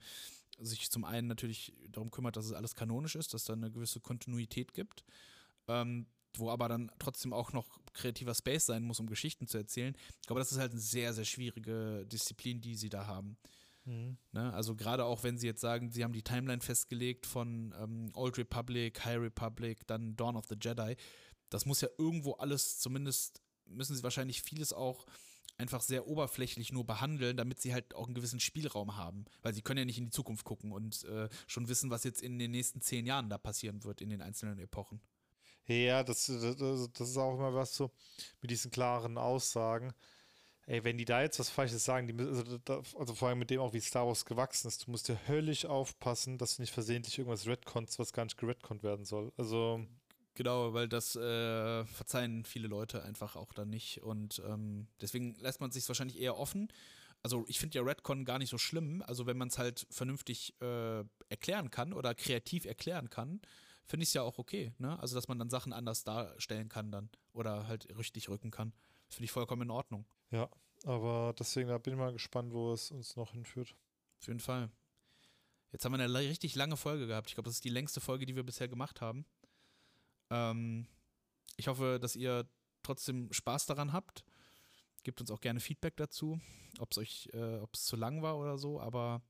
sich 0.60 0.90
zum 0.90 1.04
einen 1.04 1.26
natürlich 1.26 1.72
darum 1.88 2.10
kümmert, 2.10 2.36
dass 2.36 2.46
es 2.46 2.52
alles 2.52 2.74
kanonisch 2.74 3.16
ist, 3.16 3.34
dass 3.34 3.44
da 3.44 3.52
eine 3.52 3.70
gewisse 3.70 4.00
Kontinuität 4.00 4.74
gibt. 4.74 5.04
Ähm, 5.68 6.06
wo 6.36 6.50
aber 6.50 6.68
dann 6.68 6.90
trotzdem 6.98 7.32
auch 7.32 7.52
noch 7.52 7.80
kreativer 7.92 8.34
Space 8.34 8.66
sein 8.66 8.84
muss, 8.84 9.00
um 9.00 9.06
Geschichten 9.06 9.46
zu 9.46 9.58
erzählen. 9.58 9.96
Ich 10.20 10.26
glaube, 10.26 10.40
das 10.40 10.52
ist 10.52 10.58
halt 10.58 10.72
eine 10.72 10.80
sehr, 10.80 11.12
sehr 11.12 11.24
schwierige 11.24 12.06
Disziplin, 12.06 12.60
die 12.60 12.76
sie 12.76 12.88
da 12.88 13.06
haben. 13.06 13.36
Mhm. 13.84 14.16
Ne? 14.32 14.52
Also 14.52 14.76
gerade 14.76 15.04
auch, 15.04 15.22
wenn 15.22 15.38
sie 15.38 15.46
jetzt 15.46 15.60
sagen, 15.60 15.90
sie 15.90 16.04
haben 16.04 16.12
die 16.12 16.22
Timeline 16.22 16.60
festgelegt 16.60 17.26
von 17.26 17.74
ähm, 17.80 18.10
Old 18.14 18.38
Republic, 18.38 19.04
High 19.04 19.18
Republic, 19.18 19.86
dann 19.86 20.16
Dawn 20.16 20.36
of 20.36 20.46
the 20.48 20.56
Jedi. 20.60 20.96
Das 21.48 21.66
muss 21.66 21.80
ja 21.80 21.88
irgendwo 21.98 22.32
alles, 22.34 22.78
zumindest 22.78 23.42
müssen 23.66 23.96
sie 23.96 24.02
wahrscheinlich 24.02 24.42
vieles 24.42 24.72
auch 24.72 25.06
einfach 25.60 25.82
sehr 25.82 26.06
oberflächlich 26.06 26.72
nur 26.72 26.84
behandeln, 26.84 27.36
damit 27.36 27.60
sie 27.60 27.72
halt 27.72 27.94
auch 27.94 28.06
einen 28.06 28.14
gewissen 28.14 28.40
Spielraum 28.40 28.96
haben. 28.96 29.26
Weil 29.42 29.54
sie 29.54 29.62
können 29.62 29.78
ja 29.78 29.84
nicht 29.84 29.98
in 29.98 30.06
die 30.06 30.10
Zukunft 30.10 30.44
gucken 30.44 30.72
und 30.72 31.04
äh, 31.04 31.28
schon 31.46 31.68
wissen, 31.68 31.90
was 31.90 32.04
jetzt 32.04 32.22
in 32.22 32.38
den 32.38 32.50
nächsten 32.50 32.80
zehn 32.80 33.06
Jahren 33.06 33.28
da 33.30 33.38
passieren 33.38 33.84
wird 33.84 34.00
in 34.00 34.10
den 34.10 34.22
einzelnen 34.22 34.58
Epochen. 34.58 35.00
Ja, 35.66 36.02
das, 36.02 36.26
das, 36.26 36.56
das 36.92 37.08
ist 37.10 37.16
auch 37.16 37.34
immer 37.34 37.54
was 37.54 37.76
so 37.76 37.92
mit 38.40 38.50
diesen 38.50 38.70
klaren 38.70 39.18
Aussagen. 39.18 39.92
Ey, 40.66 40.84
wenn 40.84 40.98
die 40.98 41.04
da 41.04 41.22
jetzt 41.22 41.38
was 41.38 41.48
Falsches 41.48 41.84
sagen, 41.84 42.06
die, 42.06 42.24
also, 42.24 42.58
da, 42.58 42.82
also 42.98 43.14
vor 43.14 43.28
allem 43.28 43.38
mit 43.38 43.50
dem 43.50 43.60
auch, 43.60 43.72
wie 43.72 43.80
Star 43.80 44.06
Wars 44.06 44.24
gewachsen 44.24 44.68
ist, 44.68 44.86
du 44.86 44.90
musst 44.90 45.08
ja 45.08 45.16
höllisch 45.26 45.64
aufpassen, 45.64 46.38
dass 46.38 46.56
du 46.56 46.62
nicht 46.62 46.72
versehentlich 46.72 47.18
irgendwas 47.18 47.46
retconst, 47.46 47.98
was 47.98 48.12
gar 48.12 48.24
nicht 48.24 48.38
geredconnt 48.38 48.82
werden 48.82 49.04
soll. 49.04 49.32
Also. 49.36 49.84
Genau, 50.34 50.72
weil 50.72 50.88
das 50.88 51.16
äh, 51.16 51.84
verzeihen 51.86 52.44
viele 52.44 52.68
Leute 52.68 53.02
einfach 53.02 53.36
auch 53.36 53.52
dann 53.52 53.70
nicht. 53.70 54.02
Und 54.02 54.40
ähm, 54.46 54.86
deswegen 55.00 55.34
lässt 55.40 55.60
man 55.60 55.70
sich 55.70 55.86
wahrscheinlich 55.88 56.20
eher 56.20 56.36
offen. 56.38 56.68
Also 57.22 57.44
ich 57.48 57.58
finde 57.58 57.78
ja 57.78 57.84
Redcon 57.84 58.24
gar 58.24 58.38
nicht 58.38 58.50
so 58.50 58.58
schlimm. 58.58 59.02
Also 59.06 59.26
wenn 59.26 59.36
man 59.36 59.48
es 59.48 59.58
halt 59.58 59.86
vernünftig 59.90 60.54
äh, 60.62 61.04
erklären 61.28 61.70
kann 61.70 61.92
oder 61.92 62.14
kreativ 62.14 62.64
erklären 62.64 63.10
kann, 63.10 63.40
finde 63.90 64.04
ich 64.04 64.10
es 64.10 64.14
ja 64.14 64.22
auch 64.22 64.38
okay, 64.38 64.72
ne? 64.78 64.98
Also, 65.00 65.16
dass 65.16 65.28
man 65.28 65.38
dann 65.38 65.50
Sachen 65.50 65.72
anders 65.72 66.04
darstellen 66.04 66.68
kann 66.68 66.92
dann 66.92 67.10
oder 67.32 67.66
halt 67.66 67.88
richtig 67.98 68.28
rücken 68.28 68.50
kann. 68.50 68.72
Finde 69.08 69.24
ich 69.24 69.32
vollkommen 69.32 69.62
in 69.62 69.70
Ordnung. 69.70 70.06
Ja, 70.30 70.48
aber 70.84 71.34
deswegen 71.38 71.68
da 71.68 71.78
bin 71.78 71.94
ich 71.94 71.98
mal 71.98 72.12
gespannt, 72.12 72.52
wo 72.52 72.72
es 72.72 72.92
uns 72.92 73.16
noch 73.16 73.32
hinführt. 73.32 73.74
Auf 74.20 74.28
jeden 74.28 74.40
Fall. 74.40 74.70
Jetzt 75.72 75.84
haben 75.84 75.92
wir 75.92 76.02
eine 76.02 76.18
richtig 76.18 76.54
lange 76.54 76.76
Folge 76.76 77.06
gehabt. 77.06 77.28
Ich 77.28 77.34
glaube, 77.34 77.48
das 77.48 77.56
ist 77.56 77.64
die 77.64 77.70
längste 77.70 78.00
Folge, 78.00 78.26
die 78.26 78.36
wir 78.36 78.44
bisher 78.44 78.68
gemacht 78.68 79.00
haben. 79.00 79.24
Ähm, 80.30 80.86
ich 81.56 81.68
hoffe, 81.68 81.98
dass 82.00 82.16
ihr 82.16 82.48
trotzdem 82.82 83.32
Spaß 83.32 83.66
daran 83.66 83.92
habt. 83.92 84.24
Gebt 85.02 85.20
uns 85.20 85.30
auch 85.30 85.40
gerne 85.40 85.60
Feedback 85.60 85.96
dazu, 85.96 86.40
ob 86.78 86.92
es 86.92 86.98
euch, 86.98 87.28
äh, 87.32 87.58
ob 87.58 87.74
es 87.74 87.84
zu 87.84 87.96
lang 87.96 88.22
war 88.22 88.38
oder 88.38 88.58
so. 88.58 88.80
Aber 88.80 89.22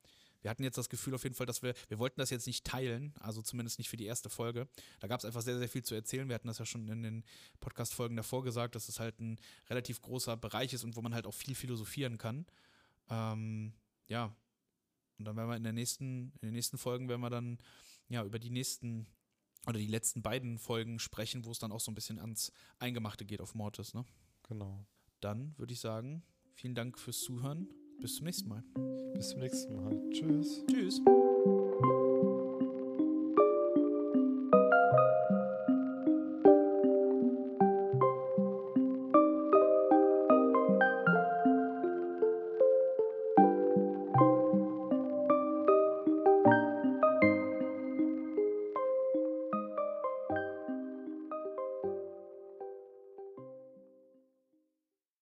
wir 0.42 0.50
hatten 0.50 0.64
jetzt 0.64 0.78
das 0.78 0.88
Gefühl 0.88 1.14
auf 1.14 1.22
jeden 1.22 1.34
Fall, 1.34 1.46
dass 1.46 1.62
wir, 1.62 1.74
wir 1.88 1.98
wollten 1.98 2.20
das 2.20 2.30
jetzt 2.30 2.46
nicht 2.46 2.64
teilen, 2.64 3.14
also 3.20 3.42
zumindest 3.42 3.78
nicht 3.78 3.88
für 3.88 3.96
die 3.96 4.06
erste 4.06 4.30
Folge. 4.30 4.68
Da 5.00 5.06
gab 5.06 5.20
es 5.20 5.24
einfach 5.24 5.42
sehr, 5.42 5.58
sehr 5.58 5.68
viel 5.68 5.82
zu 5.82 5.94
erzählen. 5.94 6.28
Wir 6.28 6.34
hatten 6.34 6.48
das 6.48 6.58
ja 6.58 6.66
schon 6.66 6.88
in 6.88 7.02
den 7.02 7.24
Podcast-Folgen 7.60 8.16
davor 8.16 8.42
gesagt, 8.42 8.74
dass 8.74 8.88
es 8.88 9.00
halt 9.00 9.20
ein 9.20 9.38
relativ 9.68 10.00
großer 10.00 10.36
Bereich 10.36 10.72
ist 10.72 10.84
und 10.84 10.96
wo 10.96 11.02
man 11.02 11.14
halt 11.14 11.26
auch 11.26 11.34
viel 11.34 11.54
philosophieren 11.54 12.16
kann. 12.16 12.46
Ähm, 13.10 13.74
ja. 14.08 14.34
Und 15.18 15.26
dann 15.26 15.36
werden 15.36 15.50
wir 15.50 15.56
in 15.56 15.64
der 15.64 15.74
nächsten, 15.74 16.32
in 16.40 16.48
den 16.48 16.54
nächsten 16.54 16.78
Folgen 16.78 17.08
werden 17.08 17.20
wir 17.20 17.30
dann 17.30 17.58
ja 18.08 18.24
über 18.24 18.38
die 18.38 18.50
nächsten 18.50 19.06
oder 19.66 19.78
die 19.78 19.86
letzten 19.86 20.22
beiden 20.22 20.58
Folgen 20.58 20.98
sprechen, 20.98 21.44
wo 21.44 21.50
es 21.50 21.58
dann 21.58 21.72
auch 21.72 21.80
so 21.80 21.90
ein 21.90 21.94
bisschen 21.94 22.18
ans 22.18 22.52
Eingemachte 22.78 23.24
geht 23.24 23.40
auf 23.40 23.54
Mortis, 23.54 23.94
ne? 23.94 24.04
Genau. 24.48 24.84
Dann 25.20 25.54
würde 25.58 25.72
ich 25.72 25.80
sagen, 25.80 26.22
vielen 26.54 26.74
Dank 26.74 26.98
fürs 26.98 27.20
Zuhören. 27.20 27.68
Bis 28.00 28.16
zum 28.16 28.24
nächsten 28.24 28.48
Mal. 28.48 28.64
Bis 29.14 29.28
zum 29.30 29.40
nächsten 29.40 29.76
Mal. 29.76 30.10
Tschüss. 30.10 30.64
Tschüss. 30.66 31.00